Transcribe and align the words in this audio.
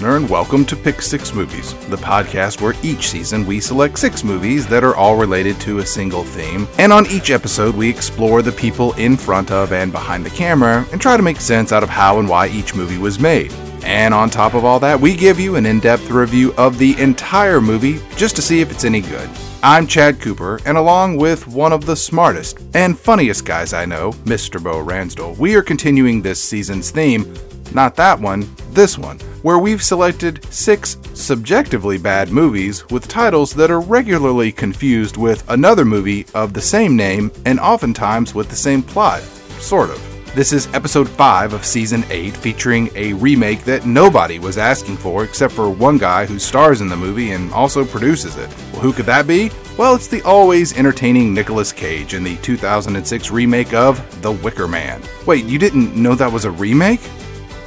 listener, 0.00 0.16
and 0.16 0.30
welcome 0.30 0.64
to 0.64 0.74
Pick 0.74 1.02
Six 1.02 1.34
Movies, 1.34 1.74
the 1.88 1.96
podcast 1.96 2.62
where 2.62 2.72
each 2.82 3.10
season 3.10 3.44
we 3.44 3.60
select 3.60 3.98
six 3.98 4.24
movies 4.24 4.66
that 4.66 4.82
are 4.82 4.96
all 4.96 5.14
related 5.14 5.60
to 5.60 5.80
a 5.80 5.86
single 5.86 6.24
theme. 6.24 6.66
And 6.78 6.90
on 6.90 7.06
each 7.08 7.30
episode, 7.30 7.74
we 7.74 7.90
explore 7.90 8.40
the 8.40 8.52
people 8.52 8.94
in 8.94 9.18
front 9.18 9.50
of 9.50 9.74
and 9.74 9.92
behind 9.92 10.24
the 10.24 10.30
camera 10.30 10.86
and 10.90 11.02
try 11.02 11.18
to 11.18 11.22
make 11.22 11.38
sense 11.38 11.70
out 11.70 11.82
of 11.82 11.90
how 11.90 12.18
and 12.18 12.26
why 12.26 12.48
each 12.48 12.74
movie 12.74 12.96
was 12.96 13.18
made. 13.18 13.52
And 13.84 14.14
on 14.14 14.30
top 14.30 14.54
of 14.54 14.64
all 14.64 14.80
that, 14.80 14.98
we 14.98 15.14
give 15.14 15.38
you 15.38 15.56
an 15.56 15.66
in 15.66 15.80
depth 15.80 16.10
review 16.10 16.54
of 16.56 16.78
the 16.78 16.98
entire 16.98 17.60
movie 17.60 18.00
just 18.16 18.36
to 18.36 18.42
see 18.42 18.62
if 18.62 18.70
it's 18.70 18.86
any 18.86 19.02
good. 19.02 19.28
I'm 19.62 19.86
Chad 19.86 20.18
Cooper, 20.18 20.60
and 20.64 20.78
along 20.78 21.18
with 21.18 21.46
one 21.46 21.74
of 21.74 21.84
the 21.84 21.96
smartest 21.96 22.58
and 22.72 22.98
funniest 22.98 23.44
guys 23.44 23.74
I 23.74 23.84
know, 23.84 24.12
Mr. 24.24 24.62
Bo 24.62 24.82
Ransdell, 24.82 25.36
we 25.36 25.54
are 25.56 25.62
continuing 25.62 26.22
this 26.22 26.42
season's 26.42 26.90
theme. 26.90 27.34
Not 27.72 27.96
that 27.96 28.18
one, 28.18 28.48
this 28.70 28.98
one, 28.98 29.18
where 29.42 29.58
we've 29.58 29.82
selected 29.82 30.44
six 30.52 30.96
subjectively 31.14 31.98
bad 31.98 32.30
movies 32.30 32.88
with 32.90 33.08
titles 33.08 33.52
that 33.54 33.70
are 33.70 33.80
regularly 33.80 34.52
confused 34.52 35.16
with 35.16 35.48
another 35.50 35.84
movie 35.84 36.26
of 36.34 36.52
the 36.52 36.60
same 36.60 36.96
name 36.96 37.30
and 37.46 37.60
oftentimes 37.60 38.34
with 38.34 38.48
the 38.48 38.56
same 38.56 38.82
plot. 38.82 39.22
Sort 39.60 39.90
of. 39.90 40.06
This 40.34 40.52
is 40.52 40.72
episode 40.74 41.08
5 41.08 41.54
of 41.54 41.64
season 41.64 42.04
8, 42.08 42.36
featuring 42.36 42.88
a 42.94 43.14
remake 43.14 43.64
that 43.64 43.84
nobody 43.84 44.38
was 44.38 44.58
asking 44.58 44.96
for 44.96 45.24
except 45.24 45.52
for 45.52 45.68
one 45.68 45.98
guy 45.98 46.24
who 46.24 46.38
stars 46.38 46.80
in 46.80 46.88
the 46.88 46.96
movie 46.96 47.32
and 47.32 47.52
also 47.52 47.84
produces 47.84 48.36
it. 48.36 48.48
Well, 48.72 48.82
who 48.82 48.92
could 48.92 49.06
that 49.06 49.26
be? 49.26 49.50
Well, 49.76 49.96
it's 49.96 50.06
the 50.06 50.22
always 50.22 50.76
entertaining 50.78 51.34
Nicolas 51.34 51.72
Cage 51.72 52.14
in 52.14 52.22
the 52.22 52.36
2006 52.36 53.30
remake 53.32 53.74
of 53.74 54.22
The 54.22 54.30
Wicker 54.30 54.68
Man. 54.68 55.02
Wait, 55.26 55.46
you 55.46 55.58
didn't 55.58 55.96
know 55.96 56.14
that 56.14 56.30
was 56.30 56.44
a 56.44 56.50
remake? 56.52 57.00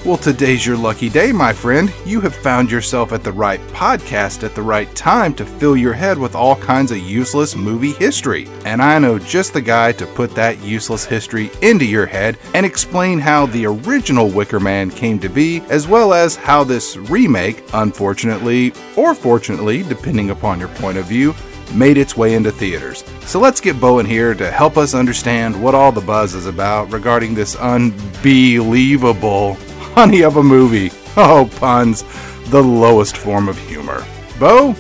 Well, 0.06 0.18
today's 0.18 0.66
your 0.66 0.76
lucky 0.76 1.08
day, 1.08 1.32
my 1.32 1.54
friend. 1.54 1.90
You 2.06 2.20
have 2.20 2.36
found 2.36 2.70
yourself 2.70 3.14
at 3.14 3.24
the 3.24 3.32
right 3.32 3.62
podcast 3.70 4.44
at 4.44 4.54
the 4.54 4.62
right 4.62 4.94
time 4.98 5.34
to 5.36 5.46
fill 5.46 5.78
your 5.78 5.94
head 5.94 6.18
with 6.18 6.36
all 6.36 6.58
kinds 6.58 6.92
of 6.92 6.98
useless 6.98 7.56
movie 7.56 7.94
history. 7.94 8.50
And 8.66 8.82
I 8.82 9.00
know 9.00 9.18
just 9.18 9.54
the 9.54 9.62
guy 9.62 9.94
to 9.94 10.06
put 10.06 10.36
that 10.36 10.60
useless 10.60 11.06
history 11.06 11.52
into 11.62 11.86
your 11.86 12.06
head 12.06 12.38
and 12.54 12.66
explain 12.66 13.18
how 13.18 13.46
the 13.46 13.66
original 13.66 14.28
Wicker 14.28 14.60
Man 14.60 14.92
came 14.92 15.20
to 15.20 15.30
be, 15.30 15.62
as 15.70 15.88
well 15.88 16.14
as 16.14 16.36
how 16.36 16.66
this 16.66 16.98
remake, 16.98 17.64
unfortunately, 17.74 18.74
or 18.98 19.16
fortunately, 19.16 19.84
depending 19.84 20.32
upon 20.32 20.60
your 20.60 20.68
point 20.68 20.98
of 20.98 21.06
view, 21.06 21.34
made 21.74 21.98
its 21.98 22.18
way 22.18 22.34
into 22.34 22.52
theaters. 22.52 23.06
So 23.22 23.40
let's 23.40 23.62
get 23.62 23.80
Bowen 23.80 24.06
here 24.06 24.34
to 24.34 24.52
help 24.52 24.76
us 24.76 24.96
understand 24.96 25.64
what 25.64 25.76
all 25.76 25.94
the 25.94 26.02
buzz 26.02 26.34
is 26.34 26.46
about 26.46 26.92
regarding 26.92 27.34
this 27.34 27.56
unbelievable 27.56 29.58
honey 29.94 30.24
of 30.24 30.38
a 30.38 30.44
movie. 30.44 30.92
Oh, 31.16 31.50
puns, 31.58 32.04
the 32.50 32.62
lowest 32.62 33.16
form 33.16 33.48
of 33.48 33.58
humor. 33.58 34.04
Bo, 34.40 34.76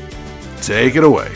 take 0.61 0.95
it 0.95 1.03
away. 1.03 1.31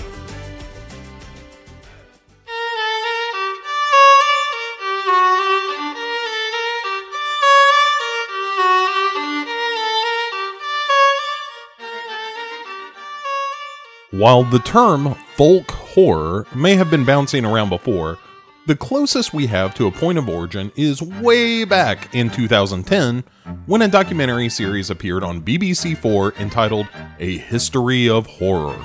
While 14.10 14.44
the 14.46 14.58
term 14.58 15.14
folk 15.36 15.70
horror 15.70 16.48
may 16.56 16.74
have 16.76 16.90
been 16.90 17.06
bouncing 17.06 17.46
around 17.46 17.70
before, 17.70 18.18
the 18.68 18.76
closest 18.76 19.34
we 19.34 19.48
have 19.48 19.74
to 19.74 19.88
a 19.88 19.92
point 19.92 20.18
of 20.18 20.28
origin 20.28 20.74
is 20.76 21.02
way 21.02 21.64
back 21.64 22.14
in 22.14 22.30
2010 22.30 23.24
when 23.66 23.82
a 23.82 23.88
documentary 23.88 24.50
series 24.50 24.90
appeared 24.90 25.24
on 25.24 25.42
BBC4 25.42 26.38
entitled 26.38 26.86
A 27.20 27.38
History 27.38 28.10
of 28.10 28.28
Horror. 28.28 28.78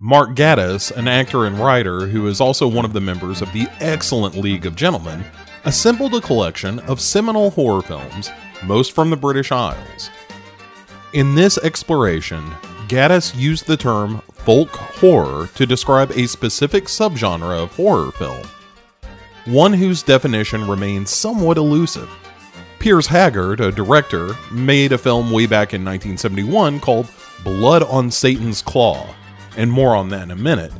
Mark 0.00 0.30
Gatiss, 0.30 0.90
an 0.96 1.08
actor 1.08 1.44
and 1.44 1.58
writer 1.58 2.06
who 2.06 2.26
is 2.26 2.40
also 2.40 2.66
one 2.66 2.86
of 2.86 2.94
the 2.94 3.02
members 3.02 3.42
of 3.42 3.52
the 3.52 3.68
excellent 3.80 4.34
League 4.34 4.64
of 4.64 4.76
Gentlemen, 4.76 5.22
assembled 5.66 6.14
a 6.14 6.20
collection 6.22 6.78
of 6.80 7.02
seminal 7.02 7.50
horror 7.50 7.82
films, 7.82 8.30
most 8.64 8.92
from 8.92 9.10
the 9.10 9.16
British 9.16 9.52
Isles. 9.52 10.08
In 11.12 11.34
this 11.34 11.58
exploration, 11.58 12.42
Gatiss 12.88 13.36
used 13.36 13.66
the 13.66 13.76
term 13.76 14.22
folk 14.44 14.68
horror 14.70 15.48
to 15.54 15.64
describe 15.64 16.10
a 16.10 16.26
specific 16.26 16.84
subgenre 16.84 17.62
of 17.62 17.74
horror 17.74 18.12
film, 18.12 18.46
one 19.46 19.72
whose 19.72 20.02
definition 20.02 20.68
remains 20.68 21.08
somewhat 21.08 21.56
elusive. 21.56 22.10
Piers 22.78 23.06
Haggard, 23.06 23.60
a 23.60 23.72
director, 23.72 24.36
made 24.52 24.92
a 24.92 24.98
film 24.98 25.30
way 25.30 25.46
back 25.46 25.72
in 25.72 25.82
1971 25.82 26.80
called 26.80 27.10
Blood 27.42 27.82
on 27.84 28.10
Satan's 28.10 28.60
Claw, 28.60 29.06
and 29.56 29.72
more 29.72 29.96
on 29.96 30.10
that 30.10 30.24
in 30.24 30.30
a 30.30 30.36
minute. 30.36 30.72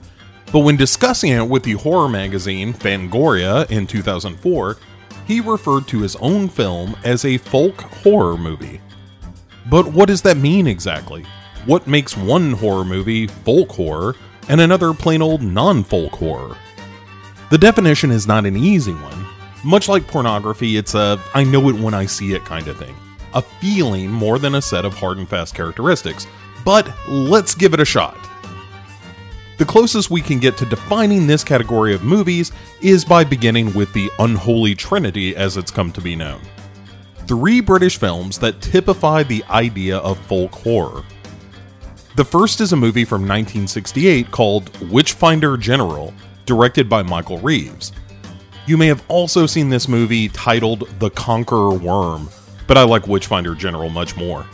But 0.52 0.60
when 0.60 0.76
discussing 0.76 1.32
it 1.32 1.48
with 1.48 1.62
the 1.62 1.72
horror 1.72 2.10
magazine 2.10 2.74
Fangoria 2.74 3.70
in 3.70 3.86
2004, 3.86 4.76
he 5.26 5.40
referred 5.40 5.88
to 5.88 6.02
his 6.02 6.16
own 6.16 6.50
film 6.50 6.94
as 7.02 7.24
a 7.24 7.38
folk 7.38 7.80
horror 7.80 8.36
movie. 8.36 8.82
But 9.70 9.86
what 9.86 10.08
does 10.08 10.20
that 10.22 10.36
mean 10.36 10.66
exactly? 10.66 11.24
What 11.66 11.86
makes 11.86 12.14
one 12.14 12.52
horror 12.52 12.84
movie 12.84 13.26
folk 13.26 13.70
horror 13.70 14.16
and 14.48 14.60
another 14.60 14.92
plain 14.92 15.22
old 15.22 15.40
non 15.40 15.82
folk 15.82 16.12
horror? 16.12 16.58
The 17.50 17.56
definition 17.56 18.10
is 18.10 18.26
not 18.26 18.44
an 18.44 18.54
easy 18.54 18.92
one. 18.92 19.26
Much 19.64 19.88
like 19.88 20.06
pornography, 20.06 20.76
it's 20.76 20.94
a 20.94 21.18
I 21.32 21.42
know 21.42 21.70
it 21.70 21.76
when 21.76 21.94
I 21.94 22.04
see 22.04 22.34
it 22.34 22.44
kind 22.44 22.68
of 22.68 22.76
thing. 22.76 22.94
A 23.32 23.40
feeling 23.40 24.10
more 24.10 24.38
than 24.38 24.56
a 24.56 24.62
set 24.62 24.84
of 24.84 24.92
hard 24.92 25.16
and 25.16 25.26
fast 25.26 25.54
characteristics. 25.54 26.26
But 26.66 26.92
let's 27.08 27.54
give 27.54 27.72
it 27.72 27.80
a 27.80 27.84
shot. 27.86 28.18
The 29.56 29.64
closest 29.64 30.10
we 30.10 30.20
can 30.20 30.40
get 30.40 30.58
to 30.58 30.66
defining 30.66 31.26
this 31.26 31.44
category 31.44 31.94
of 31.94 32.02
movies 32.02 32.52
is 32.82 33.06
by 33.06 33.24
beginning 33.24 33.72
with 33.72 33.90
the 33.94 34.10
unholy 34.18 34.74
trinity 34.74 35.34
as 35.34 35.56
it's 35.56 35.70
come 35.70 35.92
to 35.92 36.02
be 36.02 36.14
known. 36.14 36.42
Three 37.26 37.60
British 37.60 37.96
films 37.96 38.38
that 38.40 38.60
typify 38.60 39.22
the 39.22 39.42
idea 39.48 39.98
of 39.98 40.18
folk 40.26 40.52
horror. 40.52 41.04
The 42.16 42.24
first 42.24 42.60
is 42.60 42.72
a 42.72 42.76
movie 42.76 43.04
from 43.04 43.22
1968 43.22 44.30
called 44.30 44.70
Witchfinder 44.88 45.56
General, 45.56 46.14
directed 46.46 46.88
by 46.88 47.02
Michael 47.02 47.38
Reeves. 47.38 47.90
You 48.66 48.76
may 48.76 48.86
have 48.86 49.02
also 49.08 49.46
seen 49.46 49.68
this 49.68 49.88
movie 49.88 50.28
titled 50.28 50.88
The 51.00 51.10
Conqueror 51.10 51.74
Worm, 51.74 52.28
but 52.68 52.78
I 52.78 52.84
like 52.84 53.08
Witchfinder 53.08 53.56
General 53.56 53.90
much 53.90 54.16
more. 54.16 54.46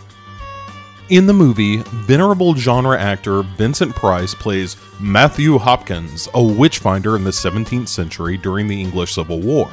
In 1.10 1.26
the 1.26 1.34
movie, 1.34 1.82
venerable 2.06 2.54
genre 2.54 2.98
actor 2.98 3.42
Vincent 3.42 3.94
Price 3.94 4.34
plays 4.34 4.78
Matthew 4.98 5.58
Hopkins, 5.58 6.30
a 6.32 6.42
witchfinder 6.42 7.14
in 7.14 7.24
the 7.24 7.30
17th 7.30 7.88
century 7.88 8.38
during 8.38 8.68
the 8.68 8.80
English 8.80 9.12
Civil 9.12 9.40
War. 9.40 9.70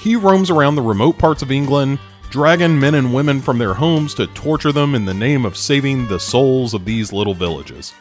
He 0.00 0.16
roams 0.16 0.50
around 0.50 0.74
the 0.74 0.82
remote 0.82 1.18
parts 1.18 1.42
of 1.42 1.52
England, 1.52 2.00
dragging 2.30 2.78
men 2.78 2.94
and 2.94 3.12
women 3.12 3.40
from 3.40 3.58
their 3.58 3.74
homes 3.74 4.14
to 4.14 4.26
torture 4.28 4.70
them 4.70 4.94
in 4.94 5.04
the 5.04 5.12
name 5.12 5.44
of 5.44 5.56
saving 5.56 6.06
the 6.06 6.20
souls 6.20 6.74
of 6.74 6.84
these 6.84 7.12
little 7.12 7.34
villages. 7.34 7.92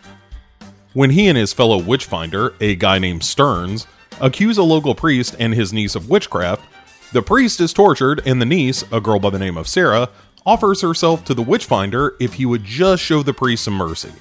When 0.94 1.10
he 1.10 1.28
and 1.28 1.38
his 1.38 1.52
fellow 1.52 1.82
witchfinder, 1.82 2.54
a 2.62 2.76
guy 2.76 3.00
named 3.00 3.24
Stearns, 3.24 3.88
accuse 4.22 4.60
a 4.60 4.64
local 4.64 4.94
priest 4.94 5.36
and 5.40 5.54
his 5.54 5.74
niece 5.74 5.96
of 5.96 6.10
witchcraft, 6.10 6.64
the 7.12 7.24
priest 7.24 7.60
is 7.60 7.74
tortured 7.74 8.22
and 8.24 8.40
the 8.40 8.46
niece, 8.46 8.84
a 8.92 9.02
girl 9.02 9.20
by 9.20 9.31
the 9.31 9.40
name 9.40 9.58
of 9.58 9.68
Sarah, 9.68 10.10
offers 10.46 10.82
herself 10.82 11.25
to 11.25 11.34
the 11.34 11.42
witchfinder 11.42 12.16
if 12.20 12.36
he 12.36 12.46
would 12.46 12.64
just 12.64 13.04
show 13.04 13.24
the 13.24 13.34
priest 13.34 13.64
some 13.64 13.74
mercy. 13.74 14.12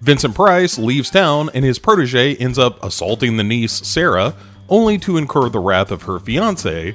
Vincent 0.00 0.34
Price 0.34 0.78
leaves 0.78 1.10
town 1.10 1.50
and 1.52 1.66
his 1.66 1.78
protege 1.78 2.36
ends 2.36 2.58
up 2.58 2.82
assaulting 2.82 3.36
the 3.36 3.44
niece, 3.44 3.72
Sarah, 3.72 4.34
only 4.70 4.96
to 4.98 5.18
incur 5.18 5.50
the 5.50 5.58
wrath 5.58 5.90
of 5.90 6.02
her 6.02 6.18
fiance, 6.18 6.94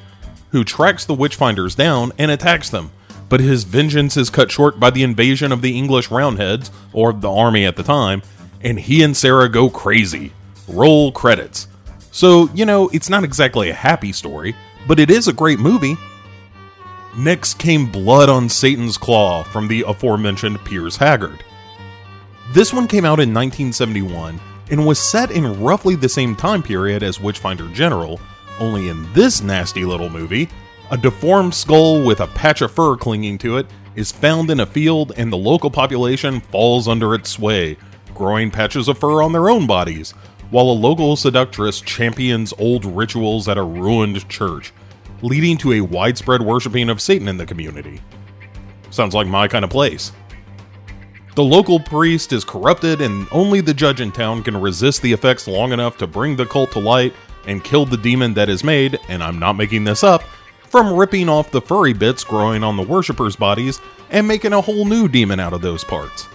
who 0.53 0.63
tracks 0.63 1.03
the 1.03 1.15
witchfinders 1.15 1.75
down 1.75 2.13
and 2.17 2.31
attacks 2.31 2.69
them. 2.69 2.91
But 3.27 3.41
his 3.41 3.63
vengeance 3.63 4.15
is 4.15 4.29
cut 4.29 4.51
short 4.51 4.79
by 4.79 4.91
the 4.91 5.03
invasion 5.03 5.51
of 5.51 5.63
the 5.63 5.75
English 5.75 6.11
Roundheads, 6.11 6.69
or 6.93 7.11
the 7.11 7.31
army 7.31 7.65
at 7.65 7.75
the 7.75 7.83
time, 7.83 8.21
and 8.61 8.79
he 8.79 9.01
and 9.01 9.17
Sarah 9.17 9.49
go 9.49 9.69
crazy. 9.69 10.31
Roll 10.67 11.11
credits. 11.11 11.67
So, 12.11 12.49
you 12.53 12.65
know, 12.65 12.89
it's 12.89 13.09
not 13.09 13.23
exactly 13.23 13.69
a 13.71 13.73
happy 13.73 14.13
story, 14.13 14.55
but 14.87 14.99
it 14.99 15.09
is 15.09 15.27
a 15.27 15.33
great 15.33 15.59
movie. 15.59 15.97
Next 17.17 17.55
came 17.55 17.91
Blood 17.91 18.29
on 18.29 18.47
Satan's 18.47 18.97
Claw 18.97 19.41
from 19.41 19.67
the 19.67 19.83
aforementioned 19.87 20.63
Piers 20.63 20.97
Haggard. 20.97 21.43
This 22.51 22.71
one 22.71 22.87
came 22.87 23.05
out 23.05 23.19
in 23.19 23.33
1971 23.33 24.39
and 24.69 24.85
was 24.85 24.99
set 24.99 25.31
in 25.31 25.59
roughly 25.59 25.95
the 25.95 26.07
same 26.07 26.35
time 26.35 26.61
period 26.61 27.01
as 27.01 27.19
Witchfinder 27.19 27.67
General, 27.69 28.19
only 28.59 28.89
in 28.89 29.11
this 29.13 29.41
nasty 29.41 29.85
little 29.85 30.09
movie, 30.09 30.49
a 30.91 30.97
deformed 30.97 31.53
skull 31.53 32.03
with 32.03 32.19
a 32.19 32.27
patch 32.27 32.61
of 32.61 32.71
fur 32.71 32.95
clinging 32.95 33.37
to 33.39 33.57
it 33.57 33.67
is 33.95 34.11
found 34.11 34.49
in 34.49 34.59
a 34.59 34.65
field 34.65 35.11
and 35.17 35.31
the 35.31 35.37
local 35.37 35.69
population 35.69 36.39
falls 36.39 36.87
under 36.87 37.15
its 37.15 37.29
sway, 37.29 37.77
growing 38.13 38.51
patches 38.51 38.87
of 38.87 38.97
fur 38.97 39.21
on 39.21 39.31
their 39.31 39.49
own 39.49 39.67
bodies, 39.67 40.11
while 40.49 40.65
a 40.65 40.71
local 40.71 41.15
seductress 41.15 41.81
champions 41.81 42.53
old 42.59 42.85
rituals 42.85 43.47
at 43.47 43.57
a 43.57 43.63
ruined 43.63 44.27
church, 44.29 44.71
leading 45.21 45.57
to 45.57 45.73
a 45.73 45.81
widespread 45.81 46.41
worshipping 46.41 46.89
of 46.89 47.01
Satan 47.01 47.27
in 47.27 47.37
the 47.37 47.45
community. 47.45 48.01
Sounds 48.89 49.15
like 49.15 49.27
my 49.27 49.47
kind 49.47 49.65
of 49.65 49.71
place. 49.71 50.11
The 51.35 51.43
local 51.43 51.79
priest 51.79 52.31
is 52.31 52.45
corrupted, 52.45 53.01
and 53.01 53.27
only 53.31 53.59
the 53.59 53.73
judge 53.73 54.01
in 54.01 54.11
town 54.11 54.43
can 54.43 54.55
resist 54.61 55.01
the 55.01 55.11
effects 55.11 55.47
long 55.47 55.71
enough 55.71 55.97
to 55.97 56.05
bring 56.05 56.35
the 56.35 56.45
cult 56.45 56.71
to 56.73 56.79
light 56.79 57.13
and 57.45 57.63
killed 57.63 57.89
the 57.89 57.97
demon 57.97 58.33
that 58.33 58.49
is 58.49 58.63
made, 58.63 58.99
and 59.09 59.23
I'm 59.23 59.39
not 59.39 59.53
making 59.53 59.83
this 59.83 60.03
up, 60.03 60.23
from 60.69 60.93
ripping 60.93 61.29
off 61.29 61.51
the 61.51 61.61
furry 61.61 61.93
bits 61.93 62.23
growing 62.23 62.63
on 62.63 62.77
the 62.77 62.83
worshippers' 62.83 63.35
bodies 63.35 63.79
and 64.09 64.27
making 64.27 64.53
a 64.53 64.61
whole 64.61 64.85
new 64.85 65.07
demon 65.07 65.39
out 65.39 65.53
of 65.53 65.61
those 65.61 65.83
parts. 65.83 66.27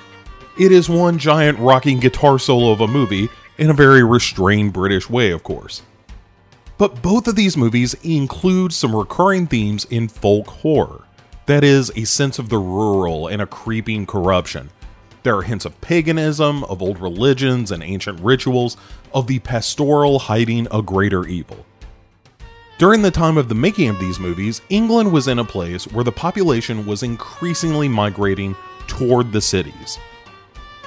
It 0.59 0.73
is 0.73 0.89
one 0.89 1.19
giant 1.19 1.59
rocking 1.59 2.01
guitar 2.01 2.39
solo 2.39 2.73
of 2.73 2.81
a 2.81 2.87
movie, 2.87 3.29
in 3.59 3.71
a 3.71 3.75
very 3.75 4.05
restrained 4.05 4.73
British 4.73 5.11
way, 5.11 5.33
of 5.33 5.43
course. 5.43 5.83
But 6.79 7.03
both 7.03 7.27
of 7.27 7.35
these 7.35 7.57
movies 7.57 7.95
include 8.05 8.73
some 8.73 8.95
recurring 8.95 9.49
themes 9.49 9.85
in 9.87 10.07
folk 10.09 10.47
horror. 10.47 11.05
That 11.47 11.65
is, 11.65 11.91
a 11.97 12.05
sense 12.05 12.39
of 12.39 12.49
the 12.49 12.59
rural 12.59 13.27
and 13.27 13.43
a 13.43 13.47
creeping 13.47 14.07
corruption. 14.07 14.71
There 15.29 15.37
are 15.37 15.43
hints 15.43 15.67
of 15.67 15.79
paganism, 15.83 16.65
of 16.65 16.81
old 16.81 16.99
religions 16.99 17.71
and 17.71 17.83
ancient 17.83 18.19
rituals, 18.21 18.79
of 19.13 19.27
the 19.27 19.41
pastoral 19.41 20.19
hiding 20.19 20.67
a 20.71 20.81
greater 20.81 21.27
evil. 21.27 21.67
During 22.79 23.03
the 23.03 23.11
time 23.11 23.37
of 23.37 23.51
the 23.51 23.55
making 23.55 23.91
of 23.91 24.01
these 24.01 24.19
movies, 24.19 24.63
England 24.71 25.13
was 25.13 25.29
in 25.29 25.39
a 25.39 25.45
place 25.45 25.85
where 25.89 26.03
the 26.03 26.11
population 26.11 26.87
was 26.87 27.03
increasingly 27.03 27.89
migrating 27.91 28.57
toward 28.87 29.31
the 29.31 29.43
cities. 29.43 29.99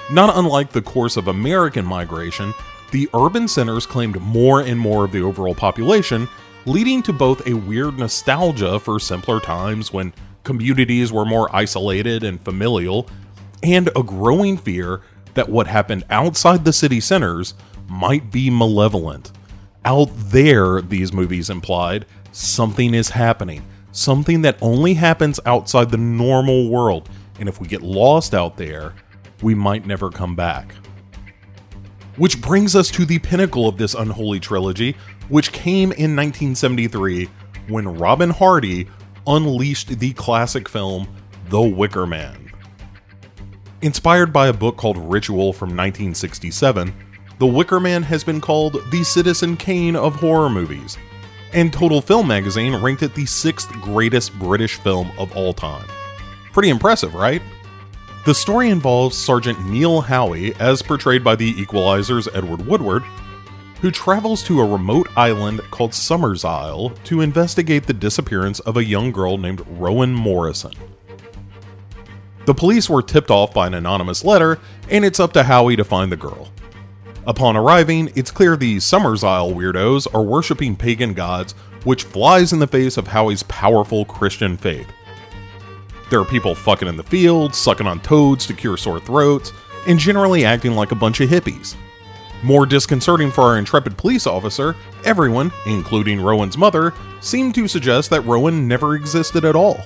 Not 0.09 0.35
unlike 0.35 0.71
the 0.71 0.81
course 0.81 1.17
of 1.17 1.27
American 1.27 1.85
migration, 1.85 2.55
the 2.89 3.07
urban 3.13 3.47
centers 3.47 3.85
claimed 3.85 4.19
more 4.19 4.61
and 4.61 4.79
more 4.79 5.05
of 5.05 5.11
the 5.11 5.21
overall 5.21 5.53
population, 5.53 6.27
leading 6.65 7.03
to 7.03 7.13
both 7.13 7.45
a 7.45 7.53
weird 7.53 7.99
nostalgia 7.99 8.79
for 8.79 8.99
simpler 8.99 9.39
times 9.39 9.93
when 9.93 10.13
communities 10.43 11.11
were 11.11 11.25
more 11.25 11.55
isolated 11.55 12.23
and 12.23 12.41
familial, 12.41 13.07
and 13.63 13.89
a 13.95 14.03
growing 14.03 14.57
fear 14.57 15.01
that 15.33 15.49
what 15.49 15.67
happened 15.67 16.03
outside 16.09 16.65
the 16.65 16.73
city 16.73 16.99
centers 16.99 17.53
might 17.87 18.31
be 18.31 18.49
malevolent. 18.49 19.31
Out 19.85 20.09
there, 20.13 20.81
these 20.81 21.13
movies 21.13 21.49
implied, 21.49 22.05
something 22.31 22.93
is 22.93 23.09
happening, 23.09 23.65
something 23.91 24.41
that 24.43 24.57
only 24.61 24.93
happens 24.93 25.39
outside 25.45 25.89
the 25.89 25.97
normal 25.97 26.69
world, 26.69 27.09
and 27.39 27.49
if 27.49 27.59
we 27.59 27.67
get 27.67 27.81
lost 27.81 28.33
out 28.33 28.57
there, 28.57 28.93
we 29.41 29.55
might 29.55 29.85
never 29.85 30.09
come 30.09 30.35
back. 30.35 30.73
Which 32.17 32.41
brings 32.41 32.75
us 32.75 32.91
to 32.91 33.05
the 33.05 33.19
pinnacle 33.19 33.67
of 33.67 33.77
this 33.77 33.93
unholy 33.93 34.39
trilogy, 34.39 34.95
which 35.29 35.51
came 35.51 35.91
in 35.93 36.15
1973 36.15 37.29
when 37.67 37.87
Robin 37.87 38.29
Hardy 38.29 38.87
unleashed 39.27 39.99
the 39.99 40.13
classic 40.13 40.67
film 40.67 41.07
The 41.49 41.61
Wicker 41.61 42.05
Man. 42.05 42.40
Inspired 43.83 44.31
by 44.31 44.47
a 44.47 44.53
book 44.53 44.77
called 44.77 44.97
Ritual 45.11 45.53
from 45.53 45.69
1967, 45.69 46.93
The 47.39 47.47
Wicker 47.47 47.79
Man 47.79 48.03
has 48.03 48.23
been 48.23 48.39
called 48.39 48.77
the 48.91 49.03
Citizen 49.03 49.57
Kane 49.57 49.95
of 49.95 50.13
horror 50.15 50.51
movies, 50.51 50.99
and 51.53 51.73
Total 51.73 51.99
Film 51.99 52.27
magazine 52.27 52.75
ranked 52.75 53.01
it 53.01 53.15
the 53.15 53.25
sixth 53.25 53.71
greatest 53.81 54.37
British 54.37 54.75
film 54.75 55.11
of 55.17 55.35
all 55.35 55.51
time. 55.51 55.87
Pretty 56.53 56.69
impressive, 56.69 57.15
right? 57.15 57.41
The 58.23 58.35
story 58.35 58.69
involves 58.69 59.17
Sergeant 59.17 59.65
Neil 59.65 60.01
Howie, 60.01 60.53
as 60.59 60.83
portrayed 60.83 61.23
by 61.23 61.35
the 61.35 61.59
Equalizer's 61.59 62.27
Edward 62.35 62.67
Woodward, 62.67 63.01
who 63.81 63.89
travels 63.89 64.43
to 64.43 64.61
a 64.61 64.71
remote 64.71 65.09
island 65.17 65.59
called 65.71 65.95
Summers 65.95 66.45
Isle 66.45 66.89
to 67.05 67.21
investigate 67.21 67.87
the 67.87 67.93
disappearance 67.93 68.59
of 68.59 68.77
a 68.77 68.85
young 68.85 69.11
girl 69.11 69.39
named 69.39 69.65
Rowan 69.67 70.13
Morrison. 70.13 70.73
The 72.45 72.53
police 72.53 72.89
were 72.89 73.03
tipped 73.03 73.29
off 73.29 73.53
by 73.53 73.67
an 73.67 73.75
anonymous 73.75 74.23
letter, 74.23 74.59
and 74.89 75.05
it's 75.05 75.19
up 75.19 75.33
to 75.33 75.43
Howie 75.43 75.75
to 75.75 75.83
find 75.83 76.11
the 76.11 76.17
girl. 76.17 76.49
Upon 77.27 77.55
arriving, 77.55 78.11
it's 78.15 78.31
clear 78.31 78.57
these 78.57 78.83
Summers 78.83 79.23
Isle 79.23 79.51
weirdos 79.51 80.07
are 80.13 80.23
worshipping 80.23 80.75
pagan 80.75 81.13
gods, 81.13 81.53
which 81.83 82.03
flies 82.03 82.51
in 82.51 82.59
the 82.59 82.65
face 82.65 82.97
of 82.97 83.07
Howie's 83.07 83.43
powerful 83.43 84.05
Christian 84.05 84.57
faith. 84.57 84.87
There 86.09 86.19
are 86.19 86.25
people 86.25 86.55
fucking 86.55 86.87
in 86.87 86.97
the 86.97 87.03
fields, 87.03 87.59
sucking 87.59 87.87
on 87.87 87.99
toads 88.01 88.47
to 88.47 88.53
cure 88.53 88.75
sore 88.75 88.99
throats, 88.99 89.53
and 89.87 89.99
generally 89.99 90.43
acting 90.43 90.73
like 90.73 90.91
a 90.91 90.95
bunch 90.95 91.21
of 91.21 91.29
hippies. 91.29 91.75
More 92.43 92.65
disconcerting 92.65 93.29
for 93.29 93.43
our 93.43 93.57
intrepid 93.59 93.97
police 93.97 94.25
officer, 94.25 94.75
everyone, 95.05 95.51
including 95.67 96.19
Rowan's 96.19 96.57
mother, 96.57 96.91
seemed 97.19 97.53
to 97.53 97.67
suggest 97.67 98.09
that 98.09 98.25
Rowan 98.25 98.67
never 98.67 98.95
existed 98.95 99.45
at 99.45 99.55
all. 99.55 99.79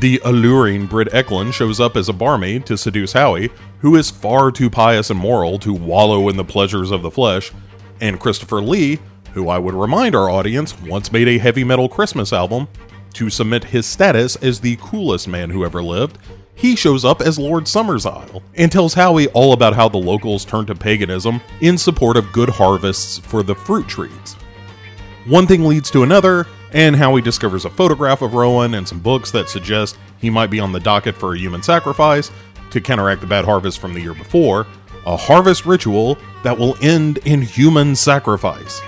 The 0.00 0.18
alluring 0.24 0.86
Britt 0.86 1.08
Ekland 1.08 1.52
shows 1.52 1.78
up 1.78 1.94
as 1.94 2.08
a 2.08 2.14
barmaid 2.14 2.64
to 2.64 2.78
seduce 2.78 3.12
Howie, 3.12 3.50
who 3.80 3.96
is 3.96 4.10
far 4.10 4.50
too 4.50 4.70
pious 4.70 5.10
and 5.10 5.20
moral 5.20 5.58
to 5.58 5.74
wallow 5.74 6.30
in 6.30 6.38
the 6.38 6.44
pleasures 6.44 6.90
of 6.90 7.02
the 7.02 7.10
flesh, 7.10 7.52
and 8.00 8.18
Christopher 8.18 8.62
Lee, 8.62 8.98
who 9.34 9.50
I 9.50 9.58
would 9.58 9.74
remind 9.74 10.14
our 10.14 10.30
audience 10.30 10.80
once 10.80 11.12
made 11.12 11.28
a 11.28 11.36
heavy 11.36 11.64
metal 11.64 11.86
Christmas 11.86 12.32
album, 12.32 12.66
to 13.12 13.28
submit 13.28 13.62
his 13.62 13.84
status 13.84 14.36
as 14.36 14.58
the 14.58 14.78
coolest 14.80 15.28
man 15.28 15.50
who 15.50 15.66
ever 15.66 15.82
lived, 15.82 16.16
he 16.54 16.76
shows 16.76 17.04
up 17.04 17.20
as 17.20 17.38
Lord 17.38 17.64
Summersisle 17.64 18.42
and 18.54 18.72
tells 18.72 18.94
Howie 18.94 19.28
all 19.28 19.52
about 19.52 19.74
how 19.74 19.90
the 19.90 19.98
locals 19.98 20.46
turned 20.46 20.68
to 20.68 20.74
paganism 20.74 21.42
in 21.60 21.76
support 21.76 22.16
of 22.16 22.32
good 22.32 22.48
harvests 22.48 23.18
for 23.18 23.42
the 23.42 23.54
fruit 23.54 23.86
trees. 23.86 24.34
One 25.26 25.46
thing 25.46 25.66
leads 25.66 25.90
to 25.90 26.04
another, 26.04 26.46
and 26.72 26.96
how 26.96 27.14
he 27.16 27.22
discovers 27.22 27.64
a 27.64 27.70
photograph 27.70 28.22
of 28.22 28.34
Rowan 28.34 28.74
and 28.74 28.86
some 28.86 29.00
books 29.00 29.30
that 29.32 29.48
suggest 29.48 29.98
he 30.18 30.30
might 30.30 30.50
be 30.50 30.60
on 30.60 30.72
the 30.72 30.80
docket 30.80 31.16
for 31.16 31.34
a 31.34 31.38
human 31.38 31.62
sacrifice 31.62 32.30
to 32.70 32.80
counteract 32.80 33.20
the 33.20 33.26
bad 33.26 33.44
harvest 33.44 33.78
from 33.78 33.94
the 33.94 34.00
year 34.00 34.14
before, 34.14 34.66
a 35.06 35.16
harvest 35.16 35.66
ritual 35.66 36.16
that 36.42 36.58
will 36.58 36.76
end 36.82 37.18
in 37.18 37.42
human 37.42 37.96
sacrifice. 37.96 38.80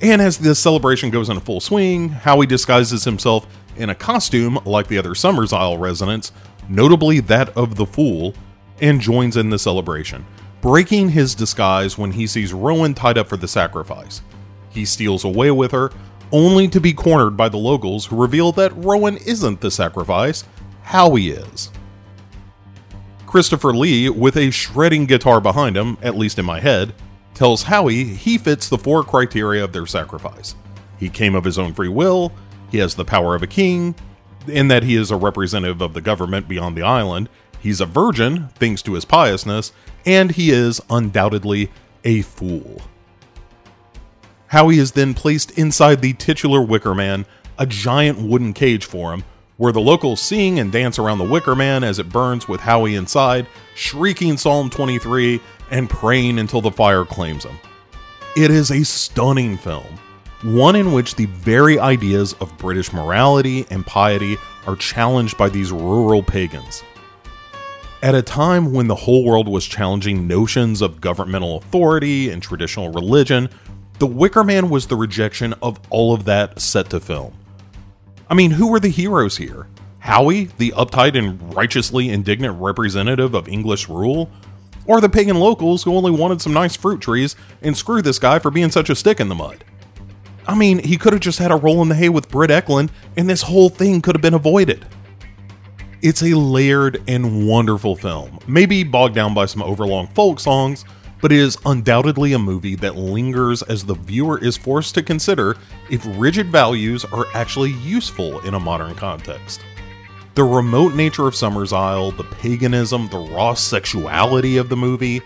And 0.00 0.22
as 0.22 0.38
the 0.38 0.54
celebration 0.54 1.10
goes 1.10 1.28
into 1.28 1.40
full 1.40 1.60
swing, 1.60 2.08
Howie 2.08 2.46
disguises 2.46 3.04
himself 3.04 3.46
in 3.76 3.90
a 3.90 3.94
costume 3.94 4.58
like 4.64 4.88
the 4.88 4.98
other 4.98 5.14
Summers 5.14 5.52
Isle 5.52 5.78
residents, 5.78 6.32
notably 6.68 7.20
that 7.20 7.56
of 7.56 7.76
the 7.76 7.86
Fool, 7.86 8.34
and 8.80 9.00
joins 9.00 9.36
in 9.36 9.50
the 9.50 9.58
celebration, 9.58 10.24
breaking 10.60 11.10
his 11.10 11.34
disguise 11.34 11.98
when 11.98 12.12
he 12.12 12.26
sees 12.26 12.52
Rowan 12.52 12.94
tied 12.94 13.18
up 13.18 13.28
for 13.28 13.36
the 13.36 13.48
sacrifice. 13.48 14.22
He 14.70 14.84
steals 14.84 15.24
away 15.24 15.50
with 15.50 15.72
her, 15.72 15.90
only 16.32 16.68
to 16.68 16.80
be 16.80 16.92
cornered 16.92 17.36
by 17.36 17.48
the 17.48 17.58
locals 17.58 18.06
who 18.06 18.20
reveal 18.20 18.52
that 18.52 18.76
Rowan 18.76 19.16
isn't 19.18 19.60
the 19.60 19.70
sacrifice, 19.70 20.44
Howie 20.82 21.30
is. 21.30 21.70
Christopher 23.26 23.74
Lee, 23.74 24.08
with 24.08 24.36
a 24.36 24.50
shredding 24.50 25.04
guitar 25.04 25.40
behind 25.40 25.76
him, 25.76 25.98
at 26.02 26.16
least 26.16 26.38
in 26.38 26.46
my 26.46 26.60
head, 26.60 26.94
tells 27.34 27.62
Howie 27.62 28.04
he 28.04 28.38
fits 28.38 28.68
the 28.68 28.78
four 28.78 29.04
criteria 29.04 29.62
of 29.62 29.72
their 29.72 29.86
sacrifice. 29.86 30.54
He 30.98 31.08
came 31.08 31.34
of 31.34 31.44
his 31.44 31.58
own 31.58 31.74
free 31.74 31.88
will, 31.88 32.32
he 32.70 32.78
has 32.78 32.94
the 32.94 33.04
power 33.04 33.34
of 33.34 33.42
a 33.42 33.46
king, 33.46 33.94
in 34.46 34.68
that 34.68 34.82
he 34.82 34.96
is 34.96 35.10
a 35.10 35.16
representative 35.16 35.80
of 35.80 35.92
the 35.92 36.00
government 36.00 36.48
beyond 36.48 36.76
the 36.76 36.82
island, 36.82 37.28
he's 37.60 37.80
a 37.80 37.86
virgin, 37.86 38.48
thanks 38.54 38.82
to 38.82 38.94
his 38.94 39.04
piousness, 39.04 39.72
and 40.06 40.32
he 40.32 40.50
is 40.50 40.80
undoubtedly 40.90 41.70
a 42.04 42.22
fool. 42.22 42.80
Howie 44.48 44.78
is 44.78 44.92
then 44.92 45.12
placed 45.14 45.52
inside 45.52 46.00
the 46.00 46.14
titular 46.14 46.62
Wicker 46.62 46.94
Man, 46.94 47.26
a 47.58 47.66
giant 47.66 48.18
wooden 48.18 48.54
cage 48.54 48.84
for 48.84 49.12
him, 49.12 49.24
where 49.58 49.72
the 49.72 49.80
locals 49.80 50.22
sing 50.22 50.58
and 50.58 50.72
dance 50.72 50.98
around 50.98 51.18
the 51.18 51.24
Wicker 51.24 51.54
Man 51.54 51.84
as 51.84 51.98
it 51.98 52.08
burns 52.08 52.48
with 52.48 52.60
Howie 52.60 52.94
inside, 52.94 53.46
shrieking 53.74 54.38
Psalm 54.38 54.70
23 54.70 55.40
and 55.70 55.90
praying 55.90 56.38
until 56.38 56.62
the 56.62 56.70
fire 56.70 57.04
claims 57.04 57.44
him. 57.44 57.58
It 58.36 58.50
is 58.50 58.70
a 58.70 58.84
stunning 58.84 59.58
film, 59.58 59.98
one 60.42 60.76
in 60.76 60.92
which 60.92 61.14
the 61.14 61.26
very 61.26 61.78
ideas 61.78 62.32
of 62.34 62.56
British 62.56 62.92
morality 62.92 63.66
and 63.68 63.84
piety 63.84 64.38
are 64.66 64.76
challenged 64.76 65.36
by 65.36 65.50
these 65.50 65.72
rural 65.72 66.22
pagans. 66.22 66.82
At 68.00 68.14
a 68.14 68.22
time 68.22 68.72
when 68.72 68.86
the 68.86 68.94
whole 68.94 69.24
world 69.24 69.48
was 69.48 69.66
challenging 69.66 70.28
notions 70.28 70.80
of 70.80 71.00
governmental 71.00 71.56
authority 71.56 72.30
and 72.30 72.40
traditional 72.40 72.92
religion, 72.92 73.50
The 73.98 74.06
Wicker 74.06 74.44
Man 74.44 74.70
was 74.70 74.86
the 74.86 74.96
rejection 74.96 75.54
of 75.62 75.80
all 75.90 76.14
of 76.14 76.24
that 76.24 76.60
set 76.60 76.90
to 76.90 77.00
film. 77.00 77.34
I 78.30 78.34
mean, 78.34 78.52
who 78.52 78.68
were 78.68 78.80
the 78.80 78.88
heroes 78.88 79.36
here? 79.36 79.68
Howie, 79.98 80.44
the 80.58 80.72
uptight 80.72 81.18
and 81.18 81.54
righteously 81.54 82.08
indignant 82.08 82.60
representative 82.60 83.34
of 83.34 83.48
English 83.48 83.88
rule? 83.88 84.30
or 84.88 85.00
the 85.00 85.08
pagan 85.08 85.38
locals 85.38 85.84
who 85.84 85.94
only 85.94 86.10
wanted 86.10 86.42
some 86.42 86.52
nice 86.52 86.74
fruit 86.74 87.00
trees 87.00 87.36
and 87.62 87.76
screw 87.76 88.02
this 88.02 88.18
guy 88.18 88.40
for 88.40 88.50
being 88.50 88.70
such 88.70 88.90
a 88.90 88.96
stick 88.96 89.20
in 89.20 89.28
the 89.28 89.34
mud. 89.34 89.62
I 90.48 90.54
mean, 90.54 90.78
he 90.78 90.96
could 90.96 91.12
have 91.12 91.20
just 91.20 91.38
had 91.38 91.52
a 91.52 91.56
roll 91.56 91.82
in 91.82 91.90
the 91.90 91.94
hay 91.94 92.08
with 92.08 92.30
Britt 92.30 92.50
Ekland, 92.50 92.88
and 93.16 93.28
this 93.28 93.42
whole 93.42 93.68
thing 93.68 94.00
could 94.00 94.16
have 94.16 94.22
been 94.22 94.34
avoided. 94.34 94.86
It's 96.00 96.22
a 96.22 96.34
layered 96.34 97.02
and 97.06 97.46
wonderful 97.46 97.96
film, 97.96 98.38
maybe 98.46 98.82
bogged 98.82 99.14
down 99.14 99.34
by 99.34 99.44
some 99.44 99.62
overlong 99.62 100.06
folk 100.08 100.40
songs, 100.40 100.86
but 101.20 101.32
it 101.32 101.38
is 101.38 101.58
undoubtedly 101.66 102.32
a 102.32 102.38
movie 102.38 102.76
that 102.76 102.96
lingers 102.96 103.62
as 103.62 103.84
the 103.84 103.94
viewer 103.94 104.42
is 104.42 104.56
forced 104.56 104.94
to 104.94 105.02
consider 105.02 105.56
if 105.90 106.06
rigid 106.18 106.46
values 106.48 107.04
are 107.06 107.26
actually 107.34 107.72
useful 107.72 108.40
in 108.40 108.54
a 108.54 108.60
modern 108.60 108.94
context. 108.94 109.60
The 110.34 110.44
remote 110.44 110.94
nature 110.94 111.26
of 111.26 111.34
Summer's 111.34 111.72
Isle, 111.72 112.12
the 112.12 112.24
paganism, 112.24 113.08
the 113.08 113.18
raw 113.18 113.54
sexuality 113.54 114.56
of 114.56 114.68
the 114.68 114.76
movie, 114.76 115.20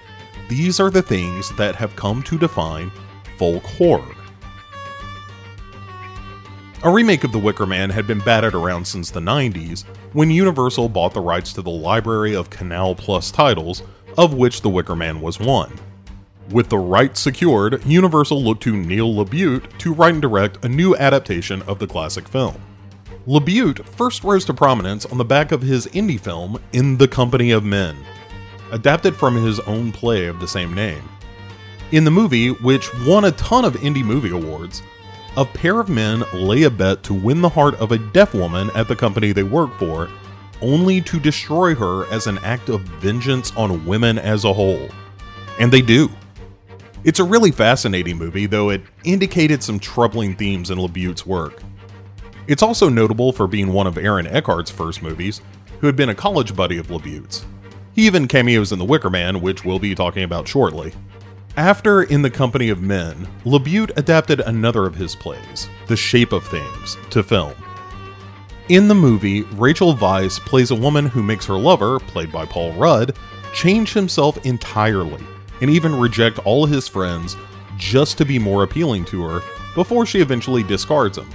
these 0.48 0.80
are 0.80 0.90
the 0.90 1.02
things 1.02 1.54
that 1.56 1.76
have 1.76 1.96
come 1.96 2.22
to 2.24 2.38
define 2.38 2.90
folk 3.36 3.62
horror. 3.64 4.14
A 6.84 6.90
remake 6.90 7.22
of 7.22 7.30
The 7.30 7.38
Wicker 7.38 7.64
Man 7.64 7.90
had 7.90 8.08
been 8.08 8.18
batted 8.18 8.54
around 8.54 8.84
since 8.86 9.10
the 9.10 9.20
90s 9.20 9.84
when 10.14 10.30
Universal 10.30 10.88
bought 10.88 11.14
the 11.14 11.20
rights 11.20 11.52
to 11.52 11.62
the 11.62 11.70
library 11.70 12.34
of 12.34 12.50
Canal 12.50 12.94
Plus 12.94 13.30
titles, 13.30 13.82
of 14.18 14.34
which 14.34 14.60
The 14.60 14.70
Wicker 14.70 14.96
Man 14.96 15.20
was 15.20 15.40
one. 15.40 15.72
With 16.50 16.68
the 16.68 16.78
rights 16.78 17.20
secured, 17.20 17.84
Universal 17.86 18.42
looked 18.42 18.62
to 18.64 18.76
Neil 18.76 19.12
LaBute 19.12 19.78
to 19.78 19.94
write 19.94 20.14
and 20.14 20.22
direct 20.22 20.64
a 20.64 20.68
new 20.68 20.94
adaptation 20.96 21.62
of 21.62 21.78
the 21.78 21.86
classic 21.86 22.28
film. 22.28 22.60
LaBute 23.26 23.84
first 23.86 24.24
rose 24.24 24.44
to 24.46 24.54
prominence 24.54 25.06
on 25.06 25.16
the 25.16 25.24
back 25.24 25.52
of 25.52 25.62
his 25.62 25.86
indie 25.88 26.18
film 26.20 26.60
In 26.72 26.98
the 26.98 27.08
Company 27.08 27.52
of 27.52 27.64
Men, 27.64 27.96
adapted 28.72 29.14
from 29.14 29.36
his 29.36 29.60
own 29.60 29.92
play 29.92 30.26
of 30.26 30.40
the 30.40 30.48
same 30.48 30.74
name. 30.74 31.08
In 31.92 32.04
the 32.04 32.10
movie, 32.10 32.48
which 32.48 32.92
won 33.06 33.26
a 33.26 33.32
ton 33.32 33.64
of 33.64 33.74
indie 33.74 34.04
movie 34.04 34.30
awards, 34.30 34.82
a 35.36 35.44
pair 35.44 35.80
of 35.80 35.88
men 35.88 36.24
lay 36.34 36.64
a 36.64 36.70
bet 36.70 37.02
to 37.04 37.14
win 37.14 37.40
the 37.40 37.48
heart 37.48 37.74
of 37.76 37.92
a 37.92 37.98
deaf 37.98 38.34
woman 38.34 38.70
at 38.74 38.88
the 38.88 38.96
company 38.96 39.32
they 39.32 39.42
work 39.42 39.72
for, 39.78 40.10
only 40.62 41.00
to 41.02 41.20
destroy 41.20 41.74
her 41.74 42.10
as 42.12 42.26
an 42.26 42.38
act 42.38 42.68
of 42.68 42.80
vengeance 42.80 43.52
on 43.56 43.84
women 43.84 44.18
as 44.18 44.44
a 44.44 44.52
whole. 44.52 44.88
And 45.58 45.72
they 45.72 45.82
do. 45.82 46.08
It's 47.04 47.18
a 47.18 47.24
really 47.24 47.50
fascinating 47.50 48.16
movie, 48.16 48.46
though 48.46 48.70
it 48.70 48.82
indicated 49.04 49.62
some 49.62 49.78
troubling 49.78 50.36
themes 50.36 50.70
in 50.70 50.78
LaBute's 50.78 51.26
work. 51.26 51.62
It's 52.46 52.62
also 52.62 52.88
notable 52.88 53.32
for 53.32 53.46
being 53.46 53.72
one 53.72 53.86
of 53.86 53.98
Aaron 53.98 54.26
Eckhart's 54.26 54.70
first 54.70 55.02
movies, 55.02 55.40
who 55.80 55.86
had 55.86 55.96
been 55.96 56.10
a 56.10 56.14
college 56.14 56.54
buddy 56.54 56.78
of 56.78 56.86
LaBute's. 56.88 57.44
He 57.94 58.06
even 58.06 58.28
cameos 58.28 58.72
in 58.72 58.78
The 58.78 58.84
Wicker 58.84 59.10
Man, 59.10 59.40
which 59.40 59.64
we'll 59.64 59.78
be 59.78 59.94
talking 59.94 60.22
about 60.22 60.48
shortly. 60.48 60.92
After 61.56 62.04
In 62.04 62.22
the 62.22 62.30
Company 62.30 62.70
of 62.70 62.80
Men, 62.80 63.28
LaBute 63.44 63.96
adapted 63.96 64.40
another 64.40 64.86
of 64.86 64.94
his 64.94 65.14
plays, 65.14 65.68
The 65.88 65.96
Shape 65.96 66.32
of 66.32 66.46
Things, 66.46 66.96
to 67.10 67.22
film. 67.22 67.54
In 68.68 68.88
the 68.88 68.94
movie, 68.94 69.42
Rachel 69.42 69.94
Weisz 69.94 70.38
plays 70.40 70.70
a 70.70 70.76
woman 70.76 71.06
who 71.06 71.22
makes 71.22 71.46
her 71.46 71.58
lover, 71.58 71.98
played 71.98 72.30
by 72.30 72.46
Paul 72.46 72.72
Rudd, 72.74 73.16
change 73.54 73.92
himself 73.92 74.44
entirely 74.46 75.22
and 75.60 75.70
even 75.70 75.98
reject 75.98 76.38
all 76.40 76.66
his 76.66 76.88
friends 76.88 77.36
just 77.76 78.18
to 78.18 78.24
be 78.24 78.38
more 78.38 78.62
appealing 78.62 79.04
to 79.06 79.22
her 79.24 79.42
before 79.74 80.06
she 80.06 80.20
eventually 80.20 80.62
discards 80.62 81.18
him. 81.18 81.28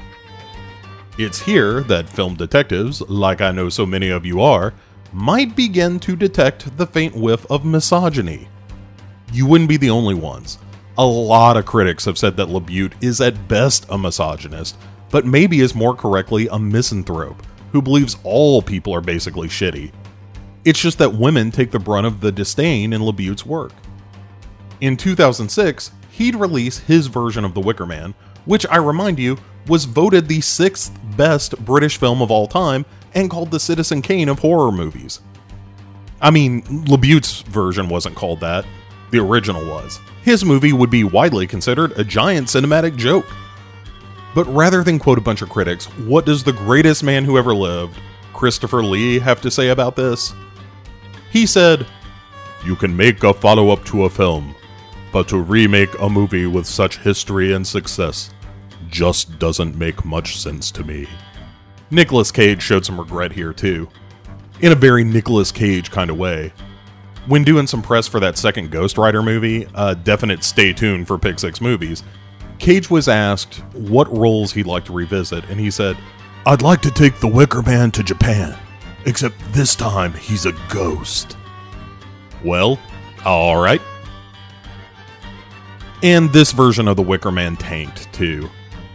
It's 1.18 1.42
here 1.42 1.82
that 1.84 2.10
film 2.10 2.36
detectives, 2.36 3.02
like 3.02 3.42
I 3.42 3.52
know 3.52 3.70
so 3.70 3.86
many 3.86 4.10
of 4.10 4.26
you 4.26 4.42
are, 4.42 4.74
might 5.14 5.56
begin 5.56 6.00
to 6.02 6.16
detect 6.16 6.78
the 6.78 6.88
faint 6.88 7.16
whiff 7.16 7.46
of 7.50 7.66
misogyny 7.66 8.48
you 9.34 9.46
wouldn't 9.46 9.70
be 9.70 9.78
the 9.78 9.90
only 9.90 10.16
ones. 10.16 10.58
A 10.98 11.06
lot 11.06 11.58
of 11.58 11.66
critics 11.66 12.06
have 12.06 12.18
said 12.18 12.38
that 12.38 12.48
LaBute 12.48 12.94
is 13.02 13.22
at 13.22 13.48
best 13.48 13.86
a 13.90 13.98
misogynist, 13.98 14.78
but 15.10 15.26
maybe 15.26 15.62
is 15.62 15.76
more 15.76 15.96
correctly 15.96 16.48
a 16.52 16.60
misanthrope 16.60 17.42
who 17.72 17.82
believes 17.82 18.18
all 18.24 18.62
people 18.62 18.94
are 18.94 19.02
basically 19.02 19.48
shitty. 19.48 19.92
It's 20.66 20.80
just 20.80 20.98
that 20.98 21.14
women 21.14 21.52
take 21.52 21.72
the 21.72 21.80
brunt 21.80 22.08
of 22.08 22.22
the 22.22 22.32
disdain 22.32 22.94
in 22.94 23.02
LaBute's 23.02 23.46
work. 23.46 23.72
In 24.82 24.98
2006, 24.98 25.92
he'd 26.12 26.36
release 26.36 26.80
his 26.80 27.08
version 27.08 27.46
of 27.46 27.54
The 27.54 27.62
Wicker 27.62 27.86
Man, 27.86 28.14
which 28.46 28.66
I 28.68 28.78
remind 28.78 29.20
you 29.20 29.38
was 29.68 29.86
voted 29.86 30.28
the 30.28 30.42
sixth 30.42 30.98
best 31.16 31.58
British 31.64 31.98
film 31.98 32.22
of 32.22 32.32
all 32.32 32.48
time 32.48 32.86
and 33.14 33.30
called 33.30 33.52
the 33.52 33.60
Citizen 33.60 34.02
Kane 34.02 34.30
of 34.30 34.40
horror 34.40 34.72
movies. 34.72 35.22
I 36.22 36.32
mean, 36.32 36.64
LaBute's 36.64 37.42
version 37.42 37.90
wasn't 37.90 38.16
called 38.16 38.40
that, 38.40 38.66
the 39.12 39.20
original 39.20 39.66
was. 39.68 40.00
His 40.24 40.44
movie 40.44 40.74
would 40.74 40.90
be 40.90 41.04
widely 41.04 41.48
considered 41.48 41.98
a 41.98 42.04
giant 42.04 42.48
cinematic 42.48 42.98
joke. 42.98 43.26
But 44.38 44.46
rather 44.54 44.84
than 44.84 45.00
quote 45.00 45.18
a 45.18 45.22
bunch 45.22 45.42
of 45.42 45.50
critics, 45.50 45.86
what 46.06 46.28
does 46.28 46.44
the 46.44 46.54
greatest 46.54 47.04
man 47.04 47.26
who 47.26 47.40
ever 47.40 47.56
lived, 47.56 48.00
Christopher 48.34 48.84
Lee, 48.84 49.18
have 49.18 49.42
to 49.42 49.50
say 49.50 49.70
about 49.70 49.96
this? 49.96 50.32
He 51.32 51.48
said, 51.48 51.88
You 52.64 52.76
can 52.76 52.96
make 52.96 53.24
a 53.24 53.34
follow 53.34 53.70
up 53.72 53.84
to 53.86 54.04
a 54.04 54.10
film, 54.12 54.54
but 55.12 55.28
to 55.30 55.40
remake 55.40 55.90
a 56.00 56.08
movie 56.08 56.46
with 56.46 56.68
such 56.68 57.00
history 57.00 57.54
and 57.54 57.66
success 57.66 58.30
just 58.90 59.40
doesn't 59.40 59.76
make 59.76 60.06
much 60.06 60.38
sense 60.38 60.70
to 60.70 60.84
me. 60.84 61.08
Nicolas 61.90 62.30
Cage 62.30 62.62
showed 62.62 62.86
some 62.86 63.00
regret 63.00 63.32
here, 63.32 63.54
too. 63.54 63.90
In 64.62 64.72
a 64.72 64.76
very 64.76 65.04
Nicolas 65.04 65.52
Cage 65.52 65.90
kind 65.90 66.12
of 66.12 66.18
way 66.20 66.54
when 67.26 67.44
doing 67.44 67.68
some 67.68 67.82
press 67.82 68.08
for 68.08 68.20
that 68.20 68.38
second 68.38 68.72
Ghost 68.72 69.00
Rider 69.00 69.22
movie, 69.22 69.68
a 69.74 69.96
definite 69.96 70.44
stay 70.44 70.74
tuned 70.74 71.08
for 71.08 71.18
Pick 71.18 71.40
Six 71.40 71.60
movies, 71.60 72.04
Cage 72.60 72.90
was 72.90 73.08
asked 73.08 73.56
what 73.74 74.12
roles 74.16 74.52
he'd 74.54 74.66
like 74.66 74.86
to 74.86 74.94
revisit, 74.94 75.46
and 75.50 75.60
he 75.60 75.72
said, 75.72 75.98
I'd 76.46 76.62
like 76.62 76.82
to 76.82 76.92
take 76.92 77.20
the 77.20 77.28
Wicker 77.28 77.62
Man 77.62 77.92
to 77.92 78.04
Japan, 78.04 78.58
except 79.06 79.36
this 79.54 79.76
time 79.76 80.14
he's 80.14 80.46
a 80.46 80.54
ghost. 80.70 81.38
Well, 82.44 82.80
alright. 83.26 83.82
And 86.04 86.32
this 86.32 86.52
version 86.52 86.88
of 86.88 86.96
the 86.96 87.04
Wicker 87.04 87.32
Man 87.32 87.58
tanked, 87.58 88.12
too, 88.14 88.50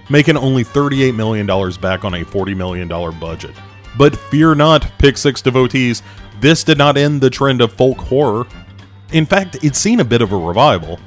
making 0.08 0.36
only 0.36 0.64
$38 0.64 1.14
million 1.14 1.46
back 1.80 2.04
on 2.04 2.14
a 2.14 2.24
$40 2.24 2.56
million 2.56 2.88
budget. 2.88 3.54
But 3.98 4.16
fear 4.16 4.54
not, 4.54 4.90
Pick 4.98 5.18
Six 5.18 5.42
devotees, 5.42 6.02
this 6.40 6.64
did 6.64 6.78
not 6.78 6.96
end 6.96 7.20
the 7.20 7.30
trend 7.30 7.60
of 7.60 7.72
folk 7.72 7.98
horror. 7.98 8.46
In 9.12 9.26
fact, 9.26 9.58
it's 9.62 9.78
seen 9.78 10.00
a 10.00 10.04
bit 10.04 10.22
of 10.22 10.32
a 10.32 10.36
revival. 10.36 10.98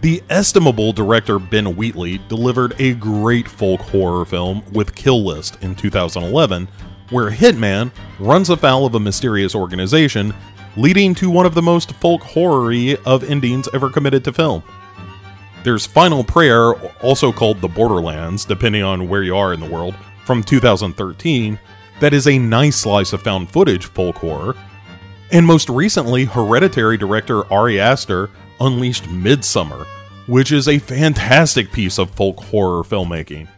The 0.00 0.22
estimable 0.30 0.94
director 0.94 1.38
Ben 1.38 1.76
Wheatley 1.76 2.18
delivered 2.28 2.74
a 2.80 2.94
great 2.94 3.46
folk 3.46 3.80
horror 3.80 4.24
film 4.24 4.62
with 4.72 4.94
Kill 4.94 5.22
List 5.22 5.62
in 5.62 5.74
2011, 5.74 6.68
where 7.10 7.28
a 7.28 7.32
Hitman 7.32 7.92
runs 8.18 8.48
afoul 8.48 8.86
of 8.86 8.94
a 8.94 9.00
mysterious 9.00 9.54
organization, 9.54 10.32
leading 10.78 11.14
to 11.16 11.28
one 11.28 11.44
of 11.44 11.52
the 11.52 11.60
most 11.60 11.92
folk 11.96 12.22
horror 12.22 12.96
of 13.04 13.28
endings 13.28 13.68
ever 13.74 13.90
committed 13.90 14.24
to 14.24 14.32
film. 14.32 14.62
There's 15.64 15.84
Final 15.84 16.24
Prayer, 16.24 16.72
also 17.02 17.30
called 17.30 17.60
The 17.60 17.68
Borderlands, 17.68 18.46
depending 18.46 18.82
on 18.82 19.06
where 19.06 19.22
you 19.22 19.36
are 19.36 19.52
in 19.52 19.60
the 19.60 19.68
world, 19.68 19.94
from 20.24 20.42
2013, 20.42 21.58
that 22.00 22.14
is 22.14 22.26
a 22.26 22.38
nice 22.38 22.76
slice 22.76 23.12
of 23.12 23.20
found 23.20 23.50
footage 23.50 23.84
folk 23.84 24.16
horror, 24.16 24.56
and 25.32 25.46
most 25.46 25.68
recently, 25.68 26.24
Hereditary 26.24 26.96
director 26.96 27.44
Ari 27.52 27.78
Aster 27.78 28.30
unleashed 28.60 29.04
Midsommar, 29.04 29.86
which 30.26 30.52
is 30.52 30.68
a 30.68 30.78
fantastic 30.78 31.72
piece 31.72 31.98
of 31.98 32.10
folk 32.10 32.40
horror 32.40 32.82
filmmaking, 32.82 33.48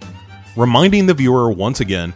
reminding 0.57 1.07
the 1.07 1.15
viewer 1.15 1.51
once 1.51 1.81
again 1.81 2.15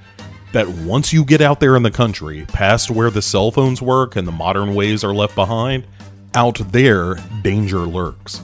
that 0.52 0.68
once 0.68 1.12
you 1.12 1.24
get 1.24 1.40
out 1.40 1.60
there 1.60 1.76
in 1.76 1.82
the 1.82 1.90
country, 1.90 2.46
past 2.48 2.90
where 2.90 3.10
the 3.10 3.20
cell 3.20 3.50
phones 3.50 3.82
work 3.82 4.16
and 4.16 4.26
the 4.26 4.32
modern 4.32 4.74
ways 4.74 5.04
are 5.04 5.14
left 5.14 5.34
behind, 5.34 5.86
out 6.34 6.58
there, 6.72 7.16
danger 7.42 7.80
lurks. 7.80 8.42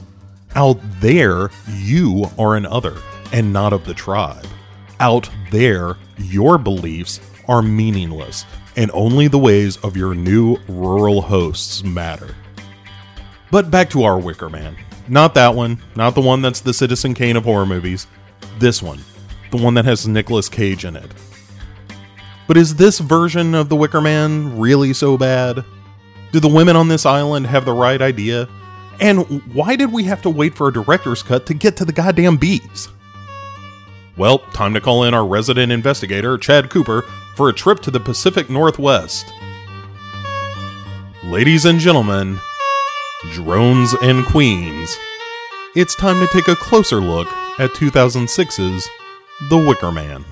Out 0.55 0.79
there, 0.99 1.49
you 1.75 2.25
are 2.37 2.55
an 2.55 2.65
other 2.65 2.97
and 3.31 3.51
not 3.51 3.73
of 3.73 3.85
the 3.85 3.93
tribe. 3.93 4.45
Out 4.99 5.29
there, 5.51 5.97
your 6.17 6.57
beliefs 6.57 7.19
are 7.47 7.61
meaningless 7.61 8.45
and 8.75 8.91
only 8.93 9.27
the 9.27 9.39
ways 9.39 9.77
of 9.77 9.97
your 9.97 10.15
new 10.15 10.57
rural 10.67 11.21
hosts 11.21 11.83
matter. 11.83 12.35
But 13.53 13.69
back 13.69 13.91
to 13.91 14.01
our 14.01 14.17
Wicker 14.17 14.49
Man. 14.49 14.75
Not 15.07 15.35
that 15.35 15.53
one, 15.53 15.79
not 15.95 16.15
the 16.15 16.21
one 16.21 16.41
that's 16.41 16.61
the 16.61 16.73
Citizen 16.73 17.13
Kane 17.13 17.35
of 17.35 17.43
horror 17.43 17.67
movies. 17.67 18.07
This 18.57 18.81
one, 18.81 18.99
the 19.51 19.57
one 19.57 19.75
that 19.75 19.85
has 19.85 20.07
Nicolas 20.07 20.49
Cage 20.49 20.85
in 20.85 20.95
it. 20.95 21.11
But 22.47 22.57
is 22.57 22.73
this 22.73 22.97
version 22.97 23.53
of 23.53 23.69
the 23.69 23.75
Wicker 23.75 24.01
Man 24.01 24.57
really 24.57 24.91
so 24.91 25.19
bad? 25.19 25.63
Do 26.31 26.39
the 26.39 26.47
women 26.47 26.75
on 26.75 26.87
this 26.87 27.05
island 27.05 27.45
have 27.45 27.63
the 27.63 27.73
right 27.73 28.01
idea? 28.01 28.49
And 28.99 29.19
why 29.53 29.75
did 29.75 29.93
we 29.93 30.03
have 30.05 30.23
to 30.23 30.31
wait 30.31 30.55
for 30.55 30.69
a 30.69 30.73
director's 30.73 31.21
cut 31.21 31.45
to 31.45 31.53
get 31.53 31.77
to 31.77 31.85
the 31.85 31.93
goddamn 31.93 32.37
bees? 32.37 32.89
Well, 34.17 34.39
time 34.39 34.73
to 34.73 34.81
call 34.81 35.03
in 35.03 35.13
our 35.13 35.27
resident 35.27 35.71
investigator, 35.71 36.39
Chad 36.39 36.71
Cooper, 36.71 37.03
for 37.35 37.49
a 37.49 37.53
trip 37.53 37.81
to 37.81 37.91
the 37.91 37.99
Pacific 37.99 38.49
Northwest. 38.49 39.31
Ladies 41.25 41.65
and 41.65 41.79
gentlemen, 41.79 42.39
drones 43.31 43.93
and 44.01 44.25
queens, 44.25 44.97
it's 45.75 45.95
time 45.95 46.19
to 46.19 46.27
take 46.33 46.47
a 46.47 46.55
closer 46.55 46.97
look 46.97 47.27
at 47.59 47.71
2006's 47.71 48.87
The 49.49 49.57
Wicker 49.57 49.91
Man. 49.91 50.25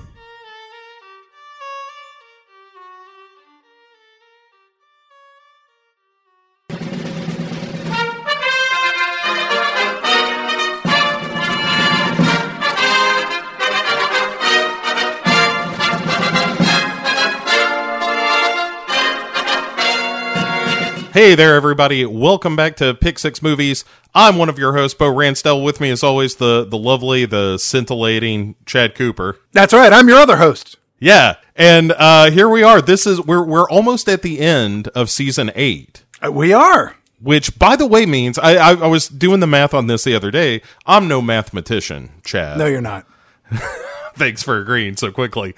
Hey 21.32 21.36
there, 21.36 21.54
everybody. 21.54 22.04
Welcome 22.04 22.56
back 22.56 22.76
to 22.76 22.92
Pick 22.92 23.18
Six 23.18 23.40
Movies. 23.40 23.86
I'm 24.14 24.36
one 24.36 24.50
of 24.50 24.58
your 24.58 24.74
hosts, 24.74 24.98
Bo 24.98 25.06
Ransdell. 25.06 25.64
With 25.64 25.80
me, 25.80 25.88
as 25.88 26.02
always, 26.02 26.36
the, 26.36 26.66
the 26.66 26.76
lovely, 26.76 27.24
the 27.24 27.56
scintillating 27.56 28.54
Chad 28.66 28.94
Cooper. 28.94 29.38
That's 29.52 29.72
right. 29.72 29.94
I'm 29.94 30.08
your 30.08 30.18
other 30.18 30.36
host. 30.36 30.76
Yeah. 30.98 31.36
And 31.56 31.92
uh, 31.96 32.30
here 32.30 32.50
we 32.50 32.62
are. 32.62 32.82
This 32.82 33.06
is 33.06 33.18
we're 33.18 33.42
we're 33.42 33.66
almost 33.70 34.10
at 34.10 34.20
the 34.20 34.40
end 34.40 34.88
of 34.88 35.08
season 35.08 35.50
eight. 35.54 36.04
Uh, 36.22 36.30
We 36.30 36.52
are. 36.52 36.96
Which, 37.18 37.58
by 37.58 37.76
the 37.76 37.86
way, 37.86 38.04
means 38.04 38.38
I, 38.38 38.56
I, 38.56 38.74
I 38.74 38.86
was 38.88 39.08
doing 39.08 39.40
the 39.40 39.46
math 39.46 39.72
on 39.72 39.86
this 39.86 40.04
the 40.04 40.14
other 40.14 40.30
day. 40.30 40.60
I'm 40.84 41.08
no 41.08 41.22
mathematician, 41.22 42.10
Chad. 42.24 42.58
No, 42.58 42.66
you're 42.66 42.82
not. 42.82 43.06
Thanks 44.16 44.42
for 44.42 44.58
agreeing 44.58 44.98
so 44.98 45.10
quickly. 45.10 45.54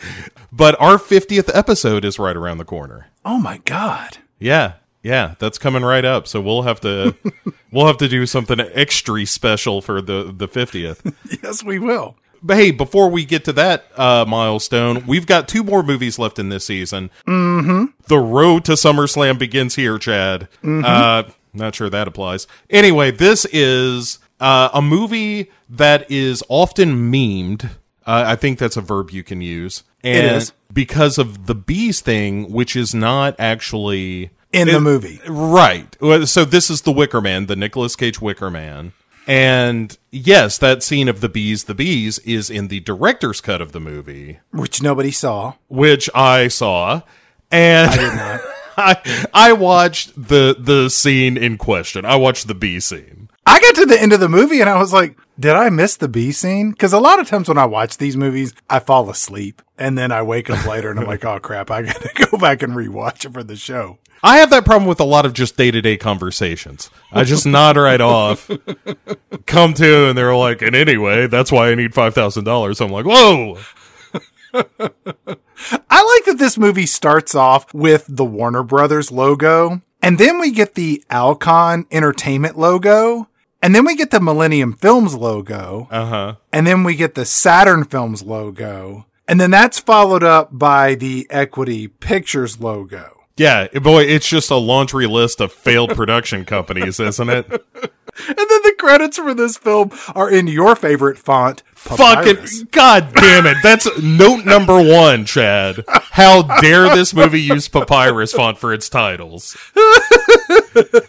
But 0.52 0.80
our 0.80 0.98
50th 0.98 1.50
episode 1.52 2.04
is 2.04 2.20
right 2.20 2.36
around 2.36 2.58
the 2.58 2.64
corner. 2.64 3.08
Oh 3.24 3.38
my 3.38 3.58
god. 3.58 4.18
Yeah, 4.38 4.74
yeah, 5.04 5.34
that's 5.38 5.58
coming 5.58 5.84
right 5.84 6.04
up. 6.04 6.26
So 6.26 6.40
we'll 6.40 6.62
have 6.62 6.80
to 6.80 7.14
we'll 7.70 7.86
have 7.86 7.98
to 7.98 8.08
do 8.08 8.26
something 8.26 8.58
extra 8.58 9.24
special 9.26 9.80
for 9.80 10.00
the 10.02 10.34
the 10.36 10.48
50th. 10.48 11.14
Yes, 11.42 11.62
we 11.62 11.78
will. 11.78 12.16
But 12.42 12.56
hey, 12.56 12.70
before 12.70 13.08
we 13.08 13.24
get 13.24 13.44
to 13.44 13.52
that 13.54 13.86
uh, 13.98 14.24
milestone, 14.26 15.06
we've 15.06 15.26
got 15.26 15.46
two 15.48 15.62
more 15.62 15.82
movies 15.82 16.18
left 16.18 16.38
in 16.38 16.48
this 16.48 16.66
season. 16.66 17.10
Mm-hmm. 17.26 17.86
The 18.06 18.18
road 18.18 18.64
to 18.66 18.72
SummerSlam 18.72 19.38
begins 19.38 19.74
here, 19.76 19.98
Chad. 19.98 20.48
Uh, 20.62 21.24
not 21.54 21.74
sure 21.74 21.88
that 21.88 22.08
applies. 22.08 22.46
Anyway, 22.68 23.10
this 23.10 23.46
is 23.46 24.18
uh, 24.40 24.68
a 24.74 24.82
movie 24.82 25.50
that 25.70 26.10
is 26.10 26.42
often 26.48 27.10
memed. 27.10 27.64
Uh, 28.06 28.24
I 28.26 28.36
think 28.36 28.58
that's 28.58 28.76
a 28.76 28.82
verb 28.82 29.10
you 29.10 29.22
can 29.22 29.40
use. 29.40 29.82
And 30.02 30.36
is. 30.36 30.52
because 30.72 31.16
of 31.16 31.46
the 31.46 31.54
bees 31.54 32.02
thing, 32.02 32.52
which 32.52 32.76
is 32.76 32.94
not 32.94 33.36
actually 33.38 34.30
In 34.54 34.68
the 34.68 34.80
movie. 34.80 35.20
Right. 35.28 35.94
So 36.26 36.44
this 36.44 36.70
is 36.70 36.82
the 36.82 36.92
Wicker 36.92 37.20
Man, 37.20 37.46
the 37.46 37.56
Nicolas 37.56 37.96
Cage 37.96 38.20
Wicker 38.20 38.50
Man. 38.50 38.92
And 39.26 39.96
yes, 40.10 40.58
that 40.58 40.82
scene 40.82 41.08
of 41.08 41.20
the 41.20 41.28
bees, 41.30 41.64
the 41.64 41.74
bees 41.74 42.18
is 42.20 42.50
in 42.50 42.68
the 42.68 42.80
director's 42.80 43.40
cut 43.40 43.60
of 43.62 43.72
the 43.72 43.80
movie, 43.80 44.38
Which 44.52 44.82
nobody 44.82 45.10
saw. 45.10 45.54
which 45.68 46.10
I 46.14 46.48
saw. 46.48 47.02
And 47.50 47.90
I 47.90 47.96
did 47.96 48.14
not. 48.14 48.40
I, 48.76 49.26
I 49.32 49.52
watched 49.52 50.12
the 50.16 50.56
the 50.58 50.88
scene 50.90 51.36
in 51.36 51.56
question. 51.58 52.04
I 52.04 52.16
watched 52.16 52.48
the 52.48 52.54
bee 52.54 52.80
scene. 52.80 53.28
I 53.46 53.60
got 53.60 53.74
to 53.76 53.86
the 53.86 54.00
end 54.00 54.12
of 54.12 54.20
the 54.20 54.28
movie 54.28 54.60
and 54.60 54.68
I 54.68 54.78
was 54.78 54.92
like, 54.92 55.16
did 55.38 55.52
I 55.52 55.68
miss 55.70 55.96
the 55.96 56.08
bee 56.08 56.32
scene? 56.32 56.72
Because 56.72 56.92
a 56.92 56.98
lot 56.98 57.20
of 57.20 57.28
times 57.28 57.48
when 57.48 57.58
I 57.58 57.66
watch 57.66 57.98
these 57.98 58.16
movies, 58.16 58.52
I 58.68 58.80
fall 58.80 59.08
asleep 59.10 59.62
and 59.78 59.96
then 59.96 60.10
I 60.12 60.22
wake 60.22 60.50
up 60.50 60.66
later 60.66 60.90
and 60.90 60.98
I'm 60.98 61.06
like, 61.06 61.24
oh 61.26 61.38
crap, 61.38 61.70
I 61.70 61.82
got 61.82 61.96
to 62.02 62.26
go 62.30 62.36
back 62.38 62.62
and 62.62 62.72
rewatch 62.74 63.24
it 63.24 63.32
for 63.32 63.44
the 63.44 63.56
show. 63.56 63.98
I 64.26 64.38
have 64.38 64.48
that 64.50 64.64
problem 64.64 64.88
with 64.88 65.00
a 65.00 65.04
lot 65.04 65.26
of 65.26 65.34
just 65.34 65.56
day 65.58 65.70
to 65.70 65.82
day 65.82 65.96
conversations. 65.98 66.90
I 67.12 67.24
just 67.24 67.44
nod 67.56 67.76
right 67.76 68.00
off. 68.00 68.50
Come 69.46 69.74
to, 69.74 70.08
and 70.08 70.16
they're 70.16 70.34
like, 70.34 70.62
and 70.62 70.74
anyway, 70.74 71.26
that's 71.26 71.52
why 71.52 71.68
I 71.70 71.74
need 71.74 71.92
five 71.94 72.14
thousand 72.14 72.44
dollars. 72.44 72.80
I'm 72.80 72.90
like, 72.90 73.04
whoa. 73.04 73.58
I 74.54 76.02
like 76.02 76.24
that 76.26 76.36
this 76.38 76.56
movie 76.58 76.86
starts 76.86 77.34
off 77.34 77.72
with 77.74 78.04
the 78.08 78.24
Warner 78.24 78.62
Brothers 78.62 79.10
logo, 79.10 79.82
and 80.02 80.18
then 80.18 80.38
we 80.40 80.50
get 80.52 80.74
the 80.74 81.02
Alcon 81.10 81.86
Entertainment 81.90 82.58
logo, 82.58 83.28
and 83.62 83.74
then 83.74 83.84
we 83.84 83.96
get 83.96 84.10
the 84.10 84.20
Millennium 84.20 84.72
Films 84.74 85.14
logo, 85.14 85.88
Uh 85.90 86.06
huh. 86.06 86.34
and 86.52 86.66
then 86.66 86.84
we 86.84 86.94
get 86.96 87.14
the 87.14 87.24
Saturn 87.24 87.84
Films 87.84 88.22
logo, 88.22 89.06
and 89.28 89.40
then 89.40 89.50
that's 89.50 89.78
followed 89.78 90.22
up 90.24 90.50
by 90.56 90.94
the 90.94 91.26
Equity 91.30 91.88
Pictures 91.88 92.60
logo. 92.60 93.13
Yeah, 93.36 93.66
boy, 93.68 94.04
it's 94.04 94.28
just 94.28 94.50
a 94.50 94.56
laundry 94.56 95.06
list 95.06 95.40
of 95.40 95.52
failed 95.52 95.90
production 95.90 96.44
companies, 96.44 97.00
isn't 97.00 97.30
it? 97.30 97.66
And 98.28 98.36
then 98.36 98.62
the 98.62 98.74
credits 98.78 99.18
for 99.18 99.34
this 99.34 99.56
film 99.56 99.90
are 100.14 100.30
in 100.30 100.46
your 100.46 100.76
favorite 100.76 101.18
font, 101.18 101.62
Papyrus. 101.84 102.60
Fucking 102.60 102.68
god 102.70 103.12
damn 103.14 103.46
it! 103.46 103.58
That's 103.62 103.86
note 104.02 104.46
number 104.46 104.82
one, 104.82 105.26
Chad. 105.26 105.84
How 105.86 106.42
dare 106.60 106.94
this 106.94 107.12
movie 107.12 107.42
use 107.42 107.68
papyrus 107.68 108.32
font 108.32 108.58
for 108.58 108.72
its 108.72 108.88
titles? 108.88 109.56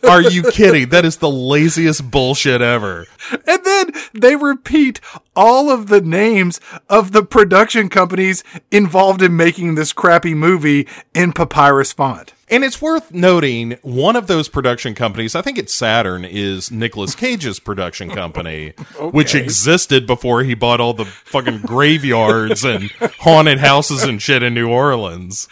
Are 0.04 0.22
you 0.22 0.44
kidding? 0.52 0.90
That 0.90 1.06
is 1.06 1.18
the 1.18 1.30
laziest 1.30 2.12
bullshit 2.12 2.62
ever. 2.62 3.08
And 3.48 3.64
then 3.64 3.92
they 4.14 4.36
repeat 4.36 5.00
all 5.36 5.72
of 5.72 5.88
the 5.88 6.02
names 6.02 6.60
of 6.90 7.12
the 7.12 7.24
production 7.24 7.90
companies 7.90 8.44
involved 8.70 9.22
in 9.22 9.36
making 9.36 9.76
this 9.76 9.94
crappy 9.94 10.34
movie 10.34 10.88
in 11.14 11.34
papyrus 11.34 11.94
font. 11.94 12.34
And 12.48 12.64
it's 12.64 12.80
worth 12.80 13.12
noting 13.12 13.78
one 13.82 14.16
of 14.16 14.28
those 14.28 14.50
production 14.50 14.94
companies, 14.94 15.34
I 15.34 15.42
think 15.42 15.58
it's 15.58 15.74
Saturn, 15.74 16.24
is 16.24 16.70
Nicolas 16.70 17.16
Cage's 17.16 17.60
production 17.60 18.10
company, 18.10 18.74
which 19.00 19.34
existed 19.34 20.06
before 20.06 20.44
he 20.44 20.54
bought 20.54 20.80
all 20.80 20.94
the 20.94 21.06
fucking 21.06 21.62
graveyards 21.62 22.64
and 22.64 22.92
haunted 23.20 23.60
houses 23.60 24.04
and 24.04 24.22
shit 24.22 24.44
in 24.44 24.54
New 24.54 24.70
Orleans. 24.70 25.48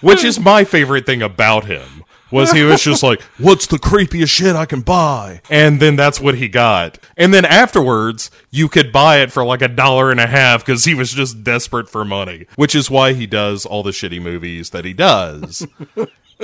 Which 0.00 0.22
is 0.22 0.38
my 0.38 0.64
favorite 0.64 1.04
thing 1.04 1.20
about 1.20 1.64
him. 1.64 2.04
Was 2.30 2.52
he 2.52 2.62
was 2.62 2.80
just 2.80 3.02
like, 3.02 3.20
what's 3.38 3.66
the 3.66 3.76
creepiest 3.76 4.30
shit 4.30 4.54
I 4.54 4.64
can 4.64 4.82
buy? 4.82 5.40
And 5.50 5.80
then 5.80 5.96
that's 5.96 6.20
what 6.20 6.36
he 6.36 6.48
got. 6.48 6.98
And 7.16 7.34
then 7.34 7.44
afterwards, 7.44 8.30
you 8.50 8.68
could 8.68 8.92
buy 8.92 9.18
it 9.18 9.32
for 9.32 9.44
like 9.44 9.62
a 9.62 9.68
dollar 9.68 10.12
and 10.12 10.20
a 10.20 10.28
half 10.28 10.64
because 10.64 10.84
he 10.84 10.94
was 10.94 11.12
just 11.12 11.42
desperate 11.42 11.88
for 11.88 12.04
money, 12.04 12.46
which 12.54 12.76
is 12.76 12.88
why 12.88 13.14
he 13.14 13.26
does 13.26 13.66
all 13.66 13.82
the 13.82 13.90
shitty 13.90 14.22
movies 14.22 14.70
that 14.70 14.84
he 14.84 14.92
does 14.92 15.66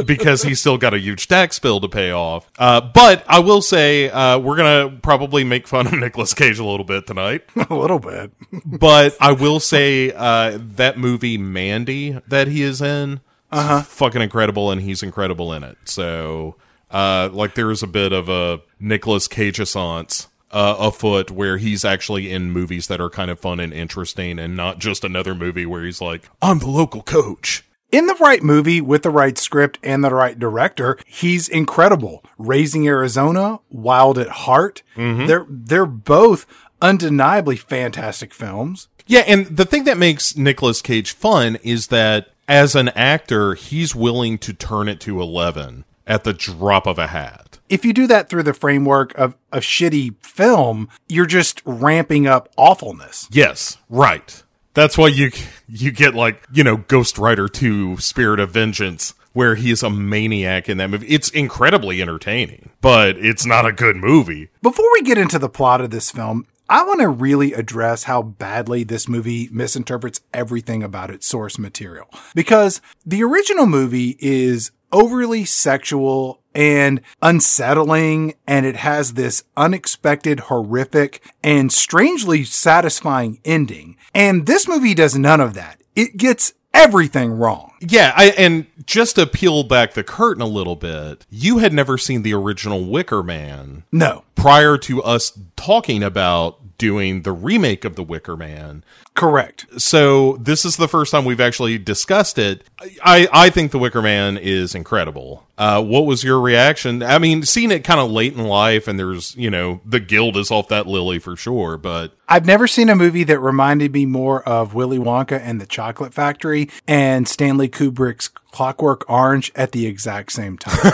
because 0.05 0.43
he's 0.43 0.61
still 0.61 0.79
got 0.79 0.95
a 0.95 0.99
huge 0.99 1.29
tax 1.29 1.59
bill 1.59 1.81
to 1.81 1.89
pay 1.89 2.11
off. 2.11 2.51
Uh, 2.59 2.81
but 2.81 3.25
I 3.27 3.41
will 3.41 3.63
say, 3.63 4.11
uh, 4.11 4.39
we're 4.39 4.57
going 4.57 4.91
to 4.91 4.97
probably 5.01 5.45
make 5.45 5.67
fun 5.67 5.87
of 5.87 5.93
Nicolas 5.99 6.35
Cage 6.35 6.59
a 6.59 6.65
little 6.65 6.85
bit 6.85 7.07
tonight. 7.07 7.45
A 7.71 7.75
little 7.75 7.99
bit. 7.99 8.33
but 8.65 9.17
I 9.21 9.33
will 9.33 9.61
say, 9.61 10.13
uh, 10.13 10.59
that 10.77 10.99
movie 10.99 11.39
Mandy 11.39 12.21
that 12.29 12.49
he 12.49 12.63
is 12.63 12.81
in, 12.81 13.21
uh-huh. 13.51 13.83
fucking 13.83 14.23
incredible, 14.23 14.71
and 14.71 14.81
he's 14.81 15.03
incredible 15.03 15.53
in 15.53 15.65
it. 15.65 15.77
So, 15.85 16.57
uh, 16.91 17.31
like, 17.33 17.55
there's 17.55 17.83
a 17.83 17.87
bit 17.87 18.13
of 18.13 18.29
a 18.29 18.61
Nicolas 18.79 19.29
Cage 19.29 19.59
assance. 19.59 20.29
Uh, 20.49 20.77
afoot 20.79 21.33
where 21.33 21.59
he's 21.59 21.85
actually 21.85 22.31
in 22.31 22.53
movies 22.53 22.87
that 22.87 23.01
are 23.01 23.11
kind 23.11 23.33
of 23.33 23.41
fun 23.41 23.59
and 23.59 23.75
interesting 23.75 24.39
and 24.39 24.57
not 24.57 24.79
just 24.79 25.05
another 25.05 25.35
movie 25.35 25.67
where 25.67 25.85
he's 25.85 26.01
like, 26.01 26.31
I'm 26.41 26.61
the 26.61 26.71
local 26.71 27.03
coach. 27.03 27.65
In 27.97 28.05
the 28.05 28.15
right 28.17 28.43
movie 28.43 28.83
with 28.83 29.05
the 29.05 29.11
right 29.11 29.39
script 29.39 29.79
and 29.83 30.05
the 30.05 30.15
right 30.15 30.39
director, 30.39 30.99
he's 31.07 31.49
incredible. 31.49 32.23
Raising 32.37 32.87
Arizona, 32.87 33.61
Wild 33.71 34.19
at 34.19 34.29
Heart, 34.29 34.83
mm-hmm. 34.97 35.25
they're 35.25 35.47
they're 35.49 35.87
both 35.87 36.45
undeniably 36.83 37.57
fantastic 37.57 38.35
films. 38.35 38.89
Yeah, 39.07 39.21
and 39.21 39.47
the 39.47 39.65
thing 39.65 39.85
that 39.85 39.97
makes 39.97 40.37
Nicolas 40.37 40.83
Cage 40.83 41.13
fun 41.13 41.57
is 41.63 41.87
that 41.87 42.35
as 42.47 42.75
an 42.75 42.91
actor, 42.91 43.55
he's 43.55 43.95
willing 43.95 44.37
to 44.41 44.53
turn 44.53 44.89
it 44.89 45.01
to 45.01 45.23
11 45.23 45.87
at 46.07 46.25
the 46.25 46.35
drop 46.35 46.87
of 46.87 46.99
a 46.99 47.07
hat. 47.07 47.59
If 47.71 47.87
you 47.87 47.95
do 47.95 48.07
that 48.09 48.29
through 48.29 48.43
the 48.43 48.53
framework 48.53 49.17
of 49.17 49.39
a 49.51 49.61
shitty 49.61 50.23
film, 50.23 50.91
you're 51.09 51.25
just 51.25 51.63
ramping 51.65 52.27
up 52.27 52.51
awfulness. 52.59 53.27
Yes, 53.33 53.79
right. 53.89 54.43
That's 54.77 54.99
why 54.99 55.09
you 55.09 55.33
you 55.69 55.91
get 55.91 56.15
like, 56.15 56.47
you 56.53 56.62
know, 56.62 56.77
Ghost 56.77 57.17
Rider 57.17 57.49
2 57.49 57.97
Spirit 57.97 58.39
of 58.39 58.51
Vengeance 58.51 59.15
where 59.33 59.55
he 59.55 59.71
is 59.71 59.83
a 59.83 59.91
maniac 59.91 60.69
in 60.69 60.79
that 60.79 60.89
movie. 60.89 61.07
It's 61.09 61.29
incredibly 61.31 62.01
entertaining, 62.01 62.71
but 62.81 63.19
it's 63.19 63.45
not 63.45 63.67
a 63.67 63.73
good 63.73 63.97
movie. 63.97 64.49
Before 64.62 64.91
we 64.93 65.03
get 65.03 65.19
into 65.19 65.39
the 65.39 65.49
plot 65.49 65.83
of 65.83 65.91
this 65.91 66.11
film, 66.11 66.47
I 66.69 66.83
want 66.83 67.01
to 67.01 67.09
really 67.09 67.53
address 67.53 68.05
how 68.05 68.23
badly 68.23 68.83
this 68.83 69.09
movie 69.09 69.49
misinterprets 69.53 70.21
everything 70.35 70.83
about 70.83 71.11
its 71.11 71.27
source 71.27 71.59
material. 71.59 72.09
Because 72.35 72.81
the 73.05 73.23
original 73.23 73.67
movie 73.67 74.17
is 74.19 74.73
overly 74.91 75.45
sexual 75.45 76.43
and 76.55 77.03
unsettling, 77.23 78.35
and 78.47 78.67
it 78.67 78.77
has 78.77 79.13
this 79.13 79.45
unexpected, 79.57 80.41
horrific, 80.41 81.23
and 81.45 81.71
strangely 81.71 82.43
satisfying 82.45 83.39
ending. 83.45 83.97
And 84.15 84.47
this 84.47 84.67
movie 84.67 84.95
does 84.95 85.17
none 85.17 85.41
of 85.41 85.55
that. 85.55 85.81
It 85.95 86.17
gets 86.17 86.55
everything 86.77 87.33
wrong. 87.33 87.73
Yeah, 87.81 88.12
I, 88.17 88.27
and 88.39 88.67
just 88.85 89.17
to 89.17 89.27
peel 89.27 89.62
back 89.65 89.95
the 89.95 90.05
curtain 90.05 90.43
a 90.43 90.47
little 90.47 90.77
bit, 90.77 91.27
you 91.31 91.59
had 91.59 91.73
never 91.73 91.99
seen 91.99 92.23
the 92.23 92.35
original 92.35 92.85
Wicker 92.85 93.23
Man. 93.23 93.85
No. 93.91 94.25
prior 94.35 94.79
to 94.79 95.03
us 95.03 95.39
talking 95.57 96.03
about 96.03 96.61
doing 96.79 97.23
the 97.23 97.33
remake 97.33 97.85
of 97.85 97.97
The 97.97 98.03
Wicker 98.03 98.37
Man. 98.37 98.85
Correct. 99.15 99.67
So 99.81 100.37
this 100.37 100.65
is 100.65 100.77
the 100.77 100.89
first 100.89 101.11
time 101.11 101.25
we've 101.25 101.41
actually 101.41 101.79
discussed 101.79 102.39
it. 102.39 102.65
I, 103.03 103.29
I 103.33 103.51
think 103.51 103.73
The 103.73 103.79
Wicker 103.79 104.03
Man 104.03 104.37
is 104.37 104.75
incredible. 104.75 105.47
Uh, 105.57 105.83
what 105.83 106.05
was 106.05 106.23
your 106.23 106.41
reaction? 106.41 107.03
I 107.03 107.19
mean, 107.19 107.43
seeing 107.43 107.71
it 107.71 107.83
kind 107.83 107.99
of 107.99 108.11
late 108.11 108.35
in 108.35 108.45
life, 108.45 108.89
and 108.89 108.99
there's, 108.99 109.35
you 109.37 109.49
know, 109.49 109.81
the 109.87 110.01
guild 110.01 110.37
is 110.37 110.51
off 110.51 110.69
that 110.69 110.87
lily 110.87 111.19
for 111.19 111.35
sure, 111.35 111.79
but. 111.79 112.12
I've 112.29 112.45
never 112.45 112.67
seen 112.67 112.91
a 112.91 112.97
movie 112.97 113.25
that 113.25 113.39
reminded 113.39 113.93
me 113.93 114.05
more 114.05 114.43
of 114.43 114.75
Willy 114.75 114.99
Wonka 114.99 115.41
and 115.41 115.61
the 115.61 115.67
Chocolate 115.67 116.12
Factory 116.12 116.69
and 116.87 117.27
Stanley 117.27 117.69
Kubrick's 117.69 118.31
Clockwork 118.57 119.05
Orange 119.07 119.53
at 119.55 119.73
the 119.73 119.87
exact 119.87 120.33
same 120.33 120.57
time. 120.57 120.90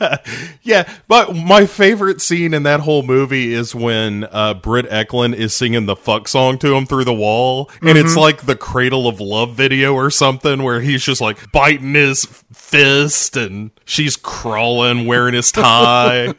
yeah, 0.62 0.90
but 1.06 1.36
my 1.36 1.66
favorite 1.66 2.22
scene 2.22 2.54
in 2.54 2.62
that 2.62 2.80
whole 2.80 3.02
movie 3.02 3.52
is 3.52 3.74
when 3.74 4.24
uh, 4.32 4.54
Britt 4.54 4.88
Ekland 4.88 5.34
is 5.34 5.54
singing 5.54 5.84
the 5.84 5.94
fuck 5.94 6.28
song 6.28 6.56
to 6.60 6.74
him 6.74 6.86
through 6.86 7.04
the 7.04 7.12
wall, 7.12 7.68
and 7.82 7.90
mm-hmm. 7.90 7.98
it's 7.98 8.16
like 8.16 8.46
the 8.46 8.56
Cradle 8.56 9.06
of 9.06 9.20
Love 9.20 9.54
video 9.54 9.92
or 9.92 10.08
something 10.08 10.62
where 10.62 10.80
he's 10.80 11.02
just 11.02 11.20
like 11.20 11.52
biting 11.52 11.92
his 11.92 12.24
fist 12.54 13.36
and 13.36 13.70
she's 13.84 14.16
crawling 14.16 15.04
wearing 15.04 15.34
his 15.34 15.52
tie. 15.52 16.32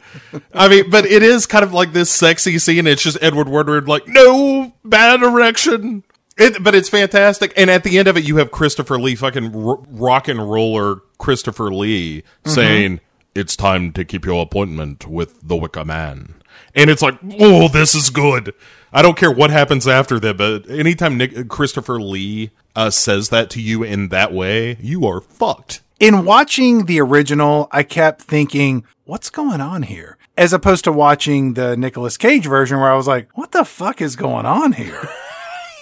I 0.52 0.68
mean, 0.68 0.90
but 0.90 1.06
it 1.06 1.22
is 1.22 1.46
kind 1.46 1.62
of 1.62 1.72
like 1.72 1.92
this 1.92 2.10
sexy 2.10 2.58
scene. 2.58 2.88
It's 2.88 3.04
just 3.04 3.18
Edward 3.22 3.48
Woodward 3.48 3.86
like, 3.86 4.08
no 4.08 4.72
bad 4.84 5.22
erection. 5.22 6.02
It, 6.40 6.62
but 6.62 6.74
it's 6.74 6.88
fantastic. 6.88 7.52
And 7.56 7.68
at 7.68 7.84
the 7.84 7.98
end 7.98 8.08
of 8.08 8.16
it, 8.16 8.24
you 8.24 8.38
have 8.38 8.50
Christopher 8.50 8.98
Lee, 8.98 9.14
fucking 9.14 9.52
rock 9.54 10.26
and 10.26 10.50
roller 10.50 11.02
Christopher 11.18 11.70
Lee, 11.70 12.22
mm-hmm. 12.22 12.50
saying, 12.50 13.00
It's 13.34 13.56
time 13.56 13.92
to 13.92 14.04
keep 14.04 14.24
your 14.24 14.42
appointment 14.42 15.06
with 15.06 15.46
the 15.46 15.56
Wicker 15.56 15.84
Man. 15.84 16.34
And 16.74 16.88
it's 16.88 17.02
like, 17.02 17.18
oh, 17.38 17.68
this 17.68 17.94
is 17.94 18.10
good. 18.10 18.54
I 18.92 19.02
don't 19.02 19.16
care 19.16 19.30
what 19.30 19.50
happens 19.50 19.86
after 19.86 20.18
that, 20.20 20.36
but 20.36 20.68
anytime 20.70 21.16
Nick, 21.16 21.48
Christopher 21.48 22.00
Lee 22.00 22.50
uh, 22.74 22.90
says 22.90 23.28
that 23.28 23.50
to 23.50 23.60
you 23.60 23.82
in 23.82 24.08
that 24.08 24.32
way, 24.32 24.76
you 24.80 25.06
are 25.06 25.20
fucked. 25.20 25.82
In 25.98 26.24
watching 26.24 26.86
the 26.86 27.00
original, 27.00 27.68
I 27.70 27.82
kept 27.82 28.22
thinking, 28.22 28.84
what's 29.04 29.30
going 29.30 29.60
on 29.60 29.82
here? 29.82 30.16
As 30.36 30.52
opposed 30.52 30.84
to 30.84 30.92
watching 30.92 31.54
the 31.54 31.76
Nicolas 31.76 32.16
Cage 32.16 32.46
version 32.46 32.78
where 32.78 32.90
I 32.90 32.96
was 32.96 33.06
like, 33.06 33.28
what 33.36 33.52
the 33.52 33.64
fuck 33.64 34.00
is 34.00 34.16
going 34.16 34.46
on 34.46 34.72
here? 34.72 35.08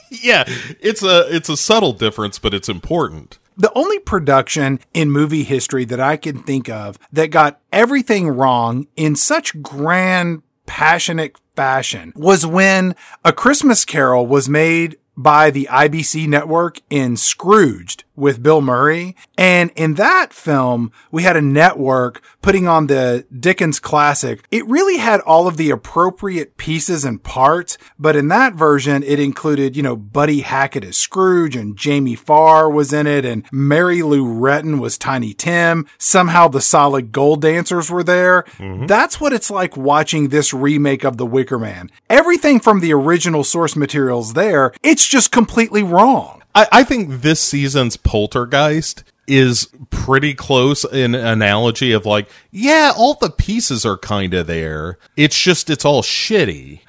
yeah, 0.22 0.44
it's 0.80 1.02
a 1.02 1.34
it's 1.34 1.48
a 1.48 1.56
subtle 1.56 1.92
difference, 1.92 2.38
but 2.38 2.54
it's 2.54 2.68
important. 2.68 3.38
The 3.56 3.72
only 3.74 3.98
production 3.98 4.78
in 4.94 5.10
movie 5.10 5.42
history 5.42 5.84
that 5.86 5.98
I 5.98 6.16
can 6.16 6.42
think 6.42 6.68
of 6.68 6.98
that 7.12 7.32
got 7.32 7.60
everything 7.72 8.28
wrong 8.28 8.86
in 8.94 9.16
such 9.16 9.60
grand, 9.62 10.42
passionate 10.66 11.36
fashion 11.56 12.12
was 12.14 12.46
when 12.46 12.94
A 13.24 13.32
Christmas 13.32 13.84
Carol 13.84 14.26
was 14.26 14.48
made 14.48 14.96
by 15.16 15.50
the 15.50 15.66
IBC 15.68 16.28
network 16.28 16.80
in 16.88 17.16
Scrooged 17.16 18.04
with 18.18 18.42
Bill 18.42 18.60
Murray. 18.60 19.14
And 19.38 19.70
in 19.76 19.94
that 19.94 20.32
film, 20.32 20.92
we 21.10 21.22
had 21.22 21.36
a 21.36 21.40
network 21.40 22.20
putting 22.42 22.66
on 22.66 22.88
the 22.88 23.24
Dickens 23.38 23.78
classic. 23.78 24.44
It 24.50 24.66
really 24.66 24.98
had 24.98 25.20
all 25.20 25.46
of 25.46 25.56
the 25.56 25.70
appropriate 25.70 26.56
pieces 26.56 27.04
and 27.04 27.22
parts, 27.22 27.78
but 27.98 28.16
in 28.16 28.28
that 28.28 28.54
version, 28.54 29.02
it 29.04 29.20
included, 29.20 29.76
you 29.76 29.82
know, 29.82 29.96
Buddy 29.96 30.40
Hackett 30.40 30.84
as 30.84 30.96
Scrooge 30.96 31.54
and 31.54 31.76
Jamie 31.76 32.16
Farr 32.16 32.68
was 32.68 32.92
in 32.92 33.06
it 33.06 33.24
and 33.24 33.46
Mary 33.52 34.02
Lou 34.02 34.26
Retton 34.26 34.80
was 34.80 34.98
Tiny 34.98 35.32
Tim. 35.32 35.86
Somehow 35.98 36.48
the 36.48 36.60
solid 36.60 37.12
gold 37.12 37.40
dancers 37.40 37.90
were 37.90 38.02
there. 38.02 38.42
Mm-hmm. 38.58 38.86
That's 38.86 39.20
what 39.20 39.32
it's 39.32 39.50
like 39.50 39.76
watching 39.76 40.28
this 40.28 40.52
remake 40.52 41.04
of 41.04 41.16
The 41.16 41.26
Wicker 41.26 41.58
Man. 41.58 41.90
Everything 42.10 42.58
from 42.58 42.80
the 42.80 42.92
original 42.92 43.44
source 43.44 43.76
materials 43.76 44.34
there, 44.34 44.72
it's 44.82 45.06
just 45.06 45.30
completely 45.30 45.82
wrong. 45.84 46.37
I, 46.58 46.66
I 46.72 46.82
think 46.82 47.22
this 47.22 47.40
season's 47.40 47.96
Poltergeist 47.96 49.04
is 49.28 49.68
pretty 49.90 50.34
close 50.34 50.84
in 50.84 51.14
analogy 51.14 51.92
of 51.92 52.04
like, 52.04 52.28
yeah, 52.50 52.90
all 52.96 53.14
the 53.14 53.30
pieces 53.30 53.86
are 53.86 53.96
kind 53.96 54.34
of 54.34 54.48
there. 54.48 54.98
It's 55.16 55.40
just 55.40 55.70
it's 55.70 55.84
all 55.84 56.02
shitty. 56.02 56.80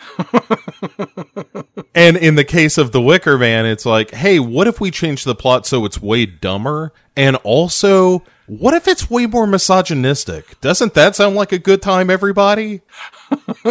and 1.94 2.18
in 2.18 2.34
the 2.34 2.44
case 2.44 2.80
of 2.80 2.94
The 2.94 3.02
Wicker 3.02 3.38
Man, 3.38 3.68
it's 3.68 3.86
like, 3.86 4.10
hey, 4.10 4.40
what 4.40 4.66
if 4.66 4.82
we 4.82 4.90
change 4.90 5.24
the 5.24 5.36
plot 5.36 5.68
so 5.68 5.86
it's 5.86 6.02
way 6.02 6.26
dumber? 6.26 6.92
And 7.16 7.36
also, 7.44 8.24
what 8.48 8.74
if 8.74 8.88
it's 8.88 9.08
way 9.08 9.28
more 9.28 9.46
misogynistic? 9.46 10.60
Doesn't 10.62 10.96
that 10.96 11.16
sound 11.16 11.36
like 11.36 11.52
a 11.52 11.60
good 11.60 11.84
time, 11.84 12.10
everybody? 12.10 12.82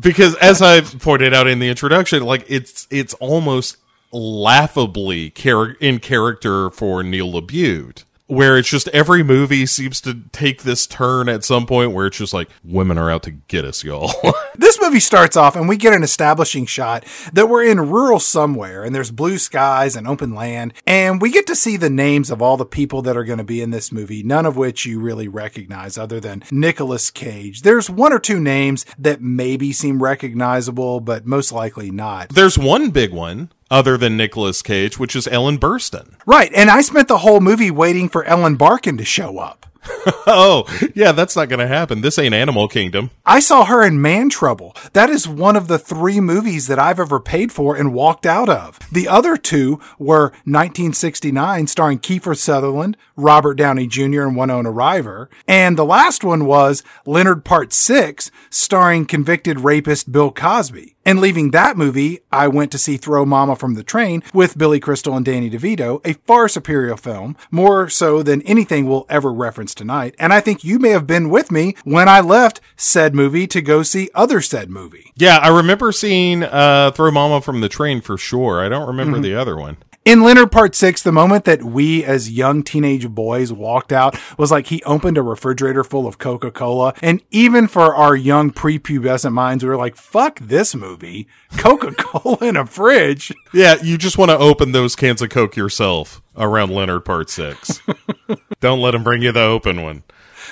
because 0.00 0.34
as 0.36 0.62
I 0.62 0.80
pointed 0.80 1.34
out 1.34 1.46
in 1.46 1.58
the 1.58 1.68
introduction, 1.68 2.22
like 2.24 2.44
it's 2.48 2.86
it's 2.90 3.14
almost 3.14 3.76
laughably 4.12 5.30
char- 5.30 5.76
in 5.80 5.98
character 5.98 6.70
for 6.70 7.02
Neil 7.02 7.32
LaBute 7.32 8.04
where 8.30 8.56
it's 8.56 8.68
just 8.68 8.86
every 8.88 9.24
movie 9.24 9.66
seems 9.66 10.00
to 10.00 10.22
take 10.30 10.62
this 10.62 10.86
turn 10.86 11.28
at 11.28 11.44
some 11.44 11.66
point 11.66 11.92
where 11.92 12.06
it's 12.06 12.16
just 12.16 12.32
like 12.32 12.48
women 12.62 12.96
are 12.96 13.10
out 13.10 13.24
to 13.24 13.32
get 13.32 13.64
us, 13.64 13.82
y'all. 13.82 14.12
this 14.54 14.80
movie 14.80 15.00
starts 15.00 15.36
off 15.36 15.56
and 15.56 15.68
we 15.68 15.76
get 15.76 15.92
an 15.92 16.04
establishing 16.04 16.64
shot 16.64 17.04
that 17.32 17.48
we're 17.48 17.64
in 17.64 17.90
rural 17.90 18.20
somewhere 18.20 18.84
and 18.84 18.94
there's 18.94 19.10
blue 19.10 19.36
skies 19.36 19.96
and 19.96 20.06
open 20.06 20.32
land 20.32 20.72
and 20.86 21.20
we 21.20 21.30
get 21.30 21.46
to 21.48 21.56
see 21.56 21.76
the 21.76 21.90
names 21.90 22.30
of 22.30 22.40
all 22.40 22.56
the 22.56 22.64
people 22.64 23.02
that 23.02 23.16
are 23.16 23.24
going 23.24 23.38
to 23.38 23.44
be 23.44 23.60
in 23.60 23.70
this 23.70 23.90
movie, 23.90 24.22
none 24.22 24.46
of 24.46 24.56
which 24.56 24.86
you 24.86 25.00
really 25.00 25.26
recognize 25.26 25.98
other 25.98 26.20
than 26.20 26.44
Nicolas 26.52 27.10
Cage. 27.10 27.62
There's 27.62 27.90
one 27.90 28.12
or 28.12 28.20
two 28.20 28.38
names 28.38 28.86
that 28.96 29.20
maybe 29.20 29.72
seem 29.72 30.00
recognizable, 30.00 31.00
but 31.00 31.26
most 31.26 31.50
likely 31.50 31.90
not. 31.90 32.28
There's 32.28 32.56
one 32.56 32.90
big 32.90 33.12
one 33.12 33.50
other 33.70 33.96
than 33.96 34.16
Nicolas 34.16 34.62
Cage, 34.62 34.98
which 34.98 35.14
is 35.14 35.28
Ellen 35.28 35.58
Burstyn. 35.58 36.14
Right. 36.26 36.52
And 36.54 36.70
I 36.70 36.80
spent 36.80 37.08
the 37.08 37.18
whole 37.18 37.40
movie 37.40 37.70
waiting 37.70 38.08
for 38.08 38.24
Ellen 38.24 38.56
Barkin 38.56 38.96
to 38.98 39.04
show 39.04 39.38
up. 39.38 39.66
oh, 40.26 40.64
yeah, 40.94 41.12
that's 41.12 41.36
not 41.36 41.48
going 41.48 41.58
to 41.58 41.66
happen. 41.66 42.00
This 42.00 42.18
ain't 42.18 42.34
Animal 42.34 42.68
Kingdom. 42.68 43.10
I 43.24 43.40
saw 43.40 43.64
her 43.64 43.82
in 43.82 44.00
Man 44.00 44.28
Trouble. 44.28 44.76
That 44.92 45.08
is 45.10 45.26
one 45.26 45.56
of 45.56 45.68
the 45.68 45.78
three 45.78 46.20
movies 46.20 46.66
that 46.66 46.78
I've 46.78 47.00
ever 47.00 47.18
paid 47.18 47.52
for 47.52 47.76
and 47.76 47.94
walked 47.94 48.26
out 48.26 48.48
of. 48.48 48.78
The 48.92 49.08
other 49.08 49.36
two 49.36 49.80
were 49.98 50.30
1969, 50.44 51.66
starring 51.66 51.98
Kiefer 51.98 52.36
Sutherland, 52.36 52.96
Robert 53.16 53.54
Downey 53.54 53.86
Jr., 53.86 54.22
and 54.22 54.36
Winona 54.36 54.70
Ryder. 54.70 55.30
And 55.48 55.78
the 55.78 55.84
last 55.84 56.24
one 56.24 56.44
was 56.44 56.82
Leonard 57.06 57.44
Part 57.44 57.72
6, 57.72 58.30
starring 58.50 59.06
convicted 59.06 59.60
rapist 59.60 60.12
Bill 60.12 60.30
Cosby. 60.30 60.96
And 61.10 61.20
leaving 61.20 61.50
that 61.50 61.76
movie, 61.76 62.20
I 62.30 62.46
went 62.46 62.70
to 62.70 62.78
see 62.78 62.96
Throw 62.96 63.26
Mama 63.26 63.56
from 63.56 63.74
the 63.74 63.82
Train 63.82 64.22
with 64.32 64.56
Billy 64.56 64.78
Crystal 64.78 65.16
and 65.16 65.26
Danny 65.26 65.50
DeVito, 65.50 66.00
a 66.06 66.14
far 66.24 66.46
superior 66.46 66.96
film, 66.96 67.36
more 67.50 67.88
so 67.88 68.22
than 68.22 68.42
anything 68.42 68.86
we'll 68.86 69.06
ever 69.08 69.32
reference 69.32 69.74
tonight. 69.74 70.14
And 70.20 70.32
I 70.32 70.38
think 70.38 70.62
you 70.62 70.78
may 70.78 70.90
have 70.90 71.08
been 71.08 71.28
with 71.28 71.50
me 71.50 71.74
when 71.82 72.08
I 72.08 72.20
left 72.20 72.60
said 72.76 73.12
movie 73.12 73.48
to 73.48 73.60
go 73.60 73.82
see 73.82 74.08
other 74.14 74.40
said 74.40 74.70
movie. 74.70 75.10
Yeah, 75.16 75.38
I 75.38 75.48
remember 75.48 75.90
seeing 75.90 76.44
uh, 76.44 76.92
Throw 76.92 77.10
Mama 77.10 77.40
from 77.40 77.60
the 77.60 77.68
Train 77.68 78.02
for 78.02 78.16
sure. 78.16 78.64
I 78.64 78.68
don't 78.68 78.86
remember 78.86 79.16
mm-hmm. 79.16 79.24
the 79.24 79.34
other 79.34 79.56
one. 79.56 79.78
In 80.06 80.22
Leonard 80.22 80.50
Part 80.50 80.74
6, 80.74 81.02
the 81.02 81.12
moment 81.12 81.44
that 81.44 81.62
we 81.62 82.02
as 82.02 82.30
young 82.30 82.62
teenage 82.62 83.06
boys 83.10 83.52
walked 83.52 83.92
out 83.92 84.18
was 84.38 84.50
like 84.50 84.68
he 84.68 84.82
opened 84.84 85.18
a 85.18 85.22
refrigerator 85.22 85.84
full 85.84 86.06
of 86.06 86.16
Coca 86.16 86.50
Cola. 86.50 86.94
And 87.02 87.20
even 87.30 87.68
for 87.68 87.94
our 87.94 88.16
young 88.16 88.50
prepubescent 88.50 89.34
minds, 89.34 89.62
we 89.62 89.68
were 89.68 89.76
like, 89.76 89.96
fuck 89.96 90.38
this 90.40 90.74
movie. 90.74 91.28
Coca 91.58 91.92
Cola 91.92 92.38
in 92.40 92.56
a 92.56 92.64
fridge. 92.64 93.30
Yeah, 93.52 93.76
you 93.82 93.98
just 93.98 94.16
want 94.16 94.30
to 94.30 94.38
open 94.38 94.72
those 94.72 94.96
cans 94.96 95.20
of 95.20 95.28
Coke 95.28 95.54
yourself 95.54 96.22
around 96.34 96.70
Leonard 96.70 97.04
Part 97.04 97.28
6. 97.28 97.82
Don't 98.60 98.80
let 98.80 98.94
him 98.94 99.04
bring 99.04 99.20
you 99.20 99.32
the 99.32 99.42
open 99.42 99.82
one. 99.82 100.02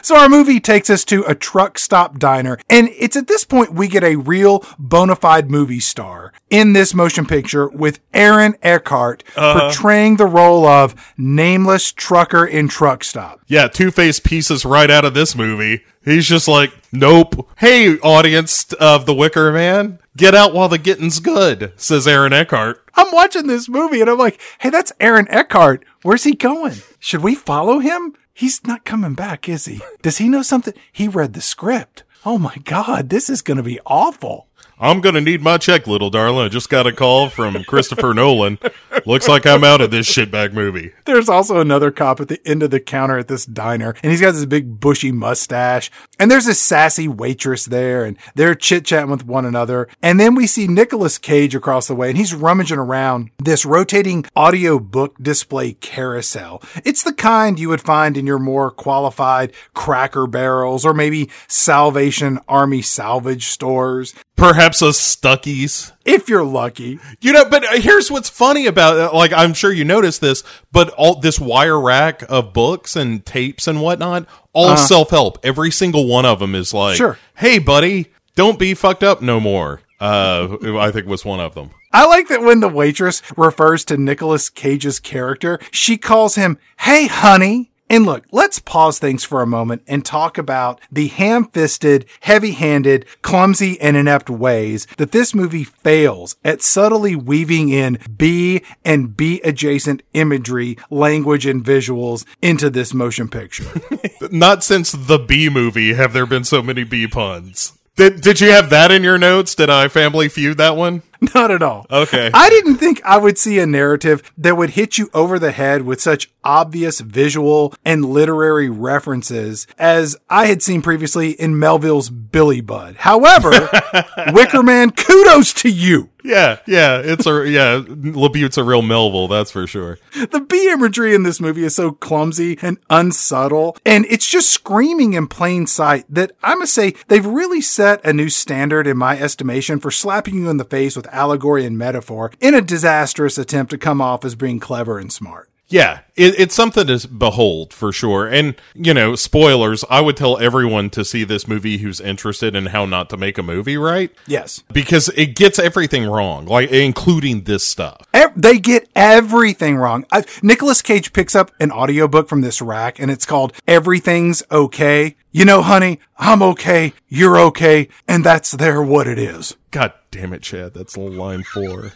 So 0.03 0.17
our 0.17 0.29
movie 0.29 0.61
takes 0.61 0.91
us 0.91 1.05
to 1.07 1.25
a 1.25 1.35
truck 1.35 1.79
stop 1.79 2.19
diner, 2.19 2.59
and 2.69 2.89
it's 2.99 3.17
at 3.17 3.27
this 3.27 3.45
point 3.45 3.75
we 3.75 3.89
get 3.89 4.05
a 4.05 4.17
real 4.17 4.65
bona 4.79 5.17
fide 5.17 5.51
movie 5.51 5.81
star 5.81 6.33
in 6.51 6.73
this 6.73 6.95
motion 6.95 7.27
picture 7.27 7.69
with 7.69 8.01
Aaron 8.15 8.57
Eckhart 8.63 9.23
uh, 9.37 9.61
portraying 9.61 10.17
the 10.17 10.27
role 10.27 10.67
of 10.67 10.95
nameless 11.17 11.93
trucker 11.93 12.47
in 12.47 12.69
truck 12.69 13.05
stop. 13.05 13.41
Yeah, 13.47 13.69
two 13.69 13.91
faced 13.91 14.25
pieces 14.25 14.65
right 14.65 14.91
out 14.91 15.05
of 15.05 15.15
this 15.15 15.35
movie. 15.37 15.85
He's 16.05 16.27
just 16.27 16.49
like, 16.49 16.73
nope. 16.91 17.49
Hey, 17.59 17.99
audience 17.99 18.73
of 18.75 19.05
The 19.05 19.15
Wicker 19.15 19.53
Man, 19.53 19.99
get 20.17 20.35
out 20.35 20.55
while 20.55 20.69
the 20.69 20.79
getting's 20.79 21.21
good, 21.21 21.73
says 21.77 22.09
Aaron 22.09 22.33
Eckhart. 22.33 22.83
I'm 22.95 23.13
watching 23.13 23.47
this 23.47 23.69
movie 23.69 24.01
and 24.01 24.09
I'm 24.09 24.17
like, 24.19 24.41
hey, 24.61 24.71
that's 24.71 24.93
Aaron 25.01 25.27
Eckhart. 25.29 25.85
Where's 26.03 26.25
he 26.25 26.35
going? 26.35 26.77
Should 26.99 27.23
we 27.23 27.35
follow 27.35 27.79
him? 27.81 28.15
He's 28.39 28.65
not 28.65 28.85
coming 28.85 29.15
back, 29.15 29.49
is 29.49 29.65
he? 29.65 29.81
Does 30.01 30.19
he 30.19 30.29
know 30.29 30.43
something? 30.43 30.73
He 30.93 31.09
read 31.09 31.33
the 31.33 31.41
script. 31.41 32.05
Oh 32.25 32.39
my 32.39 32.55
God, 32.63 33.09
this 33.09 33.29
is 33.29 33.43
going 33.43 33.57
to 33.57 33.65
be 33.65 33.81
awful. 33.85 34.47
I'm 34.81 35.01
gonna 35.01 35.21
need 35.21 35.43
my 35.43 35.59
check, 35.59 35.87
little 35.87 36.11
darling. 36.11 36.45
I 36.45 36.49
just 36.49 36.71
got 36.71 36.87
a 36.87 36.93
call 36.93 37.29
from 37.29 37.65
Christopher 37.65 38.15
Nolan. 38.15 38.59
Looks 39.07 39.27
like 39.27 39.47
I'm 39.47 39.65
out 39.65 39.81
of 39.81 39.91
this 39.91 40.09
shitbag 40.09 40.53
movie. 40.53 40.93
There's 41.05 41.29
also 41.29 41.61
another 41.61 41.91
cop 41.91 42.21
at 42.21 42.29
the 42.29 42.41
end 42.47 42.63
of 42.63 42.71
the 42.71 42.79
counter 42.79 43.19
at 43.19 43.29
this 43.29 43.45
diner, 43.45 43.95
and 44.03 44.13
he's 44.13 44.21
got 44.21 44.33
this 44.33 44.45
big 44.45 44.79
bushy 44.81 45.11
mustache. 45.11 45.91
And 46.19 46.31
there's 46.31 46.47
this 46.47 46.61
sassy 46.61 47.09
waitress 47.09 47.65
there, 47.65 48.05
and 48.05 48.17
they're 48.35 48.55
chit 48.55 48.85
chatting 48.85 49.11
with 49.11 49.27
one 49.27 49.45
another. 49.45 49.89
And 50.03 50.21
then 50.21 50.35
we 50.35 50.47
see 50.47 50.69
Nicolas 50.69 51.19
Cage 51.19 51.55
across 51.55 51.89
the 51.89 51.95
way, 51.95 52.11
and 52.11 52.19
he's 52.19 52.35
rummaging 52.35 52.79
around 52.79 53.31
this 53.39 53.65
rotating 53.65 54.25
audio 54.37 54.79
book 54.79 55.17
display 55.21 55.73
carousel. 55.73 56.63
It's 56.85 57.03
the 57.03 57.13
kind 57.13 57.59
you 57.59 57.69
would 57.69 57.81
find 57.81 58.17
in 58.17 58.27
your 58.27 58.39
more 58.39 58.71
qualified 58.71 59.53
cracker 59.75 60.27
barrels 60.27 60.85
or 60.85 60.95
maybe 60.95 61.31
Salvation 61.49 62.39
Army 62.49 62.83
salvage 62.83 63.47
stores. 63.47 64.15
Perhaps 64.39 64.83
a 64.83 64.93
Stuckey's 64.93 65.93
If 66.05 66.29
you're 66.29 66.45
lucky. 66.45 67.01
You 67.21 67.33
know, 67.33 67.45
but 67.45 67.65
uh, 67.65 67.81
here's 67.81 68.09
what's 68.09 68.31
funny 68.31 68.67
about 68.67 68.97
it. 68.97 69.15
Like, 69.15 69.33
I'm 69.33 69.53
sure 69.53 69.73
you 69.73 69.85
noticed 69.85 70.21
this, 70.21 70.45
but 70.71 70.91
all 70.91 71.19
this 71.19 71.41
wire 71.41 71.79
rack 71.79 72.23
of 72.29 72.53
books 72.53 72.95
and 72.95 73.27
tapes 73.27 73.67
and 73.67 73.83
whatnot, 73.83 74.27
all 74.53 74.67
uh-huh. 74.67 74.77
self 74.77 75.11
help. 75.11 75.39
Every 75.43 75.73
single 75.73 76.07
one 76.07 76.25
of 76.25 76.39
them 76.39 76.55
is 76.55 76.73
like, 76.73 76.97
Sure. 76.97 77.19
hey, 77.37 77.59
buddy, 77.59 78.13
don't 78.37 78.61
be 78.61 78.75
fucked 78.75 79.03
up 79.03 79.21
no 79.21 79.41
more. 79.41 79.81
Uh, 80.01 80.57
I 80.79 80.93
think 80.93 81.09
was 81.09 81.25
one 81.25 81.41
of 81.41 81.57
them. 81.57 81.71
I 81.93 82.07
like 82.07 82.29
that 82.29 82.43
when 82.43 82.61
the 82.61 82.69
waitress 82.69 83.23
refers 83.37 83.85
to 83.87 83.97
Nicolas 83.97 84.51
Cage's 84.51 85.01
character, 85.01 85.59
she 85.73 85.97
calls 85.97 86.37
him, 86.37 86.59
Hey, 86.79 87.09
honey. 87.09 87.68
And 87.91 88.05
look, 88.05 88.25
let's 88.31 88.59
pause 88.59 88.99
things 88.99 89.25
for 89.25 89.41
a 89.41 89.47
moment 89.47 89.83
and 89.87 90.05
talk 90.05 90.37
about 90.37 90.81
the 90.93 91.09
ham 91.09 91.45
fisted, 91.45 92.07
heavy 92.21 92.53
handed, 92.53 93.07
clumsy, 93.23 93.81
and 93.81 93.97
inept 93.97 94.29
ways 94.29 94.87
that 94.99 95.13
this 95.13 95.35
movie 95.35 95.65
fails 95.65 96.37
at 96.45 96.63
subtly 96.63 97.17
weaving 97.17 97.71
in 97.71 97.99
B 98.15 98.63
and 98.85 99.17
B 99.17 99.41
adjacent 99.43 100.03
imagery, 100.13 100.77
language, 100.91 101.47
and 101.47 101.65
visuals 101.65 102.25
into 102.43 102.69
this 102.69 102.93
motion 102.93 103.29
picture. 103.29 103.65
Not 104.31 104.63
since 104.63 104.93
the 104.93 105.19
B 105.19 105.49
movie 105.49 105.95
have 105.95 106.13
there 106.13 106.27
been 106.27 106.45
so 106.45 106.63
many 106.63 106.85
B 106.85 107.07
puns. 107.07 107.73
Did, 107.97 108.21
did 108.21 108.41
you 108.41 108.51
have 108.51 108.71
that 108.71 108.93
in 108.93 109.03
your 109.03 109.19
notes? 109.19 109.55
Did 109.55 109.71
I 109.71 109.89
family 109.89 110.29
feud 110.29 110.59
that 110.59 110.77
one? 110.77 111.03
Not 111.35 111.51
at 111.51 111.63
all. 111.63 111.87
Okay. 111.91 112.31
I 112.33 112.49
didn't 112.49 112.77
think 112.77 113.03
I 113.05 113.17
would 113.17 113.39
see 113.39 113.59
a 113.59 113.67
narrative 113.67 114.33
that 114.39 114.57
would 114.57 114.71
hit 114.71 114.99
you 114.99 115.11
over 115.13 115.39
the 115.39 115.51
head 115.51 115.83
with 115.83 116.01
such 116.01 116.31
obvious 116.45 117.01
visual 117.01 117.75
and 117.85 118.05
literary 118.05 118.71
references 118.71 119.67
as 119.79 120.17
I 120.31 120.47
had 120.47 120.63
seen 120.63 120.81
previously 120.81 121.31
in 121.33 121.59
Melville's 121.59 122.09
Billy 122.09 122.61
Budd. 122.61 122.97
However, 122.97 123.51
Wickerman, 123.51 124.97
kudos 124.97 125.53
to 125.55 125.69
you. 125.69 126.11
Yeah, 126.25 126.59
yeah, 126.67 127.01
it's 127.03 127.27
a 127.27 127.49
yeah. 127.49 127.81
Labute's 127.87 128.59
a 128.59 128.65
real 128.65 128.83
Melville, 128.83 129.29
that's 129.29 129.51
for 129.51 129.67
sure. 129.67 129.99
The 130.13 130.41
B 130.41 130.69
imagery 130.71 131.15
in 131.15 131.23
this 131.23 131.41
movie 131.41 131.65
is 131.65 131.77
so 131.77 131.93
clumsy 131.93 132.59
and 132.61 132.79
unsubtle, 132.91 133.77
and 133.87 134.05
it's 134.11 134.27
just 134.27 134.51
screaming 134.51 135.15
in 135.15 135.29
plain 135.29 135.67
sight 135.67 136.05
that 136.09 136.33
I 136.43 136.55
must 136.57 136.75
say 136.75 136.95
they've 137.07 137.25
really 137.25 137.61
set 137.61 138.05
a 138.05 138.13
new 138.13 138.29
standard 138.29 138.87
in 138.87 138.99
my 138.99 139.19
estimation 139.19 139.79
for 139.79 139.91
slapping 139.91 140.35
you 140.35 140.51
in 140.51 140.57
the 140.57 140.65
face 140.65 140.97
with 140.97 141.07
allegory 141.13 141.65
and 141.65 141.79
metaphor 141.79 142.33
in 142.41 142.55
a 142.55 142.61
disastrous 142.61 143.39
attempt 143.39 143.71
to 143.71 143.79
come 143.79 144.01
off 144.01 144.25
as 144.25 144.35
being 144.35 144.61
clever 144.61 144.99
and 144.99 145.13
smart. 145.13 145.51
Yeah, 145.71 146.01
it, 146.17 146.39
it's 146.41 146.55
something 146.55 146.87
to 146.87 147.07
behold 147.09 147.75
for 147.75 147.93
sure. 147.93 148.27
And, 148.27 148.55
you 148.75 148.95
know, 148.95 149.15
spoilers, 149.15 149.85
I 149.91 150.01
would 150.01 150.17
tell 150.17 150.39
everyone 150.39 150.89
to 150.91 151.05
see 151.05 151.25
this 151.25 151.47
movie 151.47 151.79
who's 151.79 152.01
interested 152.01 152.57
in 152.57 152.67
how 152.67 152.87
not 152.87 153.11
to 153.11 153.19
make 153.19 153.37
a 153.37 153.43
movie 153.43 153.77
right. 153.77 154.11
Yes. 154.27 154.63
Because 154.73 155.11
it 155.11 155.37
gets 155.37 155.59
everything 155.59 156.07
wrong, 156.07 156.47
like 156.47 156.71
including 156.71 157.43
this 157.43 157.67
stuff. 157.67 158.07
Ev- 158.15 158.33
they 158.35 158.59
get 158.59 158.89
everything 158.97 159.77
wrong. 159.77 160.07
I, 160.11 160.25
Nicolas 160.43 160.81
Cage 160.81 161.13
picks 161.13 161.35
up 161.35 161.51
an 161.61 161.71
audiobook 161.71 162.29
from 162.29 162.41
this 162.41 162.63
rack 162.63 162.99
and 162.99 163.11
it's 163.11 163.27
called 163.27 163.53
Everything's 163.67 164.43
Okay. 164.51 165.17
You 165.31 165.45
know, 165.45 165.61
honey, 165.61 166.01
I'm 166.17 166.43
okay, 166.43 166.95
you're 167.07 167.39
okay, 167.39 167.89
and 168.09 168.25
that's 168.25 168.53
there 168.53 168.83
what 168.83 169.07
it 169.07 169.19
is. 169.19 169.55
God 169.71 169.93
damn 170.11 170.33
it, 170.33 170.43
Chad, 170.43 170.73
that's 170.73 170.97
line 170.97 171.43
four. 171.43 171.93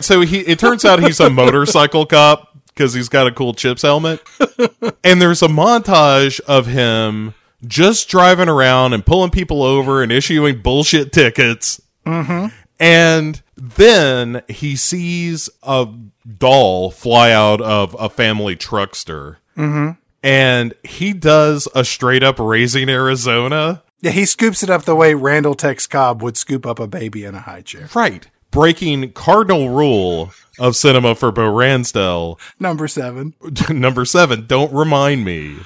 So 0.00 0.20
he, 0.20 0.38
it 0.40 0.58
turns 0.58 0.84
out 0.84 1.02
he's 1.02 1.20
a 1.20 1.30
motorcycle 1.30 2.06
cop 2.06 2.51
because 2.74 2.94
he's 2.94 3.08
got 3.08 3.26
a 3.26 3.32
cool 3.32 3.54
CHiPs 3.54 3.82
helmet. 3.82 4.20
and 5.04 5.20
there's 5.20 5.42
a 5.42 5.48
montage 5.48 6.40
of 6.40 6.66
him 6.66 7.34
just 7.66 8.08
driving 8.08 8.48
around 8.48 8.92
and 8.92 9.04
pulling 9.04 9.30
people 9.30 9.62
over 9.62 10.02
and 10.02 10.10
issuing 10.10 10.60
bullshit 10.60 11.12
tickets. 11.12 11.80
Mm-hmm. 12.06 12.46
And 12.80 13.42
then 13.56 14.42
he 14.48 14.74
sees 14.74 15.48
a 15.62 15.86
doll 16.38 16.90
fly 16.90 17.30
out 17.30 17.60
of 17.60 17.94
a 17.98 18.08
family 18.08 18.56
truckster. 18.56 19.36
Mm-hmm. 19.56 19.92
And 20.24 20.74
he 20.82 21.12
does 21.12 21.68
a 21.74 21.84
straight 21.84 22.22
up 22.22 22.38
raising 22.38 22.88
Arizona. 22.88 23.82
Yeah, 24.00 24.10
he 24.10 24.24
scoops 24.24 24.62
it 24.62 24.70
up 24.70 24.84
the 24.84 24.96
way 24.96 25.14
Randall 25.14 25.54
Tex 25.54 25.86
Cobb 25.86 26.22
would 26.22 26.36
scoop 26.36 26.66
up 26.66 26.80
a 26.80 26.88
baby 26.88 27.24
in 27.24 27.36
a 27.36 27.40
high 27.40 27.60
chair. 27.60 27.88
Right. 27.94 28.26
Breaking 28.52 29.10
cardinal 29.12 29.70
rule 29.70 30.32
of 30.58 30.76
cinema 30.76 31.14
for 31.16 31.32
Bo 31.32 31.50
Ransdell. 31.52 32.38
Number 32.60 32.86
seven. 32.86 33.34
Number 33.70 34.04
seven, 34.04 34.46
don't 34.46 34.72
remind 34.72 35.24
me 35.24 35.56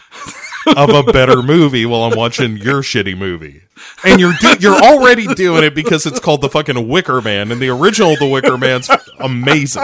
of 0.77 0.88
a 0.90 1.03
better 1.12 1.42
movie 1.42 1.85
while 1.85 2.05
I'm 2.05 2.16
watching 2.16 2.57
your 2.57 2.83
shitty 2.83 3.18
movie. 3.18 3.62
And 4.05 4.18
you're 4.20 4.33
do- 4.40 4.57
you're 4.61 4.72
already 4.83 5.27
doing 5.35 5.64
it 5.64 5.75
because 5.75 6.07
it's 6.07 6.20
called 6.20 6.40
the 6.40 6.49
fucking 6.49 6.88
Wicker 6.88 7.20
Man, 7.20 7.53
and 7.53 7.61
the 7.61 7.68
original 7.68 8.16
The 8.16 8.27
Wicker 8.27 8.57
Man's 8.57 8.88
amazing. 9.18 9.83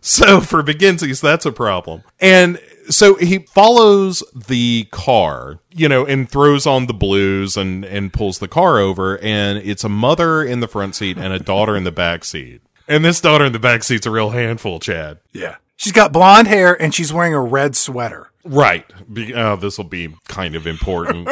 So 0.00 0.40
for 0.40 0.62
McGinsey's, 0.62 1.20
that's 1.22 1.46
a 1.46 1.52
problem. 1.52 2.02
And 2.20 2.60
so 2.90 3.14
he 3.14 3.38
follows 3.38 4.22
the 4.34 4.88
car, 4.90 5.60
you 5.70 5.88
know, 5.88 6.04
and 6.04 6.28
throws 6.28 6.66
on 6.66 6.86
the 6.86 6.94
blues 6.94 7.56
and 7.56 7.84
and 7.84 8.12
pulls 8.12 8.38
the 8.38 8.48
car 8.48 8.78
over, 8.78 9.18
and 9.18 9.58
it's 9.58 9.84
a 9.84 9.88
mother 9.88 10.42
in 10.42 10.60
the 10.60 10.68
front 10.68 10.94
seat 10.94 11.16
and 11.16 11.32
a 11.32 11.38
daughter 11.38 11.76
in 11.76 11.84
the 11.84 11.92
back 11.92 12.24
seat. 12.24 12.60
And 12.86 13.04
this 13.04 13.20
daughter 13.20 13.44
in 13.44 13.52
the 13.52 13.58
back 13.58 13.82
seat's 13.82 14.06
a 14.06 14.10
real 14.10 14.30
handful, 14.30 14.78
Chad. 14.78 15.18
Yeah. 15.32 15.56
She's 15.76 15.92
got 15.92 16.12
blonde 16.12 16.48
hair 16.48 16.80
and 16.80 16.94
she's 16.94 17.12
wearing 17.12 17.34
a 17.34 17.40
red 17.40 17.74
sweater. 17.76 18.30
Right. 18.44 18.84
Be, 19.12 19.34
uh, 19.34 19.56
this 19.56 19.78
will 19.78 19.84
be 19.84 20.14
kind 20.28 20.54
of 20.54 20.66
important. 20.66 21.28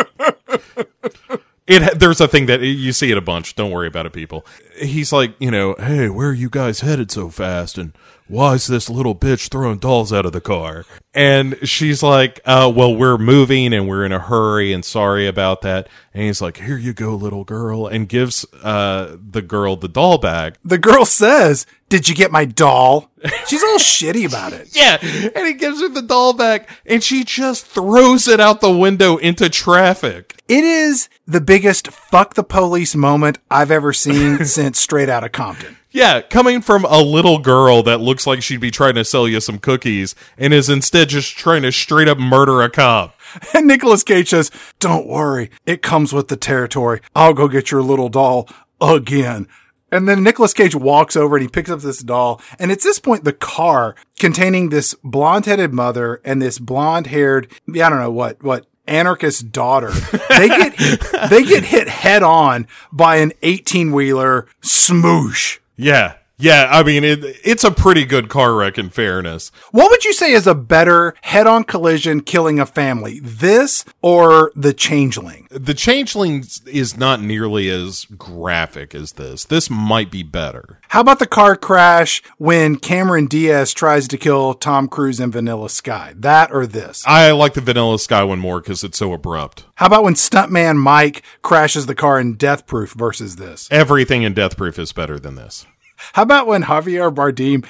it 1.66 1.98
there's 1.98 2.20
a 2.20 2.28
thing 2.28 2.46
that 2.46 2.60
you 2.60 2.92
see 2.92 3.10
it 3.10 3.18
a 3.18 3.22
bunch. 3.22 3.54
Don't 3.54 3.70
worry 3.70 3.86
about 3.86 4.06
it, 4.06 4.12
people. 4.12 4.46
He's 4.78 5.12
like, 5.12 5.34
you 5.38 5.50
know, 5.50 5.74
hey, 5.78 6.08
where 6.08 6.30
are 6.30 6.34
you 6.34 6.50
guys 6.50 6.80
headed 6.80 7.10
so 7.10 7.28
fast? 7.28 7.78
And 7.78 7.92
why 8.32 8.54
is 8.54 8.66
this 8.66 8.88
little 8.88 9.14
bitch 9.14 9.50
throwing 9.50 9.76
dolls 9.76 10.10
out 10.10 10.24
of 10.24 10.32
the 10.32 10.40
car? 10.40 10.86
And 11.12 11.58
she's 11.68 12.02
like, 12.02 12.40
uh, 12.46 12.72
well, 12.74 12.96
we're 12.96 13.18
moving 13.18 13.74
and 13.74 13.86
we're 13.86 14.06
in 14.06 14.12
a 14.12 14.18
hurry 14.18 14.72
and 14.72 14.82
sorry 14.82 15.26
about 15.26 15.60
that. 15.60 15.86
And 16.14 16.24
he's 16.24 16.40
like, 16.40 16.56
here 16.56 16.78
you 16.78 16.94
go, 16.94 17.14
little 17.14 17.44
girl, 17.44 17.86
and 17.86 18.08
gives 18.08 18.46
uh, 18.62 19.18
the 19.22 19.42
girl 19.42 19.76
the 19.76 19.86
doll 19.88 20.16
back. 20.16 20.54
The 20.64 20.78
girl 20.78 21.04
says, 21.04 21.66
Did 21.90 22.08
you 22.08 22.14
get 22.14 22.32
my 22.32 22.46
doll? 22.46 23.10
She's 23.48 23.62
all 23.62 23.78
shitty 23.78 24.26
about 24.26 24.54
it. 24.54 24.70
Yeah, 24.74 24.96
and 25.02 25.46
he 25.46 25.52
gives 25.52 25.82
her 25.82 25.88
the 25.90 26.00
doll 26.00 26.32
back, 26.32 26.68
and 26.86 27.04
she 27.04 27.24
just 27.24 27.66
throws 27.66 28.26
it 28.26 28.40
out 28.40 28.62
the 28.62 28.74
window 28.74 29.18
into 29.18 29.50
traffic. 29.50 30.40
It 30.48 30.64
is 30.64 31.10
the 31.26 31.42
biggest 31.42 31.88
fuck 31.88 32.34
the 32.34 32.42
police 32.42 32.94
moment 32.94 33.38
I've 33.50 33.70
ever 33.70 33.92
seen 33.92 34.44
since 34.46 34.80
Straight 34.80 35.10
Outta 35.10 35.28
Compton. 35.28 35.76
Yeah, 35.92 36.22
coming 36.22 36.62
from 36.62 36.86
a 36.86 37.02
little 37.02 37.38
girl 37.38 37.82
that 37.82 38.00
looks 38.00 38.26
like 38.26 38.42
she'd 38.42 38.60
be 38.60 38.70
trying 38.70 38.94
to 38.94 39.04
sell 39.04 39.28
you 39.28 39.40
some 39.40 39.58
cookies 39.58 40.14
and 40.38 40.54
is 40.54 40.70
instead 40.70 41.10
just 41.10 41.36
trying 41.36 41.62
to 41.62 41.72
straight 41.72 42.08
up 42.08 42.18
murder 42.18 42.62
a 42.62 42.70
cop. 42.70 43.18
And 43.54 43.66
Nicolas 43.66 44.02
Cage 44.02 44.28
says, 44.28 44.50
Don't 44.78 45.06
worry, 45.06 45.50
it 45.64 45.80
comes 45.80 46.12
with 46.12 46.28
the 46.28 46.36
territory. 46.36 47.00
I'll 47.16 47.32
go 47.32 47.48
get 47.48 47.70
your 47.70 47.80
little 47.80 48.10
doll 48.10 48.46
again. 48.78 49.48
And 49.90 50.06
then 50.06 50.22
Nicolas 50.22 50.52
Cage 50.52 50.74
walks 50.74 51.16
over 51.16 51.36
and 51.36 51.42
he 51.42 51.48
picks 51.48 51.70
up 51.70 51.80
this 51.80 52.00
doll. 52.00 52.42
And 52.58 52.70
it's 52.70 52.84
this 52.84 52.98
point, 52.98 53.24
the 53.24 53.32
car 53.32 53.94
containing 54.18 54.68
this 54.68 54.94
blonde 55.02 55.46
headed 55.46 55.72
mother 55.72 56.20
and 56.24 56.42
this 56.42 56.58
blonde 56.58 57.08
haired, 57.08 57.50
I 57.68 57.88
don't 57.88 58.00
know 58.00 58.10
what, 58.10 58.42
what, 58.42 58.66
anarchist 58.86 59.52
daughter. 59.52 59.92
They 60.28 60.48
get, 60.48 61.30
they 61.30 61.44
get 61.44 61.64
hit 61.64 61.88
head 61.88 62.22
on 62.22 62.66
by 62.90 63.16
an 63.16 63.32
18 63.42 63.92
wheeler 63.92 64.48
smoosh. 64.62 65.58
Yeah, 65.76 66.16
Yeah, 66.38 66.68
I 66.70 66.82
mean 66.82 67.04
it, 67.04 67.20
it's 67.44 67.62
a 67.62 67.70
pretty 67.70 68.04
good 68.04 68.28
car 68.28 68.54
wreck 68.54 68.76
in 68.78 68.90
fairness. 68.90 69.52
What 69.70 69.90
would 69.90 70.04
you 70.04 70.12
say 70.12 70.32
is 70.32 70.46
a 70.46 70.54
better 70.54 71.14
head-on 71.22 71.64
collision 71.64 72.20
killing 72.20 72.58
a 72.58 72.66
family? 72.66 73.20
This 73.20 73.84
or 74.00 74.50
the 74.56 74.72
Changeling? 74.72 75.46
The 75.50 75.74
Changeling 75.74 76.44
is 76.66 76.96
not 76.96 77.20
nearly 77.20 77.68
as 77.68 78.06
graphic 78.16 78.94
as 78.94 79.12
this. 79.12 79.44
This 79.44 79.70
might 79.70 80.10
be 80.10 80.22
better. 80.22 80.80
How 80.88 81.00
about 81.00 81.20
the 81.20 81.26
car 81.26 81.54
crash 81.54 82.22
when 82.38 82.76
Cameron 82.76 83.26
Diaz 83.26 83.72
tries 83.72 84.08
to 84.08 84.18
kill 84.18 84.54
Tom 84.54 84.88
Cruise 84.88 85.20
in 85.20 85.30
Vanilla 85.30 85.68
Sky? 85.68 86.14
That 86.16 86.50
or 86.52 86.66
this? 86.66 87.04
I 87.06 87.30
like 87.30 87.54
the 87.54 87.60
Vanilla 87.60 87.98
Sky 87.98 88.24
one 88.24 88.40
more 88.40 88.60
because 88.60 88.82
it's 88.82 88.98
so 88.98 89.12
abrupt. 89.12 89.64
How 89.76 89.86
about 89.86 90.04
when 90.04 90.14
stuntman 90.14 90.76
Mike 90.76 91.22
crashes 91.42 91.86
the 91.86 91.94
car 91.94 92.18
in 92.18 92.34
Death 92.34 92.66
Proof 92.66 92.92
versus 92.94 93.36
this? 93.36 93.68
Everything 93.70 94.22
in 94.22 94.34
Death 94.34 94.56
Proof 94.56 94.78
is 94.78 94.92
better 94.92 95.20
than 95.20 95.36
this. 95.36 95.66
How 96.12 96.22
about 96.22 96.46
when 96.46 96.64
Javier 96.64 97.14
Bardem 97.14 97.64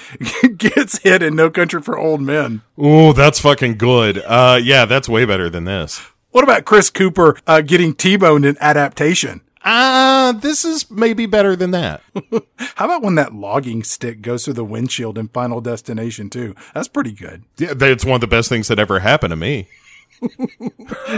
gets 0.59 0.99
hit 0.99 1.23
in 1.23 1.37
No 1.37 1.51
Country 1.51 1.83
for 1.83 1.99
Old 1.99 2.21
Men? 2.21 2.63
Ooh, 2.83 3.13
that's 3.13 3.41
fucking 3.41 3.79
good. 3.79 4.19
Uh, 4.19 4.59
yeah, 4.63 4.85
that's 4.85 5.09
way 5.09 5.25
better 5.25 5.49
than 5.49 5.65
this. 5.65 6.01
What 6.31 6.45
about 6.45 6.65
Chris 6.65 6.91
Cooper 6.91 7.37
uh, 7.47 7.61
getting 7.61 7.95
T-boned 7.95 8.45
in 8.45 8.57
Adaptation? 8.61 9.43
Uh, 9.65 10.33
this 10.33 10.65
is 10.65 10.91
maybe 10.91 11.27
better 11.27 11.55
than 11.55 11.71
that. 11.71 12.03
How 12.75 12.87
about 12.87 13.03
when 13.03 13.15
that 13.15 13.35
logging 13.35 13.85
stick 13.85 14.23
goes 14.23 14.45
through 14.45 14.55
the 14.55 14.65
windshield 14.65 15.19
in 15.19 15.29
Final 15.29 15.61
Destination 15.61 16.31
2? 16.31 16.55
That's 16.75 16.89
pretty 16.89 17.13
good. 17.13 17.45
Yeah, 17.59 17.75
that's 17.75 18.05
one 18.05 18.17
of 18.17 18.21
the 18.23 18.27
best 18.27 18.49
things 18.49 18.69
that 18.69 18.79
ever 18.79 19.01
happened 19.01 19.31
to 19.31 19.37
me. 19.37 19.69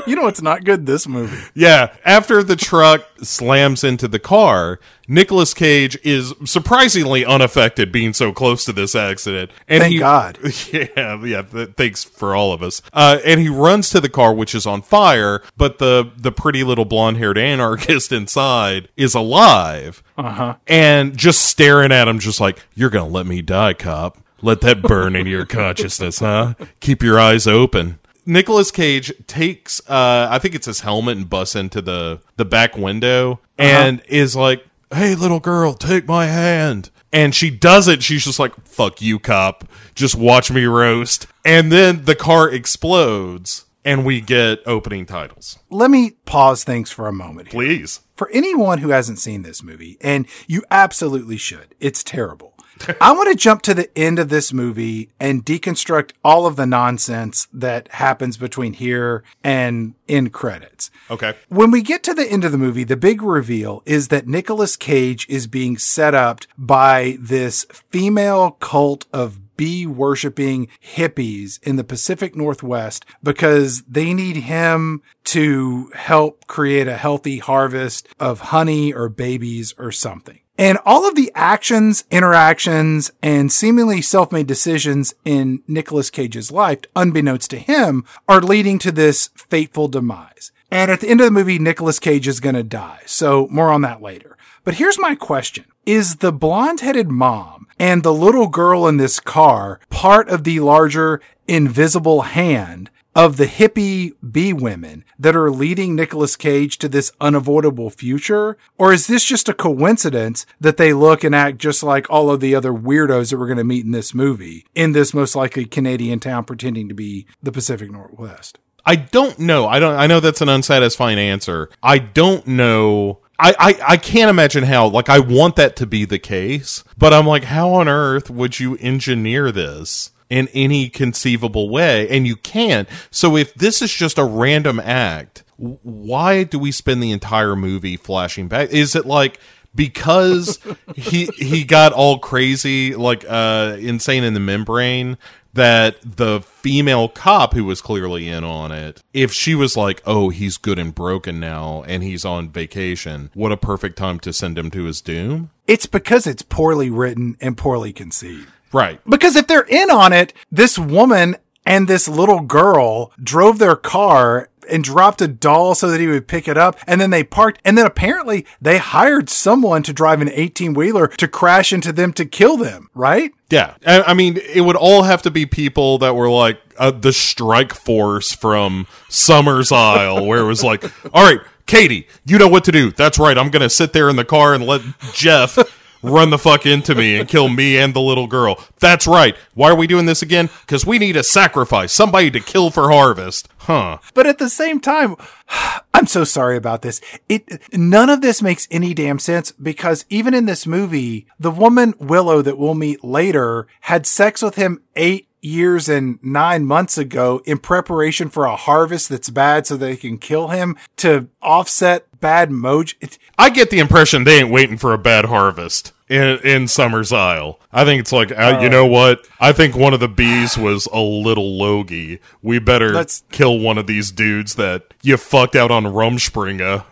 You 0.07 0.17
know 0.17 0.27
it's 0.27 0.43
not 0.43 0.65
good 0.65 0.87
this 0.87 1.07
movie. 1.07 1.37
Yeah, 1.55 1.95
after 2.05 2.43
the 2.43 2.57
truck 2.57 3.07
slams 3.23 3.85
into 3.85 4.09
the 4.09 4.19
car, 4.19 4.81
Nicolas 5.09 5.55
Cage 5.55 5.99
is 6.03 6.35
surprisingly 6.45 7.25
unaffected 7.25 7.93
being 7.93 8.13
so 8.13 8.33
close 8.33 8.65
to 8.65 8.73
this 8.73 8.95
accident. 8.95 9.51
And 9.69 9.83
Thank 9.83 9.93
he, 9.93 9.99
God. 9.99 10.39
Yeah, 10.73 11.23
yeah. 11.25 11.43
th- 11.43 11.71
thanks 11.77 12.05
for 12.05 12.35
all 12.35 12.53
of 12.53 12.63
us. 12.63 12.83
Uh, 12.93 13.19
and 13.25 13.41
he 13.41 13.49
runs 13.49 13.91
to 13.91 14.01
the 14.01 14.09
car, 14.09 14.35
which 14.35 14.55
is 14.55 14.67
on 14.67 14.83
fire, 14.83 15.43
but 15.57 15.79
the 15.79 16.11
the 16.17 16.33
pretty 16.33 16.65
little 16.65 16.85
blonde 16.85 17.19
haired 17.19 17.39
anarchist 17.39 18.13
inside 18.21 18.89
is 18.97 19.15
alive, 19.15 20.03
uh-huh. 20.17 20.57
and 20.67 21.17
just 21.17 21.43
staring 21.43 21.93
at 21.93 22.09
him, 22.09 22.19
just 22.19 22.41
like 22.41 22.59
you're 22.75 22.91
gonna 22.91 23.09
let 23.09 23.27
me 23.27 23.43
die, 23.43 23.75
cop. 23.75 24.19
Let 24.43 24.61
that 24.63 24.83
burn 24.83 25.17
into 25.17 25.31
your 25.31 25.47
consciousness, 25.47 26.19
huh? 26.19 26.55
Keep 26.81 27.03
your 27.03 27.19
eyes 27.19 27.47
open. 27.47 27.99
Nicolas 28.27 28.71
Cage 28.71 29.13
takes, 29.27 29.81
uh, 29.89 30.29
I 30.31 30.39
think 30.39 30.55
it's 30.55 30.67
his 30.67 30.81
helmet 30.81 31.17
and 31.17 31.29
busts 31.29 31.55
into 31.55 31.81
the 31.83 32.21
the 32.37 32.45
back 32.45 32.77
window 32.77 33.41
and 33.59 34.03
is 34.09 34.35
like, 34.35 34.65
"Hey, 34.93 35.15
little 35.15 35.41
girl, 35.41 35.75
take 35.75 36.07
my 36.07 36.27
hand." 36.27 36.91
And 37.13 37.35
she 37.35 37.49
does 37.51 37.87
it. 37.87 38.03
She's 38.03 38.25
just 38.25 38.39
like, 38.39 38.53
"Fuck 38.67 39.01
you, 39.01 39.19
cop. 39.19 39.65
Just 39.95 40.15
watch 40.15 40.51
me 40.51 40.65
roast." 40.65 41.27
And 41.45 41.71
then 41.71 42.05
the 42.05 42.17
car 42.17 42.51
explodes, 42.51 43.67
and 43.85 44.05
we 44.05 44.21
get 44.21 44.61
opening 44.67 45.07
titles. 45.07 45.59
Let 45.71 45.91
me 45.91 46.13
pause 46.25 46.65
things 46.65 46.91
for 46.91 47.07
a 47.07 47.13
moment. 47.13 47.49
Here. 47.49 47.61
Please. 47.61 48.01
For 48.17 48.31
anyone 48.31 48.79
who 48.79 48.91
hasn't 48.91 49.19
seen 49.19 49.43
this 49.43 49.63
movie, 49.63 49.99
and 50.01 50.27
you 50.47 50.65
absolutely 50.71 51.37
should, 51.37 51.75
it's 51.81 52.03
terrible. 52.03 52.54
I 53.01 53.13
want 53.13 53.31
to 53.31 53.37
jump 53.37 53.63
to 53.63 53.75
the 53.75 53.97
end 53.97 54.19
of 54.19 54.29
this 54.29 54.53
movie 54.53 55.11
and 55.21 55.45
deconstruct 55.45 56.13
all 56.25 56.47
of 56.47 56.57
the 56.57 56.67
nonsense 56.67 57.49
that 57.53 57.89
happens 57.93 58.37
between 58.37 58.75
here 58.75 59.23
and 59.43 59.95
end 60.09 60.33
credits. 60.33 60.91
Okay. 61.11 61.35
When 61.49 61.71
we 61.71 61.83
get 61.83 62.03
to 62.05 62.15
the 62.15 62.31
end 62.31 62.45
of 62.45 62.53
the 62.53 62.59
movie, 62.59 62.85
the 62.85 62.97
big 62.97 63.23
reveal 63.23 63.83
is 63.87 64.09
that 64.09 64.27
Nicolas 64.27 64.77
Cage 64.77 65.27
is 65.29 65.47
being 65.47 65.79
set 65.79 66.15
up 66.15 66.41
by 66.59 67.17
this 67.21 67.65
female 67.91 68.53
cult 68.53 69.07
of 69.13 69.57
bee 69.57 69.87
worshipping 69.87 70.69
hippies 70.85 71.63
in 71.63 71.77
the 71.77 71.85
Pacific 71.85 72.35
Northwest 72.35 73.05
because 73.23 73.83
they 73.83 74.13
need 74.13 74.37
him 74.37 75.03
to 75.25 75.91
help 75.95 76.47
create 76.47 76.89
a 76.89 76.97
healthy 76.97 77.39
harvest 77.39 78.09
of 78.19 78.41
honey 78.41 78.93
or 78.93 79.09
babies 79.09 79.75
or 79.79 79.93
something. 79.93 80.41
And 80.57 80.79
all 80.85 81.09
of 81.09 81.17
the 81.17 81.33
actions, 81.35 82.05
interactions, 82.13 83.11
and 83.23 83.51
seemingly 83.51 84.01
self-made 84.01 84.47
decisions 84.47 85.15
in 85.25 85.63
Nicolas 85.67 86.11
Cage's 86.11 86.53
life, 86.53 86.81
unbeknownst 86.95 87.51
to 87.51 87.59
him, 87.59 88.05
are 88.29 88.41
leading 88.41 88.79
to 88.81 88.93
this 88.93 89.31
fateful 89.35 89.89
demise. 89.89 90.53
And 90.71 90.91
at 90.91 91.01
the 91.01 91.09
end 91.09 91.21
of 91.21 91.25
the 91.25 91.33
movie, 91.33 91.59
Nicolas 91.59 91.99
Cage 91.99 92.29
is 92.29 92.41
going 92.41 92.55
to 92.55 92.63
die. 92.63 93.01
So 93.07 93.49
more 93.51 93.71
on 93.71 93.83
that 93.83 94.03
later. 94.03 94.37
But 94.63 94.75
here's 94.75 94.99
my 94.99 95.15
question. 95.15 95.65
Is 95.87 96.17
the 96.17 96.33
blonde-headed 96.33 97.11
mom 97.11 97.67
and 97.79 98.03
the 98.03 98.15
little 98.15 98.47
girl 98.47 98.87
in 98.87 98.97
this 98.97 99.21
car 99.21 99.81
part 99.91 100.29
of 100.29 100.45
the 100.45 100.61
larger 100.61 101.21
invisible 101.49 102.23
hand 102.23 102.91
of 103.15 103.37
the 103.37 103.47
hippie 103.47 104.13
bee 104.31 104.53
women 104.53 105.05
that 105.19 105.37
are 105.37 105.51
leading 105.51 105.95
Nicolas 105.95 106.37
Cage 106.37 106.79
to 106.79 106.89
this 106.89 107.13
unavoidable 107.21 107.91
future? 107.91 108.57
Or 108.79 108.93
is 108.93 109.07
this 109.07 109.25
just 109.25 109.49
a 109.49 109.55
coincidence 109.55 110.47
that 110.61 110.77
they 110.77 110.93
look 110.93 111.25
and 111.25 111.35
act 111.35 111.59
just 111.59 111.83
like 111.83 112.09
all 112.11 112.31
of 112.31 112.41
the 112.41 112.55
other 112.55 112.73
weirdos 112.73 113.31
that 113.31 113.39
we're 113.39 113.47
going 113.47 113.59
to 113.59 113.65
meet 113.65 113.85
in 113.85 113.93
this 113.93 114.15
movie 114.15 114.67
in 114.75 114.93
this 114.93 115.15
most 115.15 115.37
likely 115.37 115.65
Canadian 115.65 116.21
town 116.21 116.45
pretending 116.45 116.89
to 116.89 116.95
be 116.95 117.27
the 117.43 117.53
Pacific 117.53 117.91
Northwest? 117.91 118.59
I 118.87 118.97
don't 118.97 119.39
know. 119.39 119.67
I 119.67 119.79
don't. 119.79 119.97
I 119.97 120.07
know 120.07 120.21
that's 120.21 120.43
an 120.43 120.49
unsatisfying 120.49 121.19
answer. 121.19 121.71
I 121.83 121.99
don't 121.99 122.47
know. 122.47 123.21
I, 123.39 123.55
I, 123.59 123.81
I 123.89 123.97
can't 123.97 124.31
imagine 124.31 124.65
how. 124.65 124.87
Like, 124.89 125.09
I 125.09 125.19
want 125.19 125.57
that 125.57 125.75
to 125.77 125.87
be 125.87 126.05
the 126.05 126.19
case, 126.19 126.85
but 126.97 127.13
I'm 127.13 127.27
like, 127.27 127.45
how 127.45 127.71
on 127.73 127.89
earth 127.89 128.31
would 128.31 128.61
you 128.61 128.77
engineer 128.77 129.51
this 129.51 130.11
in 130.31 130.49
any 130.55 130.89
conceivable 130.89 131.69
way? 131.69 132.09
And 132.09 132.27
you 132.27 132.37
can't. 132.37 132.89
So 133.11 133.37
if 133.37 133.55
this 133.55 133.83
is 133.83 133.93
just 133.93 134.19
a 134.19 134.25
random 134.25 134.81
act, 134.81 135.45
why 135.57 136.45
do 136.45 136.59
we 136.59 136.73
spend 136.73 137.03
the 137.03 137.13
entire 137.13 137.57
movie 137.57 137.97
flashing 137.97 138.49
back? 138.49 138.71
Is 138.71 138.97
it 138.97 139.07
like 139.07 139.39
because 139.75 140.59
he 140.95 141.27
he 141.37 141.65
got 141.65 141.93
all 141.93 142.19
crazy, 142.19 142.95
like 142.95 143.25
uh, 143.29 143.77
insane 143.79 144.25
in 144.25 144.35
the 144.35 144.41
membrane? 144.41 145.19
That 145.55 145.99
the 146.03 146.41
female 146.41 147.09
cop 147.09 147.55
who 147.55 147.65
was 147.65 147.81
clearly 147.81 148.27
in 148.27 148.43
on 148.43 148.73
it, 148.73 149.01
if 149.13 149.33
she 149.33 149.55
was 149.55 149.77
like, 149.77 150.03
"Oh, 150.05 150.31
he's 150.31 150.57
good 150.57 150.81
and 150.81 150.93
broken 150.93 151.39
now, 151.39 151.85
and 151.87 152.03
he's 152.03 152.25
on 152.25 152.51
vacation," 152.51 153.31
what 153.35 153.53
a 153.53 153.57
perfect 153.57 153.97
time 153.97 154.19
to 154.21 154.33
send 154.33 154.59
him 154.59 154.69
to 154.73 154.83
his 154.83 155.01
doom. 155.01 155.51
It's 155.69 155.87
because 155.87 156.27
it's 156.27 156.43
poorly 156.43 156.91
written 156.91 157.37
and 157.41 157.57
poorly 157.57 157.93
conceived. 157.93 158.49
Right. 158.75 159.01
Because 159.09 159.37
if 159.37 159.47
they're 159.47 159.63
in 159.63 159.91
on 159.91 160.13
it, 160.13 160.33
this 160.51 160.79
woman 160.79 161.37
and 161.65 161.89
this 161.89 162.09
little 162.09 162.41
girl 162.41 163.13
drove 163.23 163.59
their 163.59 163.77
car 163.77 164.51
and 164.69 164.83
dropped 164.83 165.21
a 165.21 165.29
doll 165.29 165.75
so 165.75 165.91
that 165.91 166.01
he 166.01 166.07
would 166.07 166.27
pick 166.27 166.49
it 166.49 166.57
up. 166.57 166.79
And 166.87 167.01
then 167.01 167.11
they 167.11 167.23
parked. 167.23 167.61
And 167.65 167.77
then 167.77 167.87
apparently 167.87 168.47
they 168.61 168.79
hired 168.79 169.29
someone 169.29 169.83
to 169.85 169.93
drive 169.93 170.21
an 170.21 170.31
18 170.31 170.75
wheeler 170.75 171.07
to 171.09 171.29
crash 171.29 171.73
into 171.73 171.93
them 171.93 172.13
to 172.15 172.25
kill 172.25 172.57
them, 172.57 172.89
right? 172.95 173.33
Yeah, 173.51 173.75
I, 173.87 174.03
I 174.03 174.15
mean, 174.15 174.39
it 174.39 174.63
would 174.63 174.77
all 174.77 175.03
have 175.03 175.23
to 175.23 175.31
be 175.31 175.47
people 175.47 175.99
that 175.99 176.17
were 176.17 176.31
like 176.31 176.59
uh, 176.79 176.91
the 176.91 177.13
strike 177.13 177.75
force 177.75 178.33
from 178.33 178.87
Summers 179.09 179.71
Isle, 179.71 180.27
where 180.27 180.41
it 180.41 180.47
was 180.47 180.65
like, 180.65 180.85
all 181.15 181.23
right, 181.23 181.41
Katie, 181.67 182.09
you 182.25 182.39
know 182.39 182.49
what 182.49 182.65
to 182.65 182.73
do. 182.73 182.91
That's 182.91 183.19
right. 183.19 183.37
I'm 183.37 183.51
going 183.51 183.63
to 183.63 183.71
sit 183.71 183.93
there 183.93 184.09
in 184.09 184.17
the 184.17 184.25
car 184.25 184.55
and 184.55 184.67
let 184.67 184.83
Jeff 185.13 185.59
run 186.05 186.31
the 186.31 186.39
fuck 186.39 186.67
into 186.67 186.95
me 186.95 187.19
and 187.19 187.29
kill 187.29 187.49
me 187.49 187.79
and 187.79 187.95
the 187.95 188.01
little 188.01 188.27
girl. 188.27 188.63
That's 188.79 189.07
right. 189.07 189.37
Why 189.55 189.71
are 189.71 189.77
we 189.77 189.87
doing 189.87 190.07
this 190.07 190.23
again? 190.23 190.51
Because 190.61 190.87
we 190.87 190.99
need 190.99 191.17
a 191.17 191.25
sacrifice, 191.25 191.93
somebody 191.93 192.31
to 192.31 192.41
kill 192.41 192.71
for 192.71 192.91
harvest. 192.91 193.49
Huh. 193.59 193.99
But 194.13 194.27
at 194.27 194.39
the 194.39 194.49
same 194.49 194.81
time, 194.81 195.17
I'm 195.95 196.07
so 196.07 196.25
sorry 196.25 196.57
about 196.57 196.83
this. 196.83 197.01
It 197.29 197.63
none 197.73 198.11
of 198.11 198.21
this 198.21 198.43
makes 198.43 198.69
any 198.71 198.95
damn 198.95 199.19
sense 199.19 199.53
because 199.53 200.05
even 200.09 200.35
in 200.35 200.47
this 200.47 200.67
movie, 200.67 201.27
the 201.39 201.51
woman 201.51 201.95
Willow 201.99 202.43
that 202.43 202.59
we'll 202.59 202.75
meet 202.75 203.03
later 203.03 203.67
had 203.83 204.07
sex 204.07 204.43
with 204.43 204.57
him 204.57 204.83
8 204.97 205.29
years 205.45 205.89
and 205.89 206.19
9 206.23 206.65
months 206.65 206.97
ago 206.99 207.43
in 207.45 207.59
preparation 207.59 208.29
for 208.31 208.45
a 208.47 208.57
harvest 208.57 209.09
that's 209.11 209.31
bad 209.31 209.67
so 209.67 209.77
they 209.77 209.97
can 209.97 210.17
kill 210.19 210.49
him 210.49 210.77
to 210.97 211.29
offset 211.43 212.07
bad 212.21 212.49
moj 212.51 212.95
it, 213.01 213.19
I 213.39 213.51
get 213.51 213.69
the 213.71 213.79
impression 213.81 214.25
they 214.25 214.39
ain't 214.41 214.51
waiting 214.51 214.79
for 214.79 214.95
a 214.95 214.99
bad 214.99 215.27
harvest 215.27 215.93
in, 216.09 216.39
in 216.45 216.69
Summers 216.69 217.13
Isle. 217.13 217.59
I 217.73 217.85
think 217.85 218.01
it's 218.01 218.13
like, 218.13 218.31
uh, 218.31 218.59
you 218.63 218.69
know 218.69 218.87
what? 218.87 219.27
I 219.41 219.53
think 219.53 219.75
one 219.75 219.95
of 219.95 220.01
the 220.01 220.09
bees 220.09 220.57
was 220.57 220.87
a 220.93 221.01
little 221.01 221.59
logy. 221.59 222.21
We 222.43 222.59
better 222.59 222.91
Let's- 222.91 223.25
kill 223.33 223.59
one 223.59 223.79
of 223.79 223.87
these 223.87 224.11
dudes 224.13 224.55
that 224.57 224.95
you 225.03 225.17
fucked 225.17 225.57
out 225.57 225.71
on 225.71 225.85
Rumspringa. 225.85 226.85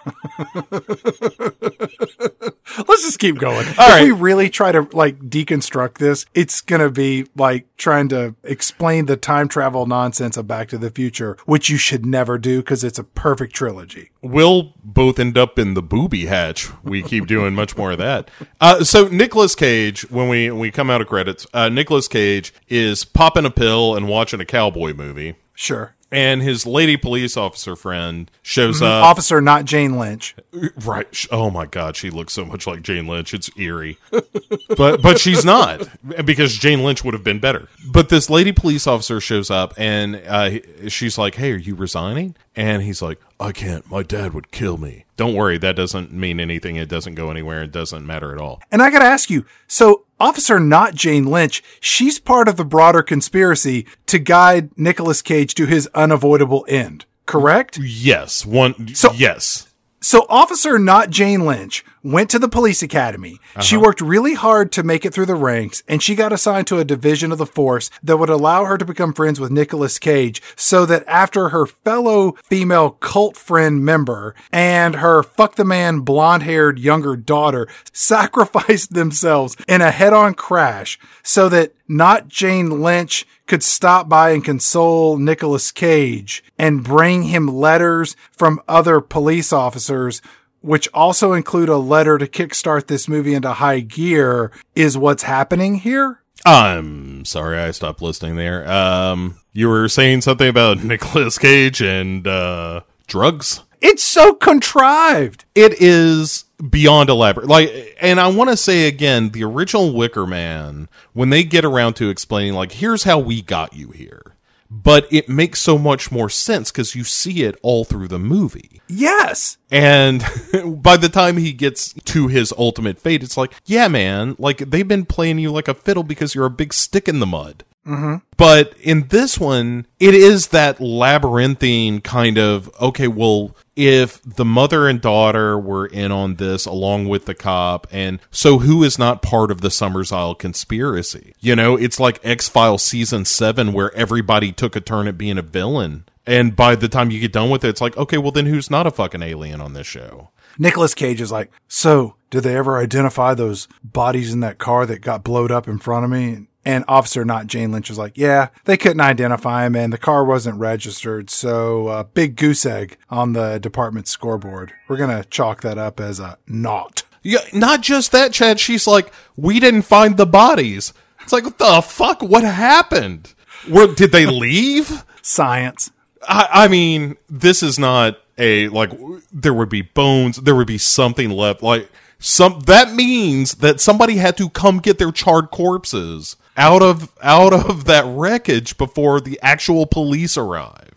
Let's 2.88 3.02
just 3.02 3.18
keep 3.18 3.38
going. 3.38 3.66
if 3.66 3.78
right. 3.78 4.04
we 4.04 4.12
really 4.12 4.50
try 4.50 4.72
to 4.72 4.88
like 4.92 5.18
deconstruct 5.20 5.98
this, 5.98 6.26
it's 6.35 6.61
gonna 6.61 6.90
be 6.90 7.26
like 7.37 7.66
trying 7.76 8.08
to 8.11 8.35
explain 8.42 9.06
the 9.06 9.16
time 9.16 9.48
travel 9.48 9.87
nonsense 9.87 10.37
of 10.37 10.46
Back 10.46 10.68
to 10.68 10.78
the 10.78 10.90
Future, 10.90 11.37
which 11.46 11.68
you 11.68 11.76
should 11.76 12.06
never 12.06 12.38
do 12.38 12.58
because 12.58 12.85
it's 12.85 12.98
a 12.98 13.04
perfect 13.04 13.54
trilogy. 13.54 14.10
We'll 14.23 14.75
both 14.85 15.18
end 15.18 15.37
up 15.37 15.58
in 15.58 15.75
the 15.75 15.83
booby 15.83 16.27
hatch. 16.27 16.70
We 16.83 17.02
keep 17.02 17.27
doing 17.27 17.54
much 17.54 17.77
more 17.77 17.92
of 17.92 17.98
that. 17.98 18.31
Uh, 18.60 18.85
so 18.85 19.08
Nicolas 19.08 19.54
Cage, 19.54 20.02
when 20.10 20.29
we 20.29 20.50
when 20.50 20.60
we 20.60 20.70
come 20.70 20.90
out 20.90 21.00
of 21.00 21.08
credits, 21.08 21.46
uh, 21.52 21.68
Nicolas 21.68 22.08
Cage 22.08 22.54
is 22.68 23.04
popping 23.04 23.44
a 23.44 23.50
pill 23.50 23.96
and 23.96 24.08
watching 24.08 24.40
a 24.40 24.46
cowboy 24.46 24.94
movie. 24.94 25.37
Sure. 25.54 25.94
And 26.13 26.42
his 26.42 26.67
lady 26.67 26.96
police 26.96 27.37
officer 27.37 27.75
friend 27.75 28.31
shows 28.42 28.83
up. 28.83 29.04
Officer, 29.04 29.40
not 29.40 29.65
Jane 29.65 29.98
Lynch. 29.98 30.37
Right. 30.85 31.27
Oh 31.31 31.50
my 31.50 31.67
God, 31.67 31.96
she 31.96 32.10
looks 32.10 32.33
so 32.33 32.44
much 32.44 32.67
like 32.67 32.83
Jane 32.83 33.06
Lynch. 33.06 33.35
It's 33.35 33.50
eerie. 33.56 33.98
but 34.77 35.02
but 35.02 35.19
she's 35.19 35.44
not 35.44 35.88
because 36.25 36.54
Jane 36.54 36.85
Lynch 36.85 37.02
would 37.02 37.15
have 37.15 37.25
been 37.25 37.40
better. 37.40 37.69
But 37.90 38.08
this 38.10 38.29
lady 38.31 38.52
police 38.52 38.87
officer 38.87 39.21
shows 39.21 39.50
up 39.50 39.75
and 39.77 40.17
uh, 40.29 40.58
she's 40.88 41.19
like, 41.19 41.37
"Hey, 41.37 41.52
are 41.52 41.56
you 41.56 41.75
resigning?" 41.75 42.37
And 42.54 42.83
he's 42.83 43.00
like, 43.00 43.19
"I 43.40 43.52
can't. 43.52 43.90
My 43.90 44.02
dad 44.02 44.35
would 44.35 44.50
kill 44.50 44.77
me." 44.77 45.04
Don't 45.23 45.35
worry, 45.35 45.56
that 45.58 45.77
doesn't 45.77 46.12
mean 46.12 46.40
anything. 46.40 46.75
It 46.75 46.88
doesn't 46.88 47.14
go 47.14 47.31
anywhere. 47.31 47.62
It 47.62 47.70
doesn't 47.70 48.04
matter 48.04 48.33
at 48.35 48.40
all. 48.40 48.60
And 48.73 48.83
I 48.83 48.90
gotta 48.90 49.04
ask 49.04 49.31
you, 49.31 49.46
so 49.68 50.04
Officer 50.18 50.58
not 50.58 50.96
Jane 50.96 51.27
Lynch, 51.27 51.62
she's 51.79 52.18
part 52.18 52.48
of 52.48 52.56
the 52.56 52.64
broader 52.64 53.04
conspiracy 53.04 53.87
to 54.06 54.18
guide 54.18 54.77
Nicolas 54.77 55.23
Cage 55.23 55.54
to 55.54 55.66
his 55.66 55.88
unavoidable 55.94 56.66
end, 56.68 57.04
correct? 57.27 57.79
Yes. 57.79 58.44
One. 58.44 58.92
So- 58.96 59.12
yes. 59.12 59.68
So 60.03 60.27
Officer 60.29 60.81
not 60.81 61.11
Jane 61.11 61.46
Lynch 61.46 61.85
went 62.03 62.29
to 62.31 62.40
the 62.40 62.48
police 62.48 62.83
academy. 62.83 63.38
She 63.61 63.77
uh-huh. 63.77 63.85
worked 63.85 64.00
really 64.00 64.35
hard 64.35 64.73
to 64.73 64.83
make 64.83 65.07
it 65.07 65.15
through 65.15 65.27
the 65.27 65.37
ranks 65.37 65.85
and 65.87 66.03
she 66.03 66.17
got 66.17 66.33
assigned 66.33 66.67
to 66.67 66.81
a 66.81 66.85
division 66.85 67.31
of 67.31 67.38
the 67.38 67.46
force 67.46 67.88
that 68.03 68.17
would 68.17 68.29
allow 68.29 68.65
her 68.65 68.77
to 68.77 68.85
become 68.85 69.13
friends 69.13 69.38
with 69.38 69.53
Nicolas 69.53 70.00
Cage 70.00 70.42
so 70.57 70.85
that 70.87 71.05
after 71.07 71.50
her 71.50 71.67
fellow 71.67 72.33
female 72.42 72.90
cult 72.90 73.37
friend 73.37 73.85
member 73.85 74.35
and 74.50 74.96
her 74.96 75.23
fuck 75.23 75.55
the 75.55 75.65
man 75.65 76.00
blonde 76.00 76.42
haired 76.42 76.81
younger 76.81 77.15
daughter 77.15 77.69
sacrificed 77.92 78.94
themselves 78.94 79.57
in 79.69 79.81
a 79.81 79.92
head 79.92 80.13
on 80.13 80.35
crash 80.35 80.98
so 81.23 81.48
that 81.48 81.75
not 81.87 82.27
Jane 82.27 82.83
Lynch 82.83 83.25
could 83.53 83.63
stop 83.63 84.09
by 84.09 84.31
and 84.31 84.42
console 84.42 85.19
Nicolas 85.19 85.71
Cage 85.73 86.42
and 86.59 86.83
bring 86.83 87.25
him 87.25 87.46
letters 87.46 88.17
from 88.35 88.59
other 88.67 88.98
police 89.03 89.53
officers, 89.53 90.23
which 90.63 90.88
also 90.94 91.35
include 91.35 91.69
a 91.69 91.77
letter 91.77 92.17
to 92.17 92.27
kickstart 92.27 92.87
this 92.87 93.09
movie 93.09 93.35
into 93.35 93.53
high 93.53 93.81
gear, 93.81 94.50
is 94.75 94.96
what's 94.96 95.25
happening 95.25 95.75
here. 95.75 96.23
I'm 96.46 97.27
sorry, 97.27 97.59
I 97.59 97.73
stopped 97.73 98.00
listening 98.00 98.37
there. 98.37 98.67
Um, 98.67 99.37
you 99.53 99.69
were 99.69 99.87
saying 99.87 100.23
something 100.23 100.48
about 100.48 100.83
Nicolas 100.83 101.37
Cage 101.37 101.83
and 101.83 102.27
uh, 102.27 102.81
drugs. 103.07 103.61
It's 103.83 104.03
so 104.03 104.33
contrived. 104.33 105.44
It 105.55 105.75
is 105.79 106.46
beyond 106.71 107.08
elaborate. 107.08 107.48
Like, 107.48 107.96
and 108.00 108.21
I 108.21 108.29
want 108.29 108.50
to 108.50 108.56
say 108.56 108.87
again, 108.87 109.31
the 109.31 109.44
original 109.44 109.94
Wicker 109.94 110.27
Man, 110.27 110.88
when 111.13 111.31
they 111.31 111.44
get 111.44 111.65
around 111.65 111.94
to 111.94 112.10
explaining, 112.10 112.54
like, 112.54 112.73
here's 112.73 113.04
how 113.04 113.19
we 113.19 113.42
got 113.42 113.75
you 113.75 113.90
here, 113.90 114.37
but 114.71 115.06
it 115.13 115.29
makes 115.29 115.60
so 115.60 115.77
much 115.77 116.10
more 116.10 116.31
sense 116.31 116.71
because 116.71 116.94
you 116.94 117.04
see 117.04 117.42
it 117.42 117.58
all 117.63 117.85
through 117.85 118.08
the 118.08 118.19
movie. 118.19 118.81
Yes. 118.88 119.58
And 119.71 120.25
by 120.83 120.96
the 120.96 121.08
time 121.08 121.37
he 121.37 121.52
gets 121.52 121.92
to 121.92 122.29
his 122.29 122.54
ultimate 122.56 122.98
fate, 122.98 123.23
it's 123.23 123.37
like, 123.37 123.52
yeah, 123.67 123.88
man, 123.88 124.37
like 124.38 124.58
they've 124.58 124.87
been 124.87 125.04
playing 125.04 125.38
you 125.38 125.50
like 125.50 125.69
a 125.69 125.75
fiddle 125.75 126.04
because 126.04 126.35
you're 126.35 126.46
a 126.46 126.50
big 126.50 126.73
stick 126.73 127.08
in 127.08 127.21
the 127.21 127.27
mud. 127.27 127.65
Mm-hmm. 127.87 128.16
But 128.37 128.74
in 128.80 129.08
this 129.08 129.38
one, 129.40 129.87
it 129.98 130.14
is 130.14 130.48
that 130.48 130.80
labyrinthine 130.80 132.00
kind 132.00 132.38
of 132.38 132.70
okay. 132.80 133.08
Well, 133.08 133.56
if 133.74 134.22
the 134.22 134.44
mother 134.44 134.88
and 134.88 135.00
daughter 135.00 135.58
were 135.58 135.87
in 135.87 136.12
on 136.12 136.37
this 136.37 136.64
along 136.64 137.08
with 137.08 137.24
the 137.24 137.35
cop, 137.35 137.87
and 137.90 138.20
so 138.30 138.58
who 138.58 138.85
is 138.85 138.98
not 138.98 139.22
part 139.22 139.50
of 139.50 139.62
the 139.62 139.70
Summers 139.70 140.12
Isle 140.12 140.37
conspiracy? 140.37 141.35
You 141.40 141.56
know, 141.56 141.76
it's 141.76 141.98
like 141.98 142.20
X 142.22 142.48
Files 142.48 142.85
season 142.85 143.24
seven 143.24 143.72
where 143.72 143.92
everybody 143.94 144.52
took 144.52 144.76
a 144.76 144.80
turn 144.80 145.08
at 145.08 145.18
being 145.18 145.38
a 145.38 145.42
villain. 145.42 146.04
And 146.24 146.54
by 146.54 146.76
the 146.76 146.88
time 146.88 147.10
you 147.10 147.18
get 147.18 147.33
done 147.33 147.50
with 147.50 147.64
it, 147.64 147.68
it's 147.68 147.80
like, 147.80 147.96
okay, 147.96 148.18
well, 148.18 148.30
then 148.30 148.46
who's 148.46 148.70
not 148.70 148.87
a 148.87 148.92
fucking 148.92 149.22
alien 149.22 149.60
on 149.60 149.72
this 149.72 149.88
show? 149.88 150.30
Nicolas 150.56 150.94
Cage 150.94 151.20
is 151.20 151.33
like, 151.33 151.50
so 151.66 152.14
did 152.30 152.44
they 152.44 152.56
ever 152.56 152.78
identify 152.78 153.35
those 153.35 153.66
bodies 153.83 154.33
in 154.33 154.40
that 154.40 154.58
car 154.58 154.87
that 154.87 155.00
got 155.00 155.24
blowed 155.24 155.50
up 155.50 155.66
in 155.66 155.78
front 155.78 156.04
of 156.04 156.10
me? 156.10 156.46
And 156.65 156.85
officer, 156.87 157.25
not 157.25 157.48
Jane 157.48 157.73
Lynch, 157.73 157.88
was 157.88 157.98
like, 157.98 158.17
yeah, 158.17 158.48
they 158.67 158.77
couldn't 158.77 159.00
identify 159.00 159.67
him 159.67 159.75
and 159.75 159.92
the 159.92 159.98
car 159.98 160.25
wasn't 160.25 160.60
registered. 160.60 161.29
So, 161.29 161.88
uh, 161.88 162.02
big 162.04 162.37
goose 162.37 162.65
egg 162.65 162.98
on 163.10 163.33
the 163.33 163.58
department 163.58 164.06
scoreboard. 164.06 164.73
We're 164.87 164.96
going 164.96 165.10
to 165.23 165.29
chalk 165.29 165.63
that 165.63 165.77
up 165.77 165.98
as 165.98 166.21
a 166.21 166.38
not. 166.46 167.02
Yeah, 167.23 167.40
not 167.52 167.81
just 167.81 168.13
that, 168.13 168.33
Chad. 168.33 168.60
She's 168.60 168.87
like, 168.87 169.13
we 169.37 169.58
didn't 169.60 169.83
find 169.83 170.17
the 170.17 170.27
bodies. 170.27 170.92
It's 171.23 171.33
like, 171.33 171.44
what 171.44 171.58
the 171.58 171.83
fuck? 171.83 172.23
What 172.23 172.44
happened? 172.44 173.35
Where 173.69 173.88
did 173.88 174.13
they 174.13 174.27
leave? 174.27 175.04
Science. 175.23 175.90
I, 176.27 176.48
I 176.52 176.69
mean, 176.69 177.17
this 177.29 177.63
is 177.63 177.79
not 177.79 178.19
a 178.38 178.69
like. 178.69 178.90
There 179.33 179.54
would 179.54 179.69
be 179.69 179.83
bones. 179.83 180.37
There 180.38 180.54
would 180.54 180.67
be 180.67 180.79
something 180.79 181.31
left. 181.31 181.63
Like 181.63 181.90
some. 182.19 182.60
That 182.67 182.92
means 182.92 183.56
that 183.56 183.81
somebody 183.81 184.17
had 184.17 184.37
to 184.38 184.48
come 184.50 184.79
get 184.79 184.98
their 184.98 185.13
charred 185.13 185.50
corpses 185.50 186.37
out 186.57 186.83
of 186.83 187.11
out 187.23 187.53
of 187.53 187.85
that 187.85 188.05
wreckage 188.07 188.77
before 188.77 189.21
the 189.21 189.38
actual 189.42 189.87
police 189.87 190.37
arrived. 190.37 190.91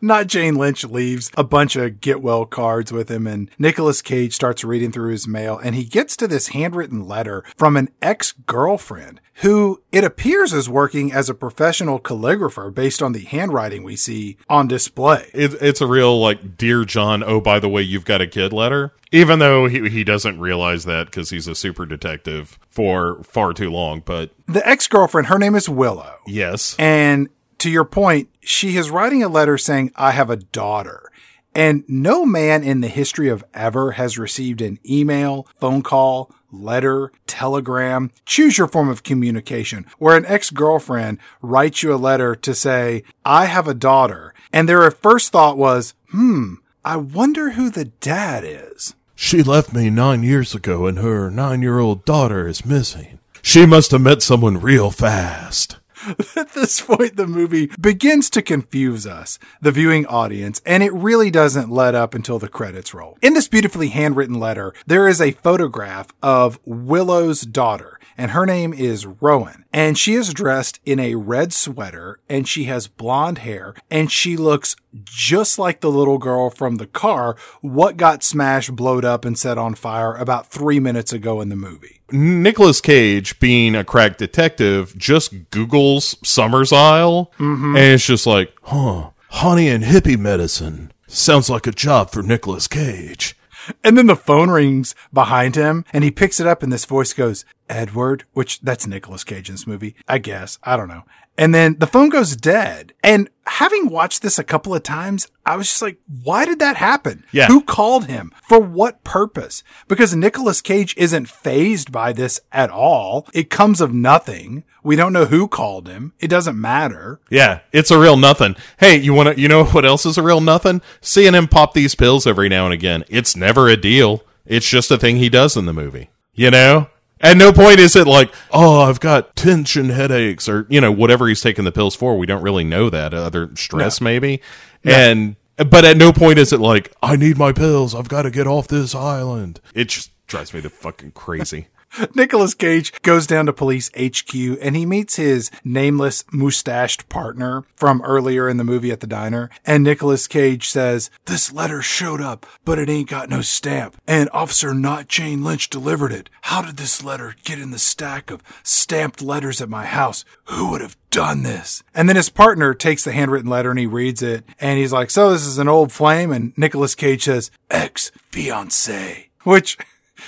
Not 0.00 0.26
Jane 0.26 0.54
Lynch 0.54 0.84
leaves 0.84 1.30
a 1.36 1.44
bunch 1.44 1.76
of 1.76 2.00
get 2.00 2.22
well 2.22 2.44
cards 2.46 2.92
with 2.92 3.10
him 3.10 3.26
and 3.26 3.50
Nicolas 3.58 4.02
Cage 4.02 4.34
starts 4.34 4.64
reading 4.64 4.92
through 4.92 5.10
his 5.12 5.26
mail 5.28 5.58
and 5.58 5.74
he 5.74 5.84
gets 5.84 6.16
to 6.16 6.28
this 6.28 6.48
handwritten 6.48 7.06
letter 7.06 7.44
from 7.56 7.76
an 7.76 7.88
ex-girlfriend 8.02 9.20
who 9.36 9.80
it 9.90 10.04
appears 10.04 10.52
is 10.52 10.68
working 10.68 11.12
as 11.12 11.30
a 11.30 11.34
professional 11.34 11.98
calligrapher 11.98 12.72
based 12.74 13.02
on 13.02 13.12
the 13.12 13.20
handwriting 13.24 13.82
we 13.82 13.96
see 13.96 14.36
on 14.50 14.68
display. 14.68 15.30
It, 15.32 15.54
it's 15.62 15.80
a 15.80 15.86
real 15.86 16.20
like, 16.20 16.58
dear 16.58 16.84
John. 16.84 17.22
Oh, 17.22 17.40
by 17.40 17.58
the 17.58 17.68
way, 17.68 17.80
you've 17.80 18.04
got 18.04 18.20
a 18.20 18.26
kid 18.26 18.52
letter. 18.52 18.92
Even 19.12 19.38
though 19.38 19.66
he 19.66 19.88
he 19.88 20.04
doesn't 20.04 20.38
realize 20.38 20.84
that 20.84 21.06
because 21.06 21.30
he's 21.30 21.48
a 21.48 21.54
super 21.54 21.86
detective 21.86 22.58
for 22.68 23.22
far 23.22 23.54
too 23.54 23.70
long. 23.70 24.02
But 24.04 24.30
The 24.46 24.66
ex-girlfriend, 24.68 25.28
her 25.28 25.38
name 25.38 25.54
is 25.54 25.68
Willow. 25.70 26.16
yes, 26.26 26.76
And 26.78 27.28
to 27.60 27.70
your 27.70 27.84
point, 27.84 28.28
she 28.40 28.76
is 28.76 28.90
writing 28.90 29.22
a 29.22 29.28
letter 29.28 29.56
saying, 29.56 29.92
I 29.96 30.10
have 30.10 30.30
a 30.30 30.36
daughter. 30.36 31.10
And 31.54 31.84
no 31.88 32.24
man 32.24 32.62
in 32.62 32.80
the 32.80 32.88
history 32.88 33.28
of 33.28 33.44
ever 33.54 33.92
has 33.92 34.18
received 34.18 34.60
an 34.60 34.78
email, 34.88 35.46
phone 35.58 35.82
call, 35.82 36.30
letter, 36.52 37.10
telegram, 37.26 38.10
choose 38.24 38.56
your 38.56 38.68
form 38.68 38.88
of 38.88 39.02
communication, 39.02 39.86
where 39.98 40.16
an 40.16 40.26
ex-girlfriend 40.26 41.18
writes 41.42 41.82
you 41.82 41.92
a 41.92 41.96
letter 41.96 42.34
to 42.36 42.54
say, 42.54 43.02
I 43.24 43.46
have 43.46 43.68
a 43.68 43.74
daughter. 43.74 44.32
And 44.52 44.68
their 44.68 44.88
first 44.90 45.32
thought 45.32 45.58
was, 45.58 45.94
hmm, 46.10 46.54
I 46.84 46.96
wonder 46.96 47.50
who 47.50 47.68
the 47.68 47.86
dad 47.86 48.44
is. 48.44 48.94
She 49.14 49.42
left 49.42 49.74
me 49.74 49.90
nine 49.90 50.22
years 50.22 50.54
ago, 50.54 50.86
and 50.86 50.98
her 50.98 51.30
nine 51.30 51.62
year 51.62 51.78
old 51.78 52.04
daughter 52.04 52.48
is 52.48 52.64
missing. 52.64 53.18
She 53.42 53.66
must 53.66 53.90
have 53.90 54.00
met 54.00 54.22
someone 54.22 54.60
real 54.60 54.90
fast. 54.90 55.79
At 56.36 56.52
this 56.54 56.80
point, 56.80 57.16
the 57.16 57.26
movie 57.26 57.70
begins 57.80 58.30
to 58.30 58.42
confuse 58.42 59.06
us, 59.06 59.38
the 59.60 59.72
viewing 59.72 60.06
audience, 60.06 60.62
and 60.64 60.82
it 60.82 60.92
really 60.92 61.30
doesn't 61.30 61.70
let 61.70 61.94
up 61.94 62.14
until 62.14 62.38
the 62.38 62.48
credits 62.48 62.94
roll. 62.94 63.18
In 63.20 63.34
this 63.34 63.48
beautifully 63.48 63.88
handwritten 63.88 64.40
letter, 64.40 64.72
there 64.86 65.06
is 65.06 65.20
a 65.20 65.32
photograph 65.32 66.08
of 66.22 66.58
Willow's 66.64 67.42
daughter, 67.42 67.99
and 68.20 68.32
her 68.32 68.44
name 68.44 68.74
is 68.74 69.06
Rowan. 69.06 69.64
And 69.72 69.96
she 69.96 70.12
is 70.12 70.34
dressed 70.34 70.78
in 70.84 71.00
a 71.00 71.14
red 71.14 71.54
sweater, 71.54 72.20
and 72.28 72.46
she 72.46 72.64
has 72.64 72.86
blonde 72.86 73.38
hair, 73.38 73.74
and 73.90 74.12
she 74.12 74.36
looks 74.36 74.76
just 75.02 75.58
like 75.58 75.80
the 75.80 75.90
little 75.90 76.18
girl 76.18 76.50
from 76.50 76.76
the 76.76 76.86
car, 76.86 77.34
what 77.62 77.96
got 77.96 78.22
smashed, 78.22 78.76
blowed 78.76 79.06
up, 79.06 79.24
and 79.24 79.38
set 79.38 79.56
on 79.56 79.74
fire 79.74 80.14
about 80.16 80.48
three 80.48 80.78
minutes 80.78 81.14
ago 81.14 81.40
in 81.40 81.48
the 81.48 81.56
movie. 81.56 82.02
Nicolas 82.12 82.82
Cage, 82.82 83.40
being 83.40 83.74
a 83.74 83.84
crack 83.84 84.18
detective, 84.18 84.94
just 84.98 85.50
Googles 85.50 86.14
Summers 86.26 86.72
Isle, 86.72 87.32
mm-hmm. 87.38 87.74
and 87.74 87.94
it's 87.94 88.04
just 88.04 88.26
like, 88.26 88.52
huh, 88.64 89.10
honey 89.30 89.68
and 89.68 89.82
hippie 89.82 90.18
medicine. 90.18 90.92
Sounds 91.06 91.48
like 91.48 91.66
a 91.66 91.72
job 91.72 92.10
for 92.10 92.22
Nicolas 92.22 92.68
Cage. 92.68 93.34
And 93.82 93.96
then 93.96 94.06
the 94.06 94.16
phone 94.16 94.50
rings 94.50 94.94
behind 95.12 95.56
him 95.56 95.84
and 95.92 96.04
he 96.04 96.10
picks 96.10 96.40
it 96.40 96.46
up 96.46 96.62
and 96.62 96.72
this 96.72 96.84
voice 96.84 97.12
goes, 97.12 97.44
Edward, 97.68 98.24
which 98.32 98.60
that's 98.60 98.86
Nicolas 98.86 99.24
Cage 99.24 99.48
in 99.48 99.54
this 99.54 99.66
movie, 99.66 99.94
I 100.08 100.18
guess. 100.18 100.58
I 100.62 100.76
don't 100.76 100.88
know. 100.88 101.04
And 101.40 101.54
then 101.54 101.76
the 101.78 101.86
phone 101.86 102.10
goes 102.10 102.36
dead. 102.36 102.92
And 103.02 103.30
having 103.46 103.88
watched 103.88 104.20
this 104.20 104.38
a 104.38 104.44
couple 104.44 104.74
of 104.74 104.82
times, 104.82 105.26
I 105.46 105.56
was 105.56 105.68
just 105.68 105.80
like, 105.80 105.96
why 106.22 106.44
did 106.44 106.58
that 106.58 106.76
happen? 106.76 107.24
Yeah. 107.32 107.46
Who 107.46 107.62
called 107.62 108.08
him? 108.08 108.30
For 108.46 108.60
what 108.60 109.04
purpose? 109.04 109.64
Because 109.88 110.14
Nicolas 110.14 110.60
Cage 110.60 110.94
isn't 110.98 111.30
phased 111.30 111.90
by 111.90 112.12
this 112.12 112.40
at 112.52 112.68
all. 112.68 113.26
It 113.32 113.48
comes 113.48 113.80
of 113.80 113.94
nothing. 113.94 114.64
We 114.82 114.96
don't 114.96 115.14
know 115.14 115.24
who 115.24 115.48
called 115.48 115.88
him. 115.88 116.12
It 116.20 116.28
doesn't 116.28 116.60
matter. 116.60 117.20
Yeah, 117.30 117.60
it's 117.72 117.90
a 117.90 117.98
real 117.98 118.18
nothing. 118.18 118.54
Hey, 118.78 118.98
you 118.98 119.14
want 119.14 119.34
to? 119.34 119.40
You 119.40 119.48
know 119.48 119.64
what 119.64 119.86
else 119.86 120.04
is 120.04 120.18
a 120.18 120.22
real 120.22 120.42
nothing? 120.42 120.82
Seeing 121.00 121.32
him 121.32 121.48
pop 121.48 121.72
these 121.72 121.94
pills 121.94 122.26
every 122.26 122.50
now 122.50 122.66
and 122.66 122.74
again. 122.74 123.02
It's 123.08 123.34
never 123.34 123.66
a 123.66 123.78
deal. 123.78 124.24
It's 124.44 124.68
just 124.68 124.90
a 124.90 124.98
thing 124.98 125.16
he 125.16 125.30
does 125.30 125.56
in 125.56 125.64
the 125.64 125.72
movie. 125.72 126.10
You 126.34 126.50
know. 126.50 126.88
At 127.20 127.36
no 127.36 127.52
point 127.52 127.80
is 127.80 127.96
it 127.96 128.06
like, 128.06 128.32
oh, 128.50 128.80
I've 128.80 129.00
got 129.00 129.36
tension 129.36 129.90
headaches 129.90 130.48
or, 130.48 130.66
you 130.70 130.80
know, 130.80 130.90
whatever 130.90 131.28
he's 131.28 131.40
taking 131.40 131.64
the 131.64 131.72
pills 131.72 131.94
for. 131.94 132.16
We 132.16 132.26
don't 132.26 132.42
really 132.42 132.64
know 132.64 132.88
that. 132.88 133.12
Uh, 133.12 133.18
other 133.18 133.50
stress, 133.56 134.00
maybe. 134.00 134.40
And, 134.84 135.36
but 135.56 135.84
at 135.84 135.98
no 135.98 136.12
point 136.12 136.38
is 136.38 136.52
it 136.52 136.60
like, 136.60 136.92
I 137.02 137.16
need 137.16 137.36
my 137.36 137.52
pills. 137.52 137.94
I've 137.94 138.08
got 138.08 138.22
to 138.22 138.30
get 138.30 138.46
off 138.46 138.68
this 138.68 138.94
island. 138.94 139.60
It 139.74 139.88
just 139.90 140.10
drives 140.26 140.54
me 140.54 140.62
to 140.62 140.70
fucking 140.70 141.12
crazy. 141.12 141.68
Nicolas 142.14 142.54
Cage 142.54 142.92
goes 143.02 143.26
down 143.26 143.46
to 143.46 143.52
police 143.52 143.90
HQ 143.98 144.34
and 144.34 144.76
he 144.76 144.86
meets 144.86 145.16
his 145.16 145.50
nameless 145.64 146.24
mustached 146.32 147.08
partner 147.08 147.64
from 147.74 148.02
earlier 148.02 148.48
in 148.48 148.56
the 148.56 148.64
movie 148.64 148.90
at 148.90 149.00
the 149.00 149.06
diner. 149.06 149.50
And 149.64 149.84
Nicolas 149.84 150.26
Cage 150.26 150.68
says, 150.68 151.10
This 151.26 151.52
letter 151.52 151.82
showed 151.82 152.20
up, 152.20 152.46
but 152.64 152.78
it 152.78 152.88
ain't 152.88 153.08
got 153.08 153.28
no 153.28 153.40
stamp. 153.40 153.96
And 154.06 154.28
Officer 154.32 154.74
Not 154.74 155.08
Jane 155.08 155.42
Lynch 155.42 155.70
delivered 155.70 156.12
it. 156.12 156.30
How 156.42 156.62
did 156.62 156.76
this 156.76 157.02
letter 157.02 157.34
get 157.44 157.58
in 157.58 157.70
the 157.70 157.78
stack 157.78 158.30
of 158.30 158.42
stamped 158.62 159.22
letters 159.22 159.60
at 159.60 159.68
my 159.68 159.84
house? 159.84 160.24
Who 160.44 160.70
would 160.70 160.80
have 160.80 160.96
done 161.10 161.42
this? 161.42 161.82
And 161.94 162.08
then 162.08 162.16
his 162.16 162.30
partner 162.30 162.74
takes 162.74 163.04
the 163.04 163.12
handwritten 163.12 163.50
letter 163.50 163.70
and 163.70 163.78
he 163.78 163.86
reads 163.86 164.22
it 164.22 164.44
and 164.58 164.78
he's 164.78 164.92
like, 164.92 165.10
So 165.10 165.30
this 165.30 165.46
is 165.46 165.58
an 165.58 165.68
old 165.68 165.92
flame? 165.92 166.30
And 166.30 166.56
Nicolas 166.56 166.94
Cage 166.94 167.24
says, 167.24 167.50
Ex 167.70 168.12
fiance. 168.30 169.30
Which 169.42 169.78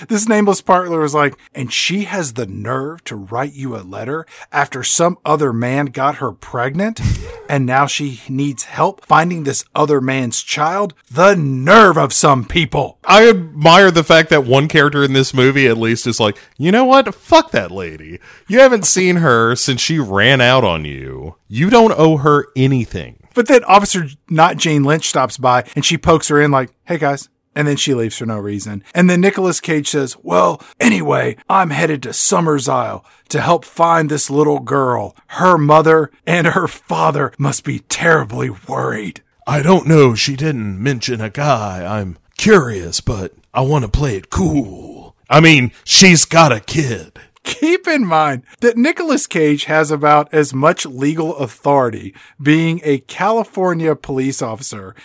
this 0.07 0.27
nameless 0.27 0.61
partner 0.61 0.99
was 0.99 1.13
like, 1.13 1.35
and 1.53 1.71
she 1.71 2.03
has 2.03 2.33
the 2.33 2.45
nerve 2.45 3.03
to 3.05 3.15
write 3.15 3.53
you 3.53 3.75
a 3.75 3.83
letter 3.83 4.25
after 4.51 4.83
some 4.83 5.17
other 5.25 5.53
man 5.53 5.87
got 5.87 6.15
her 6.15 6.31
pregnant 6.31 7.01
and 7.49 7.65
now 7.65 7.85
she 7.85 8.21
needs 8.29 8.63
help 8.63 9.05
finding 9.05 9.43
this 9.43 9.65
other 9.75 10.01
man's 10.01 10.41
child? 10.41 10.93
The 11.11 11.35
nerve 11.35 11.97
of 11.97 12.13
some 12.13 12.45
people. 12.45 12.99
I 13.03 13.29
admire 13.29 13.91
the 13.91 14.03
fact 14.03 14.29
that 14.29 14.45
one 14.45 14.67
character 14.67 15.03
in 15.03 15.13
this 15.13 15.33
movie 15.33 15.67
at 15.67 15.77
least 15.77 16.07
is 16.07 16.19
like, 16.19 16.37
you 16.57 16.71
know 16.71 16.85
what? 16.85 17.13
Fuck 17.13 17.51
that 17.51 17.71
lady. 17.71 18.19
You 18.47 18.59
haven't 18.59 18.85
seen 18.85 19.17
her 19.17 19.55
since 19.55 19.81
she 19.81 19.99
ran 19.99 20.41
out 20.41 20.63
on 20.63 20.85
you. 20.85 21.35
You 21.47 21.69
don't 21.69 21.93
owe 21.97 22.17
her 22.17 22.47
anything. 22.55 23.19
But 23.33 23.47
then 23.47 23.63
Officer 23.63 24.07
Not 24.29 24.57
Jane 24.57 24.83
Lynch 24.83 25.09
stops 25.09 25.37
by 25.37 25.63
and 25.75 25.83
she 25.83 25.97
pokes 25.97 26.27
her 26.27 26.41
in 26.41 26.51
like, 26.51 26.71
hey 26.85 26.97
guys. 26.97 27.29
And 27.55 27.67
then 27.67 27.77
she 27.77 27.93
leaves 27.93 28.17
for 28.17 28.25
no 28.25 28.37
reason. 28.37 28.83
And 28.95 29.09
then 29.09 29.21
Nicolas 29.21 29.59
Cage 29.59 29.89
says, 29.89 30.17
well, 30.23 30.61
anyway, 30.79 31.37
I'm 31.47 31.69
headed 31.69 32.03
to 32.03 32.13
Summers 32.13 32.67
Isle 32.67 33.05
to 33.29 33.41
help 33.41 33.65
find 33.65 34.09
this 34.09 34.29
little 34.29 34.59
girl. 34.59 35.15
Her 35.27 35.57
mother 35.57 36.11
and 36.25 36.47
her 36.47 36.67
father 36.67 37.31
must 37.37 37.63
be 37.63 37.79
terribly 37.79 38.49
worried. 38.49 39.21
I 39.45 39.61
don't 39.61 39.87
know. 39.87 40.15
She 40.15 40.35
didn't 40.35 40.81
mention 40.81 41.21
a 41.21 41.29
guy. 41.29 41.99
I'm 41.99 42.17
curious, 42.37 43.01
but 43.01 43.33
I 43.53 43.61
want 43.61 43.85
to 43.85 43.91
play 43.91 44.15
it 44.15 44.29
cool. 44.29 45.15
I 45.29 45.39
mean, 45.39 45.71
she's 45.83 46.25
got 46.25 46.51
a 46.51 46.59
kid. 46.59 47.19
Keep 47.43 47.87
in 47.87 48.05
mind 48.05 48.43
that 48.61 48.77
Nicolas 48.77 49.27
Cage 49.27 49.65
has 49.65 49.91
about 49.91 50.33
as 50.33 50.53
much 50.53 50.85
legal 50.85 51.35
authority 51.35 52.15
being 52.41 52.79
a 52.85 52.99
California 52.99 53.95
police 53.95 54.41
officer 54.41 54.95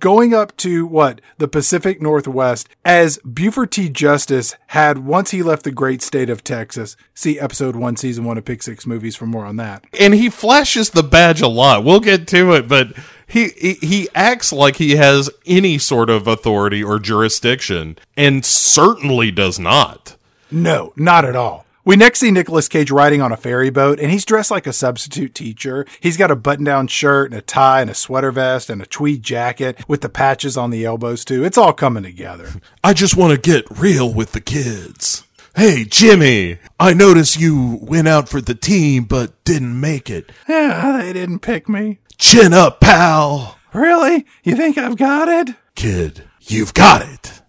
going 0.00 0.34
up 0.34 0.56
to 0.56 0.86
what 0.86 1.20
the 1.38 1.46
Pacific 1.46 2.02
Northwest 2.02 2.68
as 2.84 3.18
Buford 3.18 3.70
T. 3.70 3.88
Justice 3.88 4.56
had 4.68 4.98
once 4.98 5.30
he 5.30 5.42
left 5.42 5.62
the 5.62 5.70
great 5.70 6.02
state 6.02 6.30
of 6.30 6.42
Texas. 6.42 6.96
See 7.14 7.38
episode 7.38 7.76
one, 7.76 7.96
season 7.96 8.24
one 8.24 8.38
of 8.38 8.44
Pick 8.44 8.64
Six 8.64 8.86
movies 8.86 9.14
for 9.14 9.26
more 9.26 9.46
on 9.46 9.56
that. 9.56 9.84
And 9.98 10.14
he 10.14 10.30
flashes 10.30 10.90
the 10.90 11.04
badge 11.04 11.40
a 11.40 11.48
lot. 11.48 11.84
We'll 11.84 12.00
get 12.00 12.26
to 12.28 12.54
it, 12.54 12.66
but 12.66 12.88
he, 13.28 13.50
he 13.50 13.74
he 13.74 14.08
acts 14.16 14.52
like 14.52 14.76
he 14.76 14.96
has 14.96 15.30
any 15.46 15.78
sort 15.78 16.10
of 16.10 16.26
authority 16.26 16.82
or 16.82 16.98
jurisdiction 16.98 17.98
and 18.16 18.44
certainly 18.44 19.30
does 19.30 19.60
not. 19.60 20.16
No, 20.50 20.92
not 20.96 21.24
at 21.24 21.36
all. 21.36 21.63
We 21.86 21.96
next 21.96 22.20
see 22.20 22.30
Nicolas 22.30 22.66
Cage 22.66 22.90
riding 22.90 23.20
on 23.20 23.30
a 23.30 23.36
ferry 23.36 23.68
boat 23.68 24.00
and 24.00 24.10
he's 24.10 24.24
dressed 24.24 24.50
like 24.50 24.66
a 24.66 24.72
substitute 24.72 25.34
teacher. 25.34 25.84
He's 26.00 26.16
got 26.16 26.30
a 26.30 26.36
button 26.36 26.64
down 26.64 26.86
shirt 26.86 27.30
and 27.30 27.38
a 27.38 27.42
tie 27.42 27.82
and 27.82 27.90
a 27.90 27.94
sweater 27.94 28.32
vest 28.32 28.70
and 28.70 28.80
a 28.80 28.86
tweed 28.86 29.22
jacket 29.22 29.78
with 29.86 30.00
the 30.00 30.08
patches 30.08 30.56
on 30.56 30.70
the 30.70 30.86
elbows 30.86 31.26
too. 31.26 31.44
It's 31.44 31.58
all 31.58 31.74
coming 31.74 32.02
together. 32.02 32.48
I 32.84 32.94
just 32.94 33.18
want 33.18 33.34
to 33.34 33.38
get 33.38 33.66
real 33.70 34.10
with 34.10 34.32
the 34.32 34.40
kids. 34.40 35.24
Hey, 35.56 35.84
Jimmy, 35.84 36.58
I 36.80 36.94
notice 36.94 37.36
you 37.36 37.78
went 37.82 38.08
out 38.08 38.30
for 38.30 38.40
the 38.40 38.54
team 38.54 39.04
but 39.04 39.44
didn't 39.44 39.78
make 39.78 40.08
it. 40.08 40.32
Yeah, 40.48 40.96
they 40.96 41.12
didn't 41.12 41.40
pick 41.40 41.68
me. 41.68 41.98
Chin 42.16 42.54
up, 42.54 42.80
pal. 42.80 43.58
Really? 43.74 44.24
You 44.42 44.56
think 44.56 44.78
I've 44.78 44.96
got 44.96 45.28
it? 45.28 45.54
Kid, 45.74 46.24
you've 46.40 46.72
got 46.72 47.02
it. 47.02 47.42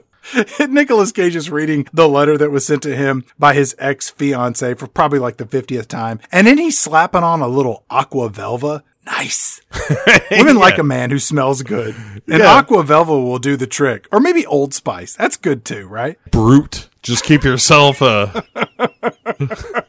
Nicolas 0.68 1.12
Cage 1.12 1.36
is 1.36 1.50
reading 1.50 1.86
the 1.92 2.08
letter 2.08 2.36
that 2.38 2.50
was 2.50 2.66
sent 2.66 2.82
to 2.82 2.96
him 2.96 3.24
by 3.38 3.54
his 3.54 3.74
ex 3.78 4.10
fiance 4.10 4.74
for 4.74 4.86
probably 4.86 5.18
like 5.18 5.36
the 5.36 5.44
50th 5.44 5.86
time. 5.86 6.20
And 6.32 6.46
then 6.46 6.58
he's 6.58 6.78
slapping 6.78 7.22
on 7.22 7.40
a 7.40 7.48
little 7.48 7.84
aqua 7.90 8.30
velva. 8.30 8.82
Nice. 9.06 9.60
Women 10.32 10.56
like 10.56 10.78
a 10.78 10.82
man 10.82 11.10
who 11.10 11.18
smells 11.20 11.62
good. 11.62 11.94
And 12.28 12.40
Yeah. 12.40 12.54
aqua 12.54 12.82
velva 12.82 13.08
will 13.10 13.38
do 13.38 13.56
the 13.56 13.66
trick. 13.68 14.08
Or 14.10 14.18
maybe 14.18 14.44
Old 14.46 14.74
Spice. 14.74 15.14
That's 15.14 15.36
good 15.36 15.64
too, 15.64 15.86
right? 15.86 16.18
Brut. 16.32 16.88
Just 17.02 17.22
keep 17.24 17.44
yourself 17.44 18.02
a 18.02 18.44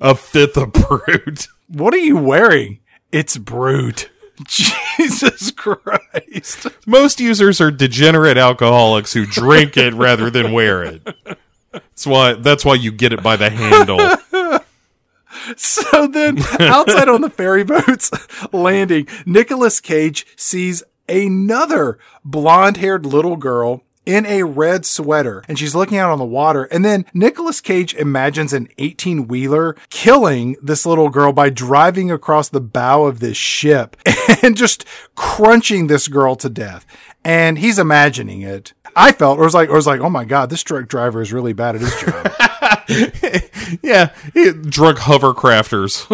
a 0.00 0.14
fifth 0.14 0.56
of 0.56 0.72
Brut. 0.72 1.48
What 1.68 1.94
are 1.94 1.98
you 1.98 2.16
wearing? 2.16 2.80
It's 3.12 3.36
Brut. 3.36 4.10
Jesus 4.46 5.50
Christ. 5.50 6.66
Most 6.86 7.20
users 7.20 7.60
are 7.60 7.70
degenerate 7.70 8.38
alcoholics 8.38 9.12
who 9.12 9.26
drink 9.26 9.76
it 9.76 9.94
rather 9.94 10.30
than 10.30 10.52
wear 10.52 10.82
it. 10.84 11.02
That's 11.72 12.06
why 12.06 12.34
that's 12.34 12.64
why 12.64 12.74
you 12.74 12.92
get 12.92 13.12
it 13.12 13.22
by 13.22 13.36
the 13.36 13.50
handle. 13.50 13.98
So 15.56 16.06
then, 16.06 16.38
outside 16.60 17.08
on 17.08 17.20
the 17.22 17.30
ferry 17.30 17.64
boat's 17.64 18.10
landing, 18.52 19.06
Nicolas 19.24 19.80
Cage 19.80 20.26
sees 20.36 20.82
another 21.08 21.98
blonde 22.24 22.76
haired 22.78 23.06
little 23.06 23.36
girl 23.36 23.82
in 24.08 24.24
a 24.24 24.42
red 24.42 24.86
sweater 24.86 25.44
and 25.48 25.58
she's 25.58 25.74
looking 25.74 25.98
out 25.98 26.10
on 26.10 26.18
the 26.18 26.24
water. 26.24 26.64
And 26.64 26.82
then 26.82 27.04
Nicolas 27.12 27.60
Cage 27.60 27.92
imagines 27.94 28.54
an 28.54 28.68
18 28.78 29.28
wheeler 29.28 29.76
killing 29.90 30.56
this 30.62 30.86
little 30.86 31.10
girl 31.10 31.32
by 31.32 31.50
driving 31.50 32.10
across 32.10 32.48
the 32.48 32.60
bow 32.60 33.04
of 33.04 33.20
this 33.20 33.36
ship 33.36 33.96
and 34.42 34.56
just 34.56 34.86
crunching 35.14 35.86
this 35.86 36.08
girl 36.08 36.36
to 36.36 36.48
death. 36.48 36.86
And 37.22 37.58
he's 37.58 37.78
imagining 37.78 38.40
it. 38.40 38.72
I 38.96 39.12
felt, 39.12 39.38
or 39.38 39.44
was 39.44 39.54
like, 39.54 39.68
or 39.68 39.74
was 39.74 39.86
like, 39.86 40.00
oh 40.00 40.08
my 40.08 40.24
God, 40.24 40.48
this 40.48 40.62
truck 40.62 40.88
driver 40.88 41.20
is 41.20 41.30
really 41.32 41.52
bad 41.52 41.76
at 41.76 41.82
his 41.82 42.00
job. 42.00 42.32
Yeah, 43.82 44.14
drug 44.62 44.96
hovercrafters. 44.96 46.06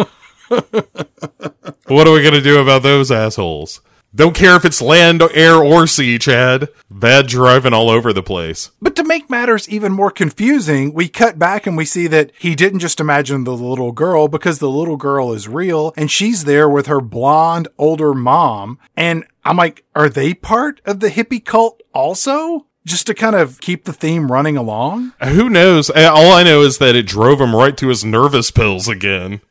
what 1.87 2.07
are 2.07 2.11
we 2.13 2.21
gonna 2.21 2.41
do 2.41 2.59
about 2.59 2.83
those 2.83 3.11
assholes? 3.11 3.79
Don't 4.15 4.33
care 4.33 4.55
if 4.55 4.63
it's 4.63 4.81
land, 4.81 5.21
air, 5.33 5.55
or 5.55 5.87
sea, 5.87 6.17
Chad. 6.17 6.69
Bad 6.89 7.27
driving 7.27 7.73
all 7.73 7.89
over 7.89 8.13
the 8.13 8.23
place. 8.23 8.71
But 8.81 8.95
to 8.95 9.03
make 9.03 9.29
matters 9.29 9.67
even 9.67 9.91
more 9.91 10.09
confusing, 10.09 10.93
we 10.93 11.09
cut 11.09 11.37
back 11.37 11.67
and 11.67 11.75
we 11.75 11.83
see 11.83 12.07
that 12.07 12.31
he 12.39 12.55
didn't 12.55 12.79
just 12.79 13.01
imagine 13.01 13.43
the 13.43 13.57
little 13.57 13.91
girl 13.91 14.29
because 14.29 14.59
the 14.59 14.69
little 14.69 14.95
girl 14.95 15.33
is 15.33 15.49
real 15.49 15.93
and 15.97 16.09
she's 16.09 16.45
there 16.45 16.69
with 16.69 16.87
her 16.87 17.01
blonde 17.01 17.67
older 17.77 18.13
mom. 18.13 18.79
And 18.95 19.25
I'm 19.43 19.57
like, 19.57 19.83
are 19.93 20.07
they 20.07 20.33
part 20.33 20.79
of 20.85 21.01
the 21.01 21.09
hippie 21.09 21.43
cult 21.43 21.83
also? 21.93 22.67
Just 22.85 23.07
to 23.07 23.13
kind 23.13 23.35
of 23.35 23.59
keep 23.59 23.83
the 23.83 23.91
theme 23.91 24.31
running 24.31 24.55
along? 24.55 25.11
Who 25.21 25.49
knows? 25.49 25.89
All 25.89 26.31
I 26.31 26.43
know 26.43 26.61
is 26.61 26.77
that 26.77 26.95
it 26.95 27.05
drove 27.05 27.41
him 27.41 27.53
right 27.53 27.75
to 27.75 27.89
his 27.89 28.05
nervous 28.05 28.49
pills 28.49 28.87
again. 28.87 29.41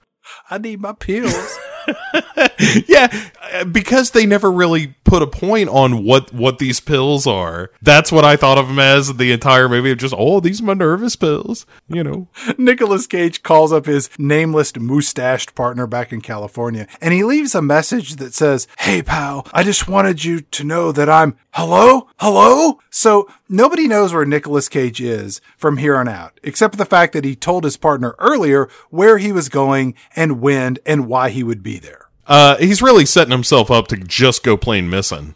I 0.48 0.56
need 0.56 0.80
my 0.80 0.92
pills. 0.92 1.58
yeah, 2.86 3.30
because 3.70 4.10
they 4.10 4.26
never 4.26 4.50
really 4.50 4.94
put 5.04 5.22
a 5.22 5.26
point 5.26 5.68
on 5.68 6.04
what 6.04 6.32
what 6.32 6.58
these 6.58 6.80
pills 6.80 7.26
are. 7.26 7.70
That's 7.82 8.10
what 8.10 8.24
I 8.24 8.36
thought 8.36 8.58
of 8.58 8.68
them 8.68 8.78
as 8.78 9.14
the 9.14 9.32
entire 9.32 9.68
movie 9.68 9.90
of 9.90 9.98
just 9.98 10.14
oh 10.16 10.40
these 10.40 10.60
nervous 10.60 11.16
pills, 11.16 11.66
you 11.88 12.02
know. 12.02 12.28
Nicolas 12.58 13.06
Cage 13.06 13.42
calls 13.42 13.72
up 13.72 13.86
his 13.86 14.10
nameless 14.18 14.74
mustached 14.76 15.54
partner 15.54 15.86
back 15.86 16.12
in 16.12 16.20
California 16.20 16.86
and 17.00 17.14
he 17.14 17.22
leaves 17.22 17.54
a 17.54 17.62
message 17.62 18.16
that 18.16 18.34
says, 18.34 18.66
Hey 18.78 19.02
pal, 19.02 19.46
I 19.52 19.62
just 19.62 19.88
wanted 19.88 20.24
you 20.24 20.40
to 20.40 20.64
know 20.64 20.92
that 20.92 21.08
I'm 21.08 21.36
hello? 21.52 22.08
Hello? 22.18 22.80
So 22.90 23.28
nobody 23.48 23.88
knows 23.88 24.12
where 24.12 24.24
Nicolas 24.24 24.68
Cage 24.68 25.00
is 25.00 25.40
from 25.56 25.78
here 25.78 25.96
on 25.96 26.08
out, 26.08 26.38
except 26.42 26.74
for 26.74 26.78
the 26.78 26.84
fact 26.84 27.12
that 27.12 27.24
he 27.24 27.36
told 27.36 27.64
his 27.64 27.76
partner 27.76 28.14
earlier 28.18 28.68
where 28.90 29.18
he 29.18 29.32
was 29.32 29.48
going 29.48 29.94
and 30.16 30.40
when 30.40 30.78
and 30.86 31.06
why 31.06 31.30
he 31.30 31.42
would 31.42 31.62
be 31.62 31.78
there. 31.78 32.08
Uh, 32.26 32.56
he's 32.56 32.80
really 32.80 33.04
setting 33.04 33.32
himself 33.32 33.70
up 33.70 33.86
to 33.88 33.96
just 33.96 34.42
go 34.42 34.56
plain 34.56 34.88
missing. 34.88 35.34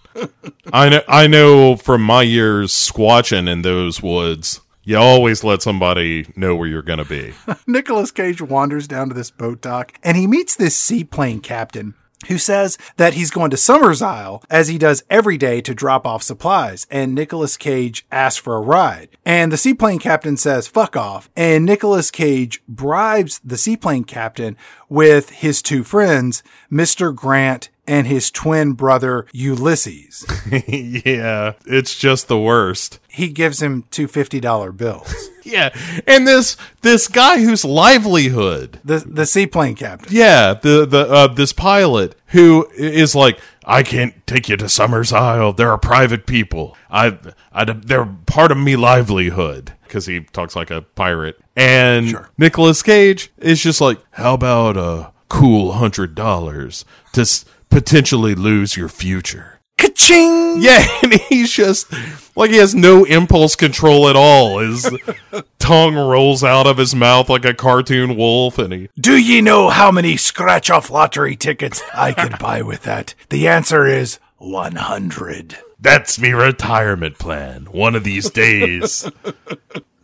I 0.72 0.88
know. 0.88 1.02
I 1.06 1.26
know 1.26 1.76
from 1.76 2.02
my 2.02 2.22
years 2.22 2.72
squatching 2.72 3.48
in 3.48 3.62
those 3.62 4.02
woods, 4.02 4.60
you 4.84 4.96
always 4.96 5.44
let 5.44 5.60
somebody 5.60 6.32
know 6.34 6.56
where 6.56 6.66
you're 6.66 6.80
going 6.80 6.98
to 6.98 7.04
be. 7.04 7.34
Nicolas 7.66 8.10
Cage 8.10 8.40
wanders 8.40 8.88
down 8.88 9.08
to 9.08 9.14
this 9.14 9.30
boat 9.30 9.60
dock 9.60 9.92
and 10.02 10.16
he 10.16 10.26
meets 10.26 10.56
this 10.56 10.74
seaplane 10.76 11.40
captain 11.40 11.94
who 12.26 12.38
says 12.38 12.76
that 12.96 13.14
he's 13.14 13.30
going 13.30 13.50
to 13.50 13.56
Summers 13.56 14.02
Isle 14.02 14.42
as 14.50 14.68
he 14.68 14.76
does 14.76 15.04
every 15.08 15.38
day 15.38 15.60
to 15.60 15.74
drop 15.74 16.06
off 16.06 16.22
supplies. 16.22 16.86
And 16.90 17.14
Nicolas 17.14 17.56
Cage 17.56 18.06
asks 18.10 18.40
for 18.40 18.56
a 18.56 18.60
ride. 18.60 19.16
And 19.24 19.52
the 19.52 19.56
seaplane 19.56 20.00
captain 20.00 20.36
says, 20.36 20.66
fuck 20.66 20.96
off. 20.96 21.30
And 21.36 21.64
Nicolas 21.64 22.10
Cage 22.10 22.62
bribes 22.68 23.40
the 23.44 23.56
seaplane 23.56 24.04
captain 24.04 24.56
with 24.88 25.30
his 25.30 25.62
two 25.62 25.84
friends, 25.84 26.42
Mr. 26.72 27.14
Grant 27.14 27.70
and 27.88 28.06
his 28.06 28.30
twin 28.30 28.74
brother, 28.74 29.26
Ulysses. 29.32 30.24
yeah, 30.68 31.54
it's 31.66 31.98
just 31.98 32.28
the 32.28 32.38
worst. 32.38 33.00
He 33.08 33.28
gives 33.28 33.60
him 33.60 33.84
two 33.90 34.06
$50 34.06 34.76
bills. 34.76 35.30
Yeah, 35.48 35.70
and 36.06 36.28
this 36.28 36.58
this 36.82 37.08
guy 37.08 37.40
whose 37.40 37.64
livelihood 37.64 38.80
the 38.84 38.98
the 38.98 39.24
seaplane 39.24 39.76
captain. 39.76 40.14
Yeah, 40.14 40.52
the 40.52 40.84
the 40.84 41.08
uh, 41.10 41.26
this 41.28 41.54
pilot 41.54 42.16
who 42.26 42.68
is 42.76 43.14
like, 43.14 43.40
I 43.64 43.82
can't 43.82 44.26
take 44.26 44.50
you 44.50 44.58
to 44.58 44.68
Summers 44.68 45.10
Isle. 45.10 45.54
There 45.54 45.70
are 45.70 45.78
private 45.78 46.26
people. 46.26 46.76
I, 46.90 47.18
I 47.50 47.64
they're 47.64 48.04
part 48.26 48.52
of 48.52 48.58
me 48.58 48.76
livelihood 48.76 49.72
because 49.84 50.04
he 50.04 50.20
talks 50.20 50.54
like 50.54 50.70
a 50.70 50.82
pirate. 50.82 51.40
And 51.56 52.10
sure. 52.10 52.28
Nicolas 52.36 52.82
Cage 52.82 53.32
is 53.38 53.62
just 53.62 53.80
like, 53.80 53.98
how 54.10 54.34
about 54.34 54.76
a 54.76 55.12
cool 55.28 55.72
hundred 55.72 56.14
dollars 56.14 56.84
to 57.12 57.24
potentially 57.70 58.34
lose 58.34 58.76
your 58.76 58.88
future? 58.88 59.60
Ka-ching! 59.78 60.60
Yeah, 60.60 60.84
and 61.02 61.14
he's 61.14 61.52
just 61.52 61.92
like 62.36 62.50
he 62.50 62.56
has 62.56 62.74
no 62.74 63.04
impulse 63.04 63.54
control 63.54 64.08
at 64.08 64.16
all. 64.16 64.58
His 64.58 64.90
tongue 65.58 65.94
rolls 65.94 66.42
out 66.42 66.66
of 66.66 66.78
his 66.78 66.94
mouth 66.94 67.28
like 67.28 67.44
a 67.44 67.54
cartoon 67.54 68.16
wolf, 68.16 68.58
and 68.58 68.72
he. 68.72 68.88
Do 68.98 69.16
ye 69.16 69.40
know 69.40 69.68
how 69.68 69.90
many 69.92 70.16
scratch 70.16 70.68
off 70.70 70.90
lottery 70.90 71.36
tickets 71.36 71.80
I 71.94 72.12
could 72.12 72.38
buy 72.40 72.62
with 72.62 72.82
that? 72.82 73.14
The 73.30 73.46
answer 73.46 73.86
is 73.86 74.18
100. 74.38 75.58
That's 75.80 76.18
me 76.18 76.32
retirement 76.32 77.18
plan. 77.18 77.66
One 77.66 77.94
of 77.94 78.02
these 78.02 78.30
days. 78.30 79.08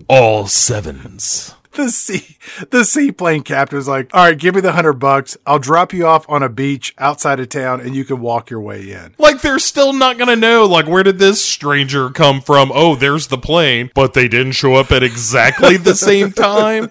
all 0.08 0.46
sevens 0.46 1.54
the 1.76 1.90
sea 1.90 2.36
the 2.70 2.84
seaplane 2.84 3.42
captain's 3.42 3.88
like, 3.88 4.14
all 4.14 4.24
right, 4.24 4.38
give 4.38 4.54
me 4.54 4.60
the 4.60 4.72
hundred 4.72 4.94
bucks. 4.94 5.36
I'll 5.44 5.58
drop 5.58 5.92
you 5.92 6.06
off 6.06 6.24
on 6.28 6.42
a 6.42 6.48
beach 6.48 6.94
outside 6.98 7.40
of 7.40 7.48
town, 7.48 7.80
and 7.80 7.96
you 7.96 8.04
can 8.04 8.20
walk 8.20 8.48
your 8.48 8.60
way 8.60 8.92
in. 8.92 9.14
Like 9.18 9.40
they're 9.40 9.58
still 9.58 9.92
not 9.92 10.16
gonna 10.16 10.36
know. 10.36 10.66
Like 10.66 10.86
where 10.86 11.02
did 11.02 11.18
this 11.18 11.44
stranger 11.44 12.10
come 12.10 12.40
from? 12.40 12.70
Oh, 12.72 12.94
there's 12.94 13.26
the 13.26 13.38
plane, 13.38 13.90
but 13.94 14.14
they 14.14 14.28
didn't 14.28 14.52
show 14.52 14.74
up 14.74 14.92
at 14.92 15.02
exactly 15.02 15.76
the 15.76 15.94
same 15.96 16.30
time. 16.30 16.90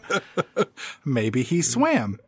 Maybe 1.06 1.44
he 1.44 1.62
swam. 1.62 2.20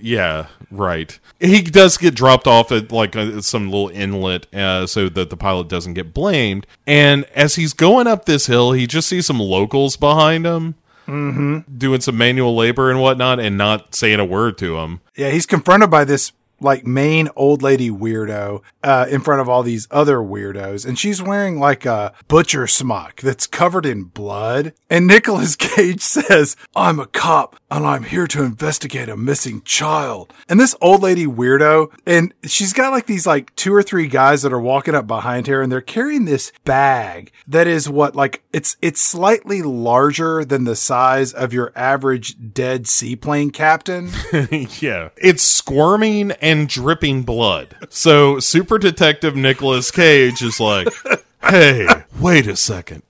Yeah, 0.00 0.46
right. 0.70 1.16
He 1.38 1.62
does 1.62 1.96
get 1.96 2.14
dropped 2.14 2.46
off 2.46 2.72
at 2.72 2.90
like 2.90 3.14
a, 3.14 3.42
some 3.42 3.70
little 3.70 3.90
inlet 3.90 4.52
uh, 4.54 4.86
so 4.86 5.08
that 5.10 5.30
the 5.30 5.36
pilot 5.36 5.68
doesn't 5.68 5.94
get 5.94 6.14
blamed. 6.14 6.66
And 6.86 7.24
as 7.34 7.54
he's 7.54 7.72
going 7.72 8.06
up 8.06 8.24
this 8.24 8.46
hill, 8.46 8.72
he 8.72 8.86
just 8.86 9.08
sees 9.08 9.26
some 9.26 9.38
locals 9.38 9.96
behind 9.96 10.46
him 10.46 10.74
mm-hmm. 11.06 11.76
doing 11.76 12.00
some 12.00 12.16
manual 12.16 12.54
labor 12.54 12.90
and 12.90 13.00
whatnot 13.00 13.40
and 13.40 13.56
not 13.56 13.94
saying 13.94 14.20
a 14.20 14.24
word 14.24 14.58
to 14.58 14.78
him. 14.78 15.00
Yeah, 15.16 15.30
he's 15.30 15.46
confronted 15.46 15.90
by 15.90 16.04
this 16.04 16.32
like 16.60 16.86
main 16.86 17.28
old 17.36 17.62
lady 17.62 17.90
weirdo 17.90 18.62
uh, 18.82 19.06
in 19.10 19.20
front 19.20 19.40
of 19.40 19.48
all 19.48 19.62
these 19.62 19.86
other 19.90 20.18
weirdos, 20.18 20.86
and 20.86 20.98
she's 20.98 21.22
wearing 21.22 21.58
like 21.58 21.84
a 21.84 22.12
butcher 22.28 22.66
smock 22.66 23.20
that's 23.20 23.46
covered 23.46 23.86
in 23.86 24.04
blood. 24.04 24.72
And 24.90 25.06
Nicolas 25.06 25.56
Cage 25.56 26.00
says, 26.00 26.56
"I'm 26.74 26.98
a 26.98 27.06
cop 27.06 27.56
and 27.76 27.86
I'm 27.86 28.04
here 28.04 28.26
to 28.28 28.42
investigate 28.42 29.08
a 29.08 29.16
missing 29.16 29.62
child." 29.62 30.32
And 30.48 30.60
this 30.60 30.76
old 30.80 31.02
lady 31.02 31.26
weirdo, 31.26 31.90
and 32.06 32.32
she's 32.44 32.72
got 32.72 32.92
like 32.92 33.06
these 33.06 33.26
like 33.26 33.54
two 33.56 33.74
or 33.74 33.82
three 33.82 34.06
guys 34.06 34.42
that 34.42 34.52
are 34.52 34.60
walking 34.60 34.94
up 34.94 35.06
behind 35.06 35.46
her, 35.46 35.60
and 35.60 35.70
they're 35.70 35.80
carrying 35.80 36.24
this 36.24 36.52
bag 36.64 37.32
that 37.46 37.66
is 37.66 37.88
what 37.88 38.16
like 38.16 38.42
it's 38.52 38.76
it's 38.80 39.00
slightly 39.00 39.62
larger 39.62 40.44
than 40.44 40.64
the 40.64 40.76
size 40.76 41.32
of 41.32 41.52
your 41.52 41.72
average 41.74 42.36
dead 42.52 42.86
seaplane 42.86 43.50
captain. 43.50 44.10
yeah, 44.80 45.10
it's 45.16 45.42
squirming 45.42 46.32
and 46.32 46.68
dripping 46.68 47.22
blood. 47.22 47.76
So 47.90 48.38
Super 48.40 48.78
Detective 48.78 49.36
Nicolas 49.36 49.90
Cage 49.90 50.42
is 50.42 50.60
like, 50.60 50.88
"Hey, 51.42 51.86
wait 52.18 52.46
a 52.46 52.56
second. 52.56 53.02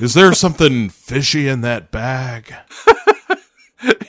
Is 0.00 0.14
there 0.14 0.32
something 0.32 0.88
fishy 0.88 1.48
in 1.48 1.60
that 1.60 1.90
bag?" 1.90 2.54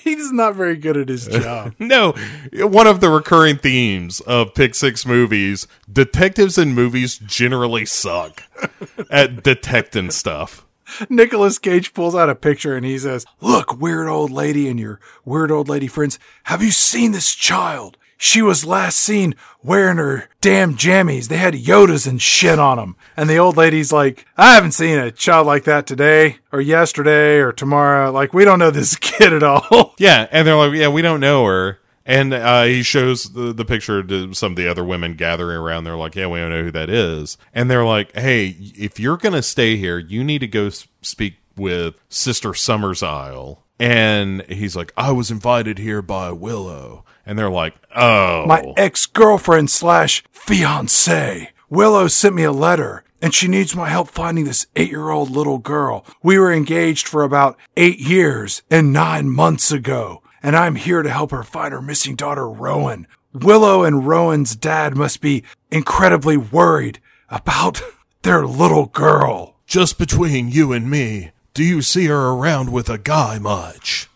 He's 0.15 0.31
not 0.31 0.53
very 0.53 0.77
good 0.77 0.97
at 0.97 1.09
his 1.09 1.25
job. 1.31 1.73
no, 1.79 2.13
one 2.53 2.85
of 2.85 3.01
the 3.01 3.09
recurring 3.09 3.57
themes 3.57 4.21
of 4.21 4.53
Pick 4.53 4.75
Six 4.75 5.03
movies: 5.05 5.67
detectives 5.91 6.59
in 6.59 6.73
movies 6.75 7.17
generally 7.17 7.85
suck 7.85 8.43
at 9.09 9.41
detecting 9.43 10.11
stuff. 10.11 10.63
Nicolas 11.09 11.57
Cage 11.57 11.93
pulls 11.95 12.13
out 12.13 12.29
a 12.29 12.35
picture 12.35 12.75
and 12.75 12.85
he 12.85 12.99
says, 12.99 13.25
Look, 13.41 13.79
weird 13.81 14.07
old 14.07 14.29
lady 14.29 14.69
and 14.69 14.79
your 14.79 14.99
weird 15.25 15.49
old 15.51 15.67
lady 15.67 15.87
friends, 15.87 16.19
have 16.43 16.61
you 16.61 16.69
seen 16.69 17.11
this 17.11 17.33
child? 17.33 17.97
She 18.17 18.41
was 18.41 18.65
last 18.65 18.97
seen 18.97 19.35
wearing 19.61 19.97
her 19.97 20.29
damn 20.41 20.75
jammies. 20.75 21.27
They 21.27 21.37
had 21.37 21.53
Yodas 21.53 22.07
and 22.07 22.21
shit 22.21 22.59
on 22.59 22.77
them. 22.77 22.95
And 23.17 23.29
the 23.29 23.37
old 23.37 23.57
lady's 23.57 23.91
like, 23.91 24.25
I 24.37 24.53
haven't 24.53 24.71
seen 24.71 24.97
a 24.97 25.11
child 25.11 25.47
like 25.47 25.65
that 25.65 25.87
today 25.87 26.37
or 26.51 26.61
yesterday 26.61 27.37
or 27.39 27.51
tomorrow. 27.51 28.11
Like, 28.11 28.33
we 28.33 28.45
don't 28.45 28.59
know 28.59 28.71
this 28.71 28.95
kid 28.99 29.33
at 29.33 29.43
all. 29.43 29.93
Yeah. 29.97 30.27
And 30.31 30.47
they're 30.47 30.55
like, 30.55 30.73
yeah, 30.73 30.87
we 30.87 31.01
don't 31.01 31.19
know 31.19 31.45
her. 31.45 31.79
And 32.05 32.33
uh, 32.33 32.63
he 32.63 32.83
shows 32.83 33.33
the, 33.33 33.51
the 33.51 33.65
picture 33.65 34.03
to 34.03 34.33
some 34.33 34.51
of 34.51 34.55
the 34.57 34.69
other 34.69 34.83
women 34.83 35.15
gathering 35.15 35.57
around. 35.57 35.83
They're 35.85 35.97
like, 35.97 36.15
yeah, 36.15 36.27
we 36.27 36.39
don't 36.39 36.51
know 36.51 36.63
who 36.63 36.71
that 36.71 36.89
is. 36.89 37.37
And 37.53 37.69
they're 37.69 37.85
like, 37.85 38.13
hey, 38.15 38.55
if 38.59 38.99
you're 38.99 39.17
going 39.17 39.33
to 39.33 39.41
stay 39.41 39.75
here, 39.75 39.97
you 39.97 40.23
need 40.23 40.39
to 40.39 40.47
go 40.47 40.69
speak 41.01 41.37
with 41.57 41.95
Sister 42.09 42.53
Summers 42.53 43.01
Isle. 43.01 43.63
And 43.79 44.43
he's 44.43 44.75
like, 44.75 44.93
I 44.95 45.11
was 45.11 45.31
invited 45.31 45.79
here 45.79 46.01
by 46.01 46.31
Willow 46.31 47.04
and 47.25 47.37
they're 47.37 47.49
like, 47.49 47.75
"Oh, 47.95 48.45
my 48.45 48.73
ex 48.77 49.05
girlfriend 49.05 49.69
slash 49.69 50.23
fiance 50.31 51.49
Willow 51.69 52.07
sent 52.07 52.35
me 52.35 52.43
a 52.43 52.51
letter." 52.51 53.03
And 53.21 53.33
she 53.33 53.47
needs 53.47 53.75
my 53.75 53.89
help 53.89 54.09
finding 54.09 54.45
this 54.45 54.67
eight 54.75 54.89
year 54.91 55.09
old 55.09 55.31
little 55.31 55.57
girl. 55.57 56.05
We 56.21 56.37
were 56.37 56.53
engaged 56.53 57.07
for 57.07 57.23
about 57.23 57.57
eight 57.75 57.99
years 57.99 58.61
and 58.69 58.93
nine 58.93 59.29
months 59.29 59.71
ago, 59.71 60.21
and 60.43 60.55
I'm 60.55 60.75
here 60.75 61.01
to 61.01 61.09
help 61.09 61.31
her 61.31 61.43
find 61.43 61.73
her 61.73 61.81
missing 61.81 62.15
daughter, 62.15 62.47
Rowan. 62.47 63.07
Willow 63.33 63.83
and 63.83 64.07
Rowan's 64.07 64.55
dad 64.55 64.95
must 64.95 65.21
be 65.21 65.43
incredibly 65.71 66.37
worried 66.37 66.99
about 67.29 67.81
their 68.21 68.45
little 68.45 68.85
girl. 68.85 69.55
Just 69.65 69.97
between 69.97 70.49
you 70.49 70.71
and 70.71 70.89
me, 70.89 71.31
do 71.53 71.63
you 71.63 71.81
see 71.81 72.05
her 72.05 72.29
around 72.29 72.71
with 72.71 72.89
a 72.89 72.97
guy 72.97 73.39
much? 73.39 74.07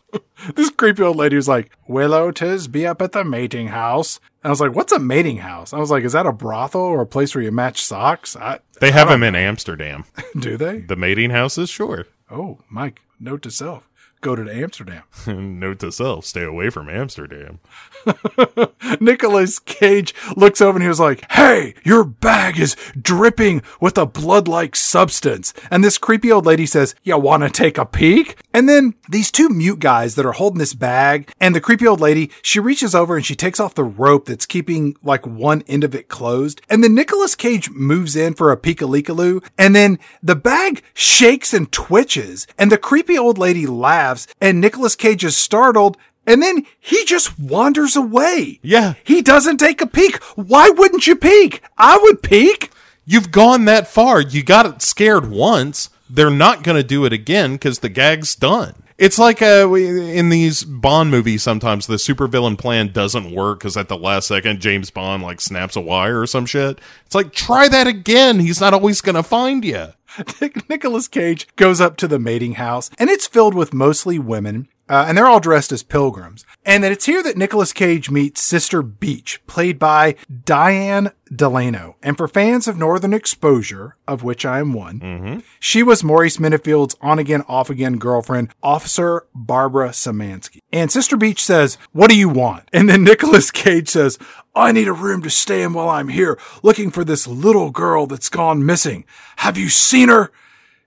this 0.55 0.69
creepy 0.69 1.03
old 1.03 1.17
lady 1.17 1.35
was 1.35 1.47
like, 1.47 1.71
Willow, 1.87 2.31
tis 2.31 2.67
be 2.67 2.85
up 2.85 3.01
at 3.01 3.11
the 3.11 3.23
mating 3.23 3.67
house. 3.67 4.19
And 4.43 4.49
I 4.49 4.51
was 4.51 4.61
like, 4.61 4.75
what's 4.75 4.91
a 4.91 4.99
mating 4.99 5.37
house? 5.37 5.73
I 5.73 5.79
was 5.79 5.91
like, 5.91 6.03
is 6.03 6.13
that 6.13 6.25
a 6.25 6.31
brothel 6.31 6.81
or 6.81 7.01
a 7.01 7.07
place 7.07 7.35
where 7.35 7.43
you 7.43 7.51
match 7.51 7.83
socks? 7.83 8.35
I, 8.35 8.59
they 8.79 8.91
have 8.91 9.09
them 9.09 9.23
in 9.23 9.35
Amsterdam. 9.35 10.05
Do 10.39 10.57
they? 10.57 10.79
The 10.79 10.95
mating 10.95 11.31
houses, 11.31 11.69
sure. 11.69 12.07
Oh, 12.31 12.59
Mike, 12.69 13.01
note 13.19 13.41
to 13.43 13.51
self. 13.51 13.88
Go 14.21 14.35
to 14.35 14.53
Amsterdam. 14.53 15.03
Note 15.59 15.79
to 15.79 15.91
self: 15.91 16.25
stay 16.25 16.43
away 16.43 16.69
from 16.69 16.89
Amsterdam. 16.89 17.59
Nicolas 18.99 19.59
Cage 19.59 20.13
looks 20.35 20.61
over 20.61 20.77
and 20.77 20.83
he 20.83 20.89
was 20.89 20.99
like, 20.99 21.29
Hey, 21.31 21.73
your 21.83 22.03
bag 22.03 22.59
is 22.59 22.75
dripping 22.99 23.61
with 23.79 23.97
a 23.97 24.05
blood 24.05 24.47
like 24.47 24.75
substance. 24.75 25.53
And 25.71 25.83
this 25.83 25.97
creepy 25.97 26.31
old 26.31 26.45
lady 26.45 26.65
says, 26.65 26.95
You 27.03 27.17
want 27.17 27.43
to 27.43 27.49
take 27.49 27.77
a 27.77 27.85
peek? 27.85 28.37
And 28.53 28.67
then 28.67 28.95
these 29.07 29.31
two 29.31 29.49
mute 29.49 29.79
guys 29.79 30.15
that 30.15 30.25
are 30.25 30.33
holding 30.33 30.59
this 30.59 30.73
bag, 30.73 31.31
and 31.39 31.55
the 31.55 31.61
creepy 31.61 31.87
old 31.87 32.01
lady, 32.01 32.31
she 32.41 32.59
reaches 32.59 32.95
over 32.95 33.15
and 33.15 33.25
she 33.25 33.35
takes 33.35 33.59
off 33.59 33.75
the 33.75 33.83
rope 33.83 34.25
that's 34.25 34.45
keeping 34.45 34.95
like 35.03 35.25
one 35.25 35.63
end 35.67 35.83
of 35.83 35.95
it 35.95 36.07
closed. 36.07 36.61
And 36.69 36.83
then 36.83 36.95
Nicolas 36.95 37.35
Cage 37.35 37.69
moves 37.69 38.15
in 38.15 38.33
for 38.33 38.51
a 38.51 38.57
peek-a-leek-a-loo, 38.57 39.41
and 39.57 39.75
then 39.75 39.99
the 40.23 40.35
bag 40.35 40.83
shakes 40.93 41.53
and 41.53 41.71
twitches, 41.71 42.47
and 42.57 42.71
the 42.71 42.77
creepy 42.77 43.17
old 43.17 43.37
lady 43.37 43.67
laughs, 43.67 44.08
and 44.39 44.61
Nicolas 44.61 44.95
Cage 44.95 45.23
is 45.23 45.37
startled 45.37 45.97
and 46.25 46.43
then 46.43 46.65
he 46.79 47.05
just 47.05 47.39
wanders 47.39 47.95
away. 47.95 48.59
Yeah. 48.61 48.93
He 49.03 49.21
doesn't 49.21 49.57
take 49.57 49.81
a 49.81 49.87
peek. 49.87 50.21
Why 50.35 50.69
wouldn't 50.69 51.07
you 51.07 51.15
peek? 51.15 51.63
I 51.77 51.97
would 51.97 52.21
peek. 52.21 52.71
You've 53.05 53.31
gone 53.31 53.65
that 53.65 53.87
far. 53.87 54.21
You 54.21 54.43
got 54.43 54.83
scared 54.83 55.31
once. 55.31 55.89
They're 56.07 56.29
not 56.29 56.63
going 56.63 56.77
to 56.77 56.83
do 56.83 57.05
it 57.05 57.13
again 57.13 57.53
because 57.53 57.79
the 57.79 57.89
gag's 57.89 58.35
done. 58.35 58.83
It's 58.99 59.17
like 59.17 59.41
uh, 59.41 59.73
in 59.73 60.27
these 60.27 60.65
Bond 60.65 61.09
movies, 61.09 61.41
sometimes 61.41 61.87
the 61.87 61.95
supervillain 61.95 62.57
plan 62.57 62.91
doesn't 62.91 63.33
work 63.33 63.59
because 63.59 63.77
at 63.77 63.87
the 63.87 63.97
last 63.97 64.27
second, 64.27 64.59
James 64.59 64.91
Bond 64.91 65.23
like 65.23 65.39
snaps 65.39 65.77
a 65.77 65.81
wire 65.81 66.19
or 66.19 66.27
some 66.27 66.45
shit. 66.45 66.79
It's 67.05 67.15
like, 67.15 67.31
try 67.31 67.69
that 67.69 67.87
again. 67.87 68.39
He's 68.39 68.59
not 68.59 68.73
always 68.73 68.99
going 68.99 69.15
to 69.15 69.23
find 69.23 69.63
you. 69.63 69.93
Nicolas 70.69 71.07
Cage 71.07 71.47
goes 71.55 71.79
up 71.79 71.95
to 71.97 72.09
the 72.09 72.19
mating 72.19 72.55
house 72.55 72.89
and 72.99 73.09
it's 73.09 73.25
filled 73.25 73.53
with 73.53 73.73
mostly 73.73 74.19
women 74.19 74.67
uh, 74.89 75.05
and 75.07 75.17
they're 75.17 75.27
all 75.27 75.39
dressed 75.39 75.71
as 75.71 75.83
pilgrims. 75.83 76.45
And 76.65 76.83
then 76.83 76.91
it's 76.91 77.05
here 77.05 77.21
that 77.23 77.37
Nicolas 77.37 77.71
Cage 77.71 78.09
meets 78.09 78.41
Sister 78.41 78.81
Beach, 78.81 79.39
played 79.45 79.77
by 79.77 80.15
Diane 80.45 81.11
Delano. 81.33 81.95
And 82.01 82.17
for 82.17 82.27
fans 82.27 82.67
of 82.67 82.77
Northern 82.77 83.13
Exposure, 83.13 83.95
of 84.07 84.23
which 84.23 84.45
I 84.45 84.59
am 84.59 84.73
one, 84.73 84.99
mm-hmm. 84.99 85.39
she 85.59 85.83
was 85.83 86.03
Maurice 86.03 86.39
Minnifield's 86.39 86.95
on 87.01 87.19
again, 87.19 87.43
off 87.47 87.69
again 87.69 87.97
girlfriend, 87.97 88.49
Officer 88.63 89.27
Barbara 89.35 89.89
Semanski. 89.89 90.59
And 90.73 90.91
Sister 90.91 91.15
Beach 91.15 91.43
says, 91.43 91.77
What 91.91 92.09
do 92.09 92.17
you 92.17 92.29
want? 92.29 92.67
And 92.73 92.89
then 92.89 93.03
Nicolas 93.05 93.51
Cage 93.51 93.89
says, 93.89 94.17
I 94.55 94.71
need 94.71 94.87
a 94.87 94.93
room 94.93 95.21
to 95.21 95.29
stay 95.29 95.61
in 95.61 95.73
while 95.73 95.89
I'm 95.89 96.09
here, 96.09 96.39
looking 96.63 96.89
for 96.89 97.03
this 97.03 97.27
little 97.27 97.69
girl 97.69 98.07
that's 98.07 98.29
gone 98.29 98.65
missing. 98.65 99.05
Have 99.37 99.57
you 99.57 99.69
seen 99.69 100.09
her? 100.09 100.31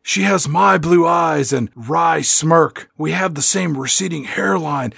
She 0.02 0.22
has 0.22 0.48
my 0.48 0.78
blue 0.78 1.06
eyes 1.06 1.52
and 1.52 1.70
wry 1.76 2.22
smirk. 2.22 2.90
We 2.98 3.12
have 3.12 3.34
the 3.34 3.42
same 3.42 3.78
receding 3.78 4.24
hairline 4.24 4.92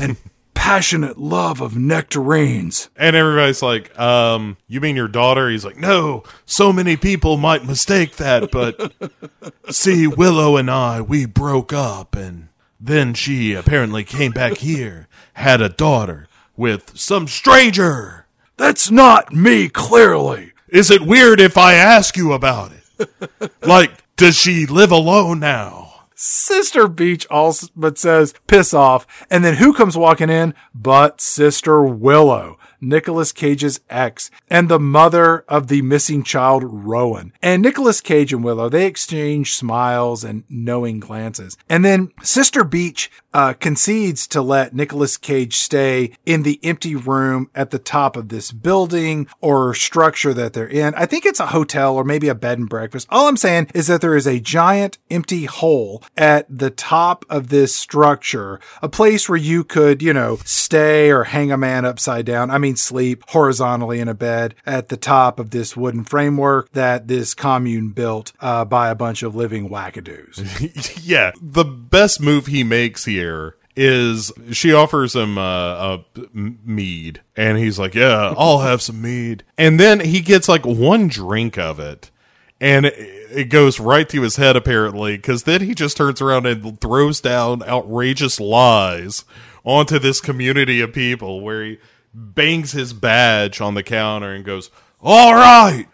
and 0.00 0.16
passionate 0.54 1.18
love 1.18 1.60
of 1.60 1.76
nectarines. 1.76 2.88
And 2.96 3.14
everybody's 3.14 3.62
like, 3.62 3.96
um, 3.98 4.56
you 4.66 4.80
mean 4.80 4.96
your 4.96 5.08
daughter? 5.08 5.50
He's 5.50 5.64
like, 5.64 5.76
no, 5.76 6.24
so 6.46 6.72
many 6.72 6.96
people 6.96 7.36
might 7.36 7.66
mistake 7.66 8.16
that, 8.16 8.50
but 8.50 8.92
see, 9.70 10.06
Willow 10.06 10.56
and 10.56 10.70
I, 10.70 11.02
we 11.02 11.26
broke 11.26 11.72
up 11.72 12.16
and 12.16 12.48
then 12.80 13.14
she 13.14 13.52
apparently 13.52 14.04
came 14.04 14.32
back 14.32 14.58
here, 14.58 15.08
had 15.34 15.60
a 15.60 15.68
daughter 15.68 16.28
with 16.56 16.96
some 16.96 17.28
stranger. 17.28 18.26
That's 18.56 18.90
not 18.90 19.32
me, 19.32 19.68
clearly. 19.68 20.52
Is 20.68 20.90
it 20.90 21.02
weird 21.02 21.40
if 21.40 21.56
I 21.58 21.74
ask 21.74 22.16
you 22.16 22.32
about 22.32 22.72
it? 22.72 23.10
like, 23.62 23.92
does 24.16 24.36
she 24.36 24.66
live 24.66 24.90
alone 24.90 25.40
now? 25.40 26.06
Sister 26.14 26.88
Beach 26.88 27.26
also 27.30 27.66
but 27.76 27.98
says, 27.98 28.34
piss 28.46 28.72
off. 28.72 29.06
And 29.30 29.44
then 29.44 29.56
who 29.56 29.74
comes 29.74 29.96
walking 29.96 30.30
in 30.30 30.54
but 30.74 31.20
Sister 31.20 31.82
Willow? 31.82 32.58
Nicolas 32.88 33.32
Cage's 33.32 33.80
ex 33.90 34.30
and 34.48 34.68
the 34.68 34.78
mother 34.78 35.44
of 35.48 35.68
the 35.68 35.82
missing 35.82 36.22
child, 36.22 36.62
Rowan. 36.64 37.32
And 37.42 37.62
Nicolas 37.62 38.00
Cage 38.00 38.32
and 38.32 38.44
Willow, 38.44 38.68
they 38.68 38.86
exchange 38.86 39.54
smiles 39.54 40.24
and 40.24 40.44
knowing 40.48 41.00
glances. 41.00 41.56
And 41.68 41.84
then 41.84 42.12
Sister 42.22 42.64
Beach 42.64 43.10
uh, 43.34 43.52
concedes 43.52 44.26
to 44.28 44.40
let 44.40 44.74
Nicolas 44.74 45.18
Cage 45.18 45.56
stay 45.56 46.12
in 46.24 46.42
the 46.42 46.58
empty 46.62 46.94
room 46.94 47.50
at 47.54 47.70
the 47.70 47.78
top 47.78 48.16
of 48.16 48.30
this 48.30 48.50
building 48.50 49.26
or 49.40 49.74
structure 49.74 50.32
that 50.32 50.54
they're 50.54 50.66
in. 50.66 50.94
I 50.94 51.04
think 51.04 51.26
it's 51.26 51.40
a 51.40 51.48
hotel 51.48 51.96
or 51.96 52.04
maybe 52.04 52.28
a 52.28 52.34
bed 52.34 52.58
and 52.58 52.68
breakfast. 52.68 53.06
All 53.10 53.28
I'm 53.28 53.36
saying 53.36 53.70
is 53.74 53.88
that 53.88 54.00
there 54.00 54.16
is 54.16 54.26
a 54.26 54.40
giant 54.40 54.96
empty 55.10 55.44
hole 55.44 56.02
at 56.16 56.46
the 56.48 56.70
top 56.70 57.26
of 57.28 57.48
this 57.48 57.74
structure, 57.74 58.58
a 58.80 58.88
place 58.88 59.28
where 59.28 59.36
you 59.36 59.64
could, 59.64 60.02
you 60.02 60.14
know, 60.14 60.38
stay 60.44 61.10
or 61.10 61.24
hang 61.24 61.52
a 61.52 61.58
man 61.58 61.84
upside 61.84 62.24
down. 62.24 62.50
I 62.50 62.56
mean, 62.56 62.75
sleep 62.78 63.22
horizontally 63.28 64.00
in 64.00 64.08
a 64.08 64.14
bed 64.14 64.54
at 64.64 64.88
the 64.88 64.96
top 64.96 65.38
of 65.38 65.50
this 65.50 65.76
wooden 65.76 66.04
framework 66.04 66.70
that 66.72 67.08
this 67.08 67.34
commune 67.34 67.90
built 67.90 68.32
uh, 68.40 68.64
by 68.64 68.88
a 68.88 68.94
bunch 68.94 69.22
of 69.22 69.34
living 69.34 69.68
wackadoos. 69.68 71.00
yeah. 71.06 71.32
The 71.40 71.64
best 71.64 72.20
move 72.20 72.46
he 72.46 72.64
makes 72.64 73.04
here 73.04 73.56
is 73.76 74.32
she 74.52 74.72
offers 74.72 75.14
him 75.14 75.36
uh, 75.36 75.98
a 75.98 76.04
mead 76.32 77.20
and 77.36 77.58
he's 77.58 77.78
like 77.78 77.94
yeah 77.94 78.32
i'll 78.38 78.60
have 78.60 78.80
some 78.80 79.02
mead 79.02 79.44
and 79.58 79.78
then 79.78 80.00
he 80.00 80.20
gets 80.20 80.48
like 80.48 80.64
one 80.64 81.08
drink 81.08 81.58
of 81.58 81.78
it 81.78 82.10
and 82.58 82.86
it 82.86 83.50
goes 83.50 83.78
right 83.78 84.08
to 84.08 84.22
his 84.22 84.36
head 84.36 84.56
apparently 84.56 85.16
because 85.16 85.42
then 85.42 85.60
he 85.60 85.74
just 85.74 85.96
turns 85.96 86.22
around 86.22 86.46
and 86.46 86.80
throws 86.80 87.20
down 87.20 87.62
outrageous 87.64 88.40
lies 88.40 89.24
onto 89.64 89.98
this 89.98 90.20
community 90.20 90.80
of 90.80 90.92
people 90.92 91.40
where 91.42 91.64
he 91.64 91.78
bangs 92.16 92.72
his 92.72 92.92
badge 92.92 93.60
on 93.60 93.74
the 93.74 93.82
counter 93.82 94.32
and 94.32 94.44
goes, 94.44 94.70
All 95.02 95.34
right, 95.34 95.86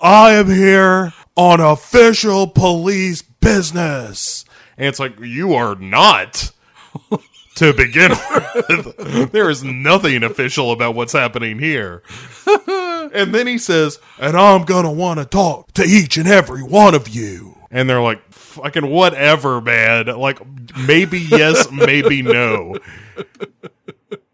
I 0.00 0.32
am 0.32 0.48
here 0.48 1.12
on 1.36 1.60
official 1.60 2.46
police 2.46 3.22
business. 3.22 4.44
And 4.76 4.86
it's 4.86 5.00
like, 5.00 5.18
You 5.18 5.54
are 5.54 5.74
not. 5.74 6.52
to 7.54 7.72
begin 7.74 8.10
with, 8.10 9.30
there 9.32 9.50
is 9.50 9.62
nothing 9.62 10.22
official 10.22 10.72
about 10.72 10.94
what's 10.94 11.12
happening 11.12 11.58
here. 11.58 12.02
and 12.66 13.34
then 13.34 13.46
he 13.46 13.58
says, 13.58 13.98
and 14.18 14.36
I'm 14.36 14.64
going 14.64 14.84
to 14.84 14.90
want 14.90 15.18
to 15.18 15.26
talk 15.26 15.72
to 15.72 15.82
each 15.82 16.16
and 16.16 16.26
every 16.26 16.62
one 16.62 16.94
of 16.94 17.10
you. 17.10 17.58
And 17.70 17.88
they're 17.88 18.00
like, 18.00 18.22
fucking 18.32 18.90
whatever, 18.90 19.60
man. 19.60 20.06
Like, 20.06 20.40
maybe 20.86 21.20
yes, 21.20 21.70
maybe 21.70 22.22
no 22.22 22.76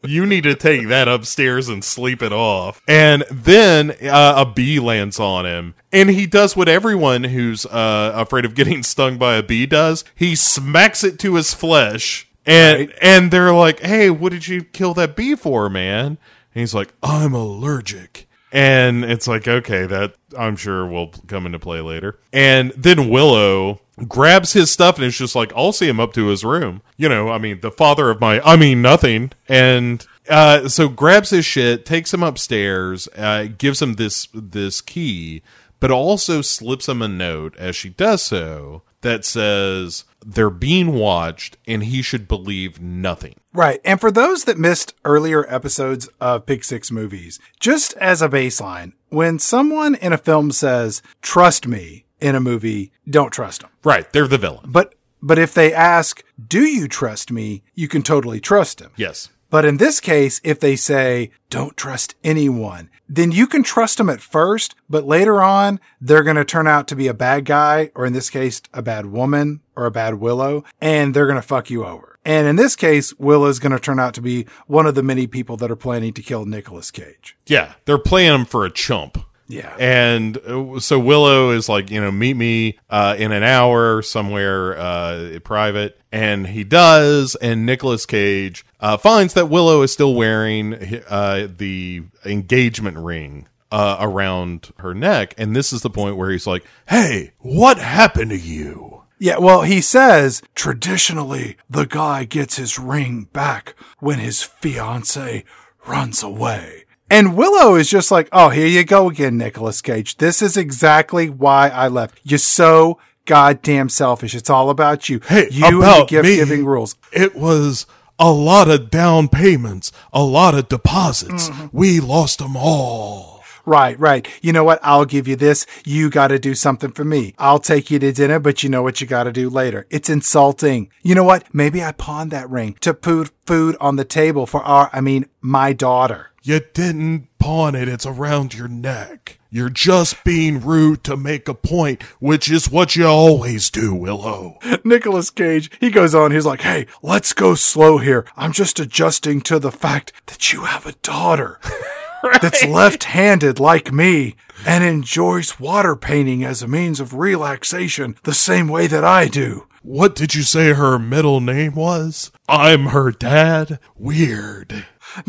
you 0.03 0.26
need 0.26 0.44
to 0.44 0.55
take 0.55 0.88
that 0.88 1.09
upstairs 1.09 1.68
and 1.68 1.84
sleep 1.84 2.22
it 2.22 2.32
off. 2.32 2.80
And 2.86 3.24
then 3.30 3.92
uh, 4.03 4.34
a 4.36 4.46
bee 4.46 4.78
lands 4.78 5.18
on 5.18 5.46
him. 5.46 5.74
And 5.92 6.11
he 6.11 6.26
does 6.26 6.57
what 6.57 6.68
everyone 6.68 7.24
who's 7.24 7.66
uh, 7.66 8.12
afraid 8.14 8.44
of 8.44 8.55
getting 8.55 8.82
stung 8.82 9.18
by 9.18 9.36
a 9.36 9.42
bee 9.42 9.66
does. 9.66 10.05
He 10.14 10.34
smacks 10.34 11.03
it 11.03 11.18
to 11.20 11.34
his 11.34 11.55
flesh. 11.55 12.28
And 12.46 12.88
right. 12.88 12.99
and 13.03 13.30
they're 13.30 13.53
like, 13.53 13.80
"Hey, 13.80 14.09
what 14.09 14.32
did 14.32 14.49
you 14.49 14.64
kill 14.64 14.94
that 14.94 15.14
bee 15.14 15.34
for, 15.34 15.68
man?" 15.68 16.07
And 16.07 16.18
he's 16.55 16.74
like, 16.74 16.94
"I'm 17.03 17.34
allergic." 17.34 18.28
And 18.53 19.05
it's 19.05 19.28
like, 19.28 19.46
okay, 19.46 19.86
that 19.86 20.14
I'm 20.36 20.57
sure 20.57 20.86
will 20.86 21.12
come 21.26 21.46
into 21.46 21.59
play 21.59 21.80
later. 21.80 22.18
And 22.32 22.70
then 22.72 23.11
Willow 23.11 23.80
grabs 24.07 24.53
his 24.53 24.70
stuff 24.70 24.96
and 24.96 25.05
is 25.05 25.18
just 25.18 25.34
like, 25.34 25.53
I'll 25.55 25.72
see 25.72 25.88
him 25.88 26.01
up 26.01 26.12
to 26.14 26.28
his 26.28 26.44
room. 26.44 26.82
You 26.96 27.09
know, 27.09 27.28
I 27.28 27.38
mean, 27.38 27.61
the 27.61 27.70
father 27.70 28.11
of 28.11 28.20
my, 28.20 28.40
I 28.40 28.57
mean, 28.57 28.80
nothing. 28.80 29.32
And 29.49 30.07
uh, 30.28 30.68
so 30.68 30.88
grabs 30.88 31.30
his 31.30 31.44
shit, 31.44 31.84
takes 31.84 32.12
him 32.12 32.22
upstairs, 32.22 33.09
uh, 33.16 33.49
gives 33.57 33.82
him 33.82 33.94
this 33.94 34.28
this 34.32 34.80
key, 34.80 35.42
but 35.80 35.90
also 35.90 36.42
slips 36.42 36.88
him 36.88 37.03
a 37.03 37.09
note 37.09 37.57
as 37.57 37.76
she 37.76 37.90
does 37.90 38.22
so 38.22 38.82
that 39.01 39.24
says 39.24 40.05
they're 40.24 40.51
being 40.51 40.94
watched 40.94 41.57
and 41.66 41.84
he 41.84 42.03
should 42.03 42.28
believe 42.28 42.80
nothing. 42.80 43.34
Right. 43.59 43.81
And 43.85 44.01
for 44.01 44.13
those 44.13 44.45
that 44.45 44.57
missed 44.57 44.95
earlier 45.05 45.45
episodes 45.53 46.09
of 46.21 46.47
Pick 46.47 46.63
Six 46.63 46.93
movies, 46.93 47.41
just 47.59 47.93
as 47.95 48.23
a 48.23 48.29
baseline, 48.29 48.93
when 49.09 49.41
someone 49.41 49.97
in 49.97 50.13
a 50.13 50.17
film 50.19 50.53
says, 50.53 51.03
trust 51.23 51.67
me, 51.67 52.05
in 52.21 52.37
a 52.37 52.41
movie, 52.41 52.93
don't 53.11 53.33
trust 53.33 53.63
them. 53.63 53.71
Right. 53.83 54.13
They're 54.13 54.29
the 54.29 54.39
villain. 54.39 54.71
But 54.71 54.95
but 55.21 55.41
if 55.41 55.55
they 55.55 55.75
ask, 55.75 56.23
do 56.47 56.61
you 56.61 56.87
trust 56.87 57.33
me? 57.33 57.65
You 57.75 57.89
can 57.89 58.03
totally 58.03 58.39
trust 58.39 58.79
them. 58.79 58.93
Yes. 58.95 59.29
But 59.51 59.65
in 59.65 59.79
this 59.79 59.99
case, 59.99 60.41
if 60.45 60.61
they 60.61 60.77
say, 60.77 61.33
don't 61.51 61.77
trust 61.77 62.15
anyone, 62.23 62.91
then 63.09 63.33
you 63.33 63.49
can 63.49 63.65
trust 63.65 63.99
them 63.99 64.11
at 64.11 64.21
first, 64.21 64.77
but 64.89 65.07
later 65.07 65.43
on, 65.43 65.81
they're 66.01 66.23
going 66.23 66.37
to 66.37 66.45
turn 66.45 66.69
out 66.69 66.87
to 66.89 66.97
be 66.97 67.09
a 67.09 67.15
bad 67.15 67.47
guy, 67.47 67.91
or 67.95 68.05
in 68.05 68.13
this 68.13 68.29
case, 68.29 68.61
a 68.75 68.83
bad 68.83 69.07
woman 69.07 69.63
or 69.75 69.87
a 69.87 69.91
bad 69.91 70.15
Willow, 70.17 70.65
and 70.81 71.15
they're 71.15 71.27
going 71.27 71.41
to 71.41 71.43
fuck 71.43 71.71
you 71.71 71.85
over. 71.85 72.18
And 72.29 72.47
in 72.47 72.57
this 72.57 72.76
case, 72.76 73.14
Willow 73.18 73.47
is 73.47 73.59
going 73.59 73.72
to 73.72 73.81
turn 73.81 73.99
out 73.99 74.12
to 74.14 74.20
be 74.20 74.47
one 74.66 74.87
of 74.87 74.95
the 74.95 75.03
many 75.03 75.26
people 75.26 75.57
that 75.57 75.70
are 75.70 75.76
planning 75.76 76.12
to 76.12 76.22
kill 76.22 76.45
Nicolas 76.45 76.91
Cage. 76.91 77.35
Yeah, 77.47 77.72
they're 77.87 77.97
playing 77.97 78.35
him 78.35 78.45
for 78.45 78.66
a 78.66 78.70
chump 78.70 79.18
Yeah. 79.49 79.74
And 79.79 80.37
uh, 80.37 80.79
so 80.79 80.99
Willow 80.99 81.51
is 81.51 81.70
like, 81.70 81.91
you 81.91 82.01
know, 82.01 82.12
meet 82.12 82.37
me 82.37 82.79
uh, 82.91 83.16
in 83.18 83.33
an 83.33 83.43
hour 83.43 84.03
somewhere 84.03 84.79
uh, 84.79 85.39
private. 85.43 85.99
And 86.12 86.47
he 86.47 86.64
does. 86.64 87.35
And 87.37 87.64
Nicolas 87.64 88.05
Cage 88.05 88.64
uh, 88.79 88.99
finds 88.99 89.33
that 89.35 89.49
Willow 89.49 89.81
is 89.81 89.93
still 89.93 90.14
wearing 90.14 91.03
uh, 91.09 91.49
the 91.57 92.03
engagement 92.24 92.99
ring. 92.99 93.49
Uh, 93.70 93.99
around 94.01 94.70
her 94.79 94.95
neck, 94.95 95.35
and 95.37 95.55
this 95.55 95.74
is 95.74 95.83
the 95.83 95.91
point 95.91 96.16
where 96.16 96.31
he's 96.31 96.47
like, 96.47 96.64
"Hey, 96.89 97.33
what 97.41 97.76
happened 97.76 98.31
to 98.31 98.39
you?" 98.39 98.88
Yeah, 99.19 99.39
well, 99.39 99.62
he 99.62 99.81
says 99.81 100.43
traditionally 100.55 101.57
the 101.69 101.87
guy 101.87 102.25
gets 102.25 102.57
his 102.57 102.79
ring 102.79 103.29
back 103.33 103.75
when 103.99 104.19
his 104.19 104.43
fiance 104.43 105.45
runs 105.87 106.23
away. 106.23 106.85
And 107.11 107.37
Willow 107.37 107.75
is 107.75 107.89
just 107.89 108.11
like, 108.11 108.29
oh, 108.33 108.51
here 108.51 108.66
you 108.66 108.85
go 108.85 109.09
again, 109.09 109.39
Nicolas 109.39 109.81
Cage. 109.81 110.19
This 110.19 110.43
is 110.43 110.57
exactly 110.57 111.31
why 111.31 111.69
I 111.69 111.89
left. 111.89 112.21
You're 112.23 112.39
so 112.39 112.99
goddamn 113.25 113.89
selfish. 113.89 114.35
It's 114.35 114.51
all 114.51 114.69
about 114.71 115.09
you. 115.09 115.21
Hey, 115.27 115.49
you 115.51 115.66
and 115.66 115.77
about 115.77 116.09
gift 116.09 116.25
me, 116.25 116.37
giving 116.37 116.66
rules. 116.66 116.97
It 117.12 117.35
was 117.35 117.87
a 118.19 118.31
lot 118.31 118.69
of 118.69 118.91
down 118.91 119.29
payments, 119.29 119.91
a 120.12 120.23
lot 120.23 120.55
of 120.55 120.69
deposits. 120.69 121.49
Mm-hmm. 121.49 121.77
We 121.77 122.01
lost 122.01 122.41
them 122.41 122.57
all. 122.57 123.38
Right, 123.69 124.01
right. 124.01 124.27
You 124.41 124.55
know 124.55 124.64
what? 124.64 124.79
I'll 124.83 125.05
give 125.05 125.29
you 125.29 125.37
this. 125.37 125.66
You 125.85 126.09
got 126.09 126.29
to 126.29 126.39
do 126.39 126.55
something 126.55 126.91
for 126.91 127.05
me. 127.05 127.35
I'll 127.37 127.59
take 127.59 127.91
you 127.91 127.99
to 127.99 128.12
dinner, 128.12 128.39
but 128.39 128.62
you 128.62 128.71
know 128.71 128.83
what 128.83 129.03
you 129.03 129.07
got 129.07 129.25
to 129.25 129.33
do 129.33 129.51
later. 129.51 129.87
It's 129.91 130.09
insulting. 130.09 130.91
You 131.03 131.14
know 131.14 131.23
what? 131.23 131.55
Maybe 131.55 131.85
I 131.85 131.93
pawned 131.93 132.31
that 132.31 132.49
ring 132.49 132.79
to 132.81 132.95
put 132.95 133.31
food 133.45 133.77
on 133.79 133.97
the 133.97 134.07
table 134.07 134.47
for 134.47 134.62
our, 134.62 134.89
I 134.95 135.03
mean, 135.03 135.27
my 135.43 135.75
daughter. 135.75 136.31
You 136.43 136.61
didn't 136.73 137.29
pawn 137.39 137.75
it, 137.75 137.89
it's 137.89 138.07
around 138.07 138.55
your 138.55 138.69
neck. 138.69 139.39
You're 139.51 139.69
just 139.69 140.25
being 140.25 140.62
rude 140.62 141.05
to 141.05 141.14
make 141.19 141.47
a 141.47 141.53
point, 141.53 142.03
which 142.21 142.51
is 142.51 142.71
what 142.71 142.97
you 142.97 143.05
always 143.05 143.69
do, 143.69 143.95
Willow. 143.95 144.59
Nicolas 144.83 145.29
Cage, 145.29 145.71
he 145.79 145.91
goes 145.91 146.14
on, 146.14 146.33
he's 146.33 146.47
like, 146.47 146.62
hey, 146.62 146.87
let's 147.03 147.35
go 147.35 147.55
slow 147.55 147.99
here. 147.99 148.25
I'm 148.35 148.53
just 148.53 148.81
adjusting 148.81 149.43
to 149.43 149.59
the 149.59 149.73
fact 149.73 150.14
that 150.25 150.55
you 150.55 150.64
have 150.64 150.87
a 150.87 150.93
daughter 151.03 151.61
that's 152.23 152.64
left 152.64 153.05
handed 153.05 153.61
like 153.61 153.93
me 153.93 154.37
and 154.66 154.85
enjoys 154.85 155.61
water 155.61 155.97
painting 155.97 156.45
as 156.45 156.62
a 156.62 156.69
means 156.69 157.01
of 157.01 157.14
relaxation 157.14 158.16
the 158.25 158.35
same 158.35 158.69
way 158.69 158.87
that 158.87 159.05
I 159.05 159.29
do. 159.29 159.66
What 159.83 160.14
did 160.14 160.35
you 160.35 160.43
say 160.43 160.73
her 160.73 160.99
middle 160.99 161.41
name 161.41 161.75
was? 161.75 162.33
I'm 162.49 162.87
her 162.87 163.11
dad? 163.11 163.79
Weird. 163.97 164.85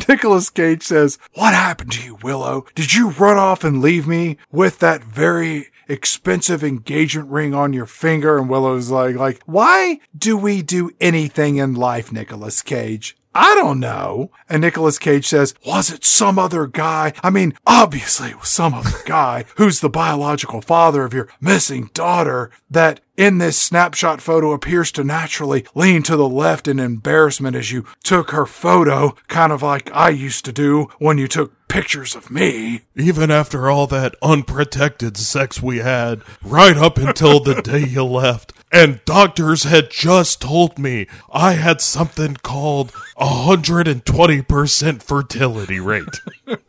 Nicolas 0.07 0.49
Cage 0.49 0.83
says, 0.83 1.17
What 1.33 1.53
happened 1.53 1.91
to 1.93 2.03
you, 2.03 2.17
Willow? 2.23 2.65
Did 2.75 2.93
you 2.93 3.11
run 3.11 3.37
off 3.37 3.63
and 3.63 3.81
leave 3.81 4.07
me 4.07 4.37
with 4.51 4.79
that 4.79 5.03
very 5.03 5.67
expensive 5.87 6.63
engagement 6.63 7.29
ring 7.29 7.53
on 7.53 7.73
your 7.73 7.85
finger? 7.85 8.37
And 8.37 8.49
Willow's 8.49 8.89
like, 8.89 9.15
like, 9.15 9.41
why 9.45 9.99
do 10.17 10.35
we 10.35 10.61
do 10.61 10.91
anything 10.99 11.57
in 11.57 11.73
life, 11.75 12.11
Nicolas 12.11 12.61
Cage? 12.61 13.15
I 13.33 13.55
don't 13.55 13.79
know. 13.79 14.31
And 14.49 14.61
Nicolas 14.61 14.97
Cage 14.97 15.27
says, 15.27 15.53
was 15.65 15.91
it 15.91 16.03
some 16.03 16.39
other 16.39 16.65
guy? 16.65 17.13
I 17.23 17.29
mean, 17.29 17.53
obviously 17.65 18.29
it 18.29 18.39
was 18.39 18.49
some 18.49 18.73
other 18.73 18.97
guy 19.05 19.45
who's 19.55 19.79
the 19.79 19.89
biological 19.89 20.61
father 20.61 21.03
of 21.03 21.13
your 21.13 21.29
missing 21.39 21.89
daughter 21.93 22.51
that 22.69 23.01
in 23.15 23.37
this 23.37 23.61
snapshot 23.61 24.21
photo 24.21 24.51
appears 24.53 24.91
to 24.93 25.03
naturally 25.03 25.65
lean 25.75 26.01
to 26.03 26.15
the 26.15 26.27
left 26.27 26.67
in 26.67 26.79
embarrassment 26.79 27.55
as 27.55 27.71
you 27.71 27.85
took 28.03 28.31
her 28.31 28.45
photo, 28.45 29.15
kind 29.27 29.51
of 29.51 29.61
like 29.61 29.91
I 29.93 30.09
used 30.09 30.45
to 30.45 30.53
do 30.53 30.87
when 30.99 31.17
you 31.17 31.27
took 31.27 31.53
pictures 31.67 32.15
of 32.15 32.31
me. 32.31 32.81
Even 32.95 33.29
after 33.29 33.69
all 33.69 33.87
that 33.87 34.15
unprotected 34.21 35.17
sex 35.17 35.61
we 35.61 35.79
had, 35.79 36.21
right 36.41 36.77
up 36.77 36.97
until 36.97 37.39
the 37.39 37.61
day 37.61 37.85
you 37.85 38.03
left, 38.03 38.53
and 38.71 39.03
doctors 39.05 39.63
had 39.63 39.89
just 39.89 40.41
told 40.41 40.77
me 40.77 41.07
I 41.31 41.53
had 41.53 41.81
something 41.81 42.35
called 42.35 42.91
a 43.17 43.25
120% 43.25 45.03
fertility 45.03 45.79
rate. 45.79 46.21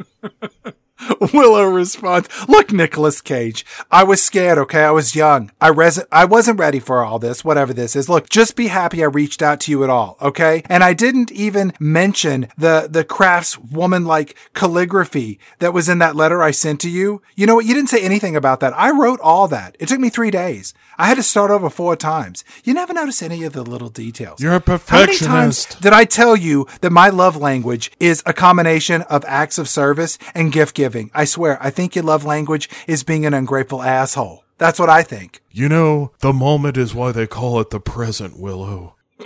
Willow 1.33 1.65
responds, 1.65 2.29
Look, 2.49 2.73
Nicolas 2.73 3.21
Cage, 3.21 3.65
I 3.91 4.05
was 4.05 4.23
scared, 4.23 4.59
okay? 4.59 4.85
I 4.85 4.91
was 4.91 5.15
young. 5.15 5.51
I 5.61 5.69
res- 5.69 6.05
I 6.13 6.25
wasn't 6.25 6.59
ready 6.59 6.81
for 6.81 7.05
all 7.05 7.19
this, 7.19 7.45
whatever 7.45 7.73
this 7.73 7.97
is. 7.97 8.09
Look, 8.09 8.29
just 8.29 8.57
be 8.57 8.69
happy 8.69 9.03
I 9.03 9.07
reached 9.07 9.43
out 9.43 9.61
to 9.61 9.71
you 9.71 9.85
at 9.85 9.91
all, 9.91 10.17
okay? 10.21 10.63
And 10.69 10.85
I 10.85 10.93
didn't 10.95 11.33
even 11.33 11.73
mention 11.79 12.49
the, 12.57 12.89
the 12.91 13.05
crafts 13.05 13.59
woman-like 13.59 14.37
calligraphy 14.55 15.39
that 15.59 15.73
was 15.73 15.89
in 15.89 15.99
that 15.99 16.17
letter 16.17 16.43
I 16.43 16.51
sent 16.51 16.81
to 16.81 16.91
you. 16.91 17.23
You 17.35 17.47
know 17.47 17.57
what? 17.57 17.67
You 17.67 17.75
didn't 17.75 17.91
say 17.91 18.03
anything 18.03 18.37
about 18.37 18.61
that. 18.61 18.77
I 18.77 18.91
wrote 18.91 19.21
all 19.21 19.49
that. 19.49 19.77
It 19.81 19.89
took 19.89 20.01
me 20.01 20.11
three 20.11 20.31
days. 20.31 20.75
I 20.99 21.07
had 21.07 21.17
to 21.17 21.23
start 21.23 21.51
over 21.51 21.71
four 21.71 21.97
times. 21.97 22.45
You 22.63 22.75
never 22.75 22.93
notice 22.93 23.23
any 23.23 23.43
of 23.45 23.55
the 23.55 23.63
little 23.63 23.89
details. 23.89 24.41
You're 24.41 24.55
a 24.55 24.61
perfectionist. 24.61 25.25
How 25.25 25.33
many 25.33 25.45
times 25.45 25.65
perfectionist. 25.65 25.83
did 25.83 25.93
I 25.95 26.05
tell 26.05 26.37
you 26.37 26.67
that 26.83 26.91
my 26.91 27.09
love 27.09 27.37
language 27.37 27.91
is 27.99 28.23
a 28.27 28.35
combination 28.35 29.03
of 29.03 29.25
acts 29.27 29.57
of 29.57 29.69
service 29.69 30.19
and 30.35 30.53
gift 30.53 30.77
giving? 30.77 31.00
I 31.15 31.25
swear, 31.25 31.57
I 31.63 31.71
think 31.71 31.95
your 31.95 32.05
love 32.05 32.25
language 32.25 32.69
is 32.87 33.03
being 33.03 33.25
an 33.25 33.35
ungrateful 33.35 33.83
asshole. 33.83 34.45
That's 34.59 34.79
what 34.79 34.91
I 34.91 35.03
think. 35.03 35.41
You 35.51 35.69
know, 35.69 36.13
the 36.19 36.35
moment 36.35 36.77
is 36.77 36.95
why 36.95 37.13
they 37.13 37.27
call 37.27 37.61
it 37.61 37.71
the 37.71 37.81
present, 37.81 38.39
Willow. 38.39 38.97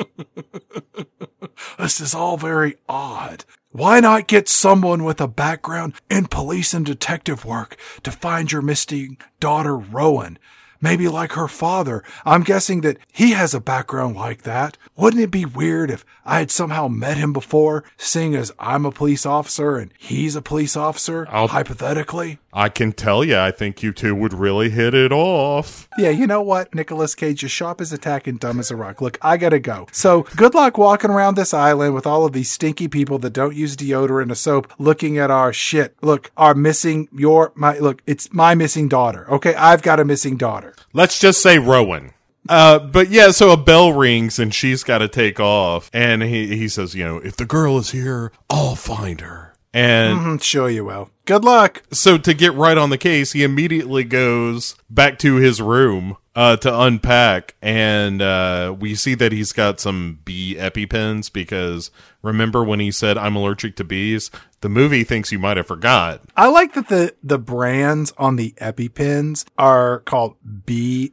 This 1.78 2.00
is 2.00 2.14
all 2.14 2.36
very 2.36 2.76
odd. 2.88 3.44
Why 3.70 4.00
not 4.00 4.28
get 4.28 4.48
someone 4.48 5.04
with 5.04 5.20
a 5.20 5.28
background 5.28 5.94
in 6.08 6.26
police 6.26 6.72
and 6.72 6.86
detective 6.86 7.44
work 7.44 7.76
to 8.04 8.12
find 8.12 8.50
your 8.50 8.62
missing 8.62 9.18
daughter, 9.40 9.76
Rowan? 9.76 10.38
Maybe 10.84 11.08
like 11.08 11.32
her 11.32 11.48
father. 11.48 12.04
I'm 12.26 12.42
guessing 12.42 12.82
that 12.82 12.98
he 13.10 13.30
has 13.30 13.54
a 13.54 13.60
background 13.60 14.16
like 14.16 14.42
that. 14.42 14.76
Wouldn't 14.96 15.22
it 15.22 15.30
be 15.30 15.46
weird 15.46 15.90
if 15.90 16.04
I 16.26 16.40
had 16.40 16.50
somehow 16.50 16.88
met 16.88 17.16
him 17.16 17.32
before, 17.32 17.84
seeing 17.96 18.34
as 18.34 18.52
I'm 18.58 18.84
a 18.84 18.92
police 18.92 19.24
officer 19.24 19.76
and 19.76 19.90
he's 19.98 20.36
a 20.36 20.42
police 20.42 20.76
officer, 20.76 21.26
I'll- 21.30 21.48
hypothetically? 21.48 22.38
I 22.54 22.68
can 22.68 22.92
tell 22.92 23.24
you, 23.24 23.36
I 23.36 23.50
think 23.50 23.82
you 23.82 23.92
two 23.92 24.14
would 24.14 24.32
really 24.32 24.70
hit 24.70 24.94
it 24.94 25.10
off. 25.10 25.88
Yeah, 25.98 26.10
you 26.10 26.26
know 26.26 26.40
what, 26.40 26.72
Nicolas 26.72 27.16
Cage 27.16 27.42
is 27.42 27.50
sharp 27.50 27.80
as 27.80 27.92
a 27.92 27.98
tack 27.98 28.28
and 28.28 28.38
dumb 28.38 28.60
as 28.60 28.70
a 28.70 28.76
rock. 28.76 29.00
Look, 29.00 29.18
I 29.20 29.36
gotta 29.36 29.58
go. 29.58 29.88
So 29.90 30.22
good 30.36 30.54
luck 30.54 30.78
walking 30.78 31.10
around 31.10 31.34
this 31.34 31.52
island 31.52 31.94
with 31.94 32.06
all 32.06 32.24
of 32.24 32.32
these 32.32 32.50
stinky 32.50 32.86
people 32.86 33.18
that 33.18 33.32
don't 33.32 33.56
use 33.56 33.76
deodorant 33.76 34.30
or 34.30 34.36
soap, 34.36 34.72
looking 34.78 35.18
at 35.18 35.32
our 35.32 35.52
shit. 35.52 35.96
Look, 36.00 36.30
our 36.36 36.54
missing 36.54 37.08
your 37.12 37.52
my 37.56 37.76
look. 37.78 38.02
It's 38.06 38.32
my 38.32 38.54
missing 38.54 38.88
daughter. 38.88 39.28
Okay, 39.30 39.54
I've 39.56 39.82
got 39.82 39.98
a 39.98 40.04
missing 40.04 40.36
daughter. 40.36 40.74
Let's 40.92 41.18
just 41.18 41.42
say 41.42 41.58
Rowan. 41.58 42.12
Uh, 42.48 42.78
but 42.78 43.08
yeah, 43.08 43.30
so 43.30 43.50
a 43.50 43.56
bell 43.56 43.92
rings 43.92 44.38
and 44.38 44.54
she's 44.54 44.84
got 44.84 44.98
to 44.98 45.08
take 45.08 45.40
off. 45.40 45.90
And 45.92 46.22
he, 46.22 46.56
he 46.56 46.68
says, 46.68 46.94
you 46.94 47.02
know, 47.02 47.16
if 47.18 47.36
the 47.36 47.46
girl 47.46 47.78
is 47.78 47.90
here, 47.90 48.32
I'll 48.50 48.76
find 48.76 49.22
her. 49.22 49.53
And 49.74 50.18
Hmm, 50.20 50.36
sure 50.38 50.70
you 50.70 50.84
will. 50.84 51.10
Good 51.26 51.44
luck. 51.44 51.82
so 51.90 52.16
to 52.16 52.32
get 52.32 52.54
right 52.54 52.78
on 52.78 52.90
the 52.90 52.98
case, 52.98 53.32
he 53.32 53.42
immediately 53.42 54.04
goes 54.04 54.76
back 54.88 55.18
to 55.20 55.36
his 55.36 55.60
room 55.60 56.16
uh, 56.36 56.56
to 56.58 56.80
unpack, 56.80 57.54
and 57.62 58.20
uh, 58.20 58.74
we 58.78 58.94
see 58.94 59.14
that 59.14 59.32
he's 59.32 59.52
got 59.52 59.80
some 59.80 60.18
bee 60.24 60.56
epipens 60.58 61.32
because 61.32 61.90
remember 62.22 62.62
when 62.64 62.80
he 62.80 62.90
said 62.90 63.16
I'm 63.16 63.36
allergic 63.36 63.76
to 63.76 63.84
bees? 63.84 64.30
The 64.60 64.68
movie 64.68 65.04
thinks 65.04 65.30
you 65.32 65.38
might 65.38 65.56
have 65.56 65.66
forgot. 65.66 66.22
I 66.36 66.48
like 66.48 66.74
that 66.74 66.88
the 66.88 67.14
the 67.22 67.38
brands 67.38 68.12
on 68.18 68.36
the 68.36 68.52
EpiPens 68.60 69.44
are 69.58 70.00
called 70.00 70.36
B 70.66 71.12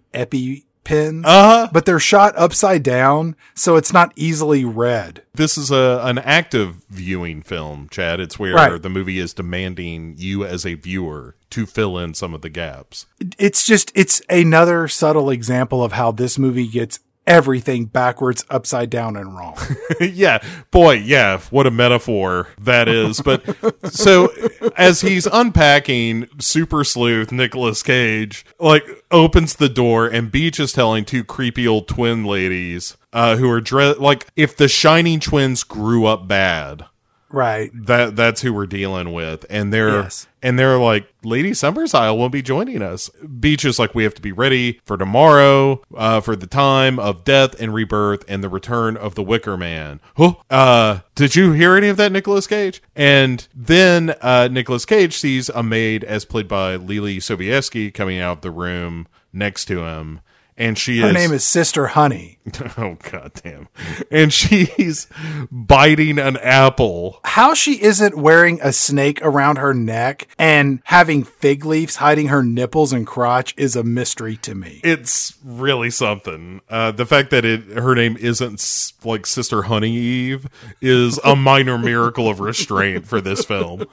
EpiPens. 0.83 1.23
Uh-huh. 1.25 1.69
But 1.71 1.85
they're 1.85 1.99
shot 1.99 2.33
upside 2.37 2.83
down, 2.83 3.35
so 3.55 3.75
it's 3.75 3.93
not 3.93 4.11
easily 4.15 4.65
read. 4.65 5.23
This 5.33 5.57
is 5.57 5.71
a 5.71 6.01
an 6.03 6.17
active 6.19 6.83
viewing 6.89 7.41
film, 7.41 7.87
Chad. 7.89 8.19
It's 8.19 8.37
where 8.39 8.53
Right. 8.55 8.81
the 8.81 8.89
movie 8.89 9.19
is 9.19 9.33
demanding 9.33 10.15
you 10.17 10.43
as 10.45 10.65
a 10.65 10.73
viewer 10.75 11.35
to 11.51 11.65
fill 11.65 11.97
in 11.97 12.13
some 12.13 12.33
of 12.33 12.41
the 12.41 12.49
gaps. 12.49 13.05
it's 13.37 13.65
just 13.65 13.91
it's 13.95 14.21
another 14.29 14.87
subtle 14.87 15.29
example 15.29 15.83
of 15.83 15.91
how 15.93 16.11
this 16.11 16.37
movie 16.39 16.67
gets 16.67 16.99
everything 17.31 17.85
backwards 17.85 18.43
upside 18.49 18.89
down 18.89 19.15
and 19.15 19.33
wrong 19.33 19.57
yeah, 20.01 20.43
boy, 20.69 20.93
yeah, 20.93 21.39
what 21.49 21.65
a 21.65 21.71
metaphor 21.71 22.49
that 22.59 22.89
is. 22.89 23.21
But 23.21 23.43
so 23.91 24.29
as 24.75 25.01
he's 25.01 25.27
unpacking, 25.27 26.27
super 26.39 26.83
sleuth 26.83 27.31
Nicolas 27.31 27.81
Cage 27.83 28.45
like 28.59 28.83
opens 29.11 29.55
the 29.55 29.69
door, 29.69 30.07
and 30.07 30.31
Beach 30.31 30.59
is 30.59 30.73
telling 30.73 31.05
two 31.05 31.23
creepy 31.23 31.65
old 31.67 31.87
twin 31.87 32.25
ladies 32.25 32.97
uh, 33.13 33.37
who 33.37 33.49
are 33.49 33.61
dressed 33.61 33.99
like 33.99 34.27
if 34.35 34.57
the 34.57 34.67
Shining 34.67 35.19
twins 35.19 35.63
grew 35.63 36.05
up 36.05 36.27
bad. 36.27 36.85
Right. 37.31 37.71
That 37.73 38.15
that's 38.15 38.41
who 38.41 38.53
we're 38.53 38.65
dealing 38.67 39.13
with, 39.13 39.45
and 39.49 39.73
they're 39.73 40.01
Yes. 40.01 40.27
and 40.43 40.57
they're 40.59 40.77
like, 40.77 41.07
Lady 41.23 41.51
Summersisle 41.51 42.17
won't 42.17 42.31
be 42.33 42.41
joining 42.41 42.81
us. 42.81 43.09
Beach 43.39 43.63
is 43.63 43.77
like, 43.79 43.93
we 43.95 44.03
have 44.03 44.13
to 44.15 44.21
be 44.21 44.31
ready 44.31 44.79
for 44.85 44.97
tomorrow, 44.97 45.81
uh, 45.95 46.19
for 46.19 46.35
the 46.35 46.47
time 46.47 46.99
of 46.99 47.23
death 47.23 47.59
and 47.61 47.73
rebirth 47.73 48.25
and 48.27 48.43
the 48.43 48.49
return 48.49 48.97
of 48.97 49.15
the 49.15 49.23
Wicker 49.23 49.55
Man. 49.55 49.99
Huh? 50.17 50.33
Uh, 50.49 50.99
did 51.15 51.35
you 51.35 51.51
hear 51.53 51.75
any 51.75 51.87
of 51.89 51.97
that, 51.97 52.11
Nicolas 52.11 52.47
Cage? 52.47 52.81
And 52.95 53.47
then 53.55 54.15
uh, 54.21 54.49
Nicolas 54.51 54.85
Cage 54.85 55.15
sees 55.17 55.49
a 55.49 55.61
maid, 55.63 56.03
as 56.03 56.25
played 56.25 56.47
by 56.47 56.75
Leelee 56.77 57.17
Sobieski, 57.17 57.93
coming 57.93 58.19
out 58.19 58.37
of 58.37 58.41
the 58.41 58.51
room 58.51 59.07
next 59.31 59.65
to 59.65 59.83
him. 59.85 60.19
And 60.61 60.77
she 60.77 60.99
Her 60.99 61.07
is 61.07 61.13
name 61.15 61.31
is 61.31 61.43
Sister 61.43 61.87
Honey. 61.87 62.37
oh 62.77 62.95
goddamn, 63.11 63.67
and 64.11 64.31
she's 64.31 65.07
biting 65.51 66.19
an 66.19 66.37
apple. 66.37 67.19
How 67.23 67.55
she 67.55 67.81
isn't 67.81 68.15
wearing 68.15 68.59
a 68.61 68.71
snake 68.71 69.19
around 69.23 69.57
her 69.57 69.73
neck 69.73 70.27
and 70.37 70.79
having 70.83 71.23
fig 71.23 71.65
leaves 71.65 71.95
hiding 71.95 72.27
her 72.27 72.43
nipples 72.43 72.93
and 72.93 73.07
crotch 73.07 73.55
is 73.57 73.75
a 73.75 73.83
mystery 73.83 74.37
to 74.37 74.53
me. 74.53 74.81
It's 74.83 75.35
really 75.43 75.89
something. 75.89 76.61
Uh, 76.69 76.91
the 76.91 77.07
fact 77.07 77.31
that 77.31 77.43
it 77.43 77.63
her 77.79 77.95
name 77.95 78.15
isn't 78.17 78.93
like 79.03 79.25
Sister 79.25 79.63
Honey 79.63 79.95
Eve 79.95 80.47
is 80.79 81.19
a 81.23 81.35
minor 81.35 81.79
miracle 81.79 82.29
of 82.29 82.39
restraint 82.39 83.07
for 83.07 83.19
this 83.19 83.43
film. 83.43 83.85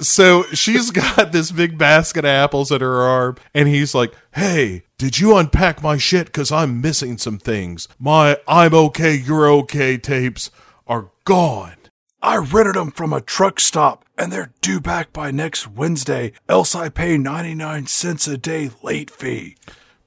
So 0.00 0.42
she's 0.52 0.90
got 0.90 1.30
this 1.30 1.52
big 1.52 1.78
basket 1.78 2.24
of 2.24 2.30
apples 2.30 2.72
at 2.72 2.80
her 2.80 3.02
arm, 3.02 3.36
and 3.54 3.68
he's 3.68 3.94
like, 3.94 4.12
"Hey, 4.34 4.82
did 4.98 5.18
you 5.18 5.36
unpack 5.36 5.82
my 5.82 5.96
shit? 5.98 6.32
Cause 6.32 6.50
I'm 6.50 6.80
missing 6.80 7.18
some 7.18 7.38
things. 7.38 7.88
My 7.98 8.38
I'm 8.48 8.74
okay, 8.74 9.14
you're 9.14 9.50
okay 9.50 9.98
tapes 9.98 10.50
are 10.86 11.10
gone." 11.24 11.76
I 12.22 12.38
rented 12.38 12.74
them 12.74 12.90
from 12.90 13.12
a 13.12 13.20
truck 13.20 13.60
stop 13.60 14.04
and 14.18 14.32
they're 14.32 14.52
due 14.60 14.80
back 14.80 15.12
by 15.12 15.30
next 15.30 15.68
Wednesday, 15.68 16.32
else 16.48 16.74
I 16.74 16.88
pay 16.88 17.18
99 17.18 17.86
cents 17.86 18.26
a 18.26 18.38
day 18.38 18.70
late 18.82 19.10
fee. 19.10 19.56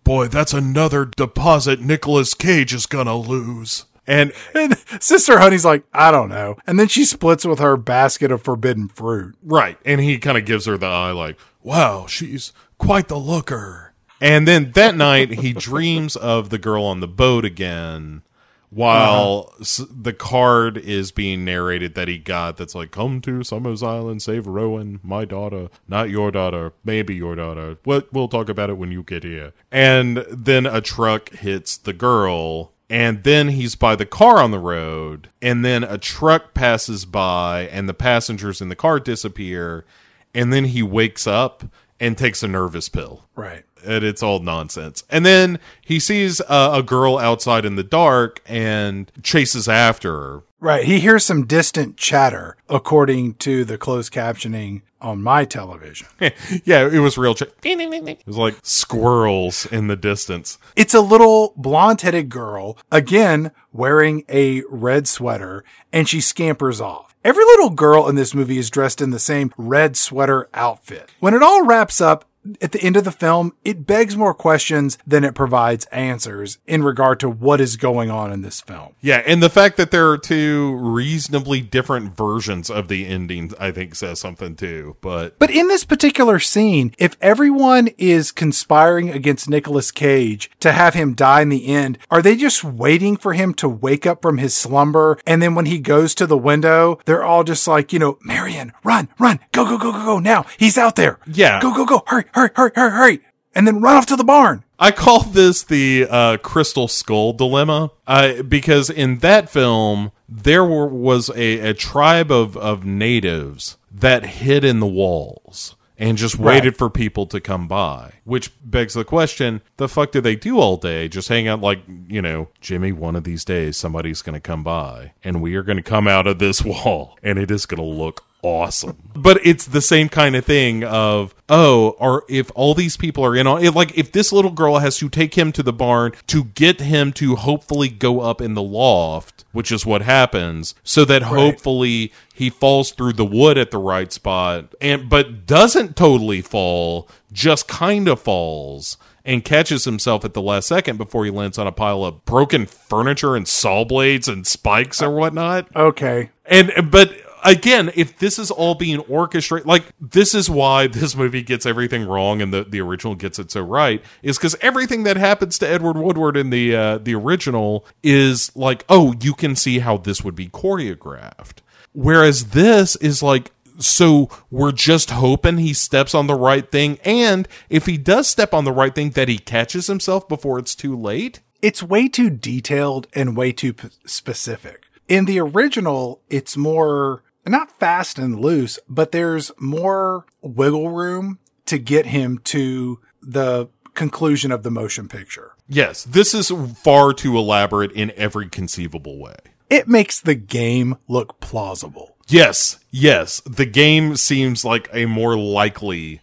Boy, 0.03 0.27
that's 0.27 0.53
another 0.53 1.05
deposit 1.05 1.79
Nicolas 1.79 2.33
Cage 2.33 2.73
is 2.73 2.85
gonna 2.85 3.15
lose. 3.15 3.85
And 4.07 4.33
And 4.55 4.77
Sister 4.99 5.39
Honey's 5.39 5.65
like, 5.65 5.83
I 5.93 6.09
don't 6.09 6.29
know. 6.29 6.57
And 6.65 6.79
then 6.79 6.87
she 6.87 7.05
splits 7.05 7.45
with 7.45 7.59
her 7.59 7.77
basket 7.77 8.31
of 8.31 8.41
forbidden 8.41 8.87
fruit. 8.87 9.35
right, 9.43 9.77
and 9.85 10.01
he 10.01 10.17
kind 10.17 10.37
of 10.37 10.45
gives 10.45 10.65
her 10.65 10.77
the 10.77 10.87
eye, 10.87 11.11
like, 11.11 11.37
"Wow, 11.61 12.07
she's 12.07 12.51
quite 12.79 13.07
the 13.07 13.19
looker." 13.19 13.88
And 14.21 14.47
then 14.47 14.71
that 14.73 14.95
night, 14.95 15.31
he 15.39 15.53
dreams 15.53 16.15
of 16.15 16.49
the 16.49 16.57
girl 16.57 16.83
on 16.83 16.99
the 16.99 17.07
boat 17.07 17.45
again, 17.45 18.21
while 18.69 19.51
uh-huh. 19.53 19.61
s- 19.61 19.85
the 19.89 20.13
card 20.13 20.77
is 20.77 21.11
being 21.11 21.45
narrated 21.45 21.95
that 21.95 22.07
he 22.07 22.17
got. 22.17 22.57
That's 22.57 22.75
like, 22.75 22.91
"Come 22.91 23.21
to 23.21 23.43
Summers 23.43 23.81
Island, 23.81 24.21
save 24.21 24.45
Rowan, 24.45 24.99
my 25.03 25.25
daughter, 25.25 25.69
not 25.87 26.09
your 26.09 26.31
daughter, 26.31 26.73
maybe 26.83 27.15
your 27.15 27.35
daughter. 27.35 27.77
What 27.83 28.11
we'll 28.13 28.27
talk 28.27 28.49
about 28.49 28.69
it 28.69 28.77
when 28.77 28.91
you 28.91 29.03
get 29.03 29.23
here." 29.23 29.53
And 29.71 30.25
then 30.29 30.65
a 30.65 30.81
truck 30.81 31.29
hits 31.29 31.77
the 31.77 31.93
girl. 31.93 32.71
And 32.91 33.23
then 33.23 33.49
he's 33.49 33.75
by 33.75 33.95
the 33.95 34.07
car 34.07 34.39
on 34.39 34.49
the 34.49 34.57
road, 34.57 35.29
and 35.43 35.63
then 35.63 35.83
a 35.83 35.99
truck 35.99 36.55
passes 36.55 37.05
by, 37.05 37.69
and 37.71 37.87
the 37.87 37.93
passengers 37.93 38.61
in 38.61 38.69
the 38.69 38.75
car 38.75 38.99
disappear. 38.99 39.85
And 40.33 40.51
then 40.51 40.65
he 40.65 40.81
wakes 40.81 41.27
up 41.27 41.65
and 41.99 42.17
takes 42.17 42.41
a 42.41 42.47
nervous 42.47 42.89
pill 42.89 43.25
Right. 43.35 43.63
And 43.85 44.03
it's 44.03 44.23
all 44.23 44.39
nonsense. 44.39 45.03
And 45.09 45.25
then 45.25 45.59
he 45.81 45.99
sees 45.99 46.41
uh, 46.41 46.71
a 46.73 46.83
girl 46.83 47.17
outside 47.17 47.65
in 47.65 47.75
the 47.75 47.83
dark 47.83 48.41
and 48.45 49.11
chases 49.23 49.67
after 49.67 50.11
her. 50.11 50.43
Right. 50.59 50.83
He 50.83 50.99
hears 50.99 51.25
some 51.25 51.45
distant 51.45 51.95
chatter, 51.95 52.57
according 52.67 53.35
to 53.35 53.63
the 53.63 53.77
closed 53.77 54.11
captioning 54.11 54.81
on 55.01 55.21
my 55.21 55.45
television. 55.45 56.07
yeah, 56.19 56.85
it 56.85 56.99
was 56.99 57.17
real. 57.17 57.33
Ch- 57.33 57.43
it 57.63 58.27
was 58.27 58.37
like 58.37 58.55
squirrels 58.63 59.65
in 59.67 59.87
the 59.87 59.95
distance. 59.95 60.57
It's 60.75 60.93
a 60.93 60.99
little 61.01 61.53
blonde 61.55 62.01
headed 62.01 62.29
girl, 62.29 62.77
again, 62.91 63.51
wearing 63.71 64.25
a 64.27 64.63
red 64.69 65.07
sweater, 65.07 65.63
and 65.93 66.09
she 66.09 66.19
scampers 66.19 66.81
off. 66.81 67.15
Every 67.23 67.43
little 67.43 67.69
girl 67.69 68.07
in 68.07 68.15
this 68.15 68.33
movie 68.33 68.57
is 68.57 68.69
dressed 68.69 69.01
in 69.01 69.11
the 69.11 69.19
same 69.19 69.53
red 69.57 69.97
sweater 69.97 70.49
outfit. 70.53 71.09
When 71.19 71.33
it 71.33 71.43
all 71.43 71.65
wraps 71.65 71.99
up, 71.99 72.25
at 72.61 72.71
the 72.71 72.81
end 72.81 72.97
of 72.97 73.03
the 73.03 73.11
film, 73.11 73.53
it 73.63 73.85
begs 73.85 74.15
more 74.15 74.33
questions 74.33 74.97
than 75.05 75.23
it 75.23 75.35
provides 75.35 75.85
answers 75.87 76.57
in 76.67 76.83
regard 76.83 77.19
to 77.21 77.29
what 77.29 77.61
is 77.61 77.77
going 77.77 78.09
on 78.09 78.31
in 78.31 78.41
this 78.41 78.61
film. 78.61 78.93
Yeah, 79.01 79.21
and 79.25 79.41
the 79.41 79.49
fact 79.49 79.77
that 79.77 79.91
there 79.91 80.09
are 80.09 80.17
two 80.17 80.75
reasonably 80.75 81.61
different 81.61 82.15
versions 82.15 82.69
of 82.69 82.87
the 82.87 83.05
ending, 83.05 83.51
I 83.59 83.71
think, 83.71 83.95
says 83.95 84.19
something 84.19 84.55
too. 84.55 84.97
But 85.01 85.37
But 85.39 85.51
in 85.51 85.67
this 85.67 85.83
particular 85.83 86.39
scene, 86.39 86.93
if 86.97 87.17
everyone 87.21 87.89
is 87.97 88.31
conspiring 88.31 89.09
against 89.09 89.49
Nicolas 89.49 89.91
Cage 89.91 90.49
to 90.59 90.71
have 90.71 90.93
him 90.93 91.13
die 91.13 91.41
in 91.41 91.49
the 91.49 91.67
end, 91.67 91.97
are 92.09 92.21
they 92.21 92.35
just 92.35 92.63
waiting 92.63 93.17
for 93.17 93.33
him 93.33 93.53
to 93.55 93.67
wake 93.69 94.05
up 94.05 94.21
from 94.21 94.37
his 94.37 94.55
slumber? 94.55 95.19
And 95.25 95.41
then 95.41 95.55
when 95.55 95.65
he 95.65 95.79
goes 95.79 96.15
to 96.15 96.25
the 96.25 96.37
window, 96.37 96.99
they're 97.05 97.23
all 97.23 97.43
just 97.43 97.67
like, 97.67 97.91
you 97.91 97.99
know, 97.99 98.17
Marion, 98.23 98.71
run, 98.83 99.09
run, 99.19 99.39
go, 99.51 99.65
go, 99.65 99.77
go, 99.77 99.91
go, 99.91 100.05
go 100.05 100.19
now. 100.19 100.45
He's 100.57 100.77
out 100.77 100.95
there. 100.95 101.19
Yeah. 101.27 101.59
Go, 101.61 101.73
go, 101.73 101.85
go. 101.85 102.03
Hurry, 102.07 102.25
hurry, 102.33 102.38
hurry, 102.47 102.71
hurry, 102.75 102.91
hurry. 102.91 103.19
And 103.55 103.67
then 103.67 103.81
run 103.81 103.97
off 103.97 104.05
to 104.07 104.15
the 104.15 104.23
barn. 104.23 104.63
I 104.77 104.91
call 104.91 105.23
this 105.23 105.63
the 105.63 106.07
uh, 106.09 106.37
crystal 106.37 106.87
skull 106.87 107.33
dilemma 107.33 107.91
uh, 108.07 108.43
because 108.43 108.89
in 108.89 109.17
that 109.19 109.49
film 109.49 110.11
there 110.29 110.63
were, 110.63 110.87
was 110.87 111.29
a, 111.31 111.59
a 111.59 111.73
tribe 111.73 112.31
of, 112.31 112.55
of 112.55 112.85
natives 112.85 113.77
that 113.91 114.25
hid 114.25 114.63
in 114.63 114.79
the 114.79 114.87
walls 114.87 115.75
and 115.99 116.17
just 116.17 116.39
waited 116.39 116.77
for 116.77 116.89
people 116.89 117.25
to 117.27 117.41
come 117.41 117.67
by. 117.67 118.13
Which 118.23 118.51
begs 118.63 118.93
the 118.93 119.03
question: 119.03 119.61
the 119.77 119.89
fuck 119.89 120.11
do 120.11 120.21
they 120.21 120.35
do 120.35 120.57
all 120.57 120.77
day? 120.77 121.09
Just 121.09 121.27
hang 121.27 121.47
out 121.47 121.59
like 121.59 121.81
you 122.07 122.21
know, 122.21 122.47
Jimmy. 122.61 122.93
One 122.93 123.17
of 123.17 123.25
these 123.25 123.43
days, 123.43 123.75
somebody's 123.75 124.21
going 124.21 124.33
to 124.33 124.39
come 124.39 124.63
by, 124.63 125.11
and 125.23 125.41
we 125.41 125.55
are 125.55 125.63
going 125.63 125.77
to 125.77 125.83
come 125.83 126.07
out 126.07 126.25
of 126.25 126.39
this 126.39 126.63
wall, 126.63 127.17
and 127.21 127.37
it 127.37 127.51
is 127.51 127.65
going 127.65 127.81
to 127.81 127.83
look 127.83 128.23
awesome. 128.41 128.97
But 129.15 129.39
it's 129.45 129.65
the 129.65 129.81
same 129.81 130.09
kind 130.09 130.35
of 130.35 130.45
thing 130.45 130.83
of, 130.83 131.35
oh, 131.49 131.91
or 131.99 132.23
if 132.29 132.51
all 132.55 132.73
these 132.73 132.97
people 132.97 133.25
are 133.25 133.35
in 133.35 133.47
on 133.47 133.63
it, 133.63 133.73
like 133.73 133.97
if 133.97 134.11
this 134.11 134.31
little 134.31 134.51
girl 134.51 134.79
has 134.79 134.97
to 134.97 135.09
take 135.09 135.35
him 135.35 135.51
to 135.53 135.63
the 135.63 135.73
barn 135.73 136.13
to 136.27 136.45
get 136.45 136.79
him 136.79 137.11
to 137.13 137.35
hopefully 137.35 137.89
go 137.89 138.21
up 138.21 138.41
in 138.41 138.53
the 138.53 138.63
loft, 138.63 139.45
which 139.51 139.71
is 139.71 139.85
what 139.85 140.01
happens, 140.01 140.75
so 140.83 141.05
that 141.05 141.23
hopefully 141.23 142.13
he 142.33 142.49
falls 142.49 142.91
through 142.91 143.13
the 143.13 143.25
wood 143.25 143.57
at 143.57 143.71
the 143.71 143.77
right 143.77 144.11
spot 144.13 144.73
and 144.79 145.09
but 145.09 145.45
doesn't 145.45 145.95
totally 145.95 146.41
fall, 146.41 147.09
just 147.31 147.67
kind 147.67 148.07
of 148.07 148.19
falls 148.19 148.97
and 149.25 149.45
catches 149.45 149.83
himself 149.85 150.25
at 150.25 150.33
the 150.33 150.41
last 150.41 150.67
second 150.67 150.97
before 150.97 151.25
he 151.25 151.31
lands 151.31 151.57
on 151.57 151.67
a 151.67 151.71
pile 151.71 152.03
of 152.03 152.25
broken 152.25 152.65
furniture 152.65 153.35
and 153.35 153.47
saw 153.47 153.83
blades 153.83 154.27
and 154.27 154.47
spikes 154.47 155.01
or 155.01 155.11
whatnot. 155.11 155.67
Okay. 155.75 156.29
And 156.45 156.71
but 156.89 157.13
again, 157.43 157.91
if 157.95 158.17
this 158.17 158.39
is 158.39 158.51
all 158.51 158.75
being 158.75 158.99
orchestrated, 159.01 159.67
like 159.67 159.85
this 159.99 160.33
is 160.33 160.49
why 160.49 160.87
this 160.87 161.15
movie 161.15 161.41
gets 161.41 161.65
everything 161.65 162.05
wrong 162.07 162.41
and 162.41 162.53
the, 162.53 162.63
the 162.63 162.81
original 162.81 163.15
gets 163.15 163.39
it 163.39 163.51
so 163.51 163.61
right, 163.61 164.03
is 164.21 164.37
because 164.37 164.55
everything 164.61 165.03
that 165.03 165.17
happens 165.17 165.57
to 165.59 165.67
Edward 165.67 165.97
Woodward 165.97 166.37
in 166.37 166.49
the 166.49 166.75
uh, 166.75 166.97
the 166.97 167.15
original 167.15 167.85
is 168.03 168.55
like, 168.55 168.85
oh, 168.89 169.13
you 169.21 169.33
can 169.33 169.55
see 169.55 169.79
how 169.79 169.97
this 169.97 170.23
would 170.23 170.35
be 170.35 170.47
choreographed. 170.47 171.57
Whereas 171.93 172.47
this 172.47 172.95
is 172.97 173.23
like 173.23 173.51
so 173.79 174.29
we're 174.51 174.73
just 174.73 175.09
hoping 175.11 175.57
he 175.57 175.73
steps 175.73 176.13
on 176.13 176.27
the 176.27 176.35
right 176.35 176.69
thing 176.69 176.99
and 177.05 177.47
if 177.69 177.85
he 177.85 177.97
does 177.97 178.27
step 178.27 178.53
on 178.53 178.65
the 178.65 178.73
right 178.73 178.93
thing 178.93 179.11
that 179.11 179.29
he 179.29 179.37
catches 179.37 179.87
himself 179.87 180.27
before 180.27 180.59
it's 180.59 180.75
too 180.75 180.97
late 180.97 181.39
it's 181.61 181.83
way 181.83 182.07
too 182.07 182.29
detailed 182.29 183.07
and 183.13 183.35
way 183.35 183.51
too 183.51 183.73
p- 183.73 183.89
specific. 184.05 184.85
In 185.07 185.25
the 185.25 185.39
original, 185.39 186.21
it's 186.29 186.55
more 186.55 187.23
not 187.49 187.71
fast 187.79 188.17
and 188.19 188.39
loose, 188.39 188.79
but 188.87 189.11
there's 189.11 189.51
more 189.59 190.25
wiggle 190.41 190.89
room 190.89 191.39
to 191.65 191.77
get 191.77 192.05
him 192.07 192.37
to 192.45 192.99
the 193.21 193.67
conclusion 193.93 194.51
of 194.51 194.63
the 194.63 194.71
motion 194.71 195.07
picture. 195.09 195.55
yes 195.67 196.03
this 196.05 196.33
is 196.33 196.49
far 196.77 197.11
too 197.13 197.37
elaborate 197.37 197.91
in 197.91 198.11
every 198.15 198.47
conceivable 198.47 199.19
way 199.19 199.35
It 199.69 199.87
makes 199.87 200.21
the 200.21 200.35
game 200.35 200.95
look 201.07 201.39
plausible. 201.41 202.15
Yes, 202.27 202.79
yes. 202.91 203.41
The 203.45 203.65
game 203.65 204.15
seems 204.15 204.63
like 204.63 204.87
a 204.93 205.05
more 205.05 205.35
likely 205.37 206.21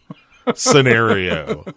scenario. 0.55 1.65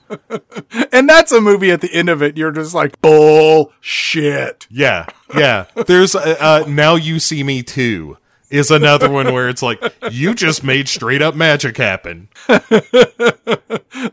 And 0.92 1.09
that's 1.09 1.32
a 1.32 1.40
movie 1.40 1.70
at 1.70 1.80
the 1.80 1.92
end 1.92 2.09
of 2.09 2.22
it. 2.22 2.36
You're 2.36 2.53
just 2.53 2.74
like, 2.74 3.01
bullshit. 3.01 4.66
Yeah, 4.70 5.07
yeah. 5.36 5.66
There's 5.86 6.14
uh, 6.14 6.36
uh, 6.40 6.64
now 6.68 6.94
you 6.96 7.18
see 7.18 7.42
me 7.42 7.62
too. 7.62 8.16
Is 8.51 8.70
another 8.70 9.09
one 9.09 9.32
where 9.32 9.48
it's 9.48 9.62
like 9.62 9.80
you 10.11 10.34
just 10.34 10.64
made 10.64 10.88
straight 10.88 11.22
up 11.22 11.34
magic 11.34 11.76
happen. 11.76 12.28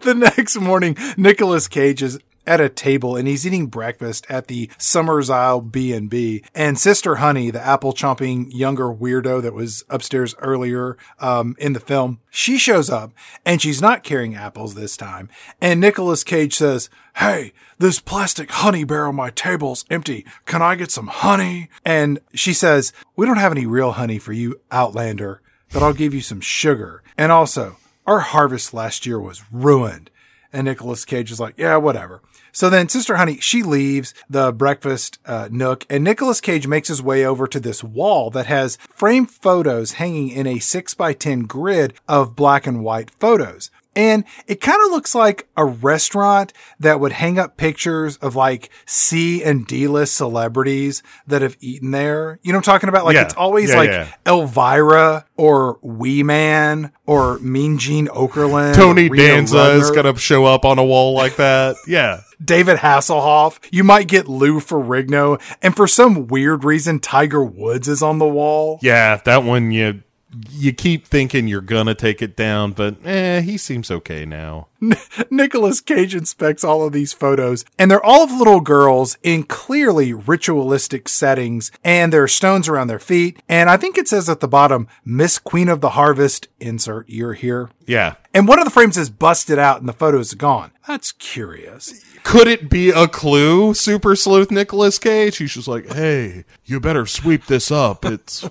The 0.02 0.14
next 0.14 0.60
morning, 0.60 0.98
Nicolas 1.18 1.68
Cage 1.68 2.02
is 2.04 2.20
at 2.48 2.62
a 2.62 2.70
table 2.70 3.16
and 3.16 3.28
he's 3.28 3.46
eating 3.46 3.68
breakfast 3.68 4.26
at 4.30 4.48
the 4.48 4.68
Summersisle 4.78 5.72
B&B. 5.72 6.44
And 6.56 6.80
Sister 6.80 7.16
Honey, 7.16 7.52
the 7.52 7.66
apple 7.66 7.94
chomping 7.94 8.48
younger 8.52 8.86
weirdo 8.86 9.42
that 9.42 9.54
was 9.54 9.84
upstairs 9.90 10.34
earlier 10.40 10.98
um, 11.20 11.56
in 11.60 11.74
the 11.74 11.80
film, 11.80 12.20
she 12.30 12.58
shows 12.58 12.90
up 12.90 13.12
and 13.46 13.62
she's 13.62 13.82
not 13.82 14.04
carrying 14.04 14.36
apples 14.36 14.74
this 14.76 14.98
time. 14.98 15.30
And 15.62 15.80
Nicolas 15.80 16.24
Cage 16.24 16.56
says, 16.56 16.90
Hey, 17.18 17.52
this 17.80 18.00
plastic 18.00 18.52
honey 18.52 18.84
barrel 18.84 19.10
on 19.10 19.16
my 19.16 19.32
table's 19.32 19.86
empty. 19.90 20.26
Can 20.46 20.62
I 20.62 20.76
get 20.76 20.92
some 20.92 21.08
honey? 21.08 21.70
And 21.84 22.20
she 22.34 22.54
says, 22.54 22.94
We 23.16 23.26
don't 23.26 23.38
have 23.38 23.52
any 23.52 23.66
real 23.66 23.94
honey 23.94 24.20
for 24.20 24.34
you, 24.34 24.62
Outlander, 24.72 25.42
but 25.74 25.84
I'll 25.84 25.94
give 25.94 26.14
you 26.14 26.22
some 26.22 26.42
sugar. 26.42 27.04
And 27.18 27.32
also, 27.32 27.78
our 28.06 28.20
harvest 28.20 28.74
last 28.74 29.06
year 29.06 29.20
was 29.20 29.44
ruined. 29.52 30.10
And 30.54 30.66
Nicolas 30.66 31.06
Cage 31.06 31.32
is 31.32 31.40
like, 31.40 31.56
yeah, 31.58 31.76
whatever. 31.76 32.22
So 32.58 32.72
then 32.72 32.90
Sister 32.90 33.18
Honey, 33.18 33.38
she 33.40 33.62
leaves 33.62 34.16
the 34.28 34.52
breakfast 34.52 35.20
uh, 35.28 35.48
nook 35.52 35.86
and 35.92 36.04
Nicolas 36.04 36.42
Cage 36.42 36.66
makes 36.66 36.88
his 36.88 37.04
way 37.04 37.24
over 37.24 37.46
to 37.46 37.60
this 37.60 37.84
wall 37.84 38.32
that 38.32 38.48
has 38.48 38.80
framed 38.90 39.30
photos 39.30 39.92
hanging 40.02 40.30
in 40.30 40.48
a 40.48 40.58
six 40.58 40.96
by 40.96 41.14
10 41.14 41.42
grid 41.42 41.94
of 42.08 42.36
black 42.36 42.66
and 42.66 42.84
white 42.84 43.12
photos. 43.20 43.70
And 43.98 44.26
it 44.46 44.62
kind 44.62 44.80
of 44.86 44.92
looks 44.92 45.16
like 45.16 45.48
a 45.58 45.66
restaurant 45.66 46.54
that 46.80 47.00
would 47.00 47.14
hang 47.14 47.40
up 47.40 47.58
pictures 47.58 48.16
of 48.18 48.36
like 48.36 48.70
C 48.86 49.44
and 49.44 49.66
D 49.66 49.88
list 49.88 50.16
celebrities 50.16 51.02
that 51.26 51.42
have 51.42 51.58
eaten 51.60 51.90
there. 51.90 52.40
You 52.44 52.54
know 52.54 52.60
what 52.60 52.68
I'm 52.68 52.74
talking 52.76 52.90
about? 52.90 53.06
Like 53.06 53.16
Yeah. 53.16 53.24
it's 53.24 53.34
always 53.34 53.72
Yeah, 53.72 53.76
like 53.78 53.90
yeah. 53.90 54.08
Elvira 54.28 55.26
or 55.36 55.80
Wee 55.82 56.22
Man 56.22 56.92
or 57.08 57.40
Mean 57.40 57.80
Gene 57.80 58.08
Okerlund. 58.08 58.76
Tony 58.76 59.10
Danza 59.10 59.72
is 59.72 59.90
going 59.90 60.14
to 60.14 60.20
show 60.20 60.46
up 60.46 60.64
on 60.64 60.78
a 60.78 60.84
wall 60.86 61.14
like 61.14 61.36
that. 61.38 61.76
Yeah. 61.88 62.22
David 62.44 62.78
Hasselhoff. 62.78 63.58
You 63.72 63.84
might 63.84 64.08
get 64.08 64.28
Lou 64.28 64.60
Ferrigno. 64.60 65.42
And 65.64 65.76
for 65.76 65.88
some 65.88 66.28
weird 66.28 66.64
reason, 66.64 67.00
Tiger 67.00 67.44
Woods 67.44 67.88
is 67.88 68.04
on 68.04 68.20
the 68.20 68.28
wall. 68.28 68.78
Yeah, 68.84 69.16
that 69.26 69.44
one 69.44 69.72
you 69.72 70.04
you 70.50 70.74
keep 70.74 71.06
thinking 71.06 71.48
you're 71.48 71.62
gonna 71.62 71.96
take 71.96 72.22
it 72.22 72.36
down, 72.36 72.72
but 72.72 72.96
eh, 73.06 73.42
he 73.42 73.58
seems 73.58 73.90
okay 73.92 74.26
now. 74.26 74.68
Nicolas 75.30 75.82
Cage 75.82 76.14
inspects 76.14 76.64
all 76.64 76.86
of 76.86 76.94
these 76.94 77.14
photos, 77.14 77.66
and 77.80 77.90
they're 77.90 78.04
all 78.04 78.24
of 78.24 78.32
little 78.32 78.60
girls 78.60 79.18
in 79.24 79.44
clearly 79.44 80.14
ritualistic 80.14 81.10
settings, 81.10 81.72
and 81.84 82.14
there 82.14 82.24
are 82.24 82.28
stones 82.28 82.68
around 82.68 82.88
their 82.88 83.00
feet. 83.00 83.42
And 83.50 83.70
I 83.70 83.78
think 83.78 83.98
it 83.98 84.08
says 84.08 84.30
at 84.30 84.40
the 84.40 84.48
bottom, 84.48 84.88
Miss 85.04 85.40
Queen 85.40 85.70
of 85.70 85.82
the 85.82 85.92
Harvest, 85.92 86.48
insert 86.60 87.10
year 87.10 87.34
here. 87.34 87.70
Yeah. 87.86 88.16
And 88.34 88.48
one 88.48 88.60
of 88.60 88.66
the 88.66 88.72
frames 88.72 88.98
is 88.98 89.10
busted 89.10 89.58
out 89.58 89.80
and 89.80 89.90
the 89.90 89.94
photo 89.94 90.20
is 90.20 90.34
gone. 90.34 90.72
That's 90.88 91.12
curious. 91.12 92.07
Could 92.24 92.48
it 92.48 92.70
be 92.70 92.90
a 92.90 93.08
clue, 93.08 93.74
Super 93.74 94.16
Sleuth 94.16 94.52
Nicolas 94.52 95.00
Cage? 95.00 95.38
He's 95.38 95.54
just 95.54 95.68
like, 95.68 95.92
hey, 95.94 96.46
you 96.66 96.80
better 96.80 97.06
sweep 97.06 97.46
this 97.46 97.72
up. 97.72 98.04
It's 98.06 98.50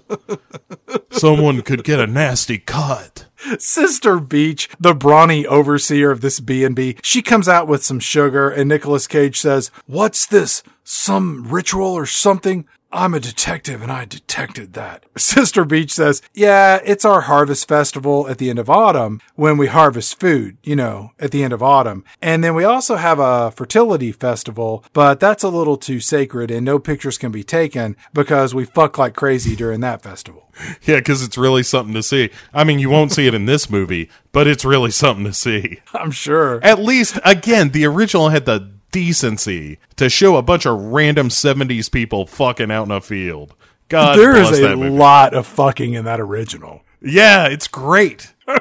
someone 1.11 1.63
could 1.63 1.85
get 1.85 2.01
a 2.01 2.07
nasty 2.07 2.59
cut. 2.59 3.27
Sister 3.59 4.19
Beech, 4.19 4.69
the 4.81 4.95
brawny 4.95 5.47
overseer 5.47 6.11
of 6.11 6.21
this 6.21 6.41
B&B, 6.41 6.97
she 7.03 7.23
comes 7.23 7.49
out 7.49 7.69
with 7.69 7.85
some 7.85 8.01
sugar 8.01 8.49
and 8.49 8.69
Nicolas 8.69 9.07
Cage 9.07 9.39
says, 9.39 9.71
"What's 9.87 10.27
this? 10.27 10.63
Some 10.83 11.47
ritual 11.47 11.93
or 11.93 12.07
something?" 12.07 12.67
I'm 12.93 13.15
a 13.15 13.21
detective 13.21 13.83
and 13.83 13.91
I 13.91 14.05
detected 14.05 14.73
that. 14.75 15.05
Sister 15.17 15.65
Beech 15.65 15.93
says, 15.93 16.23
Yeah, 16.33 16.81
it's 16.85 17.05
our 17.05 17.23
harvest 17.23 17.69
festival 17.69 18.29
at 18.29 18.39
the 18.39 18.49
end 18.49 18.59
of 18.59 18.71
autumn 18.71 19.21
when 19.35 19.57
we 19.57 19.67
harvest 19.67 20.21
food, 20.21 20.57
you 20.63 20.77
know, 20.77 21.13
at 21.19 21.31
the 21.31 21.43
end 21.43 21.53
of 21.53 21.63
autumn. 21.63 22.05
And 22.23 22.43
then 22.45 22.55
we 22.55 22.65
also 22.65 22.97
have 22.97 23.19
a 23.19 23.51
fertility 23.51 24.13
festival, 24.13 24.85
but 24.93 25.21
that's 25.21 25.43
a 25.43 25.49
little 25.49 25.77
too 25.77 26.01
sacred 26.01 26.51
and 26.51 26.65
no 26.65 26.79
pictures 26.79 27.19
can 27.19 27.33
be 27.33 27.43
taken 27.43 27.97
because 28.13 28.55
we 28.55 28.65
fuck 28.65 28.99
like 28.99 29.15
crazy 29.15 29.57
during 29.57 29.81
that 29.81 30.03
festival. 30.03 30.45
Yeah, 30.83 30.97
because 30.97 31.23
it's 31.23 31.37
really 31.37 31.63
something 31.63 31.95
to 31.95 32.03
see. 32.03 32.31
I 32.55 32.65
mean, 32.65 32.79
you 32.79 32.89
won't 32.89 33.13
see 33.13 33.27
it 33.27 33.35
in 33.35 33.45
this 33.45 33.69
movie, 33.69 34.09
but 34.33 34.47
it's 34.47 34.65
really 34.65 34.91
something 34.91 35.25
to 35.27 35.33
see. 35.33 35.81
I'm 35.93 36.11
sure. 36.11 36.61
At 36.63 36.79
least, 36.79 37.19
again, 37.25 37.71
the 37.71 37.85
original 37.85 38.31
had 38.31 38.47
the 38.47 38.76
decency 38.97 39.79
to 39.97 40.09
show 40.09 40.37
a 40.37 40.43
bunch 40.43 40.65
of 40.65 40.81
random 40.81 41.29
70s 41.29 41.93
people 41.93 42.25
fucking 42.25 42.71
out 42.71 42.87
in 42.87 42.91
a 42.91 43.03
field. 43.03 43.55
God 43.91 44.19
There 44.19 44.35
is 44.35 44.59
a 44.59 44.75
lot 44.75 45.35
of 45.35 45.47
fucking 45.47 45.93
in 45.93 46.07
that 46.07 46.19
original. 46.19 46.81
Yeah, 47.03 47.47
it's 47.47 47.69
great. 47.69 48.33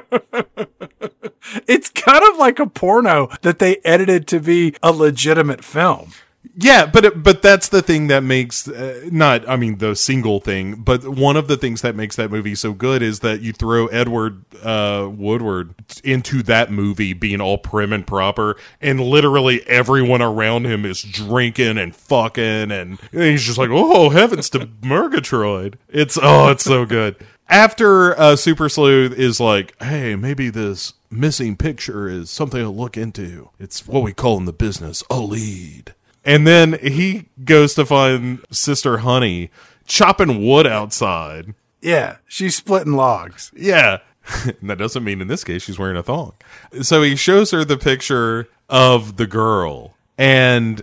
It's 1.68 1.90
kind 1.90 2.24
of 2.32 2.38
like 2.38 2.60
a 2.60 2.66
porno 2.66 3.30
that 3.44 3.60
they 3.60 3.78
edited 3.86 4.28
to 4.30 4.40
be 4.40 4.76
a 4.82 4.92
legitimate 4.92 5.64
film. 5.64 6.12
Yeah, 6.58 6.86
but 6.86 7.22
but 7.22 7.42
that's 7.42 7.68
the 7.68 7.82
thing 7.82 8.08
that 8.08 8.24
makes 8.24 8.68
uh, 8.68 9.10
not 9.12 9.48
I 9.48 9.58
mean 9.58 9.80
the 9.80 9.94
single 9.94 10.40
thing, 10.40 10.76
but 10.76 11.06
one 11.06 11.36
of 11.36 11.50
the 11.50 11.58
things 11.58 11.82
that 11.82 11.96
makes 11.96 12.16
that 12.16 12.32
movie 12.32 12.56
so 12.56 12.72
good 12.72 13.02
is 13.02 13.20
that 13.20 13.42
you 13.42 13.52
throw 13.52 13.88
Edward 13.88 14.46
uh, 14.64 15.10
Woodward 15.12 15.76
into 16.04 16.42
that 16.44 16.72
movie 16.72 17.12
being 17.12 17.42
all 17.42 17.58
prim 17.58 17.92
and 17.92 18.08
proper, 18.08 18.56
and 18.80 19.02
literally 19.02 19.68
everyone 19.68 20.22
around 20.22 20.66
him 20.66 20.86
is 20.86 21.02
drinking 21.02 21.78
and 21.78 21.94
fucking, 21.94 22.72
and 22.72 23.00
he's 23.12 23.44
just 23.44 23.58
like, 23.58 23.70
oh 23.72 24.10
heavens 24.10 24.50
to 24.52 24.70
Murgatroyd! 24.82 25.78
It's 25.90 26.18
oh, 26.22 26.50
it's 26.50 26.64
so 26.64 26.86
good. 26.86 27.18
After 27.50 28.18
uh, 28.18 28.38
Super 28.38 28.70
Sleuth 28.70 29.12
is 29.12 29.42
like, 29.42 29.76
hey, 29.84 30.16
maybe 30.16 30.50
this 30.50 30.94
missing 31.12 31.58
picture 31.58 32.08
is 32.08 32.30
something 32.30 32.62
to 32.62 32.70
look 32.70 32.96
into. 32.96 33.50
It's 33.60 33.86
what 33.86 34.04
we 34.04 34.14
call 34.14 34.38
in 34.38 34.46
the 34.46 34.54
business 34.54 35.04
a 35.10 35.20
lead. 35.20 35.94
And 36.26 36.48
then 36.48 36.80
he 36.82 37.30
goes 37.44 37.76
to 37.76 37.86
find 37.86 38.44
Sister 38.52 39.00
Honey 39.00 39.52
chopping 39.86 40.46
wood 40.46 40.66
outside. 40.66 41.54
Yeah, 41.82 42.18
she's 42.28 42.56
splitting 42.56 42.94
logs. 42.94 43.52
Yeah. 43.56 44.00
And 44.44 44.56
that 44.70 44.80
doesn't 44.80 45.04
mean 45.04 45.22
in 45.22 45.28
this 45.28 45.44
case 45.44 45.62
she's 45.64 45.78
wearing 45.78 45.98
a 45.98 46.04
thong. 46.04 46.34
So 46.82 47.04
he 47.04 47.16
shows 47.16 47.52
her 47.52 47.64
the 47.64 47.78
picture 47.78 48.48
of 48.70 49.18
the 49.18 49.28
girl 49.28 49.96
and 50.18 50.82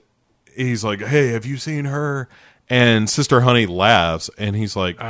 he's 0.54 0.84
like, 0.84 1.00
Hey, 1.00 1.28
have 1.28 1.44
you 1.44 1.56
seen 1.56 1.86
her? 1.86 2.28
And 2.70 3.10
Sister 3.10 3.40
Honey 3.40 3.66
laughs 3.66 4.30
and 4.38 4.54
he's 4.54 4.76
like, 4.76 5.00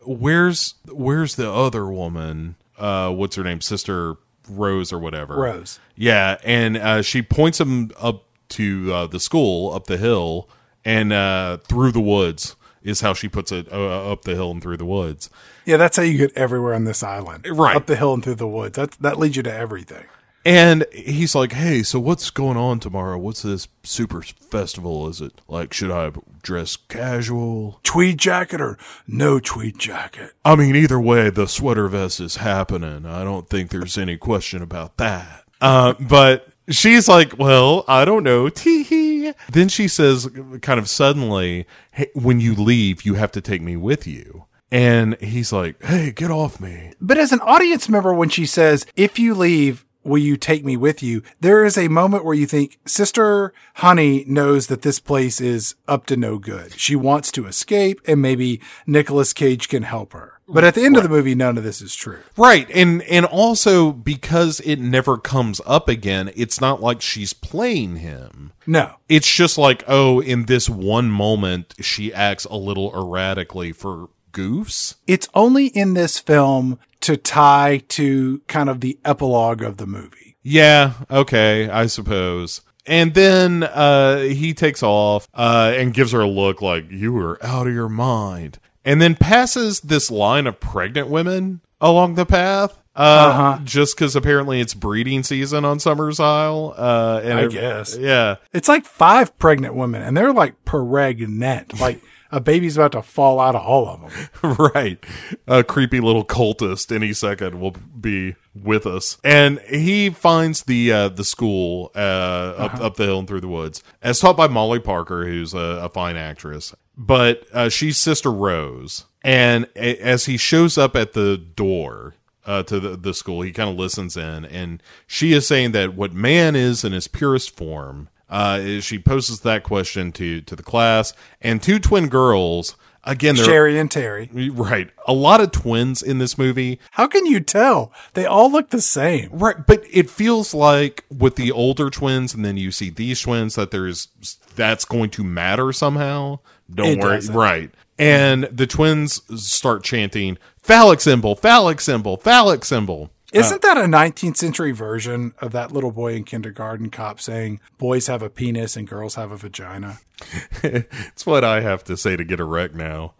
Where's 0.00 0.74
where's 0.88 1.36
the 1.36 1.52
other 1.52 1.86
woman? 1.86 2.56
Uh 2.78 3.10
what's 3.10 3.36
her 3.36 3.44
name? 3.44 3.60
Sister 3.60 4.16
Rose 4.48 4.90
or 4.92 4.98
whatever. 4.98 5.36
Rose. 5.36 5.78
Yeah, 5.94 6.38
and 6.42 6.76
uh, 6.76 7.02
she 7.02 7.22
points 7.22 7.60
him 7.60 7.90
up 8.00 8.24
to 8.52 8.92
uh, 8.92 9.06
the 9.06 9.20
school 9.20 9.72
up 9.74 9.86
the 9.86 9.96
hill 9.96 10.48
and 10.84 11.12
uh, 11.12 11.58
through 11.68 11.92
the 11.92 12.00
woods 12.00 12.56
is 12.82 13.00
how 13.00 13.14
she 13.14 13.28
puts 13.28 13.52
it 13.52 13.70
uh, 13.72 14.12
up 14.12 14.22
the 14.22 14.34
hill 14.34 14.50
and 14.50 14.62
through 14.62 14.76
the 14.76 14.84
woods. 14.84 15.30
Yeah, 15.64 15.76
that's 15.76 15.96
how 15.96 16.02
you 16.02 16.18
get 16.18 16.36
everywhere 16.36 16.74
on 16.74 16.84
this 16.84 17.02
island. 17.02 17.46
Right. 17.48 17.76
Up 17.76 17.86
the 17.86 17.96
hill 17.96 18.14
and 18.14 18.22
through 18.22 18.36
the 18.36 18.48
woods. 18.48 18.76
That 18.76 18.92
that 18.92 19.18
leads 19.18 19.36
you 19.36 19.42
to 19.44 19.52
everything. 19.52 20.04
And 20.44 20.84
he's 20.92 21.36
like, 21.36 21.52
"Hey, 21.52 21.84
so 21.84 22.00
what's 22.00 22.30
going 22.30 22.56
on 22.56 22.80
tomorrow? 22.80 23.16
What's 23.16 23.42
this 23.42 23.68
super 23.84 24.22
festival? 24.22 25.08
Is 25.08 25.20
it 25.20 25.40
like 25.46 25.72
should 25.72 25.92
I 25.92 26.10
dress 26.42 26.74
casual? 26.74 27.78
Tweed 27.84 28.18
jacket 28.18 28.60
or 28.60 28.76
no 29.06 29.38
tweed 29.38 29.78
jacket? 29.78 30.32
I 30.44 30.56
mean, 30.56 30.74
either 30.74 30.98
way, 30.98 31.30
the 31.30 31.46
sweater 31.46 31.86
vest 31.86 32.18
is 32.18 32.36
happening. 32.36 33.06
I 33.06 33.22
don't 33.22 33.48
think 33.48 33.70
there's 33.70 33.96
any 33.96 34.16
question 34.16 34.62
about 34.62 34.96
that. 34.96 35.44
Uh, 35.60 35.94
but 36.00 36.48
she's 36.68 37.08
like, 37.08 37.38
well, 37.38 37.84
I 37.88 38.04
don't 38.04 38.24
know. 38.24 38.48
Tee 38.48 38.82
hee. 38.82 39.32
Then 39.50 39.68
she 39.68 39.88
says, 39.88 40.28
kind 40.62 40.78
of 40.78 40.88
suddenly, 40.88 41.66
hey, 41.92 42.10
when 42.14 42.40
you 42.40 42.54
leave, 42.54 43.02
you 43.02 43.14
have 43.14 43.32
to 43.32 43.40
take 43.40 43.62
me 43.62 43.76
with 43.76 44.06
you. 44.06 44.46
And 44.70 45.20
he's 45.20 45.52
like, 45.52 45.82
hey, 45.82 46.12
get 46.12 46.30
off 46.30 46.60
me. 46.60 46.92
But 47.00 47.18
as 47.18 47.32
an 47.32 47.40
audience 47.40 47.88
member, 47.88 48.14
when 48.14 48.30
she 48.30 48.46
says, 48.46 48.86
if 48.96 49.18
you 49.18 49.34
leave, 49.34 49.84
will 50.02 50.18
you 50.18 50.36
take 50.36 50.64
me 50.64 50.76
with 50.76 51.02
you? 51.02 51.22
There 51.40 51.64
is 51.64 51.76
a 51.76 51.88
moment 51.88 52.24
where 52.24 52.34
you 52.34 52.46
think, 52.46 52.78
Sister 52.86 53.52
Honey 53.74 54.24
knows 54.26 54.68
that 54.68 54.82
this 54.82 54.98
place 54.98 55.40
is 55.40 55.74
up 55.86 56.06
to 56.06 56.16
no 56.16 56.38
good. 56.38 56.72
She 56.78 56.96
wants 56.96 57.30
to 57.32 57.46
escape 57.46 58.00
and 58.06 58.22
maybe 58.22 58.60
Nicolas 58.86 59.32
Cage 59.32 59.68
can 59.68 59.82
help 59.82 60.12
her. 60.12 60.40
But 60.52 60.64
at 60.64 60.74
the 60.74 60.84
end 60.84 60.96
of 60.96 61.02
the 61.02 61.08
movie, 61.08 61.34
none 61.34 61.58
of 61.58 61.64
this 61.64 61.80
is 61.80 61.94
true. 61.94 62.20
Right. 62.36 62.68
And, 62.70 63.02
and 63.02 63.24
also 63.26 63.92
because 63.92 64.60
it 64.60 64.76
never 64.76 65.16
comes 65.16 65.60
up 65.66 65.88
again, 65.88 66.30
it's 66.36 66.60
not 66.60 66.80
like 66.80 67.00
she's 67.00 67.32
playing 67.32 67.96
him. 67.96 68.52
No. 68.66 68.96
It's 69.08 69.34
just 69.34 69.58
like, 69.58 69.82
oh, 69.88 70.20
in 70.20 70.46
this 70.46 70.68
one 70.68 71.10
moment, 71.10 71.74
she 71.80 72.12
acts 72.12 72.44
a 72.44 72.56
little 72.56 72.92
erratically 72.94 73.72
for 73.72 74.08
goofs. 74.32 74.96
It's 75.06 75.28
only 75.34 75.66
in 75.66 75.94
this 75.94 76.18
film 76.18 76.78
to 77.00 77.16
tie 77.16 77.82
to 77.88 78.40
kind 78.46 78.68
of 78.68 78.80
the 78.80 78.98
epilogue 79.04 79.62
of 79.62 79.76
the 79.76 79.86
movie. 79.86 80.36
Yeah, 80.42 80.94
okay, 81.10 81.68
I 81.68 81.86
suppose. 81.86 82.62
And 82.84 83.14
then 83.14 83.62
uh, 83.62 84.20
he 84.20 84.54
takes 84.54 84.82
off 84.82 85.28
uh, 85.34 85.72
and 85.76 85.94
gives 85.94 86.12
her 86.12 86.20
a 86.20 86.28
look 86.28 86.60
like, 86.60 86.90
you 86.90 87.12
were 87.12 87.38
out 87.44 87.68
of 87.68 87.74
your 87.74 87.88
mind. 87.88 88.58
And 88.84 89.00
then 89.00 89.14
passes 89.14 89.80
this 89.80 90.10
line 90.10 90.46
of 90.46 90.58
pregnant 90.60 91.08
women 91.08 91.60
along 91.80 92.14
the 92.16 92.26
path. 92.26 92.78
Uh, 92.94 93.58
just 93.64 93.96
because 93.96 94.14
apparently 94.14 94.60
it's 94.60 94.74
breeding 94.74 95.22
season 95.22 95.64
on 95.64 95.78
Summersisle. 95.78 96.74
Uh, 96.76 97.20
and 97.24 97.38
I 97.38 97.42
it- 97.44 97.52
guess. 97.52 97.96
yeah, 97.96 98.36
It's 98.52 98.68
like 98.68 98.84
five 98.84 99.38
pregnant 99.38 99.74
women, 99.74 100.02
and 100.02 100.14
they're 100.16 100.32
like 100.32 100.62
pregnant. 100.66 101.80
Like 101.80 102.02
a 102.30 102.40
baby's 102.40 102.76
about 102.76 102.92
to 102.92 103.00
fall 103.02 103.40
out 103.40 103.54
of 103.54 103.62
all 103.62 103.88
of 103.88 104.00
them. 104.42 104.68
right. 104.74 105.02
A 105.46 105.64
creepy 105.64 106.00
little 106.00 106.24
cultist 106.24 106.94
any 106.94 107.12
second 107.14 107.60
will 107.60 107.74
be 107.98 108.34
with 108.54 108.86
us, 108.86 109.16
and 109.24 109.58
he 109.60 110.10
finds 110.10 110.64
the 110.64 110.92
uh, 110.92 111.08
the 111.08 111.24
school 111.24 111.90
uh, 111.94 111.98
up 111.98 112.74
up 112.80 112.96
the 112.96 113.04
hill 113.04 113.20
and 113.20 113.28
through 113.28 113.40
the 113.40 113.48
woods, 113.48 113.82
as 114.02 114.18
taught 114.20 114.36
by 114.36 114.48
Molly 114.48 114.80
Parker, 114.80 115.24
who's 115.26 115.54
a, 115.54 115.58
a 115.84 115.88
fine 115.88 116.16
actress. 116.16 116.74
But 116.96 117.44
uh, 117.52 117.68
she's 117.68 117.96
Sister 117.98 118.30
Rose, 118.30 119.06
and 119.22 119.66
a- 119.76 119.96
as 119.98 120.26
he 120.26 120.36
shows 120.36 120.76
up 120.78 120.96
at 120.96 121.12
the 121.12 121.36
door. 121.36 122.14
Uh, 122.44 122.60
to 122.60 122.80
the, 122.80 122.96
the 122.96 123.14
school, 123.14 123.42
he 123.42 123.52
kind 123.52 123.70
of 123.70 123.76
listens 123.76 124.16
in, 124.16 124.44
and 124.46 124.82
she 125.06 125.32
is 125.32 125.46
saying 125.46 125.70
that 125.70 125.94
what 125.94 126.12
man 126.12 126.56
is 126.56 126.82
in 126.82 126.90
his 126.90 127.06
purest 127.06 127.56
form. 127.56 128.08
Uh, 128.28 128.58
is 128.60 128.84
she 128.84 128.98
poses 128.98 129.42
that 129.42 129.62
question 129.62 130.10
to 130.10 130.40
to 130.40 130.56
the 130.56 130.62
class, 130.64 131.12
and 131.40 131.62
two 131.62 131.78
twin 131.78 132.08
girls. 132.08 132.74
Again, 133.04 133.36
Sherry 133.36 133.78
and 133.78 133.88
Terry. 133.88 134.28
Right. 134.32 134.90
A 135.06 135.12
lot 135.12 135.40
of 135.40 135.52
twins 135.52 136.02
in 136.02 136.18
this 136.18 136.36
movie. 136.36 136.80
How 136.92 137.06
can 137.06 137.26
you 137.26 137.38
tell? 137.40 137.92
They 138.14 138.26
all 138.26 138.50
look 138.50 138.70
the 138.70 138.80
same. 138.80 139.28
Right. 139.32 139.64
But 139.64 139.84
it 139.90 140.08
feels 140.10 140.52
like 140.54 141.04
with 141.10 141.34
the 141.36 141.50
older 141.52 141.90
twins 141.90 142.32
and 142.34 142.44
then 142.44 142.56
you 142.56 142.70
see 142.72 142.90
these 142.90 143.20
twins 143.20 143.54
that 143.56 143.70
there's 143.72 144.08
that's 144.56 144.84
going 144.84 145.10
to 145.10 145.22
matter 145.24 145.72
somehow. 145.72 146.38
Don't 146.74 146.86
It 146.86 146.98
worry. 147.00 147.16
doesn't. 147.16 147.34
Right. 147.34 147.70
And 147.98 148.44
the 148.44 148.66
twins 148.66 149.20
start 149.42 149.84
chanting 149.84 150.38
phallic 150.58 151.00
symbol, 151.00 151.36
phallic 151.36 151.80
symbol, 151.80 152.16
phallic 152.16 152.64
symbol. 152.64 153.10
Isn't 153.32 153.62
that 153.62 153.78
a 153.78 153.82
19th 153.82 154.36
century 154.36 154.72
version 154.72 155.32
of 155.40 155.52
that 155.52 155.72
little 155.72 155.90
boy 155.90 156.14
in 156.14 156.24
kindergarten 156.24 156.90
cop 156.90 157.18
saying 157.18 157.60
boys 157.78 158.06
have 158.06 158.20
a 158.22 158.28
penis 158.28 158.76
and 158.76 158.86
girls 158.86 159.14
have 159.14 159.32
a 159.32 159.36
vagina? 159.36 160.00
It's 160.62 161.24
what 161.26 161.42
I 161.42 161.60
have 161.62 161.82
to 161.84 161.96
say 161.96 162.16
to 162.16 162.24
get 162.24 162.40
erect 162.40 162.74
now. 162.74 163.14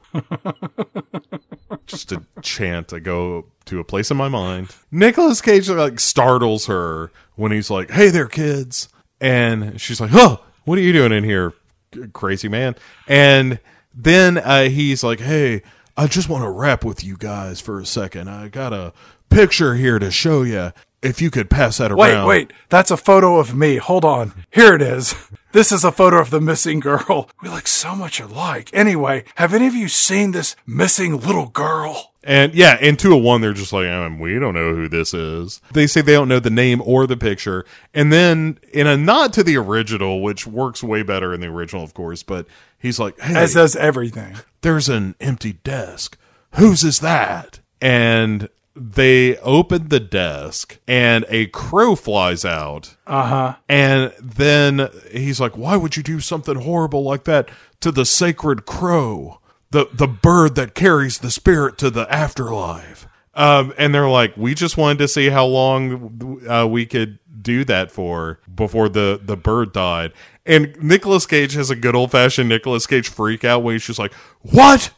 Just 1.87 2.13
a 2.13 2.23
chant. 2.43 2.93
I 2.93 2.99
go 3.01 3.47
to 3.67 3.81
a 3.81 3.85
place 3.85 4.11
in 4.11 4.17
my 4.17 4.29
mind. 4.29 4.69
Nicolas 4.91 5.41
Cage 5.41 5.69
like 5.69 5.99
startles 5.99 6.67
her 6.67 7.11
when 7.35 7.51
he's 7.53 7.71
like, 7.71 7.91
"Hey 7.91 8.09
there, 8.11 8.29
kids," 8.29 8.89
and 9.21 9.81
she's 9.81 10.01
like, 10.01 10.11
"Oh, 10.13 10.41
what 10.65 10.79
are 10.79 10.83
you 10.83 10.93
doing 10.93 11.13
in 11.13 11.25
here, 11.25 11.55
crazy 12.13 12.49
man?" 12.49 12.77
And 13.07 13.59
then 13.95 14.39
uh, 14.39 14.65
he's 14.65 15.03
like, 15.05 15.21
"Hey, 15.21 15.63
I 15.97 16.07
just 16.07 16.29
want 16.29 16.45
to 16.45 16.51
rap 16.51 16.85
with 16.85 17.05
you 17.05 17.17
guys 17.17 17.61
for 17.61 17.81
a 17.81 17.87
second. 17.87 18.29
I 18.29 18.49
got 18.49 18.73
a 18.73 18.93
picture 19.29 19.75
here 19.75 19.99
to 19.99 20.11
show 20.11 20.43
you. 20.43 20.73
If 21.03 21.21
you 21.21 21.31
could 21.31 21.51
pass 21.51 21.79
that 21.79 21.91
around." 21.91 21.99
Wait, 21.99 22.13
around." 22.13 22.27
wait, 22.29 22.53
that's 22.69 22.91
a 22.91 22.97
photo 22.97 23.39
of 23.39 23.55
me. 23.55 23.77
Hold 23.77 24.05
on. 24.05 24.33
Here 24.51 24.75
it 24.75 24.83
is. 24.83 25.15
This 25.53 25.71
is 25.71 25.85
a 25.85 25.93
photo 25.93 26.19
of 26.21 26.31
the 26.31 26.41
missing 26.41 26.81
girl. 26.81 27.29
We 27.43 27.49
look 27.49 27.67
so 27.67 27.95
much 27.97 28.21
alike. 28.21 28.71
Anyway, 28.73 29.25
have 29.35 29.53
any 29.53 29.67
of 29.67 29.75
you 29.75 29.89
seen 29.89 30.31
this 30.31 30.55
missing 30.67 31.19
little 31.21 31.49
girl? 31.49 32.13
And 32.23 32.55
yeah, 32.55 32.79
in 32.81 32.97
201, 32.97 33.41
they're 33.41 33.53
just 33.53 33.73
like, 33.73 33.89
um, 33.89 34.21
we 34.21 34.39
don't 34.39 34.55
know 34.55 34.75
who 34.75 34.89
this 34.89 35.13
is. 35.13 35.61
They 35.73 35.89
say 35.89 36.01
they 36.03 36.13
don't 36.13 36.29
know 36.29 36.39
the 36.39 36.51
name 36.51 36.81
or 36.85 37.07
the 37.09 37.17
picture. 37.17 37.67
And 37.93 38.13
then, 38.13 38.59
in 38.73 38.87
a 38.87 38.97
nod 38.97 39.33
to 39.35 39.43
the 39.43 39.57
original, 39.57 40.23
which 40.23 40.47
works 40.47 40.85
way 40.85 41.03
better 41.03 41.35
in 41.35 41.41
the 41.41 41.49
original, 41.49 41.83
of 41.83 41.95
course, 41.95 42.23
but 42.23 42.47
he's 42.79 43.01
like, 43.01 43.19
hey, 43.21 43.35
As 43.35 43.55
does 43.55 43.75
everything. 43.75 44.37
there's 44.61 44.89
an 44.89 45.17
empty 45.21 45.55
desk. 45.65 46.17
Whose 46.53 46.85
is 46.85 47.01
that? 47.01 47.59
And 47.81 48.49
they 48.75 49.37
open 49.39 49.89
the 49.89 50.01
desk, 50.01 50.79
and 50.89 51.25
a 51.29 51.47
crow 51.49 51.95
flies 51.95 52.45
out. 52.45 52.97
Uh 53.07 53.27
huh. 53.27 53.55
And 53.69 54.13
then 54.21 54.89
he's 55.11 55.41
like, 55.41 55.57
"Why 55.57 55.77
would 55.77 55.97
you 55.97 56.03
do 56.03 56.21
something 56.21 56.57
horrible 56.57 57.03
like 57.03 57.25
that 57.25 57.51
to 57.81 57.93
the 57.93 58.07
sacred 58.07 58.65
crow, 58.65 59.41
the 59.71 59.89
the 59.93 60.09
bird 60.09 60.55
that 60.55 60.75
carries 60.75 61.19
the 61.19 61.31
spirit 61.31 61.77
to 61.79 61.91
the 61.91 62.11
afterlife?" 62.13 63.07
Um, 63.35 63.73
and 63.77 63.95
they're 63.95 64.09
like, 64.09 64.37
"We 64.37 64.55
just 64.55 64.77
wanted 64.77 64.99
to 64.99 65.09
see 65.09 65.29
how 65.29 65.47
long 65.47 66.41
uh, 66.49 66.67
we 66.67 66.87
could 66.87 67.19
do 67.41 67.65
that 67.65 67.91
for 67.91 68.41
before 68.55 68.89
the 68.89 69.21
the 69.23 69.37
bird 69.37 69.73
died." 69.73 70.13
And 70.47 70.77
Nicolas 70.83 71.27
Cage 71.27 71.53
has 71.55 71.71
a 71.71 71.77
good 71.77 71.95
old 71.95 72.11
fashioned 72.11 72.49
Nicolas 72.49 72.87
Cage 72.87 73.09
freak 73.09 73.45
out 73.45 73.63
when 73.63 73.75
he's 73.75 73.87
just 73.87 73.99
like, 73.99 74.15
"What? 74.41 74.91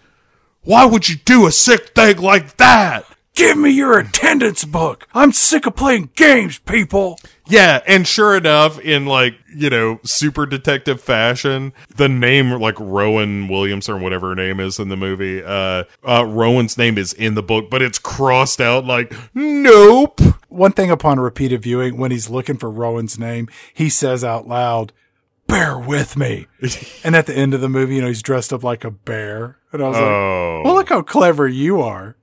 Why 0.62 0.86
would 0.86 1.08
you 1.08 1.16
do 1.16 1.46
a 1.46 1.52
sick 1.52 1.88
thing 1.88 2.18
like 2.18 2.56
that?" 2.58 3.04
Give 3.34 3.58
me 3.58 3.70
your 3.70 3.98
attendance 3.98 4.64
book. 4.64 5.08
I'm 5.12 5.32
sick 5.32 5.66
of 5.66 5.74
playing 5.74 6.10
games, 6.14 6.60
people. 6.60 7.18
Yeah, 7.48 7.82
and 7.84 8.06
sure 8.06 8.36
enough, 8.36 8.78
in 8.78 9.06
like, 9.06 9.34
you 9.52 9.70
know, 9.70 9.98
super 10.04 10.46
detective 10.46 11.00
fashion, 11.00 11.72
the 11.96 12.08
name 12.08 12.52
like 12.52 12.78
Rowan 12.78 13.48
Williams 13.48 13.88
or 13.88 13.98
whatever 13.98 14.28
her 14.28 14.34
name 14.36 14.60
is 14.60 14.78
in 14.78 14.88
the 14.88 14.96
movie, 14.96 15.42
uh 15.42 15.82
uh 16.06 16.24
Rowan's 16.24 16.78
name 16.78 16.96
is 16.96 17.12
in 17.12 17.34
the 17.34 17.42
book, 17.42 17.70
but 17.70 17.82
it's 17.82 17.98
crossed 17.98 18.60
out 18.60 18.84
like 18.84 19.12
nope. 19.34 20.20
One 20.48 20.72
thing 20.72 20.92
upon 20.92 21.18
repeated 21.18 21.62
viewing, 21.62 21.96
when 21.96 22.12
he's 22.12 22.30
looking 22.30 22.56
for 22.56 22.70
Rowan's 22.70 23.18
name, 23.18 23.48
he 23.74 23.88
says 23.88 24.22
out 24.22 24.46
loud, 24.46 24.92
Bear 25.48 25.76
with 25.76 26.16
me. 26.16 26.46
and 27.04 27.16
at 27.16 27.26
the 27.26 27.36
end 27.36 27.52
of 27.52 27.60
the 27.60 27.68
movie, 27.68 27.96
you 27.96 28.00
know, 28.00 28.06
he's 28.08 28.22
dressed 28.22 28.52
up 28.52 28.62
like 28.62 28.84
a 28.84 28.92
bear. 28.92 29.58
And 29.72 29.82
I 29.82 29.88
was 29.88 29.96
like, 29.96 30.04
Oh. 30.04 30.62
Well, 30.64 30.74
look 30.74 30.88
how 30.88 31.02
clever 31.02 31.48
you 31.48 31.82
are. 31.82 32.16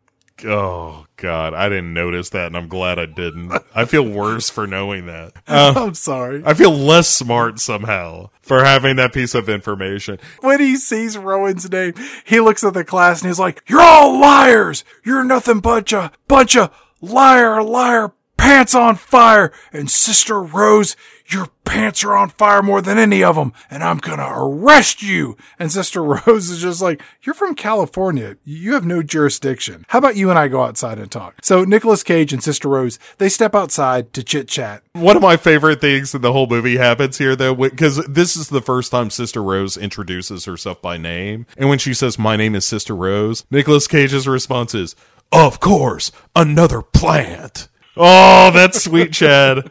Oh 0.45 1.05
god, 1.17 1.53
I 1.53 1.69
didn't 1.69 1.93
notice 1.93 2.29
that 2.29 2.47
and 2.47 2.57
I'm 2.57 2.67
glad 2.67 2.97
I 2.99 3.05
didn't. 3.05 3.51
I 3.75 3.85
feel 3.85 4.03
worse 4.07 4.49
for 4.49 4.67
knowing 4.67 5.05
that. 5.05 5.33
Uh, 5.47 5.73
I'm 5.75 5.93
sorry. 5.93 6.41
I 6.45 6.53
feel 6.53 6.71
less 6.71 7.09
smart 7.09 7.59
somehow 7.59 8.29
for 8.41 8.63
having 8.63 8.95
that 8.95 9.13
piece 9.13 9.35
of 9.35 9.49
information. 9.49 10.17
When 10.39 10.59
he 10.59 10.77
sees 10.77 11.17
Rowan's 11.17 11.69
name, 11.69 11.93
he 12.25 12.39
looks 12.39 12.63
at 12.63 12.73
the 12.73 12.85
class 12.85 13.21
and 13.21 13.29
he's 13.29 13.39
like, 13.39 13.61
You're 13.67 13.81
all 13.81 14.19
liars! 14.19 14.85
You're 15.03 15.23
nothing 15.25 15.59
but 15.59 15.91
a 15.91 16.11
bunch 16.27 16.55
of 16.55 16.73
liar, 17.01 17.61
liar, 17.61 18.13
pants 18.37 18.73
on 18.73 18.95
fire! 18.95 19.51
And 19.73 19.91
Sister 19.91 20.41
Rose, 20.41 20.95
your 21.33 21.47
pants 21.63 22.03
are 22.03 22.15
on 22.15 22.29
fire 22.29 22.61
more 22.61 22.81
than 22.81 22.97
any 22.97 23.23
of 23.23 23.35
them, 23.35 23.53
and 23.69 23.83
I'm 23.83 23.97
gonna 23.97 24.29
arrest 24.29 25.01
you! 25.01 25.37
And 25.57 25.71
Sister 25.71 26.03
Rose 26.27 26.49
is 26.49 26.61
just 26.61 26.81
like, 26.81 27.01
You're 27.23 27.33
from 27.33 27.55
California. 27.55 28.37
You 28.43 28.73
have 28.73 28.85
no 28.85 29.01
jurisdiction. 29.01 29.85
How 29.89 29.99
about 29.99 30.15
you 30.15 30.29
and 30.29 30.37
I 30.37 30.47
go 30.47 30.63
outside 30.63 30.99
and 30.99 31.11
talk? 31.11 31.35
So 31.41 31.63
Nicolas 31.63 32.03
Cage 32.03 32.33
and 32.33 32.43
Sister 32.43 32.67
Rose, 32.67 32.99
they 33.17 33.29
step 33.29 33.55
outside 33.55 34.13
to 34.13 34.23
chit 34.23 34.47
chat. 34.47 34.83
One 34.93 35.15
of 35.15 35.21
my 35.21 35.37
favorite 35.37 35.81
things 35.81 36.13
in 36.13 36.21
the 36.21 36.33
whole 36.33 36.47
movie 36.47 36.77
happens 36.77 37.17
here, 37.17 37.35
though, 37.35 37.55
because 37.55 38.05
this 38.05 38.35
is 38.35 38.49
the 38.49 38.61
first 38.61 38.91
time 38.91 39.09
Sister 39.09 39.41
Rose 39.41 39.77
introduces 39.77 40.45
herself 40.45 40.81
by 40.81 40.97
name. 40.97 41.45
And 41.57 41.69
when 41.69 41.79
she 41.79 41.93
says, 41.93 42.19
My 42.19 42.35
name 42.35 42.55
is 42.55 42.65
Sister 42.65 42.95
Rose, 42.95 43.45
Nicolas 43.49 43.87
Cage's 43.87 44.27
response 44.27 44.75
is, 44.75 44.95
Of 45.31 45.59
course, 45.59 46.11
another 46.35 46.81
plant. 46.81 47.69
Oh, 47.97 48.51
that's 48.51 48.83
sweet, 48.83 49.11
Chad. 49.11 49.69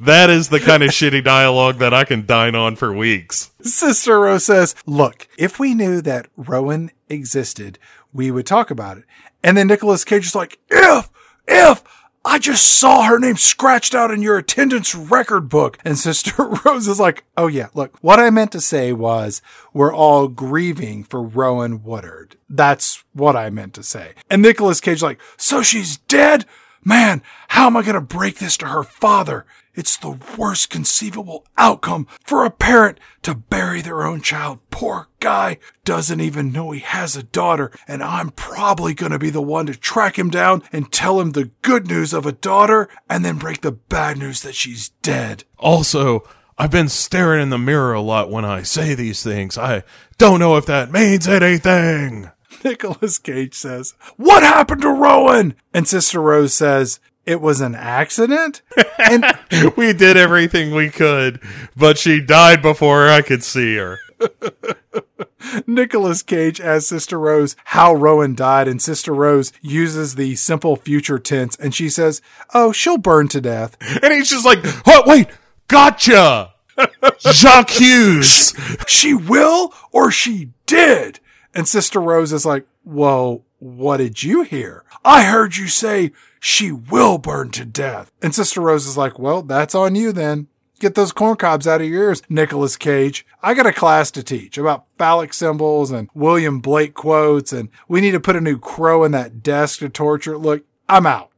That 0.00 0.28
is 0.28 0.48
the 0.48 0.58
kind 0.58 0.82
of 0.82 0.90
shitty 0.90 1.22
dialogue 1.22 1.78
that 1.78 1.94
I 1.94 2.04
can 2.04 2.26
dine 2.26 2.56
on 2.56 2.74
for 2.74 2.92
weeks. 2.92 3.52
Sister 3.62 4.20
Rose 4.20 4.44
says, 4.44 4.74
Look, 4.86 5.28
if 5.38 5.60
we 5.60 5.74
knew 5.74 6.00
that 6.00 6.26
Rowan 6.36 6.90
existed, 7.08 7.78
we 8.12 8.30
would 8.30 8.46
talk 8.46 8.70
about 8.70 8.98
it. 8.98 9.04
And 9.42 9.56
then 9.56 9.68
Nicolas 9.68 10.04
Cage 10.04 10.26
is 10.26 10.34
like, 10.34 10.58
If, 10.68 11.10
if, 11.46 11.84
I 12.24 12.38
just 12.40 12.66
saw 12.78 13.04
her 13.04 13.20
name 13.20 13.36
scratched 13.36 13.94
out 13.94 14.10
in 14.10 14.20
your 14.20 14.36
attendance 14.36 14.94
record 14.94 15.48
book. 15.48 15.78
And 15.84 15.96
Sister 15.96 16.32
Rose 16.64 16.88
is 16.88 16.98
like, 16.98 17.24
Oh 17.36 17.46
yeah, 17.46 17.68
look, 17.72 17.96
what 18.00 18.18
I 18.18 18.30
meant 18.30 18.50
to 18.52 18.60
say 18.60 18.92
was 18.92 19.40
we're 19.72 19.94
all 19.94 20.26
grieving 20.26 21.04
for 21.04 21.22
Rowan 21.22 21.84
Woodward. 21.84 22.36
That's 22.50 23.04
what 23.12 23.36
I 23.36 23.48
meant 23.48 23.74
to 23.74 23.84
say. 23.84 24.14
And 24.28 24.42
Nicolas 24.42 24.80
Cage 24.80 24.96
is 24.96 25.02
like, 25.04 25.20
So 25.36 25.62
she's 25.62 25.98
dead? 25.98 26.44
Man, 26.84 27.22
how 27.48 27.66
am 27.66 27.76
I 27.76 27.82
going 27.82 27.94
to 27.94 28.00
break 28.00 28.38
this 28.38 28.56
to 28.58 28.66
her 28.66 28.82
father? 28.82 29.44
It's 29.74 29.96
the 29.96 30.18
worst 30.36 30.70
conceivable 30.70 31.46
outcome 31.56 32.08
for 32.24 32.44
a 32.44 32.50
parent 32.50 32.98
to 33.22 33.34
bury 33.34 33.80
their 33.80 34.04
own 34.04 34.22
child. 34.22 34.58
Poor 34.70 35.08
guy 35.20 35.58
doesn't 35.84 36.20
even 36.20 36.50
know 36.50 36.72
he 36.72 36.80
has 36.80 37.16
a 37.16 37.22
daughter, 37.22 37.70
and 37.86 38.02
I'm 38.02 38.30
probably 38.30 38.92
going 38.92 39.12
to 39.12 39.20
be 39.20 39.30
the 39.30 39.40
one 39.40 39.66
to 39.66 39.76
track 39.76 40.18
him 40.18 40.30
down 40.30 40.64
and 40.72 40.90
tell 40.90 41.20
him 41.20 41.30
the 41.30 41.50
good 41.62 41.86
news 41.86 42.12
of 42.12 42.26
a 42.26 42.32
daughter 42.32 42.88
and 43.08 43.24
then 43.24 43.38
break 43.38 43.60
the 43.60 43.70
bad 43.70 44.18
news 44.18 44.42
that 44.42 44.56
she's 44.56 44.88
dead. 45.02 45.44
Also, 45.58 46.28
I've 46.58 46.72
been 46.72 46.88
staring 46.88 47.40
in 47.40 47.50
the 47.50 47.58
mirror 47.58 47.92
a 47.92 48.00
lot 48.00 48.32
when 48.32 48.44
I 48.44 48.62
say 48.62 48.94
these 48.94 49.22
things. 49.22 49.56
I 49.56 49.84
don't 50.16 50.40
know 50.40 50.56
if 50.56 50.66
that 50.66 50.90
means 50.90 51.28
anything. 51.28 52.30
Nicolas 52.64 53.18
Cage 53.18 53.54
says, 53.54 53.94
What 54.16 54.42
happened 54.42 54.82
to 54.82 54.90
Rowan? 54.90 55.54
And 55.72 55.86
Sister 55.86 56.20
Rose 56.20 56.54
says, 56.54 57.00
It 57.26 57.40
was 57.40 57.60
an 57.60 57.74
accident? 57.74 58.62
And 58.98 59.24
we 59.76 59.92
did 59.92 60.16
everything 60.16 60.74
we 60.74 60.90
could, 60.90 61.40
but 61.76 61.98
she 61.98 62.20
died 62.20 62.62
before 62.62 63.08
I 63.08 63.22
could 63.22 63.42
see 63.42 63.76
her. 63.76 63.98
Nicolas 65.66 66.22
Cage 66.22 66.60
as 66.60 66.86
Sister 66.86 67.18
Rose 67.18 67.54
how 67.66 67.94
Rowan 67.94 68.34
died, 68.34 68.66
and 68.66 68.82
Sister 68.82 69.14
Rose 69.14 69.52
uses 69.62 70.14
the 70.14 70.34
simple 70.34 70.74
future 70.76 71.18
tense, 71.18 71.56
and 71.56 71.74
she 71.74 71.88
says, 71.88 72.20
"Oh, 72.52 72.72
she'll 72.72 72.98
burn 72.98 73.28
to 73.28 73.40
death." 73.40 73.76
And 74.02 74.12
he's 74.12 74.30
just 74.30 74.44
like, 74.44 74.58
oh, 74.86 75.04
wait, 75.06 75.28
gotcha! 75.68 76.54
J'accuse! 77.20 78.54
She 78.88 79.14
will 79.14 79.72
or 79.92 80.10
she 80.10 80.50
did. 80.66 81.20
And 81.54 81.66
Sister 81.66 82.00
Rose 82.00 82.32
is 82.32 82.46
like, 82.46 82.66
"Whoa, 82.84 83.44
what 83.58 83.96
did 83.98 84.22
you 84.22 84.42
hear? 84.42 84.84
I 85.04 85.24
heard 85.24 85.56
you 85.56 85.66
say 85.68 86.12
she 86.40 86.70
will 86.72 87.18
burn 87.18 87.50
to 87.52 87.64
death." 87.64 88.10
And 88.22 88.34
Sister 88.34 88.60
Rose 88.60 88.86
is 88.86 88.96
like, 88.96 89.18
"Well, 89.18 89.42
that's 89.42 89.74
on 89.74 89.94
you 89.94 90.12
then." 90.12 90.48
Get 90.80 90.94
those 90.94 91.10
corn 91.10 91.36
cobs 91.36 91.66
out 91.66 91.80
of 91.80 91.88
your 91.88 92.04
ears, 92.04 92.22
Nicolas 92.28 92.76
Cage. 92.76 93.26
I 93.42 93.54
got 93.54 93.66
a 93.66 93.72
class 93.72 94.12
to 94.12 94.22
teach 94.22 94.56
about 94.56 94.84
phallic 94.96 95.34
symbols 95.34 95.90
and 95.90 96.08
William 96.14 96.60
Blake 96.60 96.94
quotes, 96.94 97.52
and 97.52 97.68
we 97.88 98.00
need 98.00 98.12
to 98.12 98.20
put 98.20 98.36
a 98.36 98.40
new 98.40 98.58
crow 98.58 99.02
in 99.02 99.10
that 99.10 99.42
desk 99.42 99.80
to 99.80 99.88
torture. 99.88 100.38
Look, 100.38 100.62
I'm 100.88 101.04
out. 101.04 101.30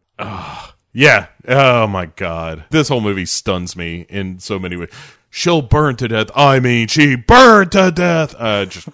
Yeah. 0.93 1.29
Oh 1.49 1.87
my 1.87 2.07
god. 2.07 2.65
This 2.69 2.89
whole 2.89 3.01
movie 3.01 3.25
stuns 3.25 3.77
me 3.77 4.05
in 4.11 4.41
so 4.41 4.59
many 4.59 4.77
ways. 4.77 4.91
She'll 5.31 5.63
burn 5.63 5.97
to 5.97 6.09
death. 6.09 6.31
I 6.35 6.61
mean, 6.61 6.89
she 6.89 7.15
burned 7.15 7.73
to 7.73 7.91
death. 7.93 8.35
Uh, 8.37 8.67
just. 8.67 8.89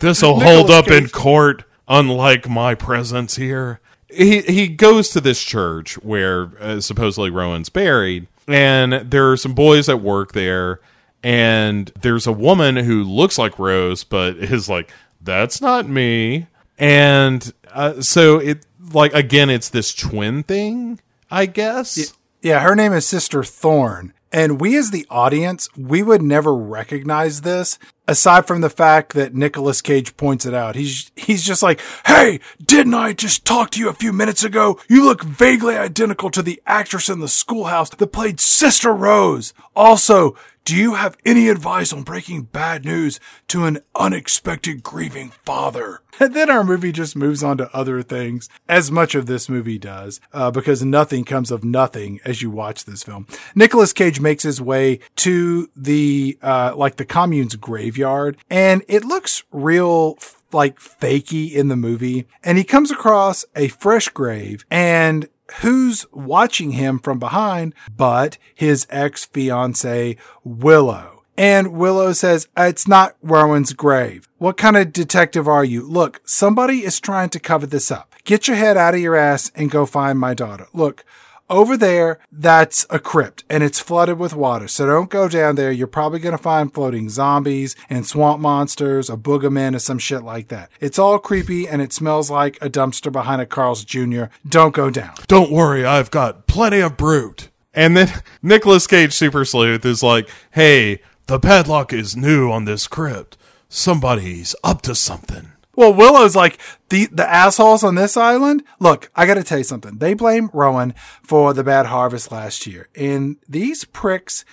This'll 0.00 0.40
hold 0.40 0.68
Nicolas 0.68 0.78
up 0.78 0.90
in 0.90 1.08
court, 1.08 1.64
unlike 1.88 2.48
my 2.48 2.74
presence 2.74 3.36
here. 3.36 3.80
He 4.08 4.42
he 4.42 4.68
goes 4.68 5.08
to 5.10 5.20
this 5.20 5.42
church 5.42 5.94
where 6.02 6.50
uh, 6.60 6.80
supposedly 6.80 7.30
Rowan's 7.30 7.68
buried, 7.68 8.26
and 8.46 8.92
there 8.92 9.30
are 9.30 9.36
some 9.36 9.54
boys 9.54 9.86
that 9.86 9.98
work 9.98 10.32
there, 10.32 10.80
and 11.22 11.90
there's 12.00 12.26
a 12.26 12.32
woman 12.32 12.76
who 12.76 13.02
looks 13.02 13.38
like 13.38 13.58
Rose, 13.58 14.04
but 14.04 14.36
is 14.36 14.68
like, 14.68 14.92
"That's 15.20 15.60
not 15.60 15.88
me." 15.88 16.46
And 16.78 17.52
uh, 17.72 18.00
so 18.02 18.38
it 18.38 18.66
like 18.92 19.14
again, 19.14 19.50
it's 19.50 19.68
this 19.68 19.94
twin 19.94 20.42
thing, 20.42 21.00
I 21.30 21.46
guess. 21.46 22.12
Yeah, 22.42 22.60
her 22.60 22.76
name 22.76 22.92
is 22.92 23.06
Sister 23.06 23.42
Thorn. 23.42 24.12
And 24.30 24.60
we 24.60 24.76
as 24.76 24.90
the 24.90 25.06
audience, 25.08 25.68
we 25.76 26.02
would 26.02 26.20
never 26.20 26.54
recognize 26.54 27.42
this 27.42 27.78
aside 28.06 28.46
from 28.46 28.60
the 28.60 28.70
fact 28.70 29.14
that 29.14 29.34
Nicolas 29.34 29.80
Cage 29.80 30.16
points 30.16 30.46
it 30.46 30.54
out. 30.54 30.76
He's 30.76 31.10
he's 31.16 31.44
just 31.44 31.62
like, 31.62 31.80
"Hey, 32.06 32.40
didn't 32.62 32.94
I 32.94 33.12
just 33.12 33.44
talk 33.44 33.70
to 33.70 33.80
you 33.80 33.88
a 33.88 33.94
few 33.94 34.12
minutes 34.12 34.44
ago? 34.44 34.80
You 34.88 35.04
look 35.04 35.22
vaguely 35.22 35.76
identical 35.76 36.30
to 36.30 36.42
the 36.42 36.60
actress 36.66 37.08
in 37.08 37.20
the 37.20 37.28
schoolhouse 37.28 37.90
that 37.90 38.06
played 38.06 38.40
Sister 38.40 38.92
Rose. 38.92 39.54
Also, 39.74 40.36
do 40.64 40.74
you 40.76 40.94
have 40.94 41.16
any 41.24 41.48
advice 41.48 41.92
on 41.92 42.02
breaking 42.02 42.42
bad 42.44 42.84
news 42.84 43.20
to 43.48 43.64
an 43.64 43.78
unexpected 43.94 44.82
grieving 44.82 45.30
father?" 45.44 46.00
And 46.18 46.34
then 46.34 46.50
our 46.50 46.64
movie 46.64 46.92
just 46.92 47.16
moves 47.16 47.42
on 47.42 47.58
to 47.58 47.74
other 47.74 48.02
things, 48.02 48.48
as 48.68 48.90
much 48.90 49.14
of 49.14 49.26
this 49.26 49.48
movie 49.48 49.78
does, 49.78 50.20
uh, 50.32 50.50
because 50.50 50.82
nothing 50.84 51.24
comes 51.24 51.50
of 51.50 51.64
nothing 51.64 52.20
as 52.24 52.42
you 52.42 52.50
watch 52.50 52.84
this 52.84 53.02
film. 53.02 53.26
Nicolas 53.54 53.92
Cage 53.92 54.20
makes 54.20 54.42
his 54.42 54.60
way 54.60 55.00
to 55.16 55.68
the, 55.76 56.38
uh, 56.42 56.74
like 56.76 56.96
the 56.96 57.04
commune's 57.04 57.56
graveyard, 57.56 58.36
and 58.48 58.82
it 58.88 59.04
looks 59.04 59.42
real 59.52 60.18
like 60.52 60.78
fakey 60.78 61.52
in 61.52 61.68
the 61.68 61.76
movie. 61.76 62.26
And 62.42 62.56
he 62.56 62.64
comes 62.64 62.90
across 62.90 63.44
a 63.56 63.68
fresh 63.68 64.08
grave 64.08 64.64
and 64.70 65.28
who's 65.60 66.06
watching 66.12 66.72
him 66.72 66.98
from 66.98 67.18
behind 67.18 67.74
but 67.96 68.38
his 68.54 68.86
ex 68.90 69.24
fiancee 69.24 70.16
Willow. 70.42 71.24
And 71.36 71.72
Willow 71.72 72.12
says, 72.12 72.48
It's 72.56 72.86
not 72.86 73.16
Rowan's 73.20 73.72
grave. 73.72 74.28
What 74.38 74.56
kind 74.56 74.76
of 74.76 74.92
detective 74.92 75.48
are 75.48 75.64
you? 75.64 75.82
Look, 75.82 76.20
somebody 76.24 76.84
is 76.84 77.00
trying 77.00 77.30
to 77.30 77.40
cover 77.40 77.66
this 77.66 77.90
up. 77.90 78.14
Get 78.24 78.46
your 78.46 78.56
head 78.56 78.76
out 78.76 78.94
of 78.94 79.00
your 79.00 79.16
ass 79.16 79.50
and 79.54 79.70
go 79.70 79.84
find 79.84 80.18
my 80.18 80.32
daughter. 80.32 80.68
Look, 80.72 81.04
over 81.50 81.76
there, 81.76 82.18
that's 82.32 82.86
a 82.90 82.98
crypt 82.98 83.44
and 83.48 83.62
it's 83.62 83.80
flooded 83.80 84.18
with 84.18 84.34
water. 84.34 84.68
So 84.68 84.86
don't 84.86 85.10
go 85.10 85.28
down 85.28 85.56
there. 85.56 85.70
You're 85.70 85.86
probably 85.86 86.18
going 86.18 86.36
to 86.36 86.42
find 86.42 86.72
floating 86.72 87.08
zombies 87.08 87.76
and 87.88 88.06
swamp 88.06 88.40
monsters, 88.40 89.10
a 89.10 89.16
boogerman 89.16 89.74
or 89.74 89.78
some 89.78 89.98
shit 89.98 90.22
like 90.22 90.48
that. 90.48 90.70
It's 90.80 90.98
all 90.98 91.18
creepy 91.18 91.68
and 91.68 91.82
it 91.82 91.92
smells 91.92 92.30
like 92.30 92.56
a 92.60 92.70
dumpster 92.70 93.12
behind 93.12 93.42
a 93.42 93.46
Carl's 93.46 93.84
Jr. 93.84 94.24
Don't 94.48 94.74
go 94.74 94.90
down. 94.90 95.14
Don't 95.26 95.50
worry, 95.50 95.84
I've 95.84 96.10
got 96.10 96.46
plenty 96.46 96.80
of 96.80 96.96
Brut. 96.96 97.48
And 97.72 97.96
then 97.96 98.22
Nicolas 98.42 98.86
Cage 98.86 99.12
Super 99.12 99.44
Sleuth 99.44 99.84
is 99.84 100.02
like, 100.02 100.28
hey, 100.52 101.00
the 101.26 101.40
padlock 101.40 101.92
is 101.92 102.16
new 102.16 102.50
on 102.50 102.64
this 102.64 102.86
crypt. 102.86 103.36
Somebody's 103.68 104.54
up 104.62 104.82
to 104.82 104.94
something. 104.94 105.53
Well, 105.76 105.92
Willow's 105.92 106.36
like 106.36 106.58
the 106.88 107.06
the 107.06 107.28
assholes 107.28 107.84
on 107.84 107.94
this 107.94 108.16
island. 108.16 108.62
Look, 108.78 109.10
I 109.14 109.26
got 109.26 109.34
to 109.34 109.44
tell 109.44 109.58
you 109.58 109.64
something. 109.64 109.98
They 109.98 110.14
blame 110.14 110.50
Rowan 110.52 110.94
for 111.22 111.52
the 111.52 111.64
bad 111.64 111.86
harvest 111.86 112.30
last 112.30 112.66
year, 112.66 112.88
and 112.94 113.36
these 113.48 113.84
pricks 113.84 114.44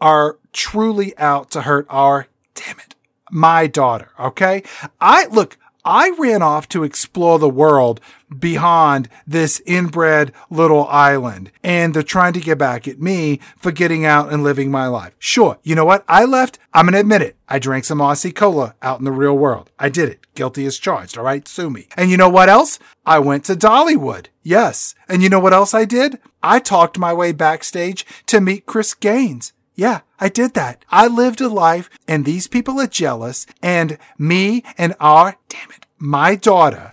are 0.00 0.38
truly 0.52 1.16
out 1.18 1.50
to 1.52 1.62
hurt 1.62 1.86
our 1.88 2.26
damn 2.54 2.78
it, 2.78 2.94
my 3.30 3.66
daughter. 3.66 4.10
Okay, 4.18 4.62
I 5.00 5.26
look. 5.26 5.56
I 5.84 6.14
ran 6.18 6.42
off 6.42 6.68
to 6.70 6.84
explore 6.84 7.38
the 7.38 7.48
world 7.48 8.00
beyond 8.38 9.08
this 9.26 9.62
inbred 9.66 10.32
little 10.50 10.86
island, 10.86 11.50
and 11.62 11.94
they're 11.94 12.02
trying 12.02 12.32
to 12.34 12.40
get 12.40 12.58
back 12.58 12.86
at 12.86 13.00
me 13.00 13.40
for 13.56 13.72
getting 13.72 14.04
out 14.04 14.32
and 14.32 14.42
living 14.42 14.70
my 14.70 14.86
life. 14.86 15.14
Sure, 15.18 15.58
you 15.62 15.74
know 15.74 15.84
what? 15.84 16.04
I 16.08 16.24
left. 16.24 16.58
I'm 16.72 16.86
gonna 16.86 17.00
admit 17.00 17.22
it. 17.22 17.36
I 17.48 17.58
drank 17.58 17.84
some 17.84 17.98
Aussie 17.98 18.34
Cola 18.34 18.74
out 18.82 18.98
in 18.98 19.04
the 19.04 19.12
real 19.12 19.36
world. 19.36 19.70
I 19.78 19.88
did 19.88 20.08
it. 20.08 20.20
Guilty 20.34 20.66
as 20.66 20.78
charged. 20.78 21.18
All 21.18 21.24
right, 21.24 21.46
sue 21.48 21.70
me. 21.70 21.88
And 21.96 22.10
you 22.10 22.16
know 22.16 22.28
what 22.28 22.48
else? 22.48 22.78
I 23.04 23.18
went 23.18 23.44
to 23.46 23.54
Dollywood. 23.54 24.26
Yes. 24.42 24.94
And 25.08 25.22
you 25.22 25.28
know 25.28 25.40
what 25.40 25.52
else 25.52 25.74
I 25.74 25.84
did? 25.84 26.18
I 26.42 26.60
talked 26.60 26.98
my 26.98 27.12
way 27.12 27.32
backstage 27.32 28.06
to 28.26 28.40
meet 28.40 28.66
Chris 28.66 28.94
Gaines. 28.94 29.52
Yeah, 29.80 30.00
I 30.18 30.28
did 30.28 30.52
that. 30.52 30.84
I 30.90 31.06
lived 31.06 31.40
a 31.40 31.48
life 31.48 31.88
and 32.06 32.26
these 32.26 32.46
people 32.46 32.78
are 32.82 32.86
jealous 32.86 33.46
and 33.62 33.96
me 34.18 34.62
and 34.76 34.94
our, 35.00 35.38
damn 35.48 35.70
it, 35.70 35.86
my 35.98 36.34
daughter. 36.34 36.90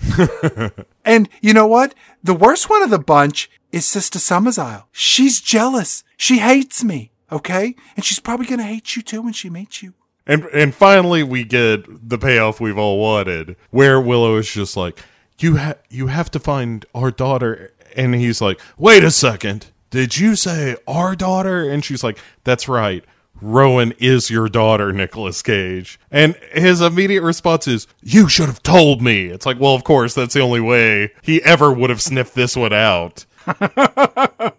and 1.03 1.27
you 1.41 1.51
know 1.51 1.67
what? 1.67 1.93
The 2.23 2.33
worst 2.33 2.69
one 2.69 2.81
of 2.81 2.89
the 2.89 2.97
bunch 2.97 3.51
is 3.73 3.85
Sister 3.85 4.19
Summersisle. 4.19 4.85
She's 4.93 5.41
jealous. 5.41 6.05
She 6.15 6.37
hates 6.37 6.81
me. 6.81 7.11
Okay? 7.29 7.75
And 7.97 8.05
she's 8.05 8.19
probably 8.21 8.45
going 8.45 8.59
to 8.59 8.63
hate 8.63 8.95
you 8.95 9.01
too 9.01 9.21
when 9.21 9.33
she 9.33 9.49
meets 9.49 9.83
you. 9.83 9.93
And 10.25 10.45
and 10.53 10.73
finally 10.73 11.23
we 11.23 11.43
get 11.43 12.09
the 12.09 12.17
payoff 12.17 12.61
we've 12.61 12.77
all 12.77 12.99
wanted, 12.99 13.57
where 13.69 13.99
Willow 13.99 14.37
is 14.37 14.49
just 14.49 14.77
like, 14.77 14.99
"You 15.39 15.55
have 15.55 15.79
you 15.89 16.07
have 16.07 16.29
to 16.31 16.39
find 16.39 16.85
our 16.93 17.11
daughter," 17.11 17.73
and 17.95 18.13
he's 18.13 18.41
like, 18.41 18.59
"Wait 18.77 19.05
a 19.05 19.11
second, 19.11 19.71
did 19.89 20.17
you 20.17 20.35
say 20.35 20.77
our 20.87 21.15
daughter?" 21.15 21.69
And 21.69 21.83
she's 21.83 22.03
like, 22.03 22.17
"That's 22.43 22.67
right." 22.67 23.03
Rowan 23.41 23.93
is 23.99 24.29
your 24.29 24.49
daughter, 24.49 24.91
Nicolas 24.91 25.41
Cage. 25.41 25.99
And 26.09 26.35
his 26.53 26.81
immediate 26.81 27.21
response 27.21 27.67
is, 27.67 27.87
You 28.01 28.27
should 28.27 28.47
have 28.47 28.63
told 28.63 29.01
me. 29.01 29.25
It's 29.25 29.45
like, 29.45 29.59
well, 29.59 29.75
of 29.75 29.83
course, 29.83 30.15
that's 30.15 30.33
the 30.33 30.41
only 30.41 30.61
way 30.61 31.11
he 31.21 31.43
ever 31.43 31.71
would 31.71 31.89
have 31.89 32.01
sniffed 32.01 32.33
this 32.35 32.55
one 32.55 32.73
out. 32.73 33.25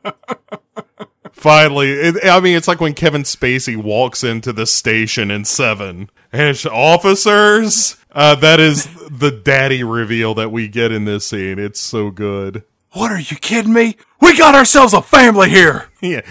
Finally, 1.33 1.93
it, 1.93 2.17
I 2.25 2.41
mean, 2.41 2.57
it's 2.57 2.69
like 2.69 2.81
when 2.81 2.95
Kevin 2.95 3.23
Spacey 3.23 3.77
walks 3.77 4.25
into 4.25 4.53
the 4.53 4.67
station 4.67 5.31
in 5.31 5.45
Seven, 5.45 6.11
and 6.33 6.67
officers. 6.67 7.97
Uh, 8.11 8.35
that 8.37 8.59
is 8.59 8.87
the 9.11 9.31
daddy 9.31 9.85
reveal 9.85 10.35
that 10.35 10.51
we 10.51 10.67
get 10.67 10.91
in 10.91 11.05
this 11.05 11.27
scene. 11.27 11.59
It's 11.59 11.79
so 11.79 12.11
good. 12.11 12.65
What 12.99 13.13
are 13.13 13.21
you 13.21 13.37
kidding 13.37 13.73
me? 13.73 13.97
We 14.21 14.37
got 14.37 14.57
ourselves 14.57 14.93
a 14.93 15.01
family 15.01 15.51
here. 15.51 15.87
Yeah. 16.01 16.23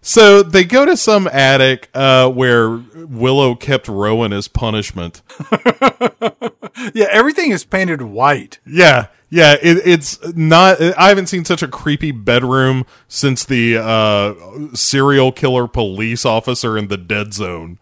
so 0.00 0.42
they 0.42 0.64
go 0.64 0.86
to 0.86 0.96
some 0.96 1.26
attic 1.26 1.90
uh, 1.92 2.30
where 2.30 2.70
Willow 2.70 3.54
kept 3.54 3.86
Rowan 3.86 4.32
as 4.32 4.48
punishment. 4.48 5.20
Yeah, 6.94 7.08
everything 7.10 7.50
is 7.50 7.64
painted 7.64 8.00
white. 8.00 8.58
Yeah, 8.64 9.08
yeah. 9.28 9.56
It, 9.60 9.82
it's 9.84 10.18
not. 10.34 10.80
I 10.80 11.08
haven't 11.08 11.26
seen 11.26 11.44
such 11.44 11.62
a 11.62 11.68
creepy 11.68 12.10
bedroom 12.10 12.86
since 13.06 13.44
the 13.44 13.76
uh, 13.76 14.34
serial 14.74 15.30
killer 15.30 15.68
police 15.68 16.24
officer 16.24 16.78
in 16.78 16.88
the 16.88 16.96
Dead 16.96 17.34
Zone. 17.34 17.78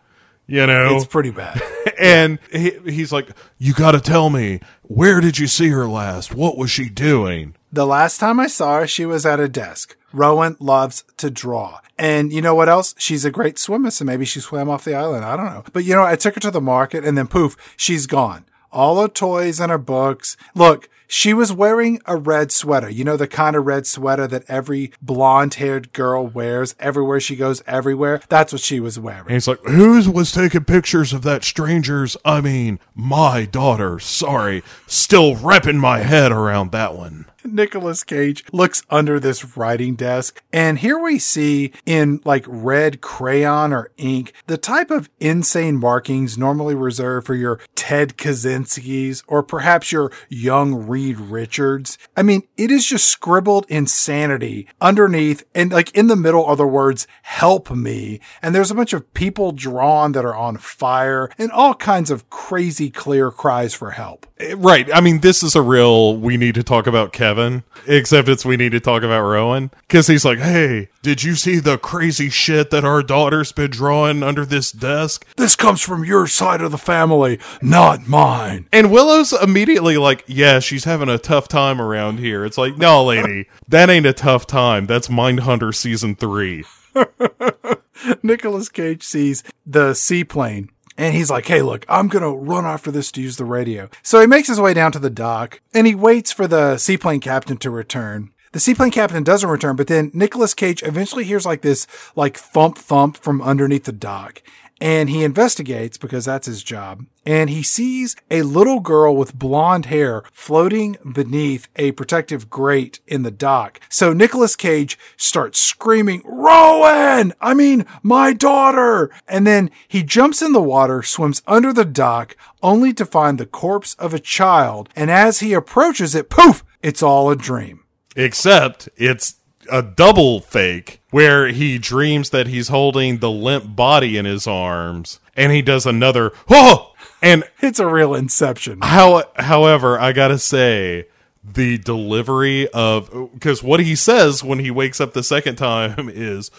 You 0.48 0.66
know, 0.66 0.96
It's 0.96 1.06
pretty 1.06 1.30
bad. 1.30 1.62
and 1.98 2.38
he, 2.50 2.72
he's 2.86 3.12
like, 3.12 3.28
"You 3.58 3.74
got 3.74 3.92
to 3.92 4.00
tell 4.00 4.30
me 4.30 4.60
where 4.82 5.20
did 5.20 5.38
you 5.38 5.46
see 5.46 5.68
her 5.68 5.86
last? 5.86 6.34
What 6.34 6.56
was 6.56 6.70
she 6.70 6.88
doing?" 6.88 7.54
The 7.70 7.86
last 7.86 8.18
time 8.18 8.40
I 8.40 8.46
saw 8.46 8.80
her, 8.80 8.86
she 8.86 9.04
was 9.04 9.26
at 9.26 9.40
a 9.40 9.48
desk. 9.48 9.94
Rowan 10.10 10.56
loves 10.58 11.04
to 11.18 11.30
draw. 11.30 11.80
And 11.98 12.32
you 12.32 12.40
know 12.40 12.54
what 12.54 12.68
else? 12.68 12.94
She's 12.96 13.26
a 13.26 13.30
great 13.30 13.58
swimmer, 13.58 13.90
so 13.90 14.06
maybe 14.06 14.24
she 14.24 14.40
swam 14.40 14.70
off 14.70 14.84
the 14.84 14.94
island. 14.94 15.24
I 15.24 15.36
don't 15.36 15.46
know. 15.46 15.64
But 15.72 15.84
you 15.84 15.94
know, 15.94 16.04
I 16.04 16.16
took 16.16 16.34
her 16.34 16.40
to 16.40 16.50
the 16.50 16.62
market 16.62 17.04
and 17.04 17.18
then 17.18 17.26
poof, 17.26 17.56
she's 17.76 18.06
gone. 18.06 18.46
All 18.72 19.00
her 19.00 19.08
toys 19.08 19.60
and 19.60 19.70
her 19.70 19.78
books. 19.78 20.36
Look, 20.54 20.88
she 21.08 21.32
was 21.32 21.52
wearing 21.52 22.00
a 22.04 22.16
red 22.16 22.52
sweater. 22.52 22.88
You 22.90 23.02
know, 23.02 23.16
the 23.16 23.26
kind 23.26 23.56
of 23.56 23.66
red 23.66 23.86
sweater 23.86 24.26
that 24.28 24.44
every 24.46 24.92
blonde 25.00 25.54
haired 25.54 25.92
girl 25.92 26.26
wears 26.26 26.76
everywhere 26.78 27.18
she 27.18 27.34
goes, 27.34 27.62
everywhere. 27.66 28.20
That's 28.28 28.52
what 28.52 28.60
she 28.60 28.78
was 28.78 28.98
wearing. 28.98 29.22
And 29.22 29.30
he's 29.30 29.48
like, 29.48 29.60
Who 29.64 30.10
was 30.10 30.32
taking 30.32 30.64
pictures 30.64 31.12
of 31.12 31.22
that 31.22 31.44
stranger's? 31.44 32.16
I 32.24 32.40
mean, 32.42 32.78
my 32.94 33.46
daughter. 33.46 33.98
Sorry. 33.98 34.62
Still 34.86 35.34
wrapping 35.36 35.78
my 35.78 36.00
head 36.00 36.30
around 36.30 36.72
that 36.72 36.94
one. 36.94 37.24
Nicolas 37.54 38.04
Cage 38.04 38.44
looks 38.52 38.82
under 38.90 39.18
this 39.18 39.56
writing 39.56 39.94
desk, 39.96 40.42
and 40.52 40.78
here 40.78 40.98
we 40.98 41.18
see 41.18 41.72
in 41.86 42.20
like 42.24 42.44
red 42.46 43.00
crayon 43.00 43.72
or 43.72 43.90
ink 43.96 44.32
the 44.46 44.58
type 44.58 44.90
of 44.90 45.08
insane 45.20 45.76
markings 45.76 46.38
normally 46.38 46.74
reserved 46.74 47.26
for 47.26 47.34
your 47.34 47.60
Ted 47.74 48.16
Kaczynski's 48.16 49.22
or 49.26 49.42
perhaps 49.42 49.92
your 49.92 50.12
young 50.28 50.86
Reed 50.86 51.18
Richards. 51.18 51.98
I 52.16 52.22
mean, 52.22 52.42
it 52.56 52.70
is 52.70 52.86
just 52.86 53.06
scribbled 53.06 53.66
insanity 53.68 54.68
underneath, 54.80 55.44
and 55.54 55.72
like 55.72 55.90
in 55.92 56.06
the 56.06 56.16
middle 56.16 56.44
are 56.44 56.56
the 56.56 56.66
words 56.66 57.06
"Help 57.22 57.70
me," 57.70 58.20
and 58.42 58.54
there's 58.54 58.70
a 58.70 58.74
bunch 58.74 58.92
of 58.92 59.12
people 59.14 59.52
drawn 59.52 60.12
that 60.12 60.24
are 60.24 60.36
on 60.36 60.56
fire 60.56 61.30
and 61.38 61.50
all 61.50 61.74
kinds 61.74 62.10
of 62.10 62.28
crazy 62.30 62.90
clear 62.90 63.30
cries 63.30 63.74
for 63.74 63.92
help. 63.92 64.26
Right. 64.56 64.88
I 64.94 65.00
mean, 65.00 65.20
this 65.20 65.42
is 65.42 65.56
a 65.56 65.62
real 65.62 66.16
we 66.16 66.36
need 66.36 66.54
to 66.54 66.62
talk 66.62 66.86
about 66.86 67.12
Kevin, 67.12 67.37
except 67.86 68.28
it's 68.28 68.44
we 68.44 68.56
need 68.56 68.72
to 68.72 68.80
talk 68.80 69.02
about 69.02 69.22
Rowan. 69.22 69.70
Because 69.86 70.06
he's 70.06 70.24
like, 70.24 70.38
hey, 70.38 70.88
did 71.02 71.22
you 71.22 71.34
see 71.34 71.58
the 71.58 71.78
crazy 71.78 72.28
shit 72.28 72.70
that 72.70 72.84
our 72.84 73.02
daughter's 73.02 73.52
been 73.52 73.70
drawing 73.70 74.22
under 74.22 74.44
this 74.44 74.72
desk? 74.72 75.26
This 75.36 75.56
comes 75.56 75.80
from 75.80 76.04
your 76.04 76.26
side 76.26 76.60
of 76.60 76.70
the 76.70 76.78
family, 76.78 77.38
not 77.62 78.06
mine. 78.06 78.68
And 78.72 78.90
Willow's 78.90 79.32
immediately 79.32 79.96
like, 79.96 80.24
yeah, 80.26 80.58
she's 80.58 80.84
having 80.84 81.08
a 81.08 81.18
tough 81.18 81.48
time 81.48 81.80
around 81.80 82.18
here. 82.18 82.44
It's 82.44 82.58
like, 82.58 82.76
no, 82.76 83.04
lady, 83.04 83.48
that 83.68 83.90
ain't 83.90 84.06
a 84.06 84.12
tough 84.12 84.46
time. 84.46 84.86
That's 84.86 85.08
Mindhunter 85.08 85.74
season 85.74 86.14
three. 86.14 86.64
Nicolas 88.22 88.68
Cage 88.68 89.02
sees 89.02 89.42
the 89.66 89.94
seaplane 89.94 90.70
and 90.98 91.14
he's 91.14 91.30
like, 91.30 91.46
Hey, 91.46 91.62
look, 91.62 91.86
I'm 91.88 92.08
going 92.08 92.22
to 92.22 92.30
run 92.30 92.66
after 92.66 92.90
this 92.90 93.10
to 93.12 93.22
use 93.22 93.38
the 93.38 93.46
radio. 93.46 93.88
So 94.02 94.20
he 94.20 94.26
makes 94.26 94.48
his 94.48 94.60
way 94.60 94.74
down 94.74 94.92
to 94.92 94.98
the 94.98 95.08
dock 95.08 95.62
and 95.72 95.86
he 95.86 95.94
waits 95.94 96.32
for 96.32 96.46
the 96.46 96.76
seaplane 96.76 97.20
captain 97.20 97.56
to 97.58 97.70
return. 97.70 98.32
The 98.52 98.60
seaplane 98.60 98.90
captain 98.90 99.22
doesn't 99.22 99.48
return, 99.48 99.76
but 99.76 99.86
then 99.86 100.10
Nicolas 100.12 100.54
Cage 100.54 100.82
eventually 100.82 101.24
hears 101.24 101.46
like 101.46 101.62
this, 101.62 101.86
like 102.16 102.36
thump 102.36 102.76
thump 102.76 103.16
from 103.16 103.40
underneath 103.40 103.84
the 103.84 103.92
dock 103.92 104.42
and 104.80 105.10
he 105.10 105.24
investigates 105.24 105.98
because 105.98 106.24
that's 106.24 106.46
his 106.46 106.62
job. 106.62 107.04
And 107.26 107.50
he 107.50 107.62
sees 107.62 108.16
a 108.30 108.42
little 108.42 108.80
girl 108.80 109.16
with 109.16 109.38
blonde 109.38 109.86
hair 109.86 110.22
floating 110.32 110.96
beneath 111.12 111.68
a 111.76 111.92
protective 111.92 112.48
grate 112.48 113.00
in 113.06 113.22
the 113.22 113.30
dock. 113.30 113.80
So 113.88 114.12
Nicolas 114.12 114.56
Cage 114.56 114.98
starts 115.16 115.58
screaming, 115.58 116.22
Rowan! 116.24 117.34
I 117.40 117.54
mean, 117.54 117.84
my 118.02 118.32
daughter! 118.32 119.10
And 119.26 119.46
then 119.46 119.70
he 119.86 120.02
jumps 120.02 120.40
in 120.40 120.52
the 120.52 120.62
water, 120.62 121.02
swims 121.02 121.42
under 121.46 121.72
the 121.72 121.84
dock, 121.84 122.36
only 122.62 122.92
to 122.94 123.04
find 123.04 123.38
the 123.38 123.46
corpse 123.46 123.94
of 123.94 124.14
a 124.14 124.18
child. 124.18 124.88
And 124.96 125.10
as 125.10 125.40
he 125.40 125.52
approaches 125.52 126.14
it, 126.14 126.30
poof! 126.30 126.64
It's 126.82 127.02
all 127.02 127.30
a 127.30 127.36
dream. 127.36 127.84
Except 128.16 128.88
it's 128.96 129.34
a 129.70 129.82
double 129.82 130.40
fake 130.40 131.00
where 131.10 131.48
he 131.48 131.78
dreams 131.78 132.30
that 132.30 132.46
he's 132.46 132.68
holding 132.68 133.18
the 133.18 133.30
limp 133.30 133.74
body 133.76 134.16
in 134.16 134.24
his 134.24 134.46
arms 134.46 135.20
and 135.36 135.52
he 135.52 135.62
does 135.62 135.86
another 135.86 136.32
oh 136.48 136.92
and 137.22 137.44
it's 137.60 137.78
a 137.78 137.86
real 137.86 138.14
inception. 138.14 138.78
how 138.82 139.24
however 139.36 139.98
i 140.00 140.12
gotta 140.12 140.38
say 140.38 141.06
the 141.44 141.78
delivery 141.78 142.68
of 142.68 143.10
because 143.32 143.62
what 143.62 143.80
he 143.80 143.94
says 143.94 144.44
when 144.44 144.58
he 144.58 144.70
wakes 144.70 145.00
up 145.00 145.12
the 145.12 145.22
second 145.22 145.56
time 145.56 146.08
is 146.12 146.50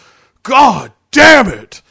god 0.42 0.92
damn 1.10 1.48
it! 1.48 1.82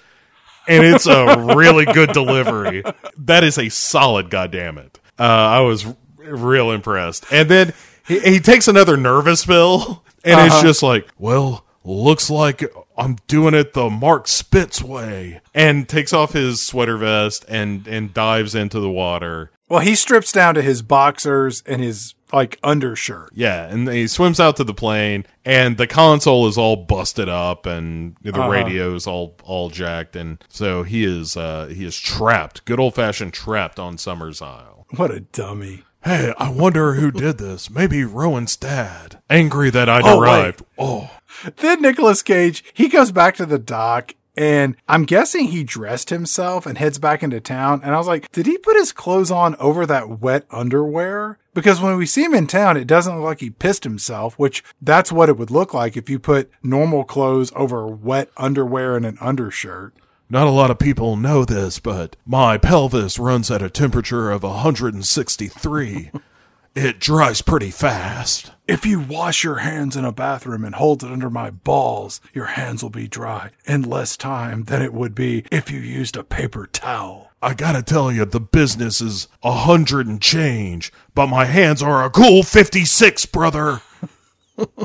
And 0.68 0.86
it's 0.86 1.08
a 1.08 1.56
really 1.56 1.86
good 1.86 2.12
delivery. 2.12 2.84
That 3.18 3.44
is 3.44 3.58
a 3.58 3.70
solid 3.70 4.30
god 4.30 4.52
damn 4.52 4.78
it. 4.78 5.00
Uh, 5.18 5.24
i 5.24 5.60
was 5.62 5.86
real 6.18 6.72
impressed. 6.72 7.26
And 7.32 7.50
then 7.50 7.74
he, 8.08 8.20
he 8.20 8.40
takes 8.40 8.68
another 8.68 8.96
nervous 8.96 9.46
pill 9.46 10.04
and 10.24 10.36
uh-huh. 10.36 10.46
it's 10.46 10.62
just 10.62 10.84
like, 10.84 11.08
well, 11.18 11.66
looks 11.84 12.30
like 12.30 12.64
I'm 12.98 13.18
doing 13.28 13.54
it 13.54 13.74
the 13.74 13.90
Mark 13.90 14.28
Spitz 14.28 14.82
way. 14.82 15.41
And 15.54 15.88
takes 15.88 16.14
off 16.14 16.34
his 16.34 16.62
sweater 16.62 16.98
vest 16.98 17.46
and 17.48 17.88
and 17.88 18.14
dives 18.14 18.56
into 18.56 18.80
the 18.80 18.90
water. 18.90 19.52
Well, 19.68 19.82
he 19.82 19.96
strips 19.96 20.32
down 20.32 20.56
to 20.56 20.62
his 20.62 20.82
boxers 20.82 21.62
and 21.66 21.82
his 21.82 22.16
like 22.34 22.60
undershirt. 22.64 23.32
Yeah, 23.34 23.66
and 23.66 23.88
he 23.88 24.08
swims 24.08 24.40
out 24.40 24.58
to 24.58 24.64
the 24.64 24.74
plane 24.74 25.26
and 25.46 25.78
the 25.78 25.88
console 25.88 26.48
is 26.48 26.58
all 26.58 26.76
busted 26.76 27.30
up 27.30 27.66
and 27.66 28.16
the 28.22 28.34
uh-huh. 28.34 28.50
radio's 28.50 29.08
all 29.08 29.36
all 29.44 29.70
jacked 29.70 30.16
and 30.16 30.44
so 30.50 30.84
he 30.84 31.04
is 31.04 31.38
uh 31.38 31.68
he 31.68 31.86
is 31.86 31.98
trapped. 31.98 32.66
Good 32.66 32.80
old-fashioned 32.80 33.34
trapped 33.34 33.80
on 33.80 33.98
Summersisle. 33.98 34.86
What 34.96 35.12
a 35.12 35.22
dummy. 35.22 35.84
Hey, 36.03 36.34
I 36.38 36.49
wonder 36.49 36.93
who 36.93 37.11
did 37.11 37.38
this. 37.38 37.69
Maybe 37.69 38.03
Rowan's 38.03 38.55
dad. 38.55 39.21
Angry 39.30 39.69
that 39.69 39.89
I'd 39.89 40.03
oh, 40.05 40.19
arrived. 40.19 40.61
Wait. 40.61 40.67
Oh. 40.77 41.11
Then 41.57 41.81
Nicolas 41.81 42.21
Cage, 42.21 42.63
he 42.73 42.88
goes 42.88 43.11
back 43.11 43.35
to 43.35 43.45
the 43.45 43.59
dock 43.59 44.13
and 44.38 44.77
I'm 44.88 45.03
guessing 45.03 45.47
he 45.47 45.65
dressed 45.65 46.09
himself 46.09 46.65
and 46.65 46.77
heads 46.77 46.97
back 46.97 47.21
into 47.23 47.41
town. 47.41 47.81
And 47.84 47.93
I 47.93 47.97
was 47.97 48.07
like, 48.07 48.31
did 48.31 48.45
he 48.45 48.57
put 48.57 48.77
his 48.77 48.93
clothes 48.93 49.31
on 49.31 49.57
over 49.57 49.85
that 49.85 50.21
wet 50.21 50.45
underwear? 50.49 51.38
Because 51.53 51.81
when 51.81 51.97
we 51.97 52.05
see 52.05 52.23
him 52.23 52.34
in 52.34 52.47
town, 52.47 52.77
it 52.77 52.88
doesn't 52.88 53.15
look 53.17 53.26
like 53.26 53.41
he 53.41 53.49
pissed 53.49 53.84
himself, 53.84 54.39
which 54.39 54.63
that's 54.81 55.11
what 55.11 55.27
it 55.27 55.38
would 55.38 55.51
look 55.51 55.73
like 55.73 55.97
if 55.97 56.09
you 56.09 56.19
put 56.19 56.49
normal 56.63 57.03
clothes 57.03 57.51
over 57.53 57.85
wet 57.85 58.30
underwear 58.38 58.95
and 58.95 59.05
an 59.05 59.17
undershirt. 59.19 59.93
Not 60.31 60.45
a 60.45 60.51
lot 60.51 60.69
of 60.69 60.77
people 60.77 61.15
know 61.15 61.43
this, 61.43 61.80
but 61.80 62.15
my 62.23 62.60
pelvis 62.60 63.18
runs 63.18 63.49
at 63.49 63.64
a 63.64 63.69
temperature 63.69 64.30
of 64.30 64.43
163. 64.43 66.11
it 66.76 66.99
dries 66.99 67.41
pretty 67.41 67.72
fast. 67.72 68.51
If 68.68 68.85
you 68.85 68.99
wash 68.99 69.43
your 69.43 69.57
hands 69.57 69.97
in 69.97 70.06
a 70.06 70.11
bathroom 70.11 70.64
and 70.64 70.76
hold 70.76 71.03
it 71.03 71.11
under 71.11 71.31
my 71.31 71.49
balls, 71.49 72.22
your 72.31 72.45
hands 72.45 72.84
will 72.84 72.91
be 72.91 73.07
dry 73.07 73.49
in 73.65 73.81
less 73.81 74.15
time 74.15 74.65
than 74.65 74.84
it 74.84 74.93
would 74.93 75.15
be 75.15 75.45
if 75.51 75.72
you 75.72 75.80
used 75.80 76.15
a 76.15 76.23
paper 76.23 76.68
towel. 76.68 77.31
I 77.41 77.56
gotta 77.56 77.81
tell 77.81 78.11
you, 78.11 78.26
the 78.26 78.39
business 78.39 79.01
is 79.01 79.30
a 79.41 79.51
hundred 79.51 80.06
and 80.06 80.22
change, 80.22 80.93
but 81.15 81.26
my 81.26 81.45
hands 81.45 81.81
are 81.81 82.06
a 82.06 82.11
cool 82.11 82.43
56, 82.43 83.26
brother. 83.26 83.81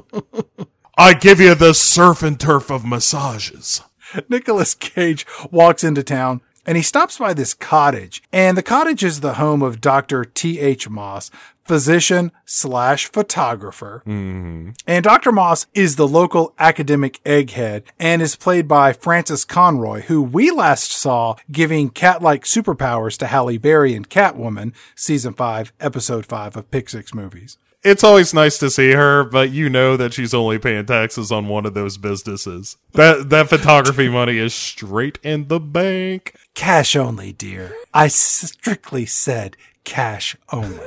I 0.96 1.12
give 1.12 1.38
you 1.38 1.54
the 1.54 1.74
surf 1.74 2.22
and 2.22 2.40
turf 2.40 2.70
of 2.70 2.86
massages. 2.86 3.82
Nicolas 4.28 4.74
Cage 4.74 5.26
walks 5.50 5.84
into 5.84 6.02
town 6.02 6.40
and 6.66 6.76
he 6.76 6.82
stops 6.82 7.18
by 7.18 7.34
this 7.34 7.54
cottage. 7.54 8.22
And 8.32 8.56
the 8.56 8.62
cottage 8.62 9.04
is 9.04 9.20
the 9.20 9.34
home 9.34 9.62
of 9.62 9.80
Dr. 9.80 10.24
T.H. 10.24 10.88
Moss, 10.88 11.30
physician 11.64 12.32
slash 12.44 13.06
photographer. 13.06 14.02
Mm-hmm. 14.06 14.70
And 14.86 15.04
Dr. 15.04 15.32
Moss 15.32 15.66
is 15.74 15.96
the 15.96 16.08
local 16.08 16.54
academic 16.58 17.22
egghead 17.24 17.84
and 17.98 18.22
is 18.22 18.36
played 18.36 18.68
by 18.68 18.92
Frances 18.92 19.44
Conroy, 19.44 20.02
who 20.02 20.22
we 20.22 20.50
last 20.50 20.90
saw 20.92 21.36
giving 21.50 21.90
cat-like 21.90 22.44
superpowers 22.44 23.18
to 23.18 23.26
Halle 23.26 23.58
Berry 23.58 23.94
in 23.94 24.04
Catwoman, 24.04 24.74
season 24.94 25.34
five, 25.34 25.72
episode 25.80 26.26
five 26.26 26.56
of 26.56 26.70
Pick 26.70 26.88
Six 26.88 27.14
movies 27.14 27.58
it's 27.84 28.02
always 28.02 28.32
nice 28.32 28.58
to 28.58 28.70
see 28.70 28.92
her, 28.92 29.24
but 29.24 29.50
you 29.50 29.68
know 29.68 29.96
that 29.96 30.14
she's 30.14 30.32
only 30.32 30.58
paying 30.58 30.86
taxes 30.86 31.30
on 31.30 31.48
one 31.48 31.66
of 31.66 31.74
those 31.74 31.98
businesses. 31.98 32.76
That 32.92 33.30
that 33.30 33.48
photography 33.48 34.08
money 34.08 34.38
is 34.38 34.54
straight 34.54 35.18
in 35.22 35.48
the 35.48 35.60
bank. 35.60 36.34
Cash 36.54 36.96
only, 36.96 37.32
dear. 37.32 37.74
I 37.92 38.08
strictly 38.08 39.06
said 39.06 39.56
cash 39.84 40.36
only. 40.50 40.86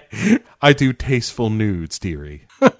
I 0.62 0.72
do 0.72 0.92
tasteful 0.92 1.50
nudes, 1.50 1.98
dearie. 1.98 2.46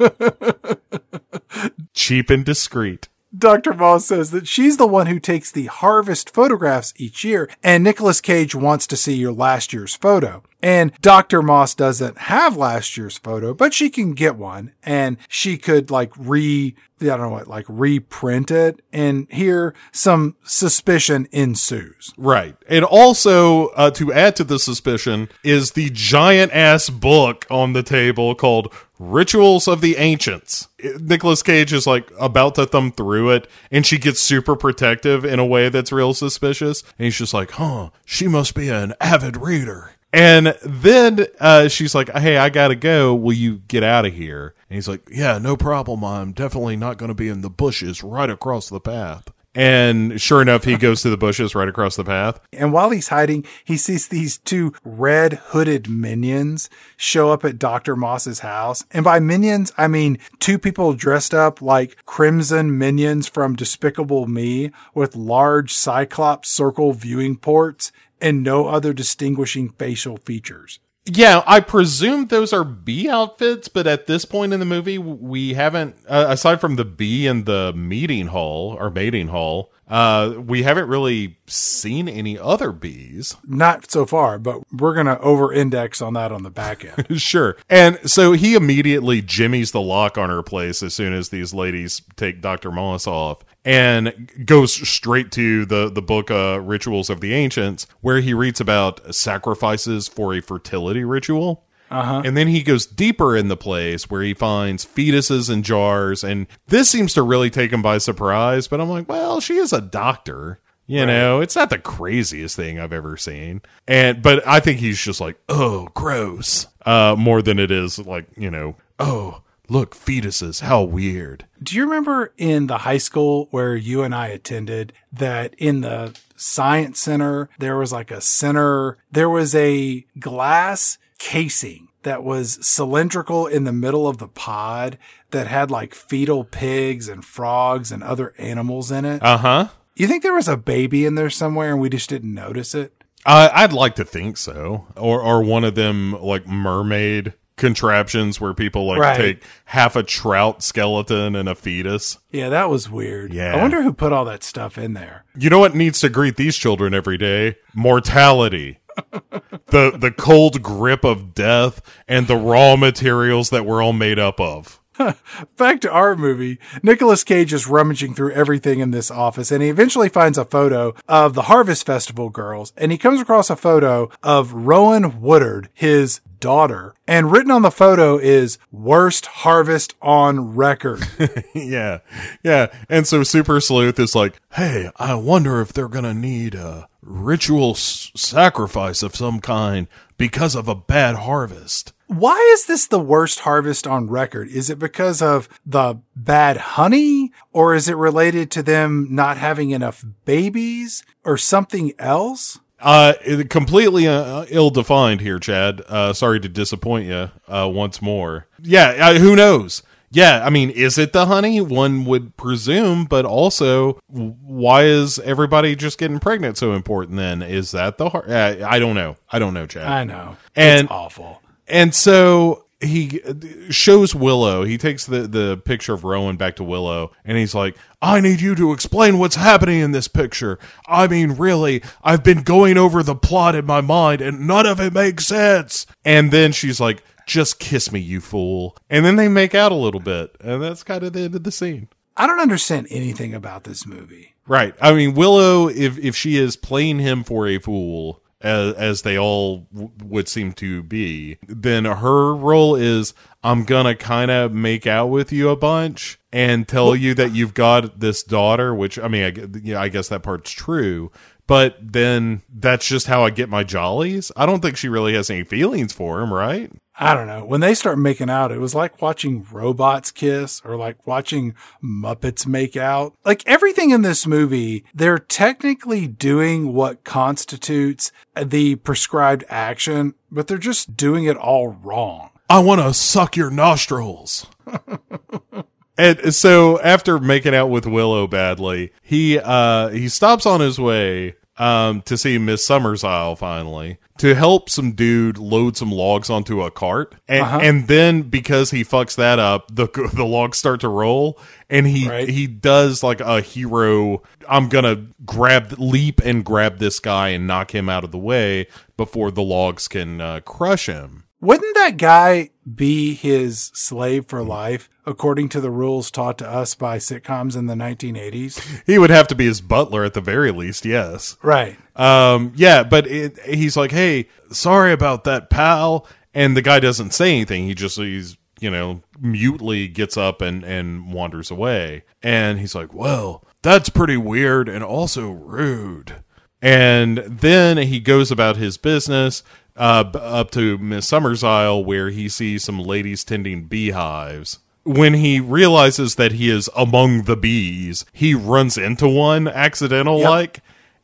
Cheap 1.95 2.31
and 2.31 2.45
discreet. 2.45 3.09
Dr. 3.37 3.75
Moss 3.75 4.07
says 4.07 4.31
that 4.31 4.49
she's 4.49 4.79
the 4.79 4.87
one 4.87 5.07
who 5.07 5.21
takes 5.21 5.53
the 5.53 5.67
harvest 5.67 6.33
photographs 6.33 6.95
each 6.97 7.25
year, 7.25 7.49
and 7.63 7.85
Nicolas 7.85 8.23
Cage 8.23 8.55
wants 8.55 8.87
to 8.87 8.97
see 8.97 9.15
your 9.15 9.33
last 9.33 9.73
year's 9.73 9.95
photo. 9.95 10.43
And 10.63 10.93
Dr. 11.01 11.41
Moss 11.41 11.75
doesn't 11.75 12.19
have 12.19 12.57
last 12.57 12.97
year's 12.97 13.17
photo, 13.17 13.55
but 13.55 13.73
she 13.73 13.91
can 13.91 14.15
get 14.15 14.37
one 14.37 14.73
and 14.83 15.17
she 15.29 15.57
could 15.57 15.91
like 15.91 16.13
re, 16.17 16.75
I 17.01 17.05
don't 17.05 17.21
know 17.21 17.29
what, 17.29 17.47
like 17.47 17.67
reprint 17.69 18.51
it. 18.51 18.83
And 18.93 19.29
here 19.31 19.75
some 19.93 20.37
suspicion 20.43 21.29
ensues. 21.31 22.13
Right. 22.17 22.57
And 22.69 22.85
also, 22.85 23.69
uh, 23.69 23.93
to 23.93 24.13
add 24.13 24.35
to 24.37 24.45
the 24.45 24.59
suspicion 24.59 25.29
is 25.45 25.73
the 25.73 25.91
giant 25.93 26.53
ass 26.53 26.91
book 26.91 27.47
on 27.51 27.73
the 27.73 27.85
table 27.85 28.35
called 28.35 28.75
Rituals 28.99 29.69
of 29.69 29.81
the 29.81 29.97
Ancients. 29.97 30.67
Nicolas 30.99 31.45
Cage 31.45 31.73
is 31.73 31.87
like 31.87 32.11
about 32.19 32.57
to 32.57 32.67
thumb 32.67 32.91
through 32.91 33.31
it 33.31 33.49
and 33.71 33.87
she 33.87 33.97
gets 33.97 34.21
super 34.21 34.57
protective 34.57 35.25
in 35.25 35.39
a 35.39 35.47
way 35.47 35.69
that's 35.69 35.93
real 35.93 36.15
suspicious. 36.15 36.83
And 36.99 37.05
he's 37.05 37.19
just 37.19 37.33
like, 37.33 37.53
huh, 37.53 37.91
she 38.05 38.27
must 38.27 38.57
be 38.57 38.69
an 38.71 38.95
avid 39.01 39.37
reader. 39.37 39.93
And 40.13 40.57
then 40.65 41.27
uh, 41.39 41.69
she's 41.69 41.95
like, 41.95 42.11
"Hey, 42.11 42.39
I 42.39 42.49
gotta 42.49 42.75
go. 42.75 43.15
Will 43.15 43.35
you 43.35 43.59
get 43.69 43.83
out 43.83 44.07
of 44.07 44.15
here?" 44.15 44.55
And 44.71 44.75
he's 44.77 44.89
like, 44.89 45.09
"Yeah, 45.11 45.39
no 45.39 45.57
problem. 45.57 46.03
I'm 46.05 46.33
definitely 46.33 46.77
not 46.77 46.99
going 46.99 47.11
to 47.11 47.15
be 47.15 47.29
in 47.29 47.43
the 47.43 47.51
bushes 47.51 48.03
right 48.03 48.31
across 48.31 48.69
the 48.69 48.81
path." 48.81 49.31
And 49.55 50.21
sure 50.21 50.41
enough, 50.41 50.63
he 50.63 50.77
goes 50.77 51.03
to 51.03 51.11
the 51.11 51.17
bushes 51.17 51.55
right 51.55 51.69
across 51.69 51.97
the 51.97 52.05
path. 52.05 52.39
And 52.53 52.73
while 52.73 52.91
he's 52.91 53.09
hiding, 53.09 53.45
he 53.65 53.77
sees 53.77 54.07
these 54.07 54.39
two 54.39 54.73
red 54.85 55.33
hooded 55.47 55.89
minions 55.89 56.71
show 56.97 57.31
up 57.31 57.45
at 57.45 57.59
Dr. 57.59 57.97
Moss's 57.97 58.39
house. 58.39 58.85
And 58.93 59.05
by 59.05 59.19
minions, 59.19 59.73
I 59.77 59.89
mean 59.89 60.19
two 60.39 60.59
people 60.59 60.93
dressed 60.93 61.35
up 61.35 61.61
like 61.61 62.05
crimson 62.05 62.79
minions 62.79 63.27
from 63.27 63.57
Despicable 63.57 64.29
Me 64.29 64.71
with 64.95 65.17
large 65.17 65.73
Cyclops 65.73 66.49
circle 66.49 66.93
viewing 66.93 67.37
ports 67.37 67.91
and 68.21 68.43
no 68.43 68.67
other 68.67 68.93
distinguishing 68.93 69.71
facial 69.71 70.17
features. 70.19 70.79
Yeah, 71.11 71.43
I 71.47 71.61
presume 71.61 72.27
those 72.27 72.53
are 72.53 72.65
bee 72.65 73.09
outfits, 73.09 73.69
but 73.69 73.87
at 73.87 74.07
this 74.07 74.25
point 74.25 74.53
in 74.53 74.61
the 74.61 74.67
movie, 74.67 74.99
we 74.99 75.55
haven't, 75.55 75.97
uh, 76.07 76.27
aside 76.29 76.61
from 76.61 76.77
the 76.77 76.85
bee 76.85 77.27
in 77.27 77.45
the 77.45 77.73
meeting 77.75 78.27
hall 78.27 78.77
or 78.79 78.91
mating 78.91 79.29
hall, 79.29 79.73
uh, 79.89 80.35
we 80.37 80.65
haven't 80.65 80.87
really 80.89 81.39
seen 81.47 82.09
any 82.09 82.39
other 82.39 82.73
bees. 82.73 83.37
Not 83.47 83.91
so 83.91 84.05
far, 84.05 84.39
but 84.39 84.61
we're 84.71 84.93
going 84.93 85.07
to 85.07 85.19
over 85.21 85.51
index 85.51 86.03
on 86.03 86.13
that 86.13 86.31
on 86.31 86.43
the 86.43 86.51
back 86.51 86.85
end. 86.85 87.21
sure. 87.21 87.57
And 87.71 87.99
so 88.09 88.33
he 88.33 88.55
immediately 88.55 89.23
jimmies 89.23 89.73
the 89.73 89.81
lock 89.81 90.19
on 90.19 90.29
her 90.29 90.43
place 90.43 90.83
as 90.83 90.93
soon 90.95 91.15
as 91.15 91.31
these 91.31 91.55
ladies 91.55 92.03
take 92.17 92.43
Dr. 92.43 92.71
Moss 92.71 93.07
off 93.07 93.45
and 93.65 94.31
goes 94.47 94.73
straight 94.73 95.31
to 95.33 95.67
the 95.67 95.91
the 95.91 96.03
book 96.03 96.31
uh, 96.31 96.61
Rituals 96.63 97.11
of 97.11 97.21
the 97.21 97.35
Ancients, 97.35 97.87
where 98.01 98.21
he 98.21 98.35
reads 98.35 98.61
about 98.61 99.15
sacrifices 99.15 100.09
for 100.09 100.35
a 100.35 100.41
fertility 100.41 101.05
ritual. 101.05 101.65
Uh-huh. 101.91 102.21
And 102.25 102.37
then 102.37 102.49
he 102.49 102.63
goes 102.63 102.85
deeper 102.85 103.35
in 103.35 103.49
the 103.49 103.57
place 103.57 104.11
where 104.11 104.23
he 104.23 104.35
finds 104.35 104.85
fetuses 104.85 105.49
and 105.49 105.65
jars, 105.65 106.23
and 106.23 106.47
this 106.67 106.91
seems 106.91 107.15
to 107.15 107.23
really 107.23 107.51
take 107.51 107.73
him 107.73 107.81
by 107.81 107.99
surprise. 107.99 108.69
But 108.69 108.81
I'm 108.81 108.91
like, 108.91 109.09
well, 109.09 109.41
she 109.41 109.57
is 109.57 109.73
a 109.73 109.81
doctor. 109.81 110.61
You 110.91 111.05
know, 111.05 111.43
it's 111.43 111.55
not 111.55 111.69
the 111.69 111.79
craziest 111.79 112.57
thing 112.57 112.81
I've 112.81 112.95
ever 112.95 113.19
seen. 113.19 113.61
And 113.87 114.23
but 114.23 114.47
I 114.47 114.59
think 114.61 114.81
he's 114.81 114.99
just 114.99 115.21
like, 115.21 115.39
oh, 115.51 115.89
gross. 115.95 116.67
Uh 116.87 117.15
more 117.19 117.43
than 117.43 117.59
it 117.59 117.71
is 117.71 117.99
like, 117.99 118.27
you 118.39 118.51
know, 118.51 118.75
oh, 118.99 119.43
look, 119.69 119.95
fetuses, 119.95 120.61
how 120.61 120.83
weird. 120.83 121.47
Do 121.63 121.77
you 121.77 121.85
remember 121.85 122.33
in 122.37 122.67
the 122.67 122.79
high 122.79 122.99
school 122.99 123.49
where 123.51 123.77
you 123.77 124.03
and 124.03 124.15
I 124.15 124.29
attended 124.29 124.93
that 125.13 125.55
in 125.59 125.83
the 125.83 126.19
science 126.37 127.01
center, 127.01 127.49
there 127.59 127.77
was 127.77 127.93
like 127.93 128.11
a 128.11 128.21
center, 128.21 128.99
there 129.11 129.29
was 129.29 129.55
a 129.55 130.07
glass 130.19 130.99
casing 131.19 131.89
that 132.03 132.23
was 132.23 132.65
cylindrical 132.67 133.47
in 133.47 133.65
the 133.65 133.73
middle 133.73 134.09
of 134.09 134.19
the 134.19 134.29
pod 134.29 134.99
that 135.31 135.47
had 135.47 135.71
like 135.71 135.95
fetal 135.95 136.45
pigs 136.45 137.09
and 137.09 137.25
frogs 137.25 137.93
and 137.93 138.03
other 138.03 138.35
animals 138.39 138.91
in 138.91 139.05
it? 139.05 139.23
Uh-huh. 139.23 139.69
You 139.97 140.07
think 140.07 140.23
there 140.23 140.35
was 140.35 140.49
a 140.49 140.57
baby 140.57 141.05
in 141.05 141.17
there 141.17 141.31
somewhere 141.31 141.73
and 141.73 141.81
we 141.81 141.91
just 141.91 142.09
didn't 142.09 142.33
notice 142.33 142.75
it? 142.75 142.93
Uh, 143.27 143.51
I'd 143.53 143.73
like 143.73 143.97
to 143.97 144.05
think 144.05 144.37
so. 144.37 144.87
Or 144.97 145.21
or 145.21 145.43
one 145.43 145.65
of 145.65 145.75
them 145.75 146.13
like 146.13 146.47
mermaid 146.47 147.35
contraptions 147.59 148.41
where 148.41 148.55
people 148.55 148.87
like 148.87 148.99
Right. 149.01 149.17
take 149.17 149.43
half 149.67 149.97
a 149.97 150.03
trout 150.03 150.63
skeleton 150.63 151.37
and 151.37 151.49
a 151.49 151.55
fetus. 151.55 152.19
Yeah, 152.31 152.49
that 152.49 152.71
was 152.71 152.89
weird. 152.89 153.33
Yeah. 153.35 153.55
I 153.55 153.61
wonder 153.61 153.83
who 153.83 153.93
put 153.93 154.13
all 154.13 154.25
that 154.27 154.43
stuff 154.43 154.79
in 154.79 154.95
there. 154.95 155.25
You 155.37 155.51
know 155.51 155.59
what 155.59 155.75
needs 155.75 156.01
to 156.01 156.09
greet 156.09 156.37
these 156.37 156.57
children 156.57 156.95
every 156.95 157.19
day? 157.19 157.57
Mortality. 157.75 158.79
the 159.69 159.93
the 159.97 160.13
cold 160.17 160.63
grip 160.63 161.05
of 161.05 161.35
death 161.35 161.81
and 162.09 162.27
the 162.27 162.37
raw 162.37 162.75
materials 162.77 163.51
that 163.51 163.65
we're 163.65 163.83
all 163.83 163.93
made 163.93 164.19
up 164.19 164.41
of. 164.41 164.81
Back 165.57 165.81
to 165.83 165.91
our 165.93 166.17
movie, 166.17 166.59
Nicolas 166.83 167.23
Cage 167.23 167.53
is 167.53 167.69
rummaging 167.69 168.15
through 168.15 168.33
everything 168.33 168.81
in 168.81 168.91
this 168.91 169.13
office 169.13 169.53
and 169.53 169.63
he 169.63 169.69
eventually 169.69 170.09
finds 170.09 170.37
a 170.37 170.45
photo 170.45 170.93
of 171.07 171.35
the 171.35 171.43
Harvest 171.43 171.87
Festival 171.87 172.31
girls 172.31 172.73
and 172.77 172.91
he 172.91 172.99
comes 172.99 173.21
across 173.21 173.49
a 173.51 173.55
photo 173.57 174.11
of 174.25 174.53
Rowan 174.53 175.21
Woodward, 175.21 175.69
his 175.73 176.21
daughter. 176.41 176.95
And 177.07 177.31
written 177.31 177.51
on 177.51 177.63
the 177.63 177.71
photo 177.71 178.19
is 178.19 178.59
worst 178.71 179.27
harvest 179.27 179.95
on 180.01 180.55
record. 180.55 181.07
yeah. 181.55 181.99
Yeah. 182.43 182.69
And 182.89 183.07
so 183.07 183.23
Super 183.23 183.61
Sleuth 183.61 183.99
is 183.99 184.15
like, 184.15 184.41
hey, 184.53 184.91
I 184.97 185.15
wonder 185.15 185.61
if 185.61 185.73
they're 185.73 185.89
going 185.89 186.05
to 186.05 186.15
need 186.15 186.55
a 186.55 186.89
ritual 187.03 187.71
s- 187.73 188.11
sacrifice 188.15 189.03
of 189.03 189.17
some 189.17 189.41
kind 189.41 189.89
because 190.17 190.55
of 190.55 190.69
a 190.69 190.75
bad 190.75 191.17
harvest. 191.17 191.93
Why 192.09 192.37
is 192.55 192.65
this 192.65 192.87
the 192.87 192.99
worst 192.99 193.41
harvest 193.41 193.87
on 193.87 194.09
record? 194.09 194.49
Is 194.49 194.71
it 194.71 194.79
because 194.79 195.21
of 195.21 195.47
the 195.67 196.01
bad 196.17 196.57
honey 196.57 197.33
or 197.53 197.75
is 197.75 197.89
it 197.89 197.97
related 197.97 198.51
to 198.53 198.63
them 198.63 199.09
not 199.11 199.37
having 199.37 199.71
enough 199.71 200.05
babies 200.25 201.05
or 201.23 201.37
something 201.37 201.93
else? 201.99 202.59
Uh, 202.81 203.15
completely 203.51 204.07
uh, 204.07 204.45
ill 204.51 204.71
defined 204.71 205.21
here, 205.21 205.39
Chad. 205.39 205.83
Uh, 205.89 206.13
sorry 206.13 206.39
to 206.41 206.49
disappoint 206.49 207.07
you 207.07 207.31
uh, 207.49 207.69
once 207.73 208.01
more. 208.01 208.47
Yeah, 208.63 208.89
uh, 209.01 209.19
who 209.19 209.35
knows? 209.35 209.83
Yeah, 210.11 210.43
I 210.45 210.49
mean, 210.49 210.71
is 210.71 210.97
it 210.97 211.13
the 211.13 211.27
honey? 211.27 211.61
One 211.61 212.05
would 212.07 212.37
presume, 212.39 213.05
but 213.05 213.27
also, 213.27 214.01
why 214.09 214.85
is 214.85 215.19
everybody 215.19 215.77
just 215.77 215.99
getting 215.99 216.19
pregnant 216.19 216.57
so 216.57 216.73
important 216.73 217.19
then? 217.19 217.43
Is 217.43 217.73
that 217.73 217.99
the 217.99 218.09
har- 218.09 218.25
uh, 218.27 218.57
I 218.67 218.79
don't 218.79 218.95
know. 218.95 219.17
I 219.31 219.39
don't 219.39 219.53
know, 219.53 219.67
Chad. 219.67 219.87
I 219.87 220.05
know. 220.05 220.37
And- 220.57 220.85
it's 220.85 220.91
awful. 220.91 221.43
And 221.67 221.95
so 221.95 222.65
he 222.81 223.21
uh, 223.23 223.35
shows 223.71 224.15
Willow. 224.15 224.65
He 224.65 224.79
takes 224.79 225.07
the, 225.07 225.23
the 225.27 225.57
picture 225.57 225.95
of 225.95 226.05
Rowan 226.05 226.37
back 226.37 226.57
to 226.57 226.65
Willow 226.65 227.13
and 227.25 227.37
he's 227.37 227.55
like, 227.55 227.77
I 228.01 228.21
need 228.21 228.41
you 228.41 228.55
to 228.55 228.73
explain 228.73 229.19
what's 229.19 229.37
happening 229.37 229.81
in 229.81 229.93
this 229.93 230.09
picture. 230.09 230.59
I 230.87 231.09
mean, 231.09 231.33
really, 231.33 231.83
I've 232.03 232.23
been 232.23 232.43
going 232.43 232.79
over 232.79 233.03
the 233.03 233.17
plot 233.17 233.55
in 233.55 233.67
my 233.67 233.81
mind 233.81 234.21
and 234.21 234.47
none 234.47 234.67
of 234.67 234.81
it 234.81 234.93
makes 234.93 235.27
sense. 235.27 235.87
And 236.05 236.31
then 236.31 236.53
she's 236.53 236.81
like, 236.81 237.03
just 237.27 237.59
kiss 237.59 237.93
me, 237.93 238.01
you 238.01 238.21
fool. 238.21 238.77
And 238.89 239.05
then 239.05 239.17
they 239.17 239.29
make 239.29 239.55
out 239.55 239.73
a 239.73 239.77
little 239.77 240.01
bit. 240.01 240.37
And 240.41 240.63
that's 240.63 240.83
kind 240.83 241.03
of 241.03 241.13
the 241.13 241.21
end 241.21 241.35
of 241.35 241.45
the 241.45 241.53
scene. 241.53 241.89
I 242.17 242.27
don't 242.27 242.41
understand 242.41 242.89
anything 242.91 243.35
about 243.35 243.65
this 243.65 243.87
movie. 243.87 244.35
Right. 244.47 244.75
I 244.81 244.93
mean, 244.93 245.15
Willow, 245.15 245.69
if 245.69 245.99
if 245.99 246.17
she 246.17 246.37
is 246.37 246.57
playing 246.57 246.99
him 246.99 247.23
for 247.23 247.47
a 247.47 247.59
fool, 247.59 248.23
as 248.41 248.75
as 248.75 249.03
they 249.03 249.19
all 249.19 249.67
w- 249.73 249.91
would 250.05 250.29
seem 250.29 250.53
to 250.55 250.83
be, 250.83 251.39
then 251.47 251.85
her 251.85 252.35
role 252.35 252.75
is 252.75 253.15
I'm 253.43 253.65
gonna 253.65 253.95
kind 253.95 254.31
of 254.31 254.53
make 254.53 254.87
out 254.87 255.07
with 255.07 255.33
you 255.33 255.49
a 255.51 255.57
bunch 255.57 256.19
and 256.33 256.67
tell 256.69 256.95
you 256.95 257.15
that 257.15 257.33
you've 257.33 257.55
got 257.55 258.01
this 258.01 258.23
daughter. 258.23 258.75
Which 258.75 258.99
I 258.99 259.09
mean, 259.09 259.25
I, 259.25 259.59
yeah, 259.63 259.81
I 259.81 259.89
guess 259.89 260.09
that 260.09 260.23
part's 260.23 260.51
true. 260.51 261.11
But 261.47 261.79
then 261.81 262.43
that's 262.55 262.87
just 262.87 263.07
how 263.07 263.25
I 263.25 263.31
get 263.31 263.49
my 263.49 263.65
jollies. 263.65 264.31
I 264.37 264.45
don't 264.45 264.61
think 264.61 264.77
she 264.77 264.91
really 264.91 265.15
has 265.15 265.31
any 265.31 265.45
feelings 265.45 265.95
for 265.95 266.21
him, 266.21 266.33
right? 266.33 266.71
I 267.01 267.15
don't 267.15 267.29
know. 267.29 267.45
When 267.45 267.61
they 267.61 267.75
start 267.75 267.97
making 267.97 268.29
out, 268.29 268.51
it 268.51 268.59
was 268.59 268.75
like 268.75 269.01
watching 269.01 269.47
robots 269.53 270.11
kiss 270.11 270.61
or 270.65 270.77
like 270.77 271.07
watching 271.07 271.55
Muppets 271.83 272.45
make 272.45 272.77
out. 272.77 273.15
Like 273.25 273.47
everything 273.47 273.91
in 273.91 274.03
this 274.03 274.27
movie, 274.27 274.85
they're 274.93 275.21
technically 275.21 276.09
doing 276.09 276.75
what 276.75 277.05
constitutes 277.05 278.11
the 278.37 278.75
prescribed 278.77 279.45
action, 279.49 280.15
but 280.29 280.49
they're 280.49 280.59
just 280.59 280.97
doing 280.97 281.25
it 281.25 281.37
all 281.37 281.69
wrong. 281.69 282.31
I 282.51 282.59
want 282.59 282.81
to 282.81 282.93
suck 282.93 283.37
your 283.37 283.51
nostrils. 283.51 284.47
and 285.99 286.35
so 286.35 286.81
after 286.81 287.21
making 287.21 287.55
out 287.55 287.69
with 287.69 287.87
Willow 287.87 288.27
badly, 288.27 288.93
he 289.03 289.39
uh 289.39 289.89
he 289.91 290.09
stops 290.09 290.47
on 290.47 290.61
his 290.61 290.81
way 290.81 291.37
um 291.59 292.03
to 292.03 292.17
see 292.17 292.39
Miss 292.39 292.67
Summersisle 292.67 293.37
finally 293.37 293.99
to 294.19 294.35
help 294.35 294.69
some 294.69 294.93
dude 294.93 295.39
load 295.39 295.77
some 295.77 295.91
logs 295.93 296.29
onto 296.31 296.63
a 296.63 296.71
cart. 296.71 297.15
And 297.29 297.63
and 297.63 297.89
then 297.89 298.23
because 298.23 298.71
he 298.71 298.85
fucks 298.85 299.17
that 299.17 299.39
up, 299.39 299.75
the 299.75 299.87
the 300.15 300.25
logs 300.25 300.59
start 300.59 300.81
to 300.81 300.89
roll 300.89 301.39
and 301.71 301.87
he 301.87 302.09
Right. 302.09 302.29
he 302.29 302.47
does 302.47 303.03
like 303.03 303.21
a 303.21 303.41
hero 303.41 304.23
I'm 304.49 304.69
going 304.69 304.85
to 304.85 305.13
grab 305.27 305.75
leap 305.79 306.21
and 306.25 306.45
grab 306.45 306.79
this 306.79 307.01
guy 307.01 307.29
and 307.31 307.47
knock 307.47 307.75
him 307.75 307.89
out 307.89 308.03
of 308.05 308.13
the 308.13 308.19
way 308.19 308.67
before 308.97 309.31
the 309.31 309.43
logs 309.43 309.89
can 309.89 310.21
uh, 310.21 310.41
crush 310.41 310.87
him. 310.87 311.25
Wouldn't 311.41 311.75
that 311.77 311.97
guy 311.99 312.51
be 312.75 313.15
his 313.15 313.71
slave 313.75 314.27
for 314.27 314.43
life, 314.43 314.89
according 315.07 315.49
to 315.51 315.61
the 315.61 315.71
rules 315.71 316.11
taught 316.11 316.39
to 316.39 316.49
us 316.49 316.75
by 316.75 316.99
sitcoms 316.99 317.57
in 317.57 317.67
the 317.67 317.75
1980s? 317.75 318.83
He 318.87 318.99
would 318.99 319.11
have 319.11 319.29
to 319.29 319.35
be 319.35 319.47
his 319.47 319.61
butler 319.61 320.05
at 320.05 320.15
the 320.15 320.21
very 320.21 320.51
least, 320.51 320.85
yes. 320.85 321.37
Right. 321.43 321.79
Um, 321.97 322.53
yeah, 322.57 322.83
but 322.83 323.07
it, 323.07 323.39
he's 323.41 323.77
like, 323.77 323.91
"Hey, 323.91 324.29
sorry 324.51 324.93
about 324.93 325.25
that, 325.25 325.51
pal," 325.51 326.07
and 326.35 326.57
the 326.57 326.63
guy 326.63 326.81
doesn't 326.81 327.13
say 327.13 327.33
anything. 327.33 327.67
He 327.67 327.75
just 327.75 327.99
he's 327.99 328.37
you 328.61 328.71
know 328.71 329.03
mutely 329.21 329.89
gets 329.89 330.17
up 330.17 330.41
and 330.41 330.65
and 330.65 331.13
wanders 331.13 331.51
away, 331.51 332.05
and 332.23 332.59
he's 332.59 332.75
like, 332.75 332.95
"Well, 332.95 333.45
that's 333.63 333.89
pretty 333.89 334.17
weird 334.17 334.69
and 334.69 334.85
also 334.85 335.31
rude." 335.31 336.23
And 336.61 337.19
then 337.19 337.77
he 337.77 338.01
goes 338.01 338.31
about 338.31 338.57
his 338.57 338.79
business. 338.79 339.45
Uh, 339.79 340.05
up 340.15 340.51
to 340.51 340.77
Miss 340.79 341.09
Summersisle, 341.09 341.85
where 341.85 342.11
he 342.11 342.29
sees 342.29 342.65
some 342.65 342.81
ladies 342.81 343.23
tending 343.25 343.65
beehives. 343.67 344.59
When 344.85 345.15
he 345.15 345.39
realizes 345.39 346.17
that 346.17 346.33
he 346.33 346.51
is 346.51 346.69
among 346.77 347.23
the 347.23 347.37
bees, 347.37 348.05
he 348.13 348.35
runs 348.35 348.77
into 348.77 349.07
one 349.09 349.47
accidental 349.47 350.19
like 350.21 350.61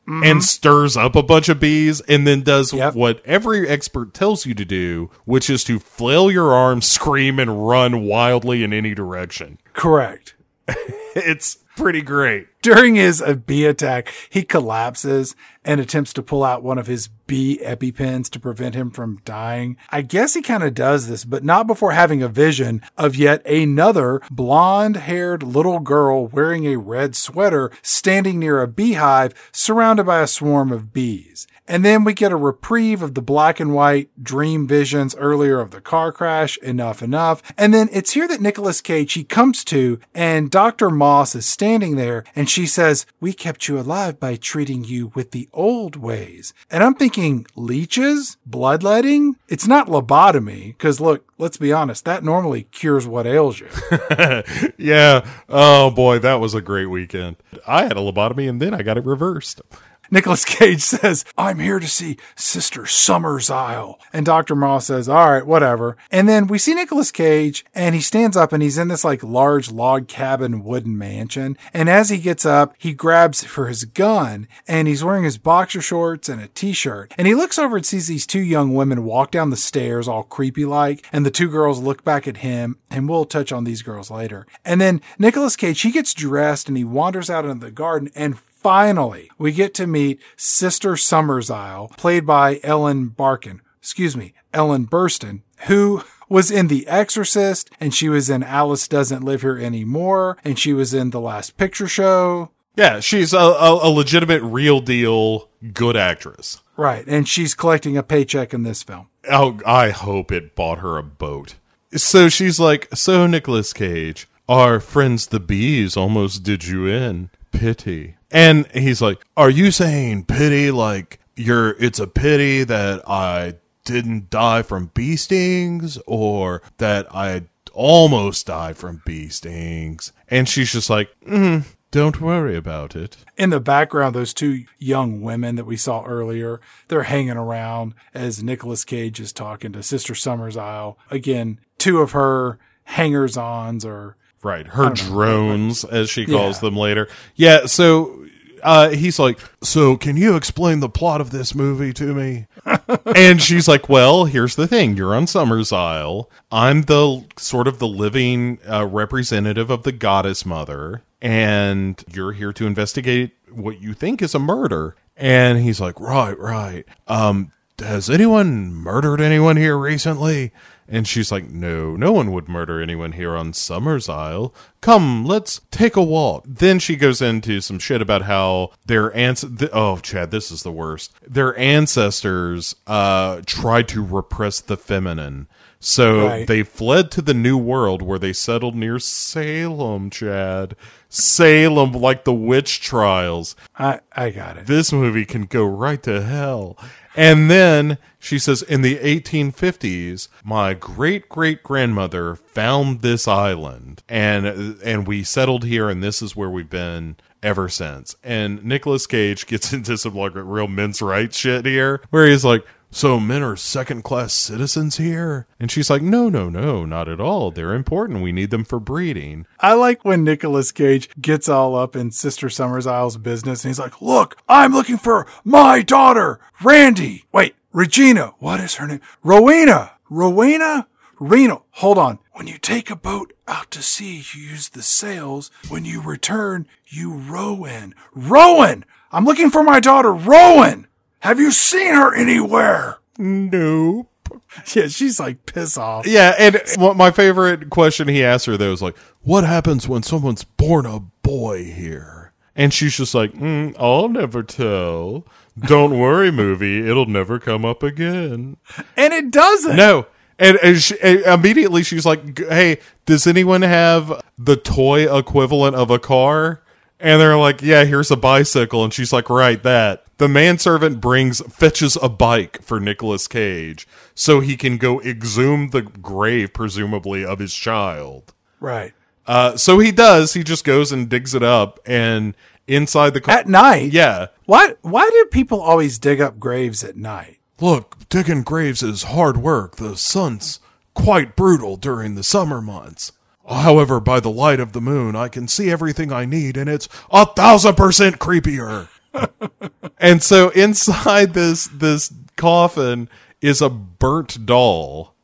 and 0.07 0.43
stirs 0.43 0.97
up 0.97 1.15
a 1.17 1.23
bunch 1.23 1.49
of 1.49 1.61
bees 1.61 2.01
and 2.03 2.27
then 2.27 2.43
does 2.43 2.73
Yep. 2.75 2.95
what 2.95 3.25
every 3.25 3.67
expert 3.69 4.13
tells 4.13 4.45
you 4.45 4.55
to 4.55 4.65
do, 4.65 5.11
which 5.25 5.49
is 5.49 5.65
to 5.65 5.79
flail 5.79 6.31
your 6.31 6.53
arms, 6.53 6.87
scream, 6.87 7.39
and 7.39 7.67
run 7.69 8.03
wildly 8.05 8.63
in 8.65 8.73
any 8.73 8.95
direction. 8.95 9.59
Correct. 9.73 10.35
It's 11.17 11.59
pretty 11.77 12.03
great. 12.03 12.49
During 12.63 12.95
his 12.95 13.21
uh, 13.21 13.35
bee 13.35 13.67
attack, 13.67 14.13
he 14.31 14.43
collapses 14.43 15.37
and 15.65 15.81
attempts 15.81 16.13
to 16.15 16.23
pull 16.23 16.43
out 16.43 16.63
one 16.63 16.79
of 16.79 16.87
his 16.87 17.09
bee 17.27 17.59
epipens 17.63 18.31
to 18.31 18.41
prevent 18.41 18.75
him 18.75 18.91
from 18.91 19.21
dying. 19.25 19.77
I 19.91 20.03
guess 20.03 20.35
he 20.35 20.43
kind 20.43 20.63
of 20.63 20.75
does 20.75 21.09
this, 21.09 21.25
but 21.25 21.45
not 21.45 21.67
before 21.67 21.93
having 21.93 22.23
a 22.23 22.29
vision 22.29 22.83
of 22.97 23.17
yet 23.17 23.45
another 23.47 24.21
blonde 24.31 24.97
haired 24.97 25.43
little 25.43 25.81
girl 25.81 26.27
wearing 26.27 26.67
a 26.67 26.79
red 26.79 27.15
sweater 27.17 27.71
standing 27.83 28.39
near 28.39 28.63
a 28.63 28.69
beehive 28.69 29.51
surrounded 29.53 30.05
by 30.05 30.21
a 30.21 30.27
swarm 30.27 30.73
of 30.73 30.93
bees. 30.93 31.47
And 31.67 31.85
then 31.85 32.05
we 32.05 32.13
get 32.13 32.33
a 32.33 32.37
reprieve 32.37 33.03
of 33.03 33.15
the 33.15 33.23
black 33.23 33.59
and 33.59 33.75
white 33.75 34.11
dream 34.23 34.69
visions 34.69 35.15
earlier 35.17 35.61
of 35.61 35.71
the 35.71 35.81
car 35.81 36.13
crash, 36.13 36.59
enough, 36.59 37.03
enough. 37.03 37.43
And 37.57 37.73
then 37.73 37.89
it's 37.91 38.13
here 38.13 38.29
that 38.29 38.41
Nicolas 38.41 38.81
Cage, 38.81 39.15
he 39.15 39.25
comes 39.25 39.65
to 39.65 39.99
and 40.15 40.51
Dr. 40.51 40.91
Moss 40.91 41.35
is 41.35 41.47
standing 41.47 41.97
there 41.97 42.25
and 42.37 42.51
she 42.51 42.67
says, 42.67 43.07
we 43.21 43.33
kept 43.33 43.67
you 43.67 43.79
alive 43.79 44.21
by 44.21 44.37
treating 44.37 44.85
you 44.85 45.11
with 45.15 45.31
the 45.31 45.49
old 45.53 45.97
ways. 45.97 46.53
And 46.71 46.85
I'm 46.85 46.95
thinking 46.95 47.47
leeches, 47.57 48.37
bloodletting. 48.45 49.37
It's 49.49 49.67
not 49.67 49.89
lobotomy. 49.89 50.77
Cause 50.79 51.01
look, 51.01 51.33
let's 51.39 51.57
be 51.57 51.73
honest, 51.73 52.05
that 52.05 52.25
normally 52.25 52.65
cures 52.65 53.07
what 53.07 53.27
ails 53.27 53.61
you. 53.61 53.69
Yeah. 54.77 55.27
Oh 55.49 55.91
boy, 55.91 56.19
that 56.19 56.41
was 56.41 56.55
a 56.55 56.61
great 56.61 56.87
weekend. 56.87 57.37
I 57.67 57.85
had 57.85 57.93
a 57.93 58.01
lobotomy 58.01 58.49
and 58.49 58.61
then 58.61 58.75
I 58.75 58.83
got 58.83 58.99
it 58.99 59.05
reversed. 59.05 59.63
Nicolas 60.11 60.45
Cage 60.45 60.81
says, 60.83 61.25
I'm 61.37 61.59
here 61.59 61.79
to 61.79 61.89
see 61.89 62.19
Sister 62.37 62.83
Summersisle. 62.83 63.99
And 64.13 64.27
Dr. 64.27 64.55
Moss 64.55 64.87
says, 64.87 65.09
all 65.09 65.31
right, 65.31 65.47
whatever. 65.47 65.97
And 66.11 66.29
then 66.29 66.47
we 66.47 66.59
see 66.59 66.75
Nicolas 66.75 67.11
Cage 67.11 67.65
and 67.75 67.95
he 67.95 68.01
stands 68.01 68.37
up 68.37 68.53
and 68.53 68.63
he's 68.63 68.79
in 68.79 68.89
this 68.89 69.05
like 69.05 69.23
large 69.23 69.71
log 69.71 70.09
cabin 70.09 70.65
wooden 70.65 70.97
mansion. 70.97 71.57
And 71.73 71.89
as 71.89 72.11
he 72.11 72.19
gets 72.19 72.45
up, 72.45 72.75
he 72.79 72.93
grabs 72.93 73.45
for 73.45 73.69
his 73.69 73.85
gun 73.85 74.49
and 74.67 74.89
he's 74.89 75.05
wearing 75.05 75.25
his 75.25 75.39
boxer 75.39 75.81
shorts 75.81 76.29
and 76.29 76.41
a 76.41 76.49
t-shirt. 76.49 77.15
And 77.17 77.27
he 77.27 77.35
looks 77.35 77.59
over 77.59 77.77
and 77.77 77.87
sees 77.87 78.07
these 78.07 78.27
two 78.27 78.41
young 78.41 78.75
women 78.75 79.05
walk 79.05 79.31
down 79.31 79.51
the 79.51 79.57
stairs 79.57 80.09
all 80.09 80.23
creepy 80.23 80.65
like. 80.65 81.07
And 81.13 81.25
the 81.25 81.31
two 81.31 81.49
girls 81.49 81.81
look 81.81 82.05
back 82.05 82.29
at 82.29 82.39
him 82.39 82.79
and 82.91 83.09
we'll 83.09 83.25
touch 83.25 83.53
on 83.53 83.65
these 83.65 83.83
girls 83.83 84.11
later. 84.11 84.47
And 84.65 84.81
then 84.81 85.01
Nicolas 85.19 85.57
Cage, 85.57 85.81
he 85.81 85.91
gets 85.91 86.15
dressed 86.15 86.69
and 86.69 86.77
he 86.77 86.85
wanders 86.85 87.31
out 87.31 87.45
into 87.45 87.65
the 87.65 87.71
garden 87.71 88.11
and 88.15 88.39
Finally, 88.65 89.31
we 89.37 89.53
get 89.53 89.75
to 89.75 89.87
meet 89.87 90.23
Sister 90.39 90.93
Summersisle, 90.93 91.95
played 91.99 92.25
by 92.25 92.61
Ellen 92.63 93.09
Barkin. 93.09 93.61
Excuse 93.79 94.17
me, 94.17 94.33
Ellen 94.55 94.87
Burstyn, 94.87 95.43
who 95.67 96.03
was 96.31 96.51
in 96.51 96.69
The 96.69 96.89
Exorcist, 96.89 97.69
and 97.79 97.93
she 97.93 98.09
was 98.09 98.31
in 98.31 98.43
Alice 98.43 98.89
Doesn't 98.89 99.23
Live 99.23 99.43
Here 99.43 99.59
Anymore, 99.59 100.39
and 100.47 100.59
she 100.59 100.73
was 100.73 100.95
in 100.95 101.11
The 101.11 101.21
Last 101.21 101.59
Picture 101.59 101.87
Show. 101.87 102.53
Yeah, 102.75 103.01
she's 103.01 103.35
a, 103.35 103.37
a, 103.37 103.87
a 103.87 103.91
legitimate, 103.91 104.41
real 104.43 104.81
deal, 104.81 105.51
good 105.75 105.95
actress. 105.95 106.63
Right, 106.79 107.07
and 107.07 107.29
she's 107.29 107.55
collecting 107.55 107.99
a 107.99 108.03
paycheck 108.03 108.55
in 108.55 108.63
this 108.63 108.83
film. 108.83 109.09
Oh, 109.31 109.61
I 109.67 109.91
hope 109.91 110.33
it 110.33 110.57
bought 110.57 110.79
her 110.79 110.97
a 110.97 111.03
boat. 111.03 111.57
So 111.97 112.31
she's 112.31 112.59
like, 112.59 112.89
So, 112.95 113.27
Nicolas 113.27 113.75
Cage, 113.75 114.27
our 114.49 114.81
friends 114.81 115.27
the 115.27 115.39
bees 115.39 115.99
almost 115.99 116.43
did 116.45 116.65
you 116.65 116.87
in. 116.87 117.29
Pity. 117.55 118.17
And 118.31 118.67
he's 118.73 119.01
like, 119.01 119.25
Are 119.37 119.51
you 119.51 119.71
saying 119.71 120.25
pity 120.25 120.71
like 120.71 121.21
you're, 121.37 121.71
it's 121.83 121.99
a 121.99 122.07
pity 122.07 122.65
that 122.65 123.09
I 123.09 123.55
didn't 123.85 124.31
die 124.31 124.63
from 124.63 124.91
bee 124.95 125.17
stings 125.17 125.99
or 126.07 126.63
that 126.79 127.07
I 127.15 127.45
almost 127.73 128.47
died 128.47 128.77
from 128.77 129.03
bee 129.05 129.29
stings? 129.29 130.13
And 130.29 130.49
she's 130.49 130.73
just 130.73 130.91
like, 130.91 131.11
mm, 131.27 131.65
Don't 131.91 132.21
worry 132.21 132.57
about 132.57 132.97
it. 132.97 133.17
In 133.37 133.51
the 133.51 133.61
background, 133.61 134.15
those 134.15 134.35
two 134.35 134.65
young 134.79 135.23
women 135.23 135.55
that 135.57 135.67
we 135.67 135.77
saw 135.77 136.05
earlier, 136.05 136.61
they're 136.89 137.05
hanging 137.05 137.37
around 137.37 137.95
as 138.13 138.43
Nicolas 138.43 138.85
Cage 138.85 139.21
is 139.21 139.33
talking 139.33 139.73
to 139.73 139.83
Sister 139.83 140.15
Summersisle. 140.15 140.97
Again, 141.11 141.61
two 141.79 142.01
of 142.01 142.13
her 142.13 142.59
hangers 142.85 143.37
ons 143.37 143.85
or 143.85 144.17
Right. 144.45 144.67
Her 144.69 144.91
drones, 144.91 145.83
as 145.85 146.09
she 146.11 146.27
calls 146.27 146.57
Yeah. 146.57 146.69
them 146.69 146.77
later. 146.77 147.09
Yeah. 147.35 147.67
So 147.67 148.21
uh, 148.63 148.91
he's 148.91 149.19
like, 149.19 149.39
So 149.63 149.97
can 149.97 150.17
you 150.17 150.37
explain 150.37 150.81
the 150.81 150.89
plot 150.89 151.21
of 151.21 151.31
this 151.31 151.55
movie 151.55 151.93
to 151.95 152.15
me? 152.15 152.47
and 153.17 153.43
she's 153.43 153.67
like, 153.67 153.89
Well, 153.89 154.27
here's 154.27 154.55
the 154.55 154.67
thing. 154.69 154.97
You're 154.97 155.15
on 155.15 155.25
Summersisle. 155.27 156.27
I'm 156.53 156.83
the 156.83 157.25
sort 157.37 157.67
of 157.67 157.79
the 157.79 157.89
living 157.89 158.59
uh, 158.71 158.87
representative 158.87 159.71
of 159.71 159.83
the 159.83 159.93
goddess 159.93 160.45
mother. 160.47 161.03
And 161.21 162.03
you're 162.13 162.33
here 162.33 162.53
to 162.53 162.67
investigate 162.67 163.33
what 163.51 163.81
you 163.81 163.95
think 163.95 164.21
is 164.21 164.35
a 164.35 164.39
murder. 164.39 164.95
And 165.17 165.59
he's 165.63 165.81
like, 165.81 165.99
Right, 166.01 166.39
right. 166.39 166.85
Um, 167.09 167.51
has 167.81 168.09
anyone 168.09 168.73
murdered 168.73 169.21
anyone 169.21 169.57
here 169.57 169.77
recently? 169.77 170.53
And 170.89 171.09
she's 171.09 171.33
like, 171.33 171.49
No, 171.49 171.97
no 171.97 172.13
one 172.13 172.31
would 172.33 172.49
murder 172.49 172.81
anyone 172.81 173.13
here 173.13 173.35
on 173.37 173.53
Summersisle. 173.53 174.53
Come, 174.81 175.25
let's 175.25 175.61
take 175.71 175.97
a 175.97 176.03
walk. 176.03 176.45
Then 176.47 176.79
she 176.79 176.95
goes 176.97 177.23
into 177.23 177.61
some 177.63 177.79
shit 177.79 178.03
about 178.03 178.23
how 178.23 178.71
their 178.85 179.15
ants. 179.17 179.43
Th- 179.43 179.71
oh, 179.73 179.97
Chad, 179.99 180.31
this 180.31 180.51
is 180.51 180.63
the 180.63 180.73
worst. 180.73 181.15
Their 181.27 181.57
ancestors 181.59 182.77
uh, 182.87 183.41
tried 183.47 183.89
to 183.89 184.05
repress 184.05 184.61
the 184.61 184.77
feminine. 184.77 185.47
So 185.81 186.27
Right. 186.27 186.47
they 186.47 186.63
fled 186.63 187.11
to 187.13 187.23
the 187.23 187.35
New 187.35 187.59
World 187.59 188.01
where 188.03 188.19
they 188.19 188.33
settled 188.33 188.75
near 188.75 188.99
Salem, 188.99 190.09
Chad. 190.11 190.77
Salem, 191.09 191.93
like 191.93 192.25
the 192.25 192.33
witch 192.35 192.81
trials 192.81 193.55
I, 193.79 194.01
I 194.17 194.31
got 194.31 194.57
it. 194.57 194.67
this 194.67 194.93
movie 194.93 195.25
can 195.25 195.45
go 195.45 195.65
right 195.65 196.03
to 196.03 196.23
hell. 196.23 196.77
And 197.15 197.51
then 197.51 197.99
she 198.25 198.39
says, 198.39 198.63
in 198.63 198.81
the 198.81 198.97
1850s, 198.97 200.29
my 200.43 200.73
great 200.73 201.29
great 201.29 201.63
grandmother 201.63 202.35
found 202.35 203.03
this 203.03 203.29
island, 203.29 204.03
and 204.09 204.47
and 204.83 205.07
we 205.07 205.23
settled 205.23 205.65
here, 205.65 205.91
and 205.91 206.03
this 206.03 206.23
is 206.23 206.35
where 206.35 206.49
we've 206.49 206.71
been 206.71 207.17
ever 207.43 207.69
since. 207.69 208.17
And 208.25 208.65
Nicolas 208.65 209.07
Cage 209.07 209.47
gets 209.49 209.75
into 209.75 209.99
some 209.99 210.15
like 210.15 210.33
real 210.35 210.69
men's 210.69 211.03
rights 211.03 211.37
shit 211.37 211.67
here, 211.67 212.01
where 212.11 212.27
he's 212.27 212.45
like. 212.45 212.65
So 212.91 213.19
men 213.19 213.43
are 213.43 213.57
second 213.57 214.05
class 214.05 214.33
citizens 214.33 214.99
here? 214.99 215.49
And 215.59 215.69
she's 215.69 215.91
like, 215.91 216.01
no, 216.01 216.29
no, 216.29 216.49
no, 216.49 216.85
not 216.85 217.09
at 217.09 217.21
all. 217.21 217.51
They're 217.51 217.75
important. 217.75 218.23
We 218.23 218.31
need 218.31 218.51
them 218.51 218.63
for 218.63 218.79
breeding. 218.79 219.47
I 219.59 219.73
like 219.73 220.05
when 220.05 220.23
Nicolas 220.23 220.71
Cage 220.71 221.11
gets 221.21 221.49
all 221.49 221.75
up 221.75 221.97
in 221.97 222.13
Sister 222.13 222.47
Summersisle's 222.47 223.17
business 223.17 223.65
and 223.65 223.71
he's 223.71 223.81
like, 223.81 224.01
Look, 224.01 224.37
I'm 224.49 224.73
looking 224.73 224.99
for 224.99 225.27
my 225.43 225.83
daughter, 225.83 226.39
Randy. 226.63 227.25
Wait, 227.33 227.57
Regina. 227.75 228.35
What 228.39 228.61
is 228.61 228.77
her 228.77 228.87
name? 228.87 229.01
Rowena. 229.25 229.95
Rowena? 230.09 230.87
Rena. 231.19 231.59
Hold 231.73 231.99
on. 231.99 232.21
When 232.33 232.47
you 232.47 232.57
take 232.57 232.89
a 232.89 232.95
boat 232.95 233.33
out 233.49 233.73
to 233.73 233.83
sea, 233.83 234.23
you 234.33 234.43
use 234.43 234.69
the 234.69 234.81
sails. 234.83 235.51
When 235.69 235.85
you 235.85 236.01
return, 236.01 236.69
you 236.87 237.13
row 237.13 237.65
in. 237.65 237.97
Rowan! 238.15 238.85
I'm 239.11 239.25
looking 239.25 239.51
for 239.51 239.65
my 239.65 239.81
daughter, 239.81 240.13
Rowan! 240.13 240.87
Have 241.21 241.41
you 241.41 241.51
seen 241.51 241.95
her 241.95 242.15
anywhere? 242.15 242.99
Nope. 243.19 244.09
Yeah, 244.75 244.87
she's 244.87 245.19
like, 245.19 245.47
piss 245.47 245.77
off. 245.77 246.07
Yeah, 246.07 246.33
and 246.39 246.61
what 246.77 246.97
my 246.97 247.11
favorite 247.11 247.71
question 247.71 248.07
he 248.07 248.23
asked 248.23 248.47
her 248.47 248.57
though 248.57 248.71
was 248.71 248.83
like, 248.83 248.97
"What 249.23 249.43
happens 249.43 249.89
when 249.89 250.05
someone's 250.05 250.45
born 250.45 250.87
a 250.87 251.01
boy 251.01 251.65
here?" 251.65 252.14
And 252.57 252.73
she's 252.73 252.97
just 252.97 253.15
like, 253.15 253.33
mm, 253.33 253.75
"I'll 253.79 254.09
never 254.09 254.43
tell. 254.43 255.27
Don't 255.59 255.99
worry, 255.99 256.31
movie. 256.31 256.89
It'll 256.89 257.07
never 257.07 257.39
come 257.39 257.65
up 257.65 257.83
again." 257.83 258.57
And 258.97 259.13
it 259.13 259.31
doesn't. 259.31 259.77
No. 259.77 260.07
And, 260.39 260.59
and, 260.63 260.81
she, 260.81 260.99
and 261.01 261.21
immediately 261.21 261.83
she's 261.83 262.07
like, 262.07 262.39
"Hey, 262.39 262.79
does 263.07 263.27
anyone 263.27 263.63
have 263.63 264.23
the 264.39 264.57
toy 264.57 265.17
equivalent 265.17 265.77
of 265.77 265.91
a 265.91 265.99
car?" 265.99 266.63
And 267.01 267.21
they're 267.21 267.37
like, 267.37 267.63
"Yeah, 267.63 267.85
here's 267.85 268.11
a 268.11 268.17
bicycle." 268.17 268.85
And 268.85 268.93
she's 268.93 269.13
like, 269.13 269.31
"Right, 269.31 269.63
that." 269.63 270.05
The 270.19 270.29
manservant 270.29 271.01
brings 271.01 271.41
fetches 271.53 271.99
a 272.01 272.09
bike 272.09 272.63
for 272.63 272.79
Nicolas 272.79 273.27
Cage 273.27 273.89
so 274.15 274.39
he 274.39 274.57
can 274.57 274.77
go 274.77 275.01
exhume 275.01 275.71
the 275.71 275.83
grave, 275.83 276.53
presumably 276.53 277.25
of 277.25 277.41
his 277.41 277.53
child. 277.53 278.33
Right. 278.61 278.95
Uh, 279.27 279.57
so 279.57 279.79
he 279.79 279.91
does. 279.93 280.35
He 280.35 280.43
just 280.45 280.65
goes 280.65 280.93
and 280.93 281.09
digs 281.09 281.35
it 281.35 281.43
up, 281.43 281.81
and 281.87 282.35
inside 282.67 283.15
the 283.15 283.21
car, 283.21 283.39
At 283.39 283.49
night? 283.49 283.93
yeah, 283.93 284.27
Why, 284.47 284.75
why 284.83 285.09
do 285.11 285.27
people 285.31 285.61
always 285.61 285.99
dig 285.99 286.21
up 286.21 286.39
graves 286.39 286.83
at 286.85 286.97
night? 286.97 287.39
Look, 287.61 288.09
digging 288.09 288.43
graves 288.43 288.83
is 288.83 289.05
hard 289.05 289.37
work. 289.39 289.77
The 289.77 289.97
sun's 289.97 290.61
quite 290.95 291.37
brutal 291.37 291.77
during 291.77 292.15
the 292.15 292.23
summer 292.25 292.61
months. 292.61 293.13
However, 293.49 294.01
by 294.01 294.21
the 294.21 294.31
light 294.31 294.61
of 294.61 294.73
the 294.73 294.81
moon, 294.81 295.15
I 295.17 295.29
can 295.29 295.49
see 295.49 295.71
everything 295.71 296.11
I 296.13 296.25
need, 296.25 296.57
and 296.57 296.69
it's 296.69 296.89
a 297.11 297.27
thousand 297.27 297.77
percent 297.77 298.19
creepier. 298.19 298.89
and 299.99 300.23
so 300.23 300.49
inside 300.51 301.35
this 301.35 301.67
this 301.67 302.13
coffin 302.37 303.09
is 303.41 303.61
a 303.63 303.69
burnt 303.69 304.47
doll, 304.47 305.15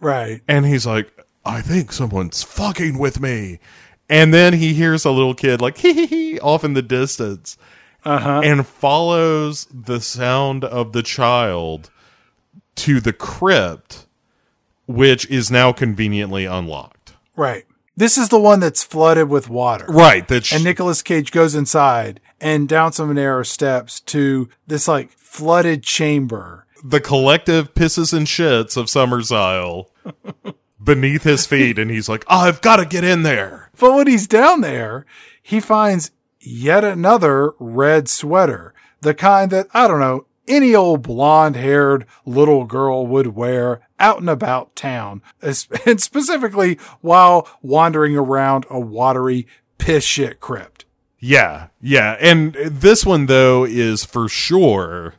Right. 0.00 0.42
and 0.46 0.66
he's 0.66 0.86
like, 0.86 1.10
"I 1.46 1.62
think 1.62 1.92
someone's 1.92 2.42
fucking 2.42 2.98
with 2.98 3.20
me." 3.20 3.58
And 4.08 4.32
then 4.32 4.52
he 4.54 4.74
hears 4.74 5.04
a 5.04 5.10
little 5.10 5.34
kid 5.34 5.60
like 5.60 5.78
hee 5.82 5.92
hee 5.92 6.06
hee 6.06 6.40
off 6.40 6.64
in 6.64 6.74
the 6.74 6.82
distance, 6.82 7.56
uh-huh. 8.04 8.42
and 8.44 8.66
follows 8.66 9.66
the 9.72 10.00
sound 10.00 10.64
of 10.64 10.92
the 10.92 11.02
child 11.02 11.90
to 12.76 13.00
the 13.00 13.12
crypt, 13.12 14.06
which 14.86 15.28
is 15.30 15.50
now 15.50 15.72
conveniently 15.72 16.44
unlocked. 16.44 17.14
Right. 17.34 17.64
This 17.96 18.18
is 18.18 18.28
the 18.28 18.38
one 18.38 18.60
that's 18.60 18.84
flooded 18.84 19.30
with 19.30 19.48
water. 19.48 19.86
Right. 19.88 20.28
That 20.28 20.52
And 20.52 20.62
Nicolas 20.62 21.02
Cage 21.02 21.32
goes 21.32 21.54
inside 21.54 22.20
and 22.40 22.68
down 22.68 22.92
some 22.92 23.14
narrow 23.14 23.42
steps 23.42 24.00
to 24.00 24.50
this 24.66 24.86
like 24.86 25.10
flooded 25.12 25.82
chamber. 25.82 26.66
the 26.84 27.00
collective 27.00 27.72
pisses 27.74 28.12
and 28.12 28.26
shits 28.26 28.76
of 28.76 28.86
Summersisle 28.86 29.86
beneath 30.82 31.22
his 31.22 31.46
feet, 31.46 31.78
and 31.78 31.90
he's 31.90 32.08
like, 32.08 32.24
"I've 32.28 32.60
got 32.60 32.76
to 32.76 32.84
get 32.84 33.04
in 33.04 33.22
there." 33.22 33.70
But 33.78 33.94
when 33.94 34.06
he's 34.06 34.26
down 34.26 34.60
there, 34.60 35.06
he 35.42 35.60
finds 35.60 36.10
yet 36.40 36.84
another 36.84 37.54
red 37.58 38.08
sweater. 38.08 38.74
The 39.00 39.14
kind 39.14 39.50
that, 39.50 39.68
I 39.74 39.86
don't 39.88 40.00
know, 40.00 40.26
any 40.48 40.74
old 40.74 41.02
blonde 41.02 41.56
haired 41.56 42.06
little 42.24 42.64
girl 42.64 43.06
would 43.06 43.28
wear 43.28 43.80
out 43.98 44.20
and 44.20 44.30
about 44.30 44.76
town, 44.76 45.22
and 45.42 46.00
specifically 46.00 46.78
while 47.00 47.48
wandering 47.62 48.16
around 48.16 48.66
a 48.70 48.78
watery 48.78 49.46
piss 49.78 50.04
shit 50.04 50.40
crypt. 50.40 50.84
Yeah, 51.18 51.68
yeah, 51.80 52.16
and 52.20 52.54
this 52.54 53.04
one 53.04 53.26
though 53.26 53.64
is 53.64 54.04
for 54.04 54.28
sure 54.28 55.14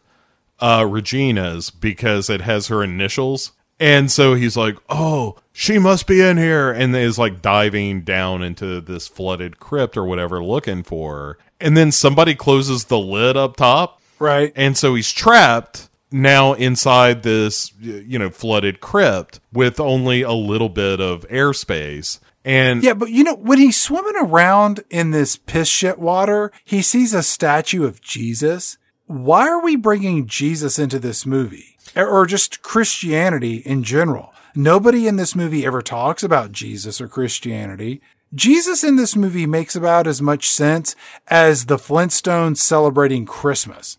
uh, 0.59 0.85
Regina's 0.88 1.69
because 1.69 2.29
it 2.29 2.41
has 2.41 2.67
her 2.67 2.84
initials, 2.84 3.51
and 3.80 4.12
so 4.12 4.34
he's 4.34 4.58
like, 4.58 4.78
"Oh, 4.90 5.38
she 5.52 5.80
must 5.80 6.08
be 6.08 6.22
in 6.22 6.38
here," 6.38 6.72
and 6.72 6.95
is 6.95 7.18
like 7.18 7.41
diving 7.41 8.02
down 8.02 8.44
into 8.44 8.82
this 8.82 9.08
flooded 9.08 9.60
crypt 9.60 9.98
or 9.98 10.06
whatever, 10.06 10.44
looking 10.44 10.84
for 10.84 11.18
her, 11.18 11.38
and 11.60 11.76
then 11.76 11.91
somebody 11.91 12.36
closes 12.36 12.86
the 12.86 12.99
lid 12.99 13.38
up 13.38 13.56
top. 13.56 14.02
Right. 14.20 14.52
And 14.56 14.78
so 14.78 14.95
he's 14.95 15.12
trapped 15.12 15.90
now 16.12 16.54
inside 16.54 17.24
this, 17.24 17.72
you 17.80 18.18
know, 18.18 18.30
flooded 18.30 18.80
crypt 18.80 19.40
with 19.54 19.80
only 19.80 20.22
a 20.22 20.32
little 20.32 20.70
bit 20.70 20.99
of 20.99 21.28
airspace. 21.28 22.20
And 22.45 22.82
Yeah, 22.84 22.94
but 22.94 23.12
you 23.12 23.24
know, 23.24 23.36
when 23.36 23.58
he's 23.58 23.80
swimming 23.80 24.16
around 24.18 24.84
in 24.90 25.12
this 25.12 25.36
piss 25.36 25.68
shit 25.68 25.99
water, 25.99 26.52
he 26.64 26.82
sees 26.82 27.14
a 27.14 27.24
statue 27.24 27.86
of 27.86 28.02
Jesus. 28.02 28.78
Why 29.06 29.48
are 29.48 29.62
we 29.62 29.76
bringing 29.76 30.28
Jesus 30.28 30.80
into 30.80 30.99
this 30.99 31.26
movie? 31.26 31.77
Or- 31.98 32.26
just 32.26 32.61
Christianity 32.61 33.57
in 33.57 33.84
general? 33.84 34.34
Nobody 34.56 35.07
in 35.07 35.18
this 35.18 35.36
movie 35.36 35.65
ever 35.65 35.82
talks 35.82 36.24
about 36.24 36.52
Jesus 36.52 36.99
or 36.99 37.07
Christianity. 37.07 38.02
Jesus 38.34 38.84
in 38.84 38.95
this 38.95 39.15
movie 39.15 39.45
makes 39.45 39.76
about 39.76 40.07
as 40.07 40.22
much 40.22 40.49
sense 40.49 40.95
as 41.28 41.65
the 41.65 41.78
Flintstones 41.78 42.57
celebrating 42.57 43.26
Christmas. 43.26 43.98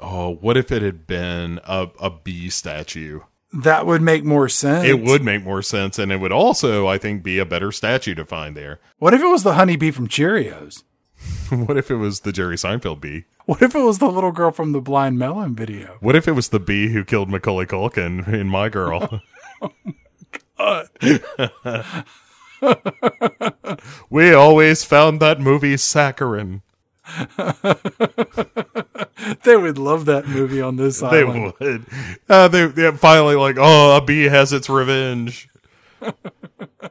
oh, 0.00 0.34
what 0.40 0.56
if 0.56 0.72
it 0.72 0.82
had 0.82 1.06
been 1.06 1.60
a, 1.64 1.88
a 2.00 2.10
bee 2.10 2.48
statue? 2.48 3.20
That 3.52 3.86
would 3.86 4.00
make 4.00 4.24
more 4.24 4.48
sense. 4.48 4.86
It 4.86 5.02
would 5.02 5.22
make 5.22 5.44
more 5.44 5.62
sense. 5.62 5.98
And 5.98 6.10
it 6.10 6.16
would 6.16 6.32
also, 6.32 6.86
I 6.86 6.96
think, 6.96 7.22
be 7.22 7.38
a 7.38 7.44
better 7.44 7.70
statue 7.70 8.14
to 8.14 8.24
find 8.24 8.56
there. 8.56 8.80
What 8.98 9.12
if 9.12 9.20
it 9.20 9.26
was 9.26 9.42
the 9.42 9.54
honeybee 9.54 9.90
from 9.90 10.08
Cheerios? 10.08 10.84
what 11.50 11.76
if 11.76 11.90
it 11.90 11.96
was 11.96 12.20
the 12.20 12.32
Jerry 12.32 12.56
Seinfeld 12.56 13.00
bee? 13.00 13.24
What 13.46 13.60
if 13.60 13.74
it 13.74 13.80
was 13.80 13.98
the 13.98 14.08
little 14.10 14.30
girl 14.32 14.52
from 14.52 14.72
the 14.72 14.80
Blind 14.80 15.18
Melon 15.18 15.54
video? 15.54 15.96
What 16.00 16.14
if 16.14 16.28
it 16.28 16.32
was 16.32 16.50
the 16.50 16.60
bee 16.60 16.92
who 16.92 17.04
killed 17.04 17.28
Macaulay 17.28 17.66
Culkin 17.66 18.26
in 18.32 18.48
My 18.48 18.68
Girl? 18.68 19.20
we 24.10 24.32
always 24.32 24.84
found 24.84 25.20
that 25.20 25.40
movie 25.40 25.76
saccharine. 25.76 26.62
They 29.44 29.56
would 29.56 29.78
love 29.78 30.04
that 30.06 30.26
movie 30.26 30.60
on 30.60 30.76
this 30.76 30.98
They 31.00 31.22
island. 31.22 31.52
would. 31.60 31.86
Uh, 32.28 32.48
they, 32.48 32.66
would. 32.66 32.74
they're 32.74 32.92
finally 32.92 33.36
like, 33.36 33.56
oh, 33.58 33.96
a 33.96 34.00
bee 34.00 34.24
has 34.24 34.52
its 34.52 34.68
revenge. 34.68 35.48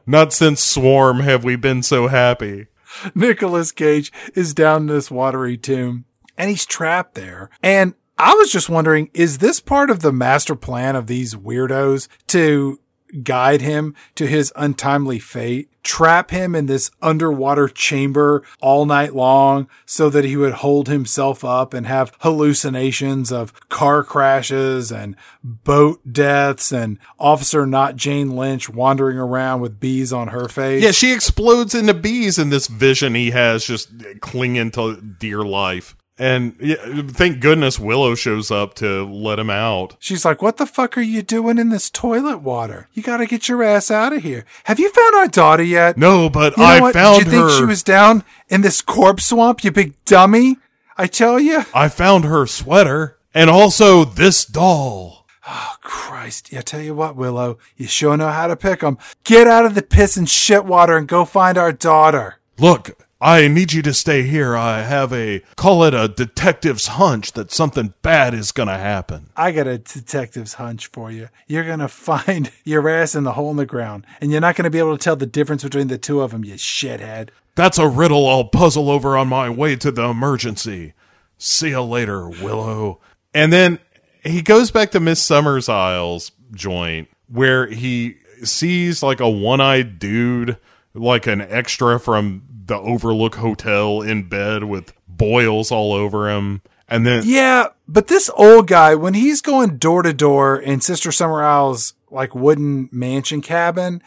Not 0.06 0.32
since 0.32 0.62
Swarm 0.62 1.20
have 1.20 1.44
we 1.44 1.56
been 1.56 1.82
so 1.82 2.08
happy. 2.08 2.68
Nicolas 3.14 3.70
Cage 3.70 4.10
is 4.34 4.54
down 4.54 4.86
this 4.86 5.10
watery 5.10 5.58
tomb 5.58 6.06
and 6.36 6.50
he's 6.50 6.66
trapped 6.66 7.14
there. 7.14 7.50
And 7.62 7.94
I 8.18 8.34
was 8.34 8.52
just 8.52 8.68
wondering, 8.68 9.10
is 9.14 9.38
this 9.38 9.60
part 9.60 9.90
of 9.90 10.00
the 10.00 10.12
master 10.12 10.54
plan 10.54 10.96
of 10.96 11.06
these 11.06 11.34
weirdos 11.34 12.08
to 12.28 12.78
guide 13.22 13.60
him 13.60 13.94
to 14.14 14.26
his 14.26 14.52
untimely 14.54 15.18
fate? 15.18 15.68
Trap 15.82 16.30
him 16.30 16.54
in 16.54 16.66
this 16.66 16.92
underwater 17.02 17.66
chamber 17.66 18.44
all 18.60 18.86
night 18.86 19.16
long 19.16 19.68
so 19.84 20.08
that 20.10 20.24
he 20.24 20.36
would 20.36 20.52
hold 20.52 20.86
himself 20.86 21.44
up 21.44 21.74
and 21.74 21.88
have 21.88 22.12
hallucinations 22.20 23.32
of 23.32 23.68
car 23.68 24.04
crashes 24.04 24.92
and 24.92 25.16
boat 25.42 26.00
deaths 26.12 26.70
and 26.70 26.98
Officer 27.18 27.66
Not 27.66 27.96
Jane 27.96 28.36
Lynch 28.36 28.68
wandering 28.68 29.18
around 29.18 29.60
with 29.60 29.80
bees 29.80 30.12
on 30.12 30.28
her 30.28 30.48
face. 30.48 30.84
Yeah, 30.84 30.92
she 30.92 31.12
explodes 31.12 31.74
into 31.74 31.94
bees 31.94 32.38
in 32.38 32.50
this 32.50 32.68
vision 32.68 33.16
he 33.16 33.32
has 33.32 33.64
just 33.64 33.90
clinging 34.20 34.70
to 34.72 35.00
dear 35.00 35.42
life. 35.42 35.96
And 36.22 36.54
yeah, 36.60 36.76
thank 37.08 37.40
goodness 37.40 37.80
Willow 37.80 38.14
shows 38.14 38.52
up 38.52 38.74
to 38.74 39.04
let 39.04 39.40
him 39.40 39.50
out. 39.50 39.96
She's 39.98 40.24
like, 40.24 40.40
What 40.40 40.56
the 40.56 40.66
fuck 40.66 40.96
are 40.96 41.00
you 41.02 41.20
doing 41.20 41.58
in 41.58 41.70
this 41.70 41.90
toilet 41.90 42.38
water? 42.38 42.88
You 42.92 43.02
gotta 43.02 43.26
get 43.26 43.48
your 43.48 43.62
ass 43.64 43.90
out 43.90 44.12
of 44.12 44.22
here. 44.22 44.44
Have 44.64 44.78
you 44.78 44.88
found 44.90 45.16
our 45.16 45.26
daughter 45.26 45.64
yet? 45.64 45.96
No, 45.98 46.30
but 46.30 46.56
You 46.56 46.62
know 46.62 46.68
I 46.68 46.80
what? 46.80 46.94
found 46.94 47.24
Did 47.24 47.32
you 47.32 47.40
her. 47.40 47.48
think 47.48 47.58
she 47.58 47.64
was 47.64 47.82
down 47.82 48.22
in 48.48 48.60
this 48.60 48.80
corpse 48.82 49.24
swamp, 49.24 49.64
you 49.64 49.72
big 49.72 49.94
dummy? 50.04 50.58
I 50.96 51.08
tell 51.08 51.40
you. 51.40 51.64
I 51.74 51.88
found 51.88 52.24
her 52.24 52.46
sweater 52.46 53.18
and 53.34 53.50
also 53.50 54.04
this 54.04 54.44
doll. 54.44 55.26
Oh, 55.48 55.74
Christ. 55.80 56.52
Yeah, 56.52 56.60
I 56.60 56.62
tell 56.62 56.80
you 56.82 56.94
what, 56.94 57.16
Willow, 57.16 57.58
you 57.76 57.88
sure 57.88 58.16
know 58.16 58.28
how 58.28 58.46
to 58.46 58.54
pick 58.54 58.84
'em. 58.84 58.96
Get 59.24 59.48
out 59.48 59.64
of 59.66 59.74
the 59.74 59.82
piss 59.82 60.16
and 60.16 60.30
shit 60.30 60.64
water 60.64 60.96
and 60.96 61.08
go 61.08 61.24
find 61.24 61.58
our 61.58 61.72
daughter. 61.72 62.36
Look, 62.58 62.92
I 63.22 63.46
need 63.46 63.72
you 63.72 63.82
to 63.82 63.94
stay 63.94 64.24
here. 64.24 64.56
I 64.56 64.82
have 64.82 65.12
a 65.12 65.42
call 65.54 65.84
it 65.84 65.94
a 65.94 66.08
detective's 66.08 66.88
hunch 66.88 67.30
that 67.34 67.52
something 67.52 67.94
bad 68.02 68.34
is 68.34 68.50
gonna 68.50 68.76
happen. 68.76 69.28
I 69.36 69.52
got 69.52 69.68
a 69.68 69.78
detective's 69.78 70.54
hunch 70.54 70.88
for 70.88 71.08
you. 71.12 71.28
You're 71.46 71.64
gonna 71.64 71.86
find 71.86 72.50
your 72.64 72.88
ass 72.88 73.14
in 73.14 73.22
the 73.22 73.34
hole 73.34 73.52
in 73.52 73.58
the 73.58 73.64
ground, 73.64 74.08
and 74.20 74.32
you're 74.32 74.40
not 74.40 74.56
gonna 74.56 74.70
be 74.70 74.80
able 74.80 74.98
to 74.98 75.02
tell 75.02 75.14
the 75.14 75.24
difference 75.24 75.62
between 75.62 75.86
the 75.86 75.98
two 75.98 76.20
of 76.20 76.32
them, 76.32 76.44
you 76.44 76.54
shithead. 76.54 77.28
That's 77.54 77.78
a 77.78 77.86
riddle 77.86 78.28
I'll 78.28 78.42
puzzle 78.42 78.90
over 78.90 79.16
on 79.16 79.28
my 79.28 79.48
way 79.48 79.76
to 79.76 79.92
the 79.92 80.02
emergency. 80.02 80.94
See 81.38 81.68
you 81.68 81.82
later, 81.82 82.28
Willow. 82.28 82.98
And 83.32 83.52
then 83.52 83.78
he 84.24 84.42
goes 84.42 84.72
back 84.72 84.90
to 84.90 85.00
Miss 85.00 85.24
Summersisles 85.24 86.32
joint 86.50 87.08
where 87.28 87.68
he 87.68 88.16
sees 88.42 89.00
like 89.00 89.20
a 89.20 89.30
one-eyed 89.30 90.00
dude, 90.00 90.58
like 90.92 91.28
an 91.28 91.40
extra 91.40 92.00
from 92.00 92.42
the 92.66 92.78
Overlook 92.78 93.36
Hotel 93.36 94.02
in 94.02 94.28
bed 94.28 94.64
with 94.64 94.92
boils 95.08 95.70
all 95.70 95.92
over 95.92 96.30
him. 96.30 96.62
And 96.88 97.06
then 97.06 97.22
Yeah, 97.24 97.68
but 97.88 98.08
this 98.08 98.30
old 98.36 98.66
guy, 98.66 98.94
when 98.94 99.14
he's 99.14 99.40
going 99.40 99.78
door 99.78 100.02
to 100.02 100.12
door 100.12 100.58
in 100.58 100.80
Sister 100.80 101.10
Summersisle's 101.10 101.94
like 102.10 102.34
wooden 102.34 102.88
mansion 102.92 103.40
cabin, 103.40 104.02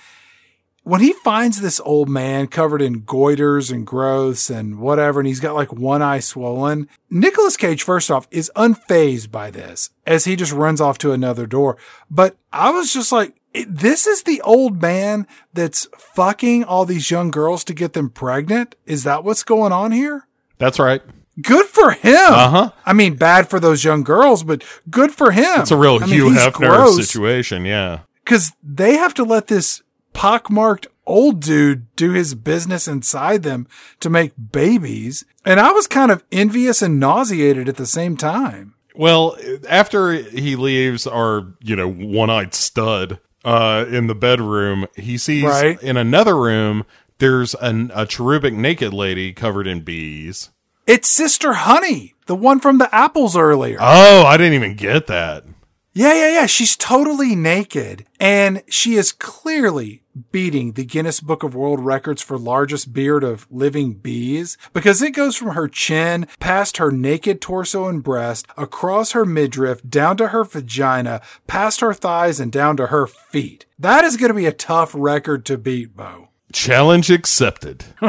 when 0.84 1.02
he 1.02 1.14
finds 1.14 1.60
this 1.60 1.80
old 1.80 2.10
man 2.10 2.45
covered 2.45 2.80
in 2.80 3.02
goiters 3.02 3.72
and 3.72 3.88
growths 3.88 4.52
and 4.52 4.77
whatever, 4.77 5.19
and 5.19 5.26
he's 5.26 5.40
got 5.40 5.56
like 5.56 5.73
one 5.73 6.03
eye 6.03 6.19
swollen, 6.19 6.88
Nicolas 7.10 7.57
Cage, 7.57 7.82
first 7.82 8.11
off, 8.11 8.27
is 8.30 8.52
unfazed 8.56 9.32
by 9.32 9.49
this 9.49 9.90
as 10.06 10.26
he 10.26 10.36
just 10.36 10.52
runs 10.52 10.80
off 10.80 10.99
to 10.99 11.11
another 11.11 11.48
door. 11.48 11.76
But 12.11 12.38
I 12.53 12.69
was 12.69 12.94
just 12.94 13.11
like, 13.11 13.36
it- 13.56 13.76
this 13.76 14.06
is 14.07 14.23
the 14.23 14.41
old 14.41 14.82
man 14.82 15.27
that's 15.53 15.88
fucking 15.98 16.64
all 16.64 16.86
these 16.86 17.10
young 17.11 17.32
girls 17.32 17.64
to 17.65 17.73
get 17.73 17.94
them 17.94 18.10
pregnant. 18.10 18.76
Is 18.86 19.03
that 19.03 19.23
what's 19.23 19.44
going 19.44 19.72
on 19.72 19.91
here? 19.91 20.27
that's 20.57 20.80
right. 20.80 21.02
Good 21.41 21.65
for 21.65 21.91
him. 21.91 22.15
Uh-huh. 22.15 22.72
I 22.86 22.94
mean, 22.94 23.15
bad 23.15 23.49
for 23.49 23.60
those 23.60 23.84
young 23.84 24.03
girls, 24.03 24.44
but 24.44 24.64
good 24.90 25.11
for 25.11 25.32
him. 25.32 25.60
It's 25.60 25.72
a 25.72 25.76
real 25.76 25.98
I 25.98 26.06
mean, 26.06 26.10
Hugh 26.10 26.30
he's 26.32 26.40
Hefner 26.40 26.90
situation, 26.95 27.65
yeah. 27.65 27.99
because 28.23 28.53
they 28.64 28.95
have 28.95 29.14
to 29.15 29.26
let 29.26 29.48
this 29.48 29.82
pockmarked 30.14 30.88
old 31.06 31.41
dude 31.41 31.94
do 31.98 32.11
his 32.11 32.36
business 32.36 32.88
inside 32.88 33.44
them 33.44 33.68
to 33.99 34.10
make 34.10 34.32
babies. 34.52 35.26
And 35.44 35.60
I 35.60 35.72
was 35.72 35.88
kind 35.88 36.10
of 36.10 36.23
envious 36.32 36.82
and 36.82 37.02
nauseated 37.02 37.68
at 37.68 37.76
the 37.76 37.86
same 37.86 38.15
time. 38.15 38.73
Well, 38.95 39.38
after 39.68 40.14
he 40.14 40.56
leaves 40.56 41.06
our, 41.06 41.53
you 41.61 41.76
know, 41.76 41.90
one-eyed 41.91 42.53
stud 42.53 43.19
uh, 43.45 43.85
in 43.89 44.07
the 44.07 44.15
bedroom, 44.15 44.88
he 44.95 45.17
sees 45.17 45.43
Right. 45.43 45.81
in 45.81 45.95
another 45.95 46.35
room 46.35 46.84
there's 47.17 47.53
an, 47.55 47.91
a 47.95 48.05
cherubic 48.05 48.53
naked 48.53 48.93
lady 48.93 49.31
covered 49.31 49.67
in 49.67 49.81
bees. 49.81 50.49
It's 50.85 51.07
Sister 51.07 51.53
Honey, 51.53 52.13
the 52.26 52.35
one 52.35 52.59
from 52.59 52.77
the 52.77 52.93
apples 52.93 53.38
earlier. 53.38 53.77
Oh, 53.80 54.26
I 54.26 54.35
didn't 54.38 54.53
even 54.53 54.76
get 54.76 55.07
that. 55.07 55.45
Yeah, 55.93 56.13
yeah, 56.13 56.31
yeah. 56.41 56.45
She's 56.45 56.76
totally 56.76 57.34
naked 57.35 58.05
and 58.19 58.63
she 58.67 58.95
is 58.95 59.13
clearly 59.13 60.03
beating 60.32 60.74
the 60.74 60.86
Guinness 60.86 61.20
Book 61.20 61.44
of 61.44 61.54
World 61.56 61.80
Records 61.80 62.22
for 62.22 62.38
largest 62.38 62.94
beard 62.94 63.24
of 63.24 63.46
living 63.50 63.94
bees 63.94 64.58
because 64.74 65.02
it 65.02 65.12
goes 65.12 65.36
from 65.36 65.50
her 65.50 65.68
chin 65.68 66.28
past 66.40 66.78
her 66.78 66.92
naked 66.92 67.42
torso 67.42 67.88
and 67.88 68.04
breast, 68.04 68.48
across 68.58 69.12
her 69.12 69.26
midriff, 69.26 69.82
down 69.88 70.18
to 70.18 70.28
her 70.30 70.44
vagina, 70.44 71.22
past 71.48 71.82
her 71.82 71.94
thighs 71.94 72.40
and 72.40 72.52
down 72.52 72.78
to 72.78 72.88
her 72.88 73.08
feet. 73.08 73.66
That 73.78 74.04
is 74.06 74.16
going 74.18 74.30
to 74.30 74.34
be 74.34 74.46
a 74.46 74.52
tough 74.54 74.92
record 74.96 75.46
to 75.48 75.58
beat, 75.58 75.96
Bo. 75.96 76.30
Challenge 76.54 77.10
accepted. 77.12 77.84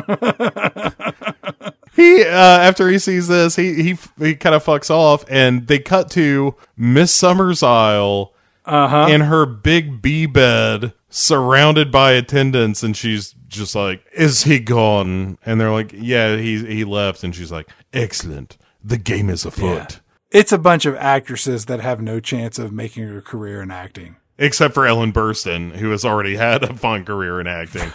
he 1.97 2.23
uh, 2.23 2.27
after 2.29 2.89
he 2.89 2.99
sees 2.99 3.29
this, 3.29 3.57
he 3.57 3.83
he 3.83 3.99
he 4.19 4.35
kind 4.37 4.55
of 4.55 4.65
fucks 4.65 4.91
off, 4.91 5.25
and 5.29 5.67
they 5.67 5.79
cut 5.79 6.11
to 6.13 6.55
Miss 6.77 7.13
Summersisle 7.19 8.31
Uh-huh. 8.65 9.07
in 9.11 9.23
her 9.23 9.47
big 9.47 10.01
bee 10.03 10.27
bed, 10.27 10.93
surrounded 11.09 11.91
by 11.91 12.13
attendants, 12.13 12.83
and 12.83 12.97
she's 12.97 13.35
just 13.49 13.75
like, 13.75 14.05
"Is 14.13 14.45
he 14.45 14.59
gone?" 14.59 15.39
And 15.45 15.61
they're 15.61 15.73
like, 15.73 15.93
"Yeah, 15.95 16.37
he 16.37 16.65
he 16.65 16.85
left." 16.85 17.25
And 17.25 17.35
she's 17.35 17.53
like, 17.53 17.69
"Excellent, 17.93 18.57
the 18.83 18.99
game 18.99 19.31
is 19.31 19.45
afoot." 19.45 20.01
It's 20.31 20.53
a 20.53 20.59
bunch 20.59 20.87
of 20.87 20.97
actresses 20.97 21.67
that 21.67 21.81
have 21.81 22.01
no 22.01 22.21
chance 22.21 22.59
of 22.59 22.73
making 22.73 23.17
a 23.17 23.23
career 23.23 23.63
in 23.63 23.71
acting. 23.71 24.17
Except 24.39 24.75
for 24.75 24.87
Ellen 24.87 25.13
Burstyn, 25.13 25.77
who 25.77 25.91
has 25.91 26.05
already 26.05 26.37
had 26.37 26.63
a 26.63 26.75
fine 26.75 27.05
career 27.05 27.41
in 27.41 27.47
acting. 27.47 27.93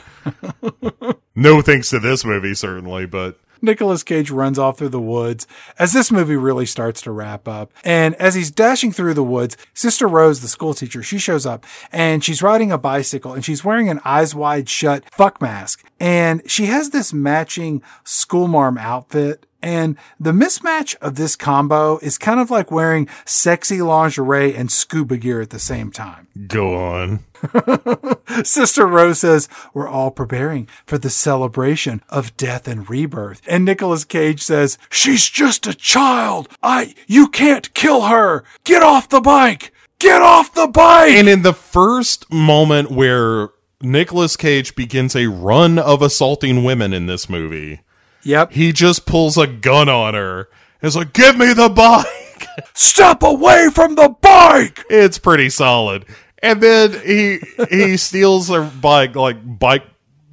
no 1.36 1.62
thanks 1.62 1.92
to 1.92 2.00
this 2.00 2.26
movie, 2.26 2.56
certainly, 2.56 3.06
but 3.06 3.40
Nicolas 3.62 4.04
Cage 4.04 4.32
runs 4.32 4.58
off 4.58 4.78
through 4.78 4.90
the 4.90 5.00
woods 5.00 5.48
as 5.78 5.94
this 5.94 6.12
movie 6.12 6.36
really 6.36 6.66
starts 6.66 7.02
to 7.04 7.12
wrap 7.12 7.48
up. 7.48 7.72
And 7.84 8.16
as 8.16 8.36
he's 8.36 8.52
dashing 8.52 8.92
through 8.92 9.14
the 9.14 9.24
woods, 9.24 9.58
Sister 9.74 10.08
Rose, 10.08 10.42
the 10.42 10.48
school 10.48 10.74
teacher, 10.74 11.04
she 11.04 11.18
shows 11.18 11.46
up 11.46 11.66
and 11.92 12.24
she's 12.24 12.42
riding 12.42 12.72
a 12.72 12.78
bicycle 12.78 13.34
and 13.34 13.46
she's 13.46 13.64
wearing 13.64 13.90
an 13.90 14.02
eyes 14.04 14.34
wide 14.34 14.70
shut 14.70 15.04
fuck 15.14 15.42
mask. 15.42 15.86
And 16.00 16.42
she 16.50 16.66
has 16.66 16.90
this 16.90 17.14
matching 17.14 17.82
schoolmarm 18.04 18.78
outfit. 18.78 19.46
And 19.62 19.98
the 20.20 20.32
mismatch 20.32 20.96
of 20.96 21.16
this 21.16 21.36
combo 21.36 22.00
is 22.00 22.18
kind 22.18 22.40
of 22.40 22.50
like 22.50 22.72
wearing 22.72 23.08
sexy 23.26 23.82
lingerie 23.82 24.56
and 24.56 24.72
scuba 24.72 25.18
gear 25.18 25.42
at 25.42 25.52
the 25.52 25.60
same 25.60 25.92
time. 25.92 26.28
go 26.48 26.76
on. 26.76 27.20
Sister 28.44 28.86
Rose 28.86 29.20
says, 29.20 29.50
We're 29.74 29.88
all 29.88 30.12
preparing 30.12 30.68
for 30.86 30.98
the 30.98 31.10
celebration 31.10 32.02
of 32.10 32.36
death 32.38 32.68
and 32.68 32.90
rebirth. 32.90 33.42
And 33.48 33.66
Nicolas 33.66 34.06
Cage 34.06 34.42
says, 34.42 34.78
She's 34.90 35.28
just 35.28 35.68
a 35.68 35.74
child. 35.74 36.50
I, 36.62 36.94
you 37.08 37.28
can't 37.28 37.74
kill 37.74 38.04
her. 38.04 38.44
Get 38.64 38.84
off 38.84 39.10
the 39.10 39.22
bike. 39.22 39.74
Get 40.00 40.22
off 40.22 40.54
the 40.54 40.68
bike. 40.68 41.12
And 41.14 41.30
in 41.30 41.44
the 41.44 41.54
first 41.54 42.32
moment 42.32 42.90
where 42.92 43.50
Nicolas 43.82 44.38
Cage 44.38 44.76
begins 44.76 45.16
a 45.16 45.28
run 45.28 45.80
of 45.80 46.02
assaulting 46.02 46.64
women 46.64 46.94
in 46.94 47.06
this 47.06 47.30
movie, 47.30 47.82
yep. 48.24 48.52
he 48.52 48.72
just 48.72 49.06
pulls 49.06 49.38
a 49.38 49.48
gun 49.48 49.90
on 49.90 50.14
her. 50.14 50.50
It's 50.82 50.96
like, 50.96 51.14
give 51.14 51.38
me 51.38 51.54
the 51.54 51.70
bike. 51.70 52.48
Step 52.74 53.24
away 53.24 53.70
from 53.74 53.96
the 53.96 54.10
bike. 54.10 54.84
It's 54.90 55.18
pretty 55.18 55.50
solid. 55.50 56.06
And 56.42 56.62
then 56.62 56.94
he 57.06 57.40
he 57.70 57.98
steals 57.98 58.50
her 58.50 58.64
bike, 58.64 59.16
like 59.16 59.60
bike 59.60 59.84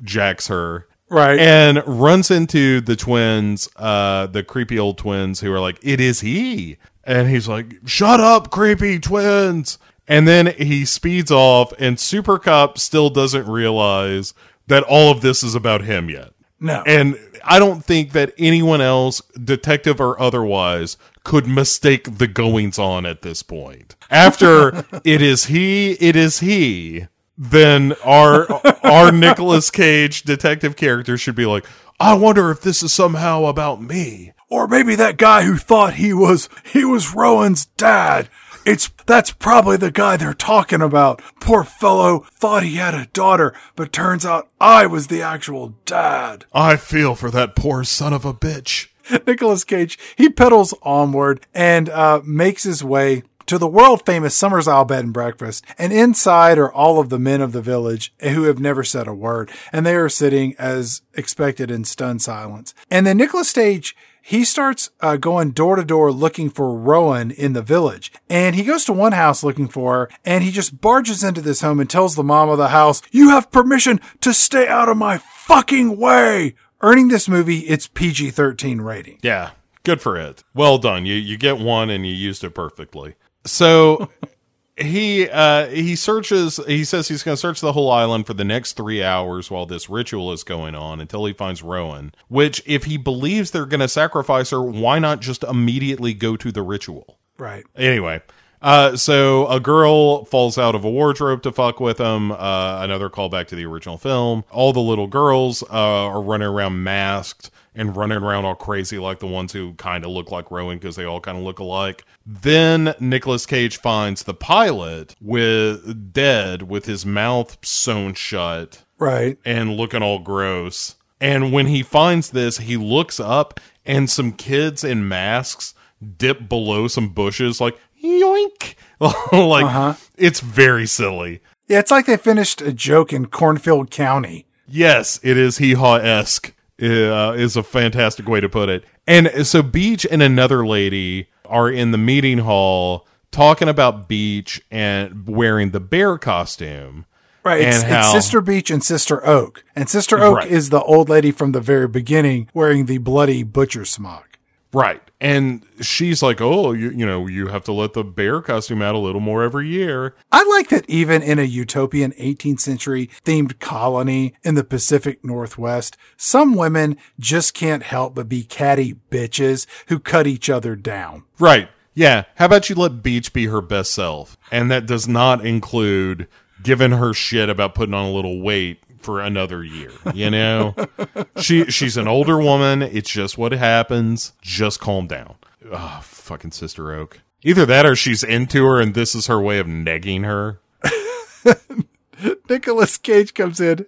jacks 0.02 0.48
her. 0.48 0.86
Right. 1.10 1.38
And 1.38 1.82
runs 1.86 2.30
into 2.30 2.80
the 2.80 2.96
twins, 2.96 3.68
uh, 3.76 4.26
the 4.26 4.42
creepy 4.42 4.78
old 4.78 4.98
twins 4.98 5.40
who 5.40 5.52
are 5.52 5.60
like, 5.60 5.78
it 5.82 6.00
is 6.00 6.20
he. 6.20 6.76
And 7.04 7.28
he's 7.28 7.48
like, 7.48 7.76
shut 7.86 8.20
up, 8.20 8.50
creepy 8.50 8.98
twins. 8.98 9.78
And 10.06 10.26
then 10.26 10.54
he 10.58 10.84
speeds 10.86 11.30
off, 11.30 11.72
and 11.78 12.00
Super 12.00 12.38
Cop 12.38 12.78
still 12.78 13.10
doesn't 13.10 13.46
realize 13.46 14.32
that 14.66 14.82
all 14.82 15.10
of 15.10 15.20
this 15.20 15.42
is 15.42 15.54
about 15.54 15.82
him 15.82 16.08
yet. 16.08 16.32
No. 16.60 16.82
And 16.86 17.18
I 17.44 17.58
don't 17.58 17.84
think 17.84 18.12
that 18.12 18.34
anyone 18.38 18.80
else, 18.80 19.20
detective 19.42 20.00
or 20.00 20.20
otherwise, 20.20 20.96
could 21.24 21.46
mistake 21.46 22.18
the 22.18 22.26
goings 22.26 22.78
on 22.78 23.06
at 23.06 23.22
this 23.22 23.42
point. 23.42 23.96
After 24.10 24.84
it 25.04 25.22
is 25.22 25.46
he, 25.46 25.92
it 25.92 26.16
is 26.16 26.40
he, 26.40 27.06
then 27.36 27.92
our 28.04 28.46
our 28.84 29.12
Nicolas 29.12 29.70
Cage 29.70 30.22
detective 30.22 30.74
character 30.76 31.16
should 31.16 31.36
be 31.36 31.46
like, 31.46 31.66
I 32.00 32.14
wonder 32.14 32.50
if 32.50 32.60
this 32.62 32.82
is 32.82 32.92
somehow 32.92 33.44
about 33.44 33.80
me. 33.82 34.32
or 34.50 34.66
maybe 34.66 34.94
that 34.94 35.18
guy 35.18 35.42
who 35.42 35.56
thought 35.56 35.94
he 35.94 36.12
was, 36.12 36.48
he 36.64 36.84
was 36.84 37.14
Rowan's 37.14 37.66
dad. 37.66 38.28
It's, 38.68 38.90
that's 39.06 39.30
probably 39.30 39.78
the 39.78 39.90
guy 39.90 40.18
they're 40.18 40.34
talking 40.34 40.82
about. 40.82 41.22
Poor 41.40 41.64
fellow 41.64 42.26
thought 42.34 42.62
he 42.62 42.74
had 42.74 42.92
a 42.92 43.06
daughter, 43.14 43.54
but 43.74 43.94
turns 43.94 44.26
out 44.26 44.50
I 44.60 44.84
was 44.84 45.06
the 45.06 45.22
actual 45.22 45.72
dad. 45.86 46.44
I 46.52 46.76
feel 46.76 47.14
for 47.14 47.30
that 47.30 47.56
poor 47.56 47.82
son 47.82 48.12
of 48.12 48.26
a 48.26 48.34
bitch. 48.34 48.88
Nicolas 49.26 49.64
Cage, 49.64 49.98
he 50.16 50.28
pedals 50.28 50.74
onward 50.82 51.46
and 51.54 51.88
uh, 51.88 52.20
makes 52.26 52.64
his 52.64 52.84
way 52.84 53.22
to 53.46 53.56
the 53.56 53.66
world 53.66 54.04
famous 54.04 54.36
Summersisle 54.36 54.86
Bed 54.86 55.02
and 55.02 55.14
Breakfast. 55.14 55.64
And 55.78 55.90
inside 55.90 56.58
are 56.58 56.70
all 56.70 57.00
of 57.00 57.08
the 57.08 57.18
men 57.18 57.40
of 57.40 57.52
the 57.52 57.62
village 57.62 58.12
who 58.20 58.42
have 58.42 58.58
never 58.58 58.84
said 58.84 59.08
a 59.08 59.14
word. 59.14 59.50
And 59.72 59.86
they 59.86 59.96
are 59.96 60.10
sitting 60.10 60.54
as 60.58 61.00
expected 61.14 61.70
in 61.70 61.84
stunned 61.84 62.20
silence. 62.20 62.74
And 62.90 63.06
then 63.06 63.16
Nicolas 63.16 63.50
Cage, 63.50 63.96
he 64.28 64.44
starts 64.44 64.90
uh, 65.00 65.16
going 65.16 65.52
door 65.52 65.76
to 65.76 65.82
door 65.82 66.12
looking 66.12 66.50
for 66.50 66.78
Rowan 66.78 67.30
in 67.30 67.54
the 67.54 67.62
village. 67.62 68.12
And 68.28 68.54
he 68.54 68.62
goes 68.62 68.84
to 68.84 68.92
one 68.92 69.12
house 69.12 69.42
looking 69.42 69.68
for 69.68 69.94
her 69.94 70.10
and 70.22 70.44
he 70.44 70.50
just 70.50 70.82
barges 70.82 71.24
into 71.24 71.40
this 71.40 71.62
home 71.62 71.80
and 71.80 71.88
tells 71.88 72.14
the 72.14 72.22
mom 72.22 72.50
of 72.50 72.58
the 72.58 72.68
house, 72.68 73.00
you 73.10 73.30
have 73.30 73.50
permission 73.50 74.02
to 74.20 74.34
stay 74.34 74.68
out 74.68 74.90
of 74.90 74.98
my 74.98 75.16
fucking 75.16 75.96
way. 75.96 76.54
Earning 76.82 77.08
this 77.08 77.26
movie 77.26 77.60
its 77.60 77.86
PG 77.86 78.32
13 78.32 78.82
rating. 78.82 79.18
Yeah, 79.22 79.52
good 79.82 80.02
for 80.02 80.18
it. 80.18 80.44
Well 80.52 80.76
done. 80.76 81.06
You 81.06 81.14
you 81.14 81.38
get 81.38 81.56
one 81.56 81.88
and 81.88 82.06
you 82.06 82.12
used 82.12 82.44
it 82.44 82.50
perfectly. 82.50 83.14
So 83.46 84.10
he 84.80 85.28
uh 85.28 85.66
he 85.68 85.96
searches 85.96 86.60
he 86.66 86.84
says 86.84 87.08
he's 87.08 87.22
going 87.22 87.34
to 87.34 87.40
search 87.40 87.60
the 87.60 87.72
whole 87.72 87.90
island 87.90 88.26
for 88.26 88.34
the 88.34 88.44
next 88.44 88.74
3 88.74 89.02
hours 89.02 89.50
while 89.50 89.66
this 89.66 89.90
ritual 89.90 90.32
is 90.32 90.44
going 90.44 90.74
on 90.74 91.00
until 91.00 91.24
he 91.26 91.32
finds 91.32 91.62
Rowan, 91.62 92.14
which 92.28 92.62
if 92.66 92.84
he 92.84 92.96
believes 92.96 93.50
they're 93.50 93.66
going 93.66 93.80
to 93.80 93.88
sacrifice 93.88 94.50
her, 94.50 94.62
why 94.62 94.98
not 94.98 95.20
just 95.20 95.44
immediately 95.44 96.14
go 96.14 96.36
to 96.36 96.52
the 96.52 96.62
ritual? 96.62 97.18
Right. 97.38 97.64
Anyway, 97.76 98.20
uh, 98.60 98.96
so 98.96 99.46
a 99.48 99.60
girl 99.60 100.24
falls 100.24 100.58
out 100.58 100.74
of 100.74 100.84
a 100.84 100.90
wardrobe 100.90 101.42
to 101.42 101.52
fuck 101.52 101.80
with 101.80 101.98
him. 101.98 102.32
Uh, 102.32 102.80
another 102.82 103.08
callback 103.08 103.46
to 103.48 103.56
the 103.56 103.64
original 103.64 103.98
film. 103.98 104.44
All 104.50 104.72
the 104.72 104.80
little 104.80 105.06
girls 105.06 105.62
uh, 105.62 105.66
are 105.70 106.20
running 106.20 106.48
around 106.48 106.82
masked 106.82 107.50
and 107.74 107.96
running 107.96 108.18
around 108.18 108.44
all 108.44 108.54
crazy 108.54 108.98
like 108.98 109.18
the 109.18 109.26
ones 109.26 109.52
who 109.52 109.74
kind 109.74 110.04
of 110.04 110.10
look 110.10 110.30
like 110.30 110.50
Rowan 110.50 110.78
because 110.78 110.96
they 110.96 111.04
all 111.04 111.20
kind 111.20 111.38
of 111.38 111.44
look 111.44 111.58
alike. 111.58 112.04
Then 112.26 112.94
Nicolas 113.00 113.46
Cage 113.46 113.78
finds 113.78 114.22
the 114.24 114.34
pilot 114.34 115.14
with 115.20 116.12
dead 116.12 116.62
with 116.62 116.86
his 116.86 117.04
mouth 117.06 117.56
sewn 117.64 118.14
shut 118.14 118.84
Right. 118.98 119.38
and 119.44 119.76
looking 119.76 120.02
all 120.02 120.18
gross. 120.18 120.96
And 121.20 121.52
when 121.52 121.66
he 121.66 121.82
finds 121.82 122.30
this, 122.30 122.58
he 122.58 122.76
looks 122.76 123.18
up 123.20 123.60
and 123.86 124.08
some 124.08 124.32
kids 124.32 124.84
in 124.84 125.08
masks 125.08 125.74
dip 126.16 126.48
below 126.48 126.86
some 126.88 127.08
bushes 127.08 127.60
like 127.60 127.76
yoink. 128.04 128.74
like 129.00 129.64
Uh-huh. 129.64 129.94
it's 130.16 130.40
very 130.40 130.86
silly. 130.86 131.40
Yeah, 131.66 131.80
it's 131.80 131.90
like 131.90 132.06
they 132.06 132.16
finished 132.16 132.60
a 132.62 132.72
joke 132.72 133.12
in 133.12 133.26
Kornfield 133.26 133.90
Kounty. 133.90 134.44
Yes, 134.66 135.18
it 135.22 135.36
is 135.36 135.58
hee 135.58 135.74
haw 135.74 135.96
esque. 135.96 136.52
Uh, 136.80 137.32
is 137.36 137.56
a 137.56 137.62
fantastic 137.64 138.28
way 138.28 138.40
to 138.40 138.48
put 138.48 138.68
it. 138.68 138.84
And 139.06 139.46
so 139.46 139.62
Beech 139.62 140.06
and 140.08 140.22
another 140.22 140.64
lady 140.64 141.28
are 141.44 141.68
in 141.68 141.90
the 141.90 141.98
meeting 141.98 142.38
hall 142.38 143.06
talking 143.32 143.68
about 143.68 144.08
Beech 144.08 144.62
and 144.70 145.26
wearing 145.26 145.70
the 145.70 145.80
bear 145.80 146.18
costume. 146.18 147.04
Right. 147.44 147.62
It's, 147.62 147.82
And 147.82 147.92
it's 147.96 148.12
Sister 148.12 148.40
Beech 148.40 148.70
and 148.70 148.84
Sister 148.84 149.26
Oak. 149.26 149.64
And 149.74 149.88
Sister 149.88 150.18
Oak 150.22 150.36
Right. 150.38 150.48
is 150.50 150.70
the 150.70 150.82
old 150.82 151.08
lady 151.08 151.30
from 151.32 151.52
the 151.52 151.60
very 151.60 151.88
beginning 151.88 152.48
wearing 152.54 152.86
the 152.86 152.98
bloody 152.98 153.42
butcher 153.42 153.84
smock. 153.84 154.38
Right. 154.72 155.02
And 155.20 155.64
she's 155.80 156.22
like, 156.22 156.40
"Oh, 156.40 156.72
you 156.72 156.90
you 156.90 157.04
know, 157.04 157.26
you 157.26 157.48
have 157.48 157.64
to 157.64 157.72
let 157.72 157.92
the 157.92 158.04
bear 158.04 158.40
costume 158.40 158.82
out 158.82 158.94
a 158.94 158.98
little 158.98 159.20
more 159.20 159.42
every 159.42 159.68
year." 159.68 160.14
I 160.30 160.44
like 160.44 160.68
that 160.68 160.88
even 160.88 161.22
in 161.22 161.38
a 161.38 161.42
utopian 161.42 162.12
18th 162.12 162.60
century 162.60 163.10
themed 163.24 163.58
colony 163.58 164.34
in 164.44 164.54
the 164.54 164.62
Pacific 164.62 165.24
Northwest, 165.24 165.96
some 166.16 166.54
women 166.54 166.96
just 167.18 167.52
can't 167.52 167.82
help 167.82 168.14
but 168.14 168.28
be 168.28 168.44
catty 168.44 168.94
bitches 169.10 169.66
who 169.88 169.98
cut 169.98 170.26
each 170.26 170.48
other 170.48 170.76
down. 170.76 171.24
Right. 171.38 171.68
Yeah, 171.94 172.26
how 172.36 172.46
about 172.46 172.70
you 172.70 172.76
let 172.76 173.02
Beech 173.02 173.32
be 173.32 173.46
her 173.46 173.60
best 173.60 173.92
self? 173.92 174.36
And 174.52 174.70
that 174.70 174.86
does 174.86 175.08
not 175.08 175.44
include 175.44 176.28
giving 176.62 176.92
her 176.92 177.12
shit 177.12 177.48
about 177.48 177.74
putting 177.74 177.94
on 177.94 178.06
a 178.06 178.12
little 178.12 178.40
weight 178.40 178.80
for 179.00 179.20
another 179.20 179.62
year. 179.64 179.92
You 180.14 180.30
know? 180.30 180.74
she 181.36 181.66
she's 181.66 181.96
an 181.96 182.08
older 182.08 182.38
woman. 182.38 182.82
It's 182.82 183.10
just 183.10 183.38
what 183.38 183.52
happens. 183.52 184.32
Just 184.42 184.80
calm 184.80 185.06
down. 185.06 185.36
Oh, 185.70 186.00
fucking 186.02 186.52
Sister 186.52 186.92
Oak. 186.92 187.20
Either 187.42 187.64
that 187.66 187.86
or 187.86 187.94
she's 187.94 188.24
into 188.24 188.64
her 188.64 188.80
and 188.80 188.94
this 188.94 189.14
is 189.14 189.26
her 189.26 189.40
way 189.40 189.58
of 189.58 189.66
negging 189.66 190.24
her. 190.24 190.60
Nicolas 192.50 192.98
Cage 192.98 193.32
comes 193.32 193.60
in 193.60 193.86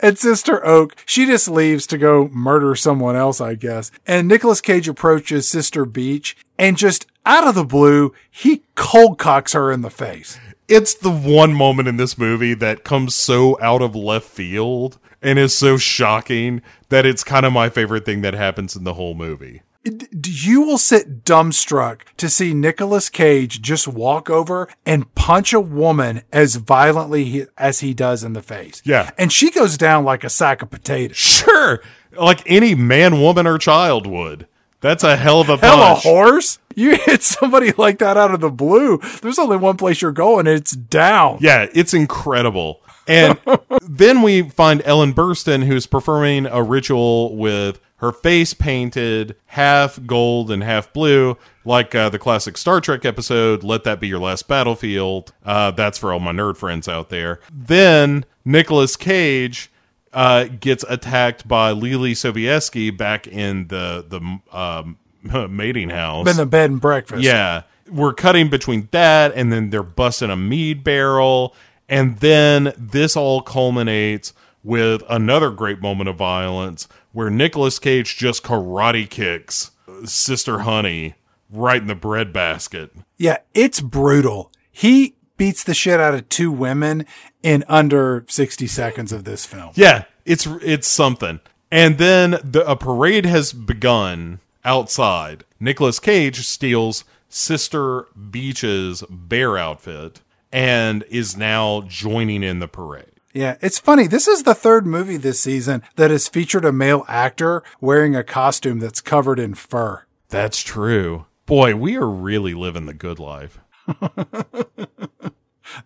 and 0.00 0.18
Sister 0.18 0.64
Oak, 0.66 0.96
she 1.06 1.24
just 1.24 1.48
leaves 1.48 1.86
to 1.86 1.96
go 1.96 2.28
murder 2.28 2.74
someone 2.74 3.16
else, 3.16 3.40
I 3.40 3.54
guess. 3.54 3.90
And 4.06 4.28
Nicolas 4.28 4.60
Cage 4.60 4.88
approaches 4.88 5.48
Sister 5.48 5.86
Beech 5.86 6.36
and 6.58 6.76
just 6.76 7.06
out 7.24 7.46
of 7.46 7.54
the 7.54 7.64
blue, 7.64 8.12
he 8.30 8.64
cold 8.74 9.18
cocks 9.18 9.52
her 9.52 9.70
in 9.72 9.82
the 9.82 9.90
face. 9.90 10.38
It's 10.70 10.94
the 10.94 11.10
one 11.10 11.52
moment 11.52 11.88
in 11.88 11.96
this 11.96 12.16
movie 12.16 12.54
that 12.54 12.84
comes 12.84 13.16
so 13.16 13.58
out 13.60 13.82
of 13.82 13.96
left 13.96 14.28
field 14.28 15.00
and 15.20 15.36
is 15.36 15.52
so 15.52 15.76
shocking 15.76 16.62
that 16.90 17.04
it's 17.04 17.24
kind 17.24 17.44
of 17.44 17.52
my 17.52 17.68
favorite 17.68 18.04
thing 18.04 18.20
that 18.22 18.34
happens 18.34 18.76
in 18.76 18.84
the 18.84 18.94
whole 18.94 19.14
movie. 19.14 19.62
You 19.82 20.62
will 20.62 20.78
sit 20.78 21.24
dumbstruck 21.24 22.02
to 22.18 22.28
see 22.28 22.54
Nicolas 22.54 23.08
Cage 23.08 23.60
just 23.60 23.88
walk 23.88 24.30
over 24.30 24.68
and 24.86 25.12
punch 25.16 25.52
a 25.52 25.58
woman 25.58 26.22
as 26.32 26.54
violently 26.54 27.46
as 27.58 27.80
he 27.80 27.92
does 27.92 28.22
in 28.22 28.34
the 28.34 28.42
face. 28.42 28.80
Yeah. 28.84 29.10
And 29.18 29.32
she 29.32 29.50
goes 29.50 29.76
down 29.76 30.04
like 30.04 30.22
a 30.22 30.30
sack 30.30 30.62
of 30.62 30.70
potatoes. 30.70 31.16
Sure, 31.16 31.82
like 32.12 32.48
any 32.48 32.76
man, 32.76 33.20
woman, 33.20 33.46
or 33.46 33.58
child 33.58 34.06
would. 34.06 34.46
That's 34.80 35.04
a 35.04 35.16
hell 35.16 35.40
of 35.40 35.48
a 35.48 35.58
punch. 35.58 35.62
Hell, 35.62 35.92
a 35.92 35.94
horse? 35.94 36.58
You 36.74 36.96
hit 37.04 37.22
somebody 37.22 37.72
like 37.76 37.98
that 37.98 38.16
out 38.16 38.32
of 38.32 38.40
the 38.40 38.50
blue. 38.50 38.98
There's 39.22 39.38
only 39.38 39.56
one 39.56 39.76
place 39.76 40.00
you're 40.02 40.12
going. 40.12 40.46
It's 40.46 40.72
down. 40.72 41.38
Yeah, 41.40 41.66
it's 41.74 41.94
incredible. 41.94 42.80
And 43.06 43.38
then 43.82 44.22
we 44.22 44.42
find 44.42 44.82
Ellen 44.84 45.12
Burstyn, 45.12 45.64
who's 45.64 45.86
performing 45.86 46.46
a 46.46 46.62
ritual 46.62 47.36
with 47.36 47.80
her 47.96 48.12
face 48.12 48.54
painted 48.54 49.36
half 49.46 49.98
gold 50.06 50.50
and 50.50 50.62
half 50.62 50.90
blue, 50.92 51.36
like 51.64 51.94
uh, 51.94 52.08
the 52.08 52.18
classic 52.18 52.56
Star 52.56 52.80
Trek 52.80 53.04
episode, 53.04 53.62
Let 53.62 53.84
That 53.84 54.00
Be 54.00 54.08
Your 54.08 54.20
Last 54.20 54.48
Battlefield. 54.48 55.32
Uh, 55.44 55.70
that's 55.72 55.98
for 55.98 56.12
all 56.12 56.20
my 56.20 56.32
nerd 56.32 56.56
friends 56.56 56.88
out 56.88 57.10
there. 57.10 57.40
Then 57.52 58.24
Nicolas 58.44 58.96
Cage 58.96 59.69
uh, 60.12 60.44
gets 60.44 60.84
attacked 60.88 61.46
by 61.46 61.72
Leelee 61.72 62.12
Sobieski 62.12 62.96
back 62.96 63.26
in 63.26 63.68
the, 63.68 64.04
the 64.08 64.56
um, 64.56 64.98
mating 65.50 65.90
house. 65.90 66.28
In 66.28 66.36
the 66.36 66.46
bed 66.46 66.70
and 66.70 66.80
breakfast. 66.80 67.22
Yeah. 67.22 67.62
We're 67.88 68.14
cutting 68.14 68.48
between 68.48 68.88
that 68.92 69.32
and 69.34 69.52
then 69.52 69.70
they're 69.70 69.82
busting 69.82 70.30
a 70.30 70.36
mead 70.36 70.84
barrel. 70.84 71.54
And 71.88 72.18
then 72.18 72.72
this 72.76 73.16
all 73.16 73.42
culminates 73.42 74.32
with 74.62 75.02
another 75.08 75.50
great 75.50 75.80
moment 75.80 76.08
of 76.08 76.16
violence 76.16 76.86
where 77.12 77.30
Nicolas 77.30 77.78
Cage 77.78 78.16
just 78.16 78.42
karate 78.42 79.08
kicks 79.08 79.72
Sister 80.04 80.60
Honey 80.60 81.14
right 81.50 81.80
in 81.80 81.88
the 81.88 81.94
bread 81.94 82.32
basket. 82.32 82.92
Yeah, 83.16 83.38
it's 83.54 83.80
brutal. 83.80 84.52
He 84.70 85.16
beats 85.36 85.64
the 85.64 85.74
shit 85.74 86.00
out 86.00 86.14
of 86.14 86.28
two 86.28 86.52
women 86.52 87.06
in 87.42 87.64
under 87.68 88.24
60 88.28 88.66
seconds 88.66 89.12
of 89.12 89.24
this 89.24 89.46
film. 89.46 89.70
Yeah, 89.74 90.04
it's 90.24 90.46
it's 90.46 90.88
something. 90.88 91.40
And 91.70 91.98
then 91.98 92.32
the, 92.42 92.64
a 92.68 92.76
parade 92.76 93.26
has 93.26 93.52
begun 93.52 94.40
outside. 94.64 95.44
Nicolas 95.60 96.00
Cage 96.00 96.46
steals 96.46 97.04
Sister 97.28 98.06
Beech's 98.30 99.04
bear 99.08 99.56
outfit 99.56 100.20
and 100.52 101.04
is 101.08 101.36
now 101.36 101.82
joining 101.82 102.42
in 102.42 102.58
the 102.58 102.66
parade. 102.68 103.06
Yeah, 103.32 103.56
it's 103.60 103.78
funny. 103.78 104.08
This 104.08 104.26
is 104.26 104.42
the 104.42 104.54
third 104.54 104.86
movie 104.86 105.16
this 105.16 105.38
season 105.38 105.82
that 105.94 106.10
has 106.10 106.26
featured 106.26 106.64
a 106.64 106.72
male 106.72 107.04
actor 107.06 107.62
wearing 107.80 108.16
a 108.16 108.24
costume 108.24 108.80
that's 108.80 109.00
covered 109.00 109.38
in 109.38 109.54
fur. 109.54 110.02
That's 110.28 110.60
true. 110.62 111.26
Boy, 111.46 111.76
we 111.76 111.96
are 111.96 112.08
really 112.08 112.54
living 112.54 112.86
the 112.86 112.94
good 112.94 113.20
life. 113.20 113.60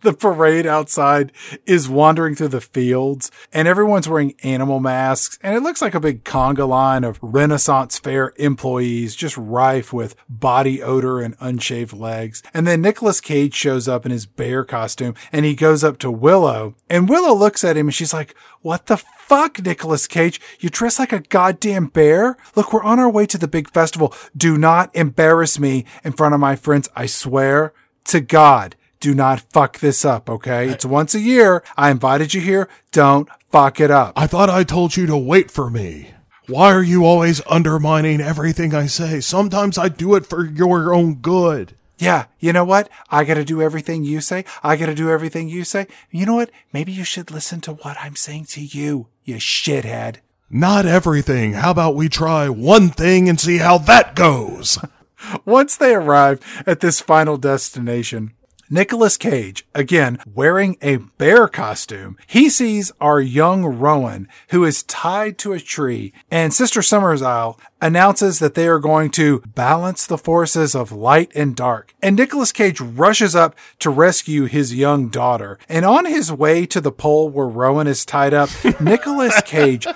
The 0.03 0.13
parade 0.13 0.67
outside 0.67 1.33
is 1.67 1.89
wandering 1.89 2.35
through 2.35 2.49
the 2.49 2.61
fields 2.61 3.31
and 3.53 3.69
everyone's 3.69 4.09
wearing 4.09 4.35
animal 4.43 4.81
masks 4.81 5.39
and 5.43 5.55
it 5.55 5.63
looks 5.63 5.83
like 5.83 5.95
a 5.95 6.01
big 6.01 6.25
conga 6.25 6.69
line 6.69 7.05
of 7.05 7.19
Renaissance 7.23 7.99
fair 7.99 8.33
employees 8.37 9.15
just 9.15 9.37
rife 9.37 9.93
with 9.93 10.17
body 10.29 10.83
odor 10.83 11.21
and 11.21 11.37
unshaved 11.41 11.93
legs. 11.93 12.43
And 12.53 12.67
then 12.67 12.83
Nicolas 12.83 13.21
Cage 13.21 13.55
shows 13.55 13.89
up 13.89 14.05
in 14.05 14.13
his 14.13 14.27
bear 14.27 14.65
costume 14.65 15.15
and 15.33 15.45
he 15.45 15.55
goes 15.55 15.85
up 15.85 15.99
to 15.99 16.11
Willow 16.11 16.75
and 16.89 17.09
Willow 17.09 17.35
looks 17.35 17.65
at 17.65 17.77
him 17.77 17.89
and 17.89 17.95
she's 17.95 18.13
like, 18.15 18.35
what 18.61 18.87
the 18.87 18.97
fuck, 18.97 19.63
Nicolas 19.63 20.07
Cage? 20.07 20.41
You 20.61 20.71
dress 20.71 20.99
like 20.99 21.13
a 21.13 21.21
goddamn 21.21 21.89
bear? 21.89 22.37
Look, 22.55 22.73
we're 22.73 22.83
on 22.83 22.99
our 22.99 23.11
way 23.11 23.27
to 23.27 23.39
the 23.39 23.49
big 23.49 23.71
festival. 23.71 24.15
Do 24.37 24.57
not 24.57 24.95
embarrass 24.95 25.59
me 25.59 25.85
in 26.03 26.13
front 26.13 26.35
of 26.35 26.41
my 26.41 26.57
friends. 26.57 26.89
I 26.97 27.07
swear 27.07 27.73
to 28.05 28.21
God 28.21 28.77
do 29.05 29.15
not 29.15 29.41
fuck 29.53 29.81
this 29.81 30.03
up, 30.03 30.31
okay? 30.31 30.67
It's 30.71 30.87
once 30.87 31.15
a 31.15 31.21
year. 31.21 31.63
I 31.77 31.91
invited 31.91 32.33
you 32.33 32.41
here. 32.41 32.71
Don't 32.91 33.29
fuck 33.53 33.79
it 33.79 33.91
up. 33.91 34.15
I 34.17 34.27
thought 34.27 34.49
I 34.49 34.65
told 34.65 34.97
you 34.97 35.05
to 35.09 35.15
wait 35.15 35.51
for 35.51 35.69
me. 35.69 36.13
Why 36.49 36.73
are 36.73 36.83
you 36.83 37.05
always 37.05 37.43
undermining 37.47 38.23
everything 38.23 38.75
I 38.75 38.87
say? 38.87 39.21
Sometimes 39.21 39.77
I 39.77 39.91
do 39.91 40.15
it 40.15 40.25
for 40.25 40.47
your 40.47 40.95
own 40.95 41.17
good. 41.17 41.77
Yeah, 41.99 42.25
you 42.41 42.55
know 42.55 42.65
what? 42.65 42.89
I 43.11 43.25
gotta 43.25 43.45
do 43.45 43.61
everything 43.61 44.05
you 44.05 44.23
say. 44.23 44.47
I 44.63 44.77
gotta 44.77 44.95
do 44.95 45.11
everything 45.11 45.51
you 45.51 45.65
say. 45.65 45.87
You 46.11 46.25
know 46.25 46.37
what? 46.37 46.51
Maybe 46.73 46.91
you 46.91 47.05
should 47.05 47.31
listen 47.31 47.61
to 47.63 47.75
what 47.75 47.99
I'm 48.01 48.17
saying 48.17 48.47
to 48.53 48.63
you, 48.63 49.09
you 49.23 49.35
shithead. 49.35 50.17
Not 50.49 50.87
everything. 50.87 51.53
How 51.53 51.73
about 51.73 51.95
we 51.95 52.09
try 52.09 52.49
one 52.49 52.89
thing 52.89 53.29
and 53.29 53.39
see 53.39 53.59
how 53.59 53.77
that 53.77 54.17
goes? 54.17 54.79
Once 55.45 55.77
they 55.77 55.95
arrive 55.95 56.41
at 56.67 56.81
this 56.81 57.03
final 57.03 57.37
destination, 57.37 58.33
Nicolas 58.71 59.17
Cage, 59.17 59.67
again, 59.75 60.19
wearing 60.35 60.77
a 60.83 60.97
bear 60.97 61.49
costume, 61.49 62.17
he 62.27 62.49
sees 62.49 62.93
our 63.01 63.21
young 63.21 63.65
Rowan, 63.65 64.29
who 64.51 64.65
is 64.65 64.83
tied 64.85 65.39
to 65.39 65.53
a 65.53 65.61
tree, 65.61 66.13
and 66.31 66.53
Sister 66.53 66.81
Summersisle 66.81 67.59
announces 67.81 68.39
that 68.39 68.55
they 68.55 68.67
are 68.67 68.79
going 68.79 69.11
to 69.11 69.41
balance 69.55 70.07
the 70.07 70.17
forces 70.19 70.75
of 70.75 70.91
light 70.93 71.31
and 71.35 71.55
dark. 71.55 71.95
And 72.03 72.17
Nicolas 72.17 72.53
Cage 72.53 72.81
rushes 72.81 73.35
up 73.37 73.55
to 73.81 73.91
rescue 73.91 74.45
his 74.47 74.75
young 74.75 75.09
daughter. 75.09 75.59
And 75.69 75.85
on 75.85 76.07
his 76.07 76.33
way 76.33 76.65
to 76.67 76.81
the 76.81 76.93
pole 76.93 77.29
where 77.29 77.47
Rowan 77.47 77.87
is 77.87 78.05
tied 78.07 78.33
up, 78.33 78.49
Nicolas 78.81 79.43
Cage 79.43 79.87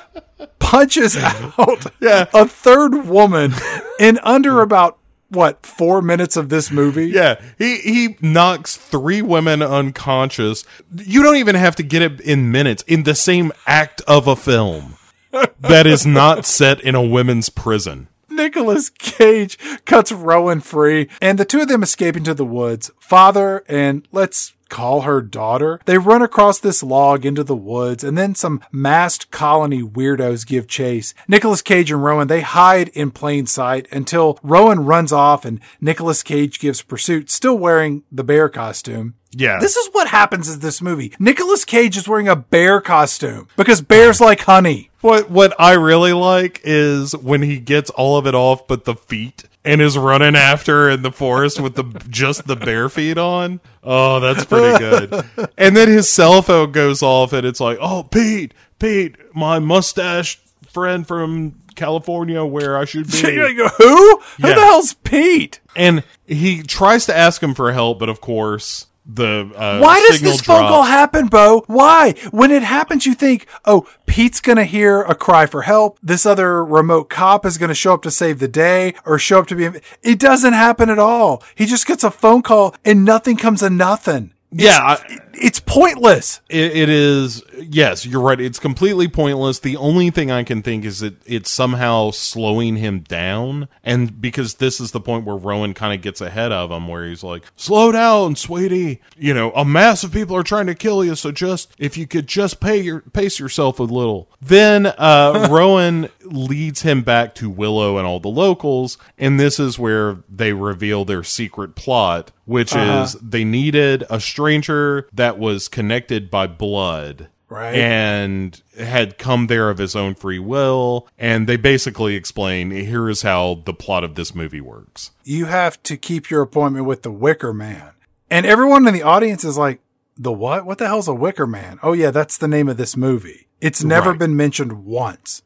punches 0.58 1.16
out 1.58 1.86
Yeah. 2.00 2.26
a 2.34 2.46
third 2.46 3.06
woman 3.08 3.54
in 3.98 4.18
under 4.22 4.60
about 4.60 4.98
what 5.30 5.64
four 5.64 6.00
minutes 6.02 6.36
of 6.36 6.48
this 6.48 6.70
movie 6.70 7.06
Yeah, 7.18 7.40
he 7.58 7.78
he 7.78 8.16
knocks 8.20 8.76
three 8.76 9.22
women 9.22 9.62
unconscious. 9.62 10.64
You 10.94 11.22
don't 11.22 11.36
even 11.36 11.54
have 11.54 11.76
to 11.76 11.82
get 11.82 12.02
it 12.02 12.20
in 12.20 12.50
minutes 12.50 12.82
in 12.86 13.02
the 13.02 13.14
same 13.14 13.52
act 13.66 14.00
of 14.02 14.26
a 14.26 14.36
film 14.36 14.96
that 15.60 15.86
is 15.86 16.06
not 16.06 16.46
set 16.46 16.80
in 16.80 16.94
a 16.94 17.02
women's 17.02 17.48
prison. 17.48 18.08
Nicolas 18.30 18.88
Cage 18.88 19.58
cuts 19.84 20.12
Rowan 20.12 20.60
free, 20.60 21.08
and 21.20 21.38
the 21.38 21.44
two 21.44 21.60
of 21.60 21.68
them 21.68 21.82
escape 21.82 22.16
into 22.16 22.34
the 22.34 22.44
woods. 22.44 22.90
Father 23.00 23.64
and 23.68 24.06
let's 24.12 24.54
call 24.68 25.02
her 25.02 25.20
daughter. 25.20 25.80
They 25.84 25.98
run 25.98 26.22
across 26.22 26.58
this 26.58 26.82
log 26.82 27.24
into 27.24 27.44
the 27.44 27.56
woods, 27.56 28.04
and 28.04 28.16
then 28.16 28.34
some 28.34 28.62
masked 28.70 29.30
colony 29.30 29.82
weirdos 29.82 30.46
give 30.46 30.66
chase. 30.66 31.14
Nicolas 31.26 31.62
Cage 31.62 31.90
and 31.90 32.02
Rowan, 32.02 32.28
they 32.28 32.40
hide 32.40 32.88
in 32.88 33.10
plain 33.10 33.46
sight 33.46 33.88
until 33.92 34.38
Rowan 34.42 34.84
runs 34.84 35.12
off 35.12 35.44
and 35.44 35.60
Nicolas 35.80 36.22
Cage 36.22 36.58
gives 36.60 36.82
pursuit, 36.82 37.30
still 37.30 37.58
wearing 37.58 38.02
the 38.10 38.24
bear 38.24 38.48
costume. 38.48 39.14
Yeah. 39.32 39.58
This 39.60 39.76
is 39.76 39.88
what 39.92 40.08
happens 40.08 40.52
in 40.52 40.60
this 40.60 40.80
movie. 40.80 41.12
Nicolas 41.18 41.64
Cage 41.64 41.96
is 41.96 42.08
wearing 42.08 42.28
a 42.28 42.36
bear 42.36 42.80
costume 42.80 43.48
because 43.56 43.80
bears 43.80 44.20
like 44.20 44.40
honey. 44.40 44.90
What 45.00 45.30
what 45.30 45.54
I 45.60 45.74
really 45.74 46.12
like 46.12 46.60
is 46.64 47.14
when 47.16 47.42
he 47.42 47.58
gets 47.58 47.90
all 47.90 48.16
of 48.16 48.26
it 48.26 48.34
off 48.34 48.66
but 48.66 48.84
the 48.84 48.94
feet 48.94 49.44
and 49.64 49.80
is 49.82 49.98
running 49.98 50.36
after 50.36 50.88
in 50.90 51.02
the 51.02 51.12
forest 51.12 51.60
with 51.60 51.74
the 51.74 51.84
just 52.08 52.46
the 52.46 52.56
bare 52.56 52.88
feet 52.88 53.18
on. 53.18 53.60
Oh, 53.82 54.20
that's 54.20 54.44
pretty 54.44 54.78
good. 54.78 55.24
and 55.58 55.76
then 55.76 55.88
his 55.88 56.08
cell 56.08 56.42
phone 56.42 56.72
goes 56.72 57.02
off 57.02 57.32
and 57.32 57.46
it's 57.46 57.60
like, 57.60 57.78
"Oh, 57.80 58.02
Pete, 58.04 58.54
Pete, 58.78 59.16
my 59.34 59.58
mustache 59.58 60.40
friend 60.68 61.06
from 61.06 61.54
California 61.74 62.44
where 62.44 62.76
I 62.76 62.84
should 62.84 63.10
be." 63.10 63.18
You 63.28 63.56
go, 63.56 63.68
Who? 63.68 64.18
Who 64.40 64.48
Yeah. 64.48 64.54
the 64.54 64.60
hell's 64.60 64.94
Pete? 64.94 65.60
and 65.76 66.02
he 66.26 66.62
tries 66.62 67.06
to 67.06 67.16
ask 67.16 67.40
him 67.42 67.54
for 67.54 67.72
help, 67.72 67.98
but 68.00 68.08
of 68.08 68.20
course, 68.20 68.87
the 69.08 69.50
uh, 69.56 69.80
Why 69.80 70.00
does 70.06 70.20
this 70.20 70.42
phone 70.42 70.68
call 70.68 70.82
happen, 70.82 71.28
Bo? 71.28 71.64
Why? 71.66 72.12
When 72.30 72.50
it 72.50 72.62
happens, 72.62 73.06
you 73.06 73.14
think, 73.14 73.46
oh, 73.64 73.88
Pete's 74.04 74.40
going 74.40 74.58
to 74.58 74.64
hear 74.64 75.00
a 75.00 75.14
cry 75.14 75.46
for 75.46 75.62
help. 75.62 75.98
This 76.02 76.26
other 76.26 76.62
remote 76.62 77.08
cop 77.08 77.46
is 77.46 77.56
going 77.56 77.70
to 77.70 77.74
show 77.74 77.94
up 77.94 78.02
to 78.02 78.10
save 78.10 78.38
the 78.38 78.48
day 78.48 78.94
or 79.06 79.18
show 79.18 79.38
up 79.38 79.46
to 79.46 79.54
be. 79.54 79.80
It 80.02 80.18
doesn't 80.18 80.52
happen 80.52 80.90
at 80.90 80.98
all. 80.98 81.42
He 81.54 81.64
just 81.64 81.86
gets 81.86 82.04
a 82.04 82.10
phone 82.10 82.42
call 82.42 82.74
and 82.84 83.04
nothing 83.04 83.38
comes 83.38 83.62
of 83.62 83.72
nothing. 83.72 84.34
Yeah, 84.50 84.78
I- 84.80 85.18
It's 85.40 85.60
pointless. 85.60 86.40
It, 86.48 86.76
it 86.76 86.88
is. 86.88 87.42
Yes, 87.60 88.04
you're 88.04 88.20
right. 88.22 88.40
It's 88.40 88.58
completely 88.58 89.06
pointless. 89.06 89.60
The 89.60 89.76
only 89.76 90.10
thing 90.10 90.32
I 90.32 90.42
can 90.42 90.62
think 90.62 90.84
is 90.84 90.98
that 91.00 91.14
it's 91.26 91.48
somehow 91.50 92.10
slowing 92.10 92.74
him 92.76 93.00
down, 93.00 93.68
and 93.84 94.20
because 94.20 94.54
this 94.54 94.80
is 94.80 94.90
the 94.90 95.00
point 95.00 95.24
where 95.24 95.36
Rowan 95.36 95.74
kind 95.74 95.94
of 95.94 96.02
gets 96.02 96.20
ahead 96.20 96.50
of 96.50 96.72
him, 96.72 96.88
where 96.88 97.06
he's 97.06 97.22
like, 97.22 97.44
"Slow 97.54 97.92
down, 97.92 98.34
sweetie. 98.34 99.00
You 99.16 99.32
know, 99.32 99.52
a 99.52 99.64
mass 99.64 100.02
of 100.02 100.12
people 100.12 100.34
are 100.34 100.42
trying 100.42 100.66
to 100.66 100.74
kill 100.74 101.04
you. 101.04 101.14
So 101.14 101.30
just 101.30 101.72
if 101.78 101.96
you 101.96 102.08
could 102.08 102.26
just 102.26 102.58
pay 102.58 102.78
your 102.80 103.00
pace 103.02 103.38
yourself 103.38 103.78
a 103.78 103.84
little." 103.84 104.28
Then 104.42 104.86
uh, 104.86 105.46
Rowan 105.52 106.08
leads 106.32 106.82
him 106.82 107.02
back 107.02 107.34
to 107.36 107.50
Willow 107.50 107.98
and 107.98 108.06
all 108.06 108.20
the 108.20 108.28
locals, 108.28 108.98
and 109.16 109.38
this 109.38 109.58
is 109.58 109.78
where 109.78 110.18
they 110.28 110.52
reveal 110.52 111.04
their 111.04 111.22
secret 111.22 111.74
plot, 111.74 112.30
which 112.44 112.74
uh-huh. 112.74 113.04
is 113.04 113.12
they 113.14 113.44
needed 113.44 114.04
a 114.10 114.20
stranger 114.20 115.08
that 115.12 115.38
was 115.38 115.68
connected 115.68 116.30
by 116.30 116.46
blood 116.46 117.28
Right. 117.50 117.74
and 117.74 118.60
had 118.78 119.16
come 119.16 119.46
there 119.46 119.70
of 119.70 119.78
his 119.78 119.96
own 119.96 120.14
free 120.14 120.38
will 120.38 121.08
and 121.16 121.46
they 121.48 121.56
basically 121.56 122.14
explain 122.14 122.70
here 122.70 123.08
is 123.08 123.22
how 123.22 123.62
the 123.64 123.72
plot 123.72 124.04
of 124.04 124.16
this 124.16 124.34
movie 124.34 124.60
works 124.60 125.12
You 125.24 125.46
have 125.46 125.82
to 125.84 125.96
keep 125.96 126.28
your 126.28 126.42
appointment 126.42 126.84
with 126.84 127.04
the 127.04 127.10
Wicker 127.10 127.54
Man. 127.54 127.92
And 128.28 128.44
everyone 128.44 128.86
in 128.86 128.92
the 128.92 129.02
audience 129.02 129.44
is 129.44 129.56
like, 129.56 129.80
the 130.18 130.30
what? 130.30 130.66
What 130.66 130.76
the 130.76 130.88
hell's 130.88 131.08
a 131.08 131.14
Wicker 131.14 131.46
Man? 131.46 131.78
Oh, 131.82 131.92
yeah, 131.94 132.10
that's 132.10 132.36
the 132.36 132.48
name 132.48 132.68
of 132.68 132.76
this 132.76 132.96
movie. 132.98 133.46
It's 133.60 133.82
never 133.82 134.10
Right. 134.10 134.18
been 134.18 134.36
mentioned 134.36 134.84
once. 134.84 135.42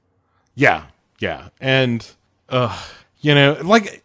Yeah 0.55 0.85
yeah 1.19 1.49
and 1.61 2.13
uh 2.49 2.81
you 3.21 3.35
know 3.35 3.57
like 3.63 4.03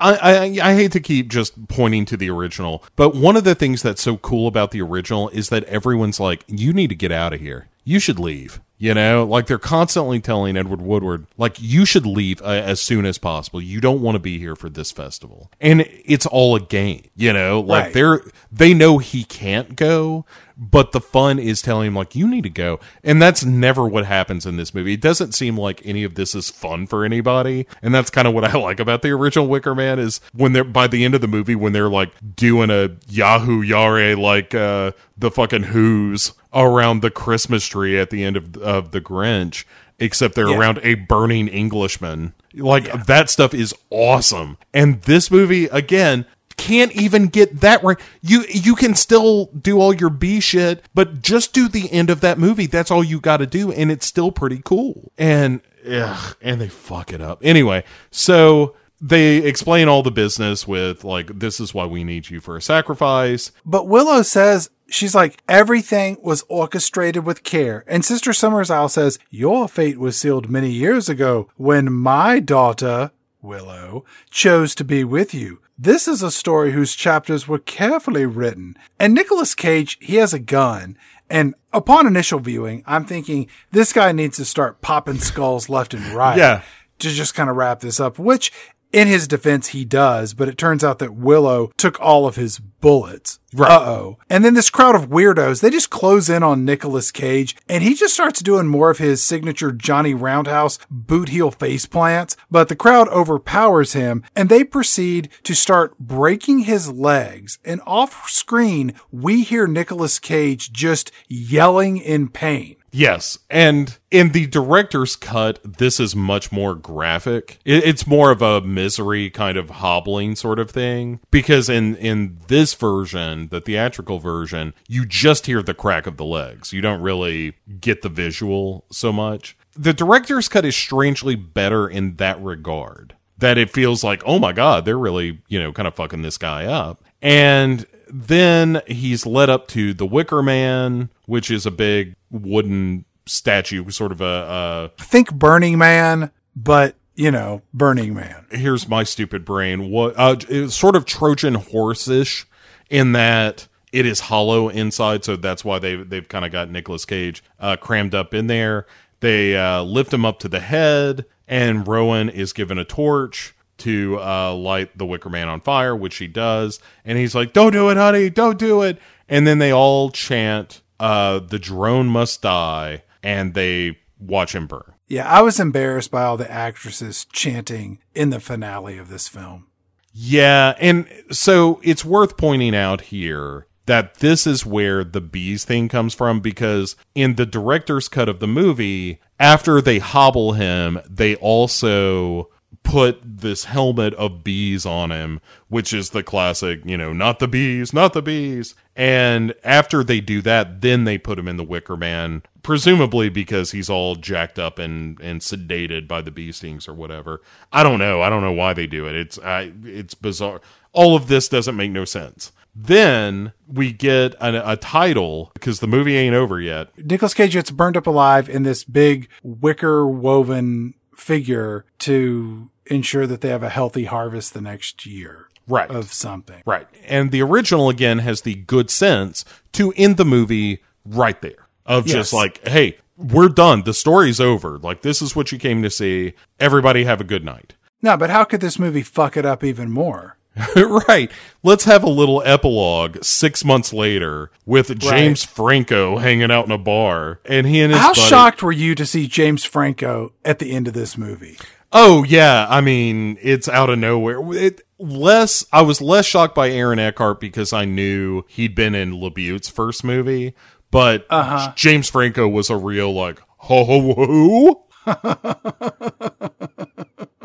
I, 0.00 0.14
I 0.62 0.70
I 0.70 0.74
hate 0.74 0.92
to 0.92 1.00
keep 1.00 1.28
just 1.28 1.66
pointing 1.66 2.04
to 2.04 2.16
the 2.16 2.30
original, 2.30 2.84
but 2.94 3.16
one 3.16 3.36
of 3.36 3.42
the 3.42 3.56
things 3.56 3.82
that's 3.82 4.00
so 4.00 4.16
cool 4.16 4.46
about 4.46 4.70
the 4.70 4.80
original 4.80 5.28
is 5.30 5.48
that 5.48 5.64
everyone's 5.64 6.20
like, 6.20 6.44
"You 6.46 6.72
need 6.72 6.86
to 6.90 6.94
get 6.94 7.10
out 7.10 7.32
of 7.32 7.40
here. 7.40 7.66
You 7.82 7.98
should 7.98 8.20
leave." 8.20 8.60
You 8.80 8.94
know, 8.94 9.24
like 9.24 9.48
they're 9.48 9.58
constantly 9.58 10.20
telling 10.20 10.56
Edward 10.56 10.80
Woodward, 10.80 11.26
like, 11.36 11.56
you 11.60 11.84
should 11.84 12.06
leave 12.06 12.40
uh, 12.42 12.44
as 12.44 12.80
soon 12.80 13.06
as 13.06 13.18
possible. 13.18 13.60
You 13.60 13.80
don't 13.80 14.00
want 14.00 14.14
to 14.14 14.20
be 14.20 14.38
here 14.38 14.54
for 14.54 14.68
this 14.68 14.92
festival. 14.92 15.50
And 15.60 15.84
it's 16.04 16.26
all 16.26 16.54
a 16.54 16.60
game, 16.60 17.02
you 17.16 17.32
know, 17.32 17.58
like 17.60 17.84
Right. 17.86 17.92
they're, 17.92 18.22
they 18.52 18.74
know 18.74 18.98
he 18.98 19.24
can't 19.24 19.74
go, 19.74 20.24
but 20.56 20.92
the 20.92 21.00
fun 21.00 21.40
is 21.40 21.60
telling 21.60 21.88
him, 21.88 21.96
like, 21.96 22.14
you 22.14 22.28
need 22.28 22.44
to 22.44 22.50
go. 22.50 22.78
And 23.02 23.20
that's 23.20 23.44
never 23.44 23.86
what 23.88 24.06
happens 24.06 24.46
in 24.46 24.56
this 24.56 24.72
movie. 24.72 24.94
It 24.94 25.00
doesn't 25.00 25.32
seem 25.34 25.56
like 25.58 25.82
any 25.84 26.04
of 26.04 26.14
this 26.14 26.36
is 26.36 26.48
fun 26.48 26.86
for 26.86 27.04
anybody. 27.04 27.66
And 27.82 27.92
that's 27.92 28.10
kind 28.10 28.28
of 28.28 28.34
what 28.34 28.44
I 28.44 28.52
like 28.58 28.78
about 28.78 29.02
the 29.02 29.10
original 29.10 29.48
Wicker 29.48 29.74
Man 29.74 29.98
is 29.98 30.20
when 30.32 30.52
they're, 30.52 30.62
by 30.62 30.86
the 30.86 31.04
end 31.04 31.16
of 31.16 31.20
the 31.20 31.26
movie, 31.28 31.56
when 31.56 31.72
they're 31.72 31.88
like 31.90 32.12
doing 32.36 32.70
a 32.70 32.90
Yahoo 33.08 33.60
Yare, 33.60 34.14
like, 34.16 34.54
uh, 34.54 34.92
the 35.16 35.32
fucking 35.32 35.64
Who's 35.64 36.32
around 36.54 37.02
the 37.02 37.10
Christmas 37.10 37.66
tree 37.66 37.98
at 37.98 38.10
the 38.10 38.24
end 38.24 38.36
of, 38.36 38.56
of 38.58 38.90
the 38.90 39.00
Grinch, 39.00 39.64
except 39.98 40.34
they're 40.34 40.48
Yeah. 40.48 40.58
around 40.58 40.80
a 40.82 40.94
burning 40.94 41.48
Englishman. 41.48 42.34
Like 42.54 43.06
that 43.06 43.28
stuff 43.30 43.52
is 43.54 43.74
awesome. 43.90 44.56
And 44.72 45.02
this 45.02 45.30
movie, 45.30 45.66
again, 45.66 46.24
can't 46.56 46.90
even 46.92 47.26
get 47.26 47.60
that 47.60 47.84
right. 47.84 47.98
You 48.20 48.44
you 48.48 48.74
can 48.74 48.94
still 48.94 49.46
do 49.46 49.78
all 49.80 49.94
your 49.94 50.10
B 50.10 50.40
shit, 50.40 50.84
but 50.94 51.22
just 51.22 51.52
do 51.52 51.68
the 51.68 51.90
end 51.92 52.10
of 52.10 52.20
that 52.22 52.38
movie. 52.38 52.66
That's 52.66 52.90
all 52.90 53.04
you 53.04 53.20
got 53.20 53.36
to 53.36 53.46
do, 53.46 53.70
and 53.70 53.92
it's 53.92 54.06
still 54.06 54.32
pretty 54.32 54.60
cool. 54.64 55.12
And 55.16 55.60
ugh, 55.88 56.36
and 56.42 56.60
they 56.60 56.68
fuck 56.68 57.12
it 57.12 57.20
up 57.20 57.38
anyway. 57.44 57.84
So 58.10 58.74
they 59.00 59.36
explain 59.36 59.86
all 59.86 60.02
the 60.02 60.10
business 60.10 60.66
with 60.66 61.04
like, 61.04 61.38
this 61.38 61.60
is 61.60 61.72
why 61.72 61.86
we 61.86 62.02
need 62.02 62.28
you 62.28 62.40
for 62.40 62.56
a 62.56 62.62
sacrifice. 62.62 63.52
But 63.64 63.86
Willow 63.86 64.22
says, 64.22 64.68
she's 64.88 65.14
like, 65.14 65.42
everything 65.48 66.16
was 66.22 66.44
orchestrated 66.48 67.24
with 67.24 67.42
care. 67.44 67.84
And 67.86 68.04
Sister 68.04 68.30
Summersisle 68.32 68.90
says, 68.90 69.18
your 69.30 69.68
fate 69.68 69.98
was 69.98 70.18
sealed 70.18 70.48
many 70.50 70.70
years 70.70 71.08
ago 71.08 71.48
when 71.56 71.92
my 71.92 72.40
daughter, 72.40 73.10
Willow, 73.42 74.04
chose 74.30 74.74
to 74.76 74.84
be 74.84 75.04
with 75.04 75.32
you. 75.34 75.60
This 75.78 76.08
is 76.08 76.22
a 76.22 76.30
story 76.30 76.72
whose 76.72 76.96
chapters 76.96 77.46
were 77.46 77.58
carefully 77.60 78.26
written. 78.26 78.76
And 78.98 79.14
Nicolas 79.14 79.54
Cage, 79.54 79.96
he 80.00 80.16
has 80.16 80.34
a 80.34 80.38
gun. 80.40 80.96
And 81.30 81.54
upon 81.72 82.06
initial 82.06 82.40
viewing, 82.40 82.82
I'm 82.86 83.04
thinking 83.04 83.48
this 83.70 83.92
guy 83.92 84.10
needs 84.12 84.38
to 84.38 84.44
start 84.44 84.80
popping 84.80 85.18
skulls 85.20 85.68
left 85.68 85.94
and 85.94 86.04
right 86.06 86.36
Yeah. 86.38 86.62
to 86.98 87.10
just 87.10 87.34
kind 87.34 87.48
of 87.48 87.54
wrap 87.56 87.80
this 87.80 88.00
up, 88.00 88.18
which 88.18 88.50
in 88.92 89.06
his 89.06 89.28
defense, 89.28 89.68
he 89.68 89.84
does, 89.84 90.34
but 90.34 90.48
it 90.48 90.56
turns 90.56 90.82
out 90.82 90.98
that 90.98 91.14
Willow 91.14 91.70
took 91.76 92.00
all 92.00 92.26
of 92.26 92.36
his 92.36 92.58
bullets. 92.58 93.38
Right. 93.52 93.70
Uh 93.70 93.80
oh. 93.80 94.18
And 94.30 94.44
then 94.44 94.54
this 94.54 94.70
crowd 94.70 94.94
of 94.94 95.08
weirdos, 95.08 95.60
they 95.60 95.70
just 95.70 95.90
close 95.90 96.28
in 96.28 96.42
on 96.42 96.64
Nicolas 96.64 97.10
Cage 97.10 97.56
and 97.68 97.82
he 97.82 97.94
just 97.94 98.14
starts 98.14 98.40
doing 98.40 98.66
more 98.66 98.90
of 98.90 98.98
his 98.98 99.24
signature 99.24 99.72
Johnny 99.72 100.14
Roundhouse 100.14 100.78
boot 100.90 101.30
heel 101.30 101.50
face 101.50 101.86
plants. 101.86 102.36
But 102.50 102.68
the 102.68 102.76
crowd 102.76 103.08
overpowers 103.08 103.94
him 103.94 104.22
and 104.36 104.48
they 104.48 104.64
proceed 104.64 105.28
to 105.44 105.54
start 105.54 105.98
breaking 105.98 106.60
his 106.60 106.90
legs. 106.90 107.58
And 107.64 107.80
off 107.86 108.28
screen, 108.28 108.94
we 109.10 109.42
hear 109.42 109.66
Nicolas 109.66 110.18
Cage 110.18 110.72
just 110.72 111.10
yelling 111.28 111.98
in 111.98 112.28
pain. 112.28 112.76
Yes, 112.90 113.38
and 113.50 113.98
in 114.10 114.32
the 114.32 114.46
director's 114.46 115.14
cut, 115.14 115.60
this 115.62 116.00
is 116.00 116.16
much 116.16 116.50
more 116.50 116.74
graphic. 116.74 117.58
It's 117.64 118.06
more 118.06 118.30
of 118.30 118.40
a 118.40 118.60
misery 118.60 119.30
kind 119.30 119.58
of 119.58 119.70
hobbling 119.70 120.36
sort 120.36 120.58
of 120.58 120.70
thing 120.70 121.20
because 121.30 121.68
in 121.68 121.96
in 121.96 122.38
this 122.48 122.74
version, 122.74 123.48
the 123.48 123.60
theatrical 123.60 124.18
version, 124.18 124.74
you 124.88 125.04
just 125.04 125.46
hear 125.46 125.62
the 125.62 125.74
crack 125.74 126.06
of 126.06 126.16
the 126.16 126.24
legs. 126.24 126.72
You 126.72 126.80
don't 126.80 127.02
really 127.02 127.54
get 127.80 128.02
the 128.02 128.08
visual 128.08 128.84
so 128.90 129.12
much. 129.12 129.56
The 129.74 129.92
director's 129.92 130.48
cut 130.48 130.64
is 130.64 130.74
strangely 130.74 131.34
better 131.34 131.88
in 131.88 132.16
that 132.16 132.42
regard. 132.42 133.14
That 133.36 133.58
it 133.58 133.70
feels 133.70 134.02
like, 134.02 134.22
oh 134.26 134.38
my 134.38 134.52
god, 134.52 134.84
they're 134.84 134.98
really, 134.98 135.40
you 135.46 135.60
know, 135.60 135.72
kind 135.72 135.86
of 135.86 135.94
fucking 135.94 136.22
this 136.22 136.38
guy 136.38 136.64
up. 136.64 137.04
And 137.22 137.86
then 138.10 138.82
he's 138.86 139.26
led 139.26 139.50
up 139.50 139.68
to 139.68 139.94
the 139.94 140.06
Wicker 140.06 140.42
Man, 140.42 141.10
which 141.26 141.50
is 141.50 141.66
a 141.66 141.70
big 141.70 142.14
wooden 142.30 143.04
statue, 143.26 143.88
sort 143.90 144.12
of 144.12 144.20
a, 144.20 144.90
Think 144.98 145.34
Burning 145.34 145.78
Man, 145.78 146.30
but 146.56 146.96
you 147.14 147.30
know, 147.30 147.62
Burning 147.74 148.14
Man. 148.14 148.46
here's 148.50 148.88
my 148.88 149.02
stupid 149.02 149.44
brain. 149.44 149.90
What 149.90 150.14
uh, 150.16 150.36
it's 150.48 150.74
sort 150.74 150.96
of 150.96 151.04
Trojan 151.04 151.54
horse-ish 151.54 152.46
in 152.90 153.12
that 153.12 153.66
it 153.92 154.06
is 154.06 154.20
hollow 154.20 154.68
inside, 154.68 155.24
so 155.24 155.36
that's 155.36 155.64
why 155.64 155.78
they 155.78 155.96
they've 155.96 156.28
kind 156.28 156.44
of 156.44 156.52
got 156.52 156.70
Nicolas 156.70 157.04
Cage 157.04 157.42
uh, 157.58 157.76
crammed 157.76 158.14
up 158.14 158.34
in 158.34 158.46
there. 158.46 158.86
They 159.20 159.56
uh, 159.56 159.82
lift 159.82 160.12
him 160.12 160.24
up 160.24 160.38
to 160.40 160.48
the 160.48 160.60
head, 160.60 161.24
and 161.48 161.86
Rowan 161.88 162.28
is 162.28 162.52
given 162.52 162.78
a 162.78 162.84
torch 162.84 163.54
to 163.78 164.18
uh, 164.20 164.54
light 164.54 164.96
the 164.96 165.06
Wicker 165.06 165.30
Man 165.30 165.48
on 165.48 165.60
fire, 165.60 165.94
which 165.94 166.16
he 166.16 166.26
does. 166.26 166.80
And 167.04 167.18
he's 167.18 167.34
like, 167.34 167.52
"Don't 167.52 167.72
do 167.72 167.88
it, 167.90 167.96
honey! 167.96 168.30
Don't 168.30 168.58
do 168.58 168.82
it!" 168.82 168.98
And 169.28 169.46
then 169.46 169.58
they 169.58 169.72
all 169.72 170.10
chant, 170.10 170.82
uh, 171.00 171.40
"The 171.40 171.58
drone 171.58 172.06
must 172.06 172.42
die," 172.42 173.02
and 173.22 173.54
they 173.54 173.98
watch 174.18 174.54
him 174.54 174.66
burn. 174.66 174.94
Yeah, 175.06 175.28
I 175.28 175.42
was 175.42 175.58
embarrassed 175.58 176.10
by 176.10 176.24
all 176.24 176.36
the 176.36 176.50
actresses 176.50 177.24
chanting 177.32 177.98
in 178.14 178.30
the 178.30 178.40
finale 178.40 178.98
of 178.98 179.08
this 179.08 179.26
film. 179.26 179.68
Yeah, 180.12 180.74
and 180.78 181.08
so 181.30 181.80
it's 181.82 182.04
worth 182.04 182.36
pointing 182.36 182.74
out 182.74 183.02
here 183.02 183.66
that 183.86 184.16
this 184.16 184.46
is 184.46 184.66
where 184.66 185.02
the 185.02 185.20
bees 185.20 185.64
thing 185.64 185.88
comes 185.88 186.12
from 186.12 186.40
because 186.40 186.94
in 187.14 187.36
the 187.36 187.46
director's 187.46 188.08
cut 188.08 188.28
of 188.28 188.38
the 188.38 188.46
movie, 188.46 189.18
after 189.40 189.80
they 189.80 189.98
hobble 189.98 190.52
him, 190.52 191.00
they 191.08 191.36
also 191.36 192.50
put 192.88 193.20
this 193.22 193.64
helmet 193.64 194.14
of 194.14 194.42
bees 194.42 194.86
on 194.86 195.10
him, 195.12 195.42
which 195.68 195.92
is 195.92 196.10
the 196.10 196.22
classic, 196.22 196.80
you 196.86 196.96
know, 196.96 197.12
not 197.12 197.38
the 197.38 197.46
bees, 197.46 197.92
not 197.92 198.14
the 198.14 198.22
bees. 198.22 198.74
And 198.96 199.54
after 199.62 200.02
they 200.02 200.22
do 200.22 200.40
that, 200.42 200.80
then 200.80 201.04
they 201.04 201.18
put 201.18 201.38
him 201.38 201.46
in 201.48 201.58
the 201.58 201.64
Wicker 201.64 201.98
Man, 201.98 202.42
presumably 202.62 203.28
because 203.28 203.72
he's 203.72 203.90
all 203.90 204.14
jacked 204.14 204.58
up 204.58 204.78
and, 204.78 205.20
and 205.20 205.42
sedated 205.42 206.08
by 206.08 206.22
the 206.22 206.30
bee 206.30 206.50
stings 206.50 206.88
or 206.88 206.94
whatever. 206.94 207.42
I 207.74 207.82
don't 207.82 207.98
know. 207.98 208.22
I 208.22 208.30
don't 208.30 208.42
know 208.42 208.52
why 208.52 208.72
they 208.72 208.86
do 208.86 209.06
it. 209.06 209.14
It's 209.14 209.38
I, 209.38 209.70
it's 209.84 210.14
bizarre. 210.14 210.62
All 210.94 211.14
of 211.14 211.28
this 211.28 211.46
doesn't 211.46 211.76
make 211.76 211.90
no 211.90 212.06
sense. 212.06 212.52
Then 212.74 213.52
we 213.66 213.92
get 213.92 214.32
a, 214.40 214.72
a 214.72 214.76
title 214.76 215.50
because 215.52 215.80
the 215.80 215.86
movie 215.86 216.16
ain't 216.16 216.34
over 216.34 216.58
yet. 216.58 216.88
Nicolas 216.96 217.34
Cage 217.34 217.52
gets 217.52 217.70
burned 217.70 217.98
up 217.98 218.06
alive 218.06 218.48
in 218.48 218.62
this 218.62 218.82
big 218.82 219.28
wicker 219.42 220.06
woven 220.06 220.94
figure 221.18 221.84
to 221.98 222.70
ensure 222.88 223.26
that 223.26 223.40
they 223.40 223.48
have 223.48 223.62
a 223.62 223.68
healthy 223.68 224.04
harvest 224.04 224.54
the 224.54 224.60
next 224.60 225.06
year. 225.06 225.48
Right. 225.70 225.90
of 225.90 226.14
something. 226.14 226.62
Right. 226.64 226.86
And 227.04 227.30
the 227.30 227.42
original 227.42 227.90
again 227.90 228.20
has 228.20 228.40
the 228.40 228.54
good 228.54 228.88
sense 228.88 229.44
to 229.72 229.92
end 229.98 230.16
the 230.16 230.24
movie 230.24 230.82
right 231.04 231.38
there. 231.42 231.68
Of 231.84 232.06
just 232.06 232.32
like, 232.32 232.66
hey, 232.66 232.96
we're 233.18 233.50
done. 233.50 233.82
The 233.82 233.92
story's 233.92 234.40
over. 234.40 234.78
Like 234.78 235.02
this 235.02 235.20
is 235.20 235.36
what 235.36 235.52
you 235.52 235.58
came 235.58 235.82
to 235.82 235.90
see. 235.90 236.32
Everybody 236.58 237.04
have 237.04 237.20
a 237.20 237.24
good 237.24 237.44
night. 237.44 237.74
No, 238.00 238.16
but 238.16 238.30
how 238.30 238.44
could 238.44 238.62
this 238.62 238.78
movie 238.78 239.02
fuck 239.02 239.36
it 239.36 239.44
up 239.44 239.62
even 239.62 239.90
more? 239.90 240.38
right. 241.06 241.30
Let's 241.62 241.84
have 241.84 242.02
a 242.02 242.08
little 242.08 242.42
epilogue 242.46 243.22
six 243.22 243.62
months 243.64 243.92
later 243.92 244.50
with 244.64 244.98
James 244.98 245.44
Franco 245.44 246.16
hanging 246.16 246.50
out 246.50 246.64
in 246.64 246.72
a 246.72 246.78
bar 246.78 247.40
and 247.44 247.66
he 247.66 247.80
and 247.82 247.92
his 247.92 248.00
How 248.00 248.14
buddy- 248.14 248.20
shocked 248.22 248.62
were 248.62 248.72
you 248.72 248.94
to 248.94 249.04
see 249.04 249.26
James 249.26 249.64
Franco 249.64 250.32
at 250.46 250.58
the 250.60 250.72
end 250.72 250.88
of 250.88 250.94
this 250.94 251.18
movie? 251.18 251.58
Oh 251.92 252.24
yeah, 252.24 252.66
I 252.68 252.80
mean 252.80 253.38
it's 253.40 253.68
out 253.68 253.90
of 253.90 253.98
nowhere. 253.98 254.40
It, 254.54 254.82
less, 254.98 255.64
I 255.72 255.82
was 255.82 256.00
less 256.02 256.26
shocked 256.26 256.54
by 256.54 256.70
Aaron 256.70 256.98
Eckhart 256.98 257.40
because 257.40 257.72
I 257.72 257.84
knew 257.86 258.44
he'd 258.48 258.74
been 258.74 258.94
in 258.94 259.12
LaBute's 259.12 259.68
first 259.68 260.04
movie, 260.04 260.54
but 260.90 261.26
Uh-huh. 261.30 261.72
James 261.76 262.10
Franco 262.10 262.46
was 262.48 262.68
a 262.70 262.76
real 262.76 263.12
like 263.14 263.40
ho 263.58 263.84
ho 263.84 264.14
ho. 264.14 264.84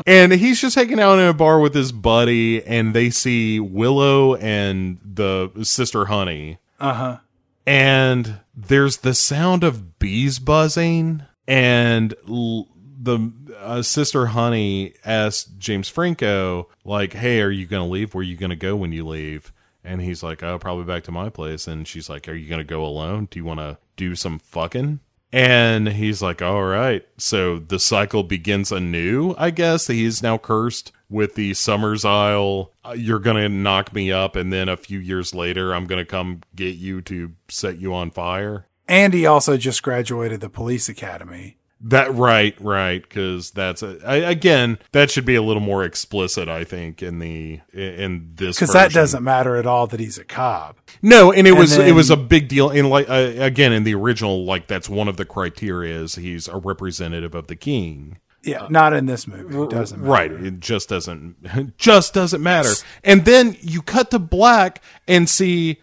and 0.06 0.34
he's 0.34 0.62
just 0.62 0.76
hanging 0.76 1.00
out 1.00 1.20
in 1.20 1.26
a 1.28 1.34
bar 1.34 1.60
with 1.60 1.74
his 1.74 1.92
buddy, 1.92 2.64
and 2.66 2.94
they 2.94 3.10
see 3.10 3.60
Willow 3.60 4.36
and 4.36 5.00
the 5.04 5.52
sister 5.64 6.06
Honey, 6.06 6.58
Uh 6.80 6.94
huh. 6.94 7.18
and 7.66 8.40
there's 8.56 8.98
the 8.98 9.14
sound 9.14 9.64
of 9.64 10.00
bees 10.00 10.40
buzzing 10.40 11.24
and 11.48 12.14
l- 12.28 12.68
the 13.02 13.32
uh, 13.64 13.82
sister 13.82 14.28
honey 14.28 14.94
asked 15.06 15.58
james 15.58 15.90
franco 15.90 16.68
like 16.86 17.14
hey 17.14 17.42
are 17.42 17.52
you 17.52 17.66
gonna 17.66 17.88
leave? 17.88 18.14
Where 18.14 18.22
are 18.22 18.24
you 18.24 18.36
gonna 18.36 18.56
go 18.56 18.76
when 18.76 18.92
you 18.92 19.08
leave? 19.08 19.52
And 19.84 20.02
he's 20.02 20.24
like 20.24 20.44
oh 20.44 20.60
probably 20.60 20.86
back 20.86 21.04
to 21.04 21.12
my 21.12 21.30
place. 21.30 21.68
And 21.68 21.88
she's 21.88 22.10
like 22.10 22.28
are 22.28 22.34
you 22.34 22.50
gonna 22.50 22.64
go 22.64 22.86
alone? 22.86 23.28
Do 23.30 23.40
you 23.40 23.46
want 23.46 23.60
to 23.60 23.78
do 23.96 24.16
some 24.16 24.40
fucking? 24.40 25.00
And 25.32 25.90
he's 25.90 26.22
like 26.22 26.42
all 26.42 26.64
right. 26.64 27.06
So 27.18 27.60
the 27.60 27.80
cycle 27.80 28.24
begins 28.24 28.72
anew 28.72 29.36
i 29.38 29.50
guess. 29.50 29.88
He's 29.88 30.22
now 30.22 30.38
cursed 30.38 30.92
with 31.10 31.36
the 31.36 31.52
Summersisle. 31.52 32.70
Uh, 32.84 32.92
you're 32.92 33.20
gonna 33.20 33.50
knock 33.50 33.94
me 33.94 34.12
up 34.12 34.36
and 34.36 34.52
then 34.52 34.70
a 34.70 34.78
few 34.78 35.00
years 35.00 35.34
later 35.34 35.74
i'm 35.74 35.86
gonna 35.86 36.06
come 36.06 36.42
get 36.56 36.76
you 36.76 37.02
to 37.04 37.32
set 37.50 37.78
you 37.78 37.94
on 37.94 38.12
fire. 38.12 38.68
And 38.88 39.14
he 39.14 39.26
also 39.26 39.56
just 39.56 39.82
graduated 39.82 40.42
the 40.42 40.50
police 40.50 40.90
academy. 40.90 41.58
That 41.86 42.14
right 42.14 42.56
right 42.62 43.02
because 43.04 43.52
that's 43.52 43.84
a, 43.84 44.00
I, 44.06 44.16
again 44.16 44.80
that 44.94 45.12
should 45.12 45.26
be 45.26 45.36
a 45.36 45.42
little 45.42 45.62
more 45.62 45.84
explicit 45.84 46.48
i 46.48 46.64
think 46.64 47.04
in 47.04 47.20
the 47.20 47.60
in 47.74 48.32
this 48.36 48.56
Because 48.58 48.74
that 48.74 48.92
doesn't 48.94 49.24
matter 49.24 49.56
at 49.58 49.66
all 49.66 49.86
that 49.88 50.00
he's 50.00 50.18
a 50.18 50.24
cop. 50.24 50.78
no 51.02 51.32
and 51.34 51.46
it 51.48 51.52
was 51.52 51.76
then- 51.78 51.88
it 51.88 51.92
was 51.92 52.10
a 52.10 52.18
big 52.18 52.48
deal 52.48 52.70
in 52.70 52.90
like 52.90 53.10
uh, 53.10 53.34
again 53.38 53.74
in 53.74 53.84
the 53.84 53.94
original 53.96 54.46
like 54.46 54.68
that's 54.68 54.88
one 54.88 55.08
of 55.08 55.18
the 55.18 55.26
criteria 55.26 56.00
is 56.00 56.16
he's 56.16 56.48
a 56.48 56.58
representative 56.58 57.36
of 57.36 57.48
the 57.48 57.56
king 57.56 58.18
Yeah, 58.44 58.68
not 58.70 58.94
in 58.94 59.06
this 59.06 59.26
movie. 59.28 59.58
It 59.58 59.70
doesn't 59.70 60.00
matter. 60.02 60.12
Right. 60.12 60.32
It 60.32 60.60
just 60.60 60.90
doesn't 60.90 61.78
just 61.78 62.14
doesn't 62.14 62.42
matter. 62.44 62.72
And 63.04 63.24
then 63.26 63.56
you 63.62 63.82
cut 63.82 64.12
to 64.12 64.20
black 64.20 64.82
and 65.08 65.30
see 65.30 65.80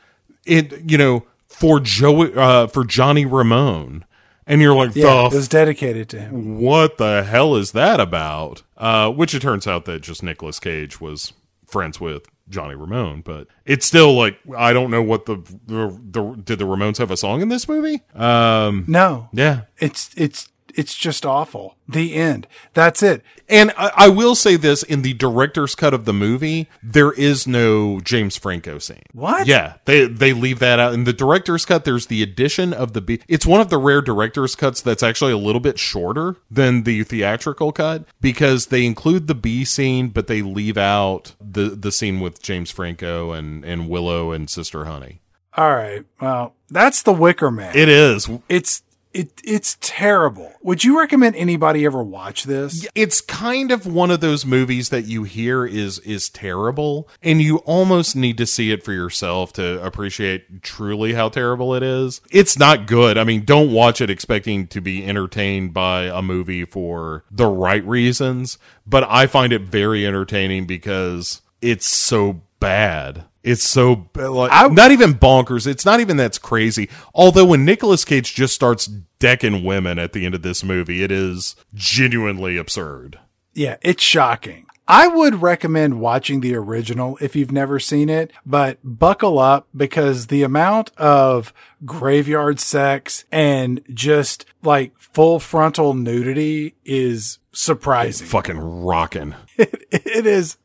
it, 0.47 0.91
you 0.91 0.99
know, 0.99 1.25
for 1.49 1.81
Joey 1.81 2.33
uh 2.35 2.67
for 2.67 2.85
Johnny 2.85 3.25
Ramone. 3.25 4.05
And 4.51 4.61
you're 4.61 4.75
like, 4.75 4.95
Yeah, 4.97 5.27
it 5.27 5.33
was 5.33 5.49
dedicated 5.49 6.09
to 6.11 6.21
him. 6.21 6.59
what 6.61 6.99
the 6.99 7.23
hell 7.23 7.55
is 7.57 7.73
that 7.73 8.01
about? 8.01 8.63
Uh, 8.77 9.11
which 9.11 9.35
it 9.35 9.41
turns 9.43 9.67
out 9.67 9.85
that 9.85 10.01
just 10.03 10.23
Nicolas 10.23 10.59
Cage 10.59 11.01
was 11.01 11.33
friends 11.67 12.01
with 12.01 12.27
Johnny 12.49 12.75
Ramone, 12.75 13.21
but 13.21 13.47
it's 13.65 13.87
still 13.87 14.15
like 14.17 14.37
I 14.59 14.73
don't 14.73 14.91
know 14.91 15.03
what 15.03 15.27
the 15.27 15.37
the, 15.67 15.97
the 16.11 16.23
did 16.43 16.59
the 16.59 16.65
Ramones 16.67 16.99
have 16.99 17.13
a 17.13 17.17
song 17.17 17.43
in 17.43 17.49
this 17.49 17.69
movie? 17.69 18.01
Um, 18.15 18.85
No, 18.89 19.29
yeah, 19.33 19.63
it's 19.79 20.11
it's 20.17 20.49
it's 20.77 20.95
just 20.95 21.25
awful. 21.27 21.77
The 21.89 22.15
end. 22.15 22.47
That's 22.75 23.03
it. 23.03 23.23
and 23.49 23.73
I, 23.77 23.91
I 23.97 24.09
will 24.09 24.35
say 24.35 24.57
this: 24.57 24.83
in 24.83 25.03
the 25.03 25.13
director's 25.15 25.75
cut 25.75 25.93
of 25.93 26.05
the 26.05 26.13
movie, 26.13 26.69
there 26.83 27.13
is 27.13 27.47
no 27.47 28.01
James 28.01 28.37
Franco 28.37 28.79
scene. 28.79 29.03
What? 29.13 29.47
Yeah, 29.47 29.75
they 29.87 30.07
they 30.07 30.33
leave 30.33 30.59
that 30.61 30.79
out 30.79 30.95
in 30.95 31.05
the 31.05 31.13
director's 31.13 31.65
cut. 31.65 31.85
There's 31.85 32.07
the 32.07 32.23
addition 32.23 32.73
of 32.73 32.93
the 32.93 33.01
B. 33.01 33.21
It's 33.29 33.47
one 33.47 33.61
of 33.61 33.71
the 33.71 33.79
rare 33.79 34.03
director's 34.03 34.55
cuts 34.55 34.81
that's 34.81 35.03
actually 35.03 35.33
a 35.33 35.39
little 35.39 35.61
bit 35.61 35.79
shorter 35.79 36.37
than 36.51 36.85
the 36.85 37.03
theatrical 37.05 37.73
cut 37.73 38.05
because 38.21 38.67
they 38.67 38.85
include 38.87 39.27
the 39.27 39.35
B 39.35 39.65
scene, 39.65 40.09
but 40.09 40.27
they 40.27 40.43
leave 40.43 40.77
out 40.79 41.35
the 41.41 41.71
the 41.71 41.91
scene 41.93 42.21
with 42.21 42.41
James 42.43 42.71
Franco 42.71 43.33
and 43.33 43.65
and 43.65 43.89
Willow 43.89 44.33
and 44.33 44.49
Sister 44.49 44.85
Honey. 44.85 45.21
All 45.57 45.75
right. 45.75 46.05
Well, 46.21 46.55
that's 46.69 47.03
the 47.03 47.13
Wicker 47.13 47.51
Man. 47.51 47.77
It 47.77 47.89
is. 47.89 48.29
it's 48.49 48.83
it 49.13 49.41
it's 49.45 49.77
terrible. 49.81 50.53
Would 50.63 50.85
you 50.85 50.99
recommend 50.99 51.37
anybody 51.37 51.85
ever 51.85 52.03
watch 52.03 52.45
this? 52.45 52.87
It's 52.95 53.21
kind 53.21 53.73
of 53.73 53.87
one 53.87 54.11
of 54.11 54.21
those 54.21 54.47
movies 54.47 54.91
that 54.91 55.07
you 55.07 55.25
hear 55.25 55.67
is 55.67 55.99
is 56.01 56.29
terrible, 56.29 57.09
and 57.23 57.43
you 57.43 57.59
almost 57.59 58.15
need 58.15 58.39
to 58.39 58.47
see 58.47 58.71
it 58.71 58.85
for 58.85 58.93
yourself 58.93 59.53
to 59.55 59.83
appreciate 59.85 60.63
truly 60.63 61.15
how 61.15 61.29
terrible 61.29 61.75
it 61.75 61.83
is. 61.83 62.21
It's 62.31 62.59
not 62.59 62.87
good. 62.87 63.19
I 63.19 63.25
mean, 63.25 63.45
don't 63.45 63.73
watch 63.73 64.01
it 64.01 64.11
expecting 64.11 64.67
to 64.69 64.81
be 64.81 65.05
entertained 65.05 65.75
by 65.75 66.05
a 66.05 66.23
movie 66.23 66.65
for 66.65 67.25
the 67.31 67.47
right 67.47 67.85
reasons, 67.85 68.59
but 68.87 69.05
I 69.09 69.27
find 69.27 69.53
it 69.53 69.63
very 69.63 70.07
entertaining 70.07 70.67
because 70.67 71.43
it's 71.61 71.87
so 71.87 72.43
bad. 72.61 73.25
It's 73.43 73.63
so 73.63 74.09
like 74.15 74.51
I- 74.53 74.69
not 74.69 74.91
even 74.91 75.15
bonkers. 75.15 75.67
It's 75.67 75.85
not 75.85 76.01
even 76.01 76.17
that's 76.17 76.39
crazy. 76.39 76.89
Although 77.15 77.47
when 77.47 77.65
Nicolas 77.65 78.05
Cage 78.05 78.35
just 78.35 78.55
starts 78.55 78.87
decking 79.19 79.65
women 79.65 79.99
at 79.99 80.13
the 80.13 80.27
end 80.27 80.35
of 80.35 80.43
this 80.43 80.63
movie, 80.63 81.03
it 81.03 81.11
is 81.11 81.57
genuinely 81.75 82.57
absurd. 82.57 83.19
Yeah, 83.55 83.77
it's 83.83 84.03
shocking. 84.03 84.67
I 84.87 85.07
would 85.07 85.41
recommend 85.41 86.01
watching 86.01 86.41
the 86.41 86.57
original 86.57 87.17
if 87.21 87.37
you've 87.37 87.53
never 87.53 87.79
seen 87.79 88.09
it, 88.09 88.33
but 88.45 88.79
buckle 88.83 89.39
up 89.39 89.69
because 89.75 90.27
the 90.27 90.43
amount 90.43 90.91
of 90.97 91.55
graveyard 91.85 92.59
sex 92.59 93.25
and 93.31 93.83
just 93.95 94.47
like 94.65 94.93
full 94.99 95.39
frontal 95.39 95.95
nudity 95.95 96.75
is 96.85 97.39
surprising. 97.53 98.27
Fucking 98.27 98.59
rocking. 98.59 99.37
It, 99.57 99.85
it 99.93 100.27
is 100.27 100.57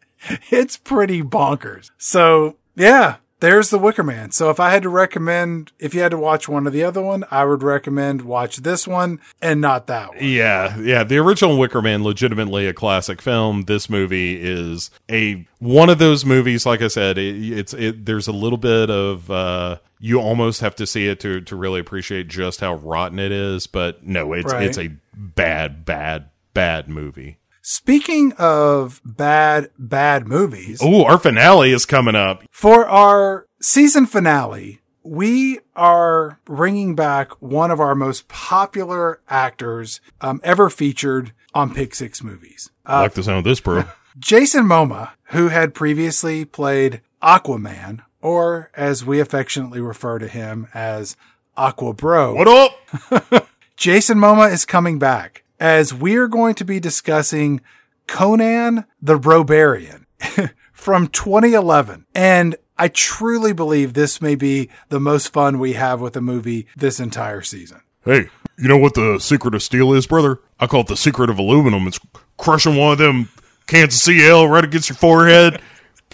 it's 0.49 0.77
pretty 0.77 1.22
bonkers. 1.22 1.91
So 1.99 2.57
yeah, 2.76 3.18
there's 3.41 3.69
the 3.69 3.77
Wicker 3.77 4.03
Man. 4.03 4.31
So 4.31 4.49
if 4.49 4.60
I 4.60 4.69
had 4.72 4.84
to 4.84 4.89
recommend, 4.89 5.72
if 5.77 5.93
you 5.93 6.02
had 6.02 6.11
to 6.11 6.18
watch 6.18 6.47
one 6.47 6.65
or 6.65 6.69
the 6.72 6.84
other 6.84 7.02
one, 7.02 7.26
I 7.30 7.43
would 7.45 7.64
recommend 7.64 8.22
watch 8.22 8.57
this 8.57 8.88
one 8.88 9.19
and 9.41 9.60
not 9.61 9.88
that 9.88 10.10
one. 10.15 10.18
Yeah, 10.23 10.77
yeah. 10.80 11.03
The 11.03 11.18
original 11.18 11.57
Wicker 11.57 11.81
Man, 11.81 12.03
legitimately 12.03 12.65
a 12.68 12.73
classic 12.73 13.22
film. 13.22 13.64
This 13.64 13.89
movie 13.89 14.41
is 14.41 14.89
a 15.11 15.45
one 15.60 15.89
of 15.89 15.99
those 15.99 16.26
movies. 16.26 16.65
Like 16.65 16.81
I 16.81 16.88
said, 16.88 17.18
it, 17.18 17.35
it's 17.52 17.73
it. 17.73 18.06
There's 18.06 18.27
a 18.27 18.31
little 18.34 18.57
bit 18.57 18.89
of 18.89 19.30
uh, 19.30 19.77
you 19.99 20.19
almost 20.19 20.61
have 20.61 20.76
to 20.76 20.88
see 20.88 21.07
it 21.07 21.19
to 21.19 21.41
to 21.41 21.56
really 21.56 21.80
appreciate 21.81 22.27
just 22.30 22.61
how 22.61 22.76
rotten 22.76 23.19
it 23.19 23.31
is. 23.31 23.68
But 23.68 24.06
no, 24.06 24.34
it's 24.34 24.52
Right. 24.53 24.64
it's 24.64 24.77
a 24.80 24.91
bad, 25.14 25.85
bad, 25.85 26.30
bad 26.53 26.88
movie. 26.89 27.38
Speaking 27.67 28.31
of 28.33 29.01
bad, 29.03 29.71
bad 29.79 30.27
movies, 30.27 30.81
Oh, 30.83 31.03
our 31.03 31.17
finale 31.17 31.71
is 31.71 31.87
coming 31.87 32.13
up. 32.13 32.43
for 32.51 32.87
our 32.87 33.47
season 33.59 34.05
finale, 34.05 34.81
we 35.01 35.61
are 35.75 36.39
bringing 36.45 36.93
back 36.93 37.31
one 37.41 37.71
of 37.71 37.79
our 37.79 37.95
most 37.95 38.27
popular 38.27 39.19
actors 39.27 39.99
um, 40.21 40.39
ever 40.43 40.69
featured 40.69 41.33
on 41.55 41.73
Pick 41.73 41.95
Six 41.95 42.21
movies. 42.21 42.69
I 42.85 43.01
like 43.01 43.13
the 43.15 43.23
sound 43.23 43.39
of 43.39 43.43
this, 43.45 43.59
bro. 43.61 43.85
Jason 44.19 44.65
Momoa, 44.65 45.13
who 45.29 45.47
had 45.47 45.73
previously 45.73 46.45
played 46.45 47.01
Aquaman, 47.23 48.01
or 48.21 48.69
as 48.75 49.03
we 49.03 49.19
affectionately 49.19 49.81
refer 49.81 50.19
to 50.19 50.27
him 50.27 50.67
as 50.75 51.17
Aqua 51.57 51.95
Bro. 51.95 52.35
what 52.35 52.47
up? 52.47 53.47
Jason 53.75 54.19
Momoa 54.19 54.51
is 54.53 54.65
coming 54.65 54.99
back 54.99 55.41
as 55.60 55.94
we're 55.94 56.27
going 56.27 56.56
to 56.56 56.65
be 56.65 56.80
discussing 56.80 57.61
Conan 58.07 58.86
the 59.02 59.18
Robarian 59.18 60.06
from 60.73 61.07
2011. 61.07 62.06
And 62.14 62.56
I 62.77 62.90
truly 62.90 63.53
believe 63.53 63.94
this 63.94 64.22
may 64.22 64.36
be 64.36 64.69
the 64.90 64.99
most 64.99 65.32
fun 65.32 65.60
we 65.60 65.73
have 65.73 66.02
with 66.02 66.15
a 66.15 66.22
movie 66.22 66.68
this 66.76 66.99
entire 66.99 67.41
season. 67.41 67.82
Hey, 68.03 68.30
you 68.57 68.68
know 68.68 68.77
what 68.77 68.94
the 68.94 69.18
secret 69.19 69.56
of 69.56 69.64
steel 69.64 69.94
is, 69.94 70.06
brother? 70.06 70.40
I 70.60 70.68
call 70.68 70.82
it 70.82 70.88
the 70.88 70.98
secret 70.98 71.30
of 71.30 71.40
aluminum. 71.40 71.88
It's 71.88 71.99
crushing 72.38 72.76
one 72.76 72.91
of 72.91 72.98
them 72.98 73.30
Kansas 73.68 74.02
CL 74.03 74.48
right 74.48 74.64
against 74.64 74.90
your 74.90 74.98
forehead. 74.98 75.61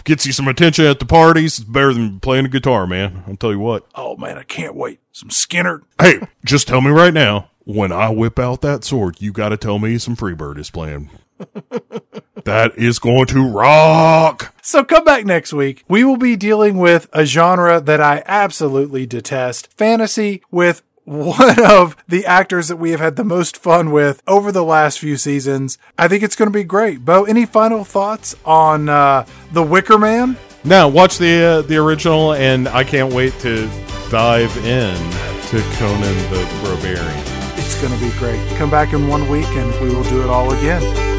Gets 0.04 0.26
you 0.26 0.32
some 0.32 0.48
attention 0.48 0.84
at 0.86 0.98
the 0.98 1.06
parties. 1.06 1.60
It's 1.60 1.68
better 1.68 1.92
than 1.92 2.18
playing 2.18 2.46
a 2.46 2.48
guitar, 2.48 2.88
man. 2.88 3.22
I'll 3.28 3.36
tell 3.36 3.52
you 3.52 3.60
what. 3.60 3.86
Oh 3.94 4.16
man, 4.16 4.36
I 4.36 4.42
can't 4.42 4.74
wait. 4.74 4.98
Some 5.12 5.28
Skynyrd. 5.28 5.82
Hey, 6.00 6.18
just 6.44 6.66
tell 6.66 6.80
me 6.80 6.90
right 6.90 7.14
now. 7.14 7.50
When 7.64 7.92
I 7.92 8.10
whip 8.10 8.38
out 8.38 8.60
that 8.62 8.84
sword, 8.84 9.20
you 9.20 9.32
got 9.32 9.50
to 9.50 9.56
tell 9.56 9.78
me 9.78 9.98
some 9.98 10.16
Freebird 10.16 10.58
is 10.58 10.70
playing. 10.70 11.10
that 12.44 12.72
is 12.76 12.98
going 12.98 13.26
to 13.26 13.48
rock. 13.48 14.54
So 14.62 14.84
come 14.84 15.04
back 15.04 15.24
next 15.24 15.52
week. 15.52 15.84
We 15.88 16.02
will 16.04 16.16
be 16.16 16.36
dealing 16.36 16.78
with 16.78 17.08
a 17.12 17.24
genre 17.24 17.80
that 17.80 18.00
I 18.00 18.22
absolutely 18.26 19.06
detest 19.06 19.72
fantasy 19.72 20.42
with 20.50 20.82
one 21.04 21.60
of 21.64 21.96
the 22.08 22.26
actors 22.26 22.68
that 22.68 22.76
we 22.76 22.90
have 22.90 23.00
had 23.00 23.16
the 23.16 23.24
most 23.24 23.56
fun 23.56 23.90
with 23.90 24.22
over 24.26 24.50
the 24.50 24.64
last 24.64 24.98
few 24.98 25.16
seasons. 25.16 25.78
I 25.98 26.08
think 26.08 26.22
it's 26.22 26.36
going 26.36 26.50
to 26.50 26.56
be 26.56 26.64
great. 26.64 27.04
Bo, 27.04 27.24
any 27.24 27.46
final 27.46 27.84
thoughts 27.84 28.34
on 28.44 28.88
uh, 28.88 29.26
The 29.52 29.62
Wicker 29.62 29.98
Man? 29.98 30.36
Now, 30.64 30.88
watch 30.88 31.18
the 31.18 31.42
uh, 31.42 31.62
the 31.62 31.76
original, 31.76 32.34
and 32.34 32.68
I 32.68 32.84
can't 32.84 33.12
wait 33.12 33.36
to 33.40 33.66
dive 34.10 34.56
in 34.58 34.94
to 35.48 35.60
Conan 35.76 36.16
the 36.30 36.48
Barbarian. 36.62 37.31
It's 37.72 37.80
going 37.80 37.98
to 37.98 38.04
be 38.04 38.12
great. 38.18 38.38
Come 38.58 38.70
back 38.70 38.92
in 38.92 39.08
one 39.08 39.26
week 39.30 39.46
and 39.46 39.72
we 39.80 39.94
will 39.94 40.04
do 40.04 40.22
it 40.22 40.28
all 40.28 40.52
again. 40.52 41.11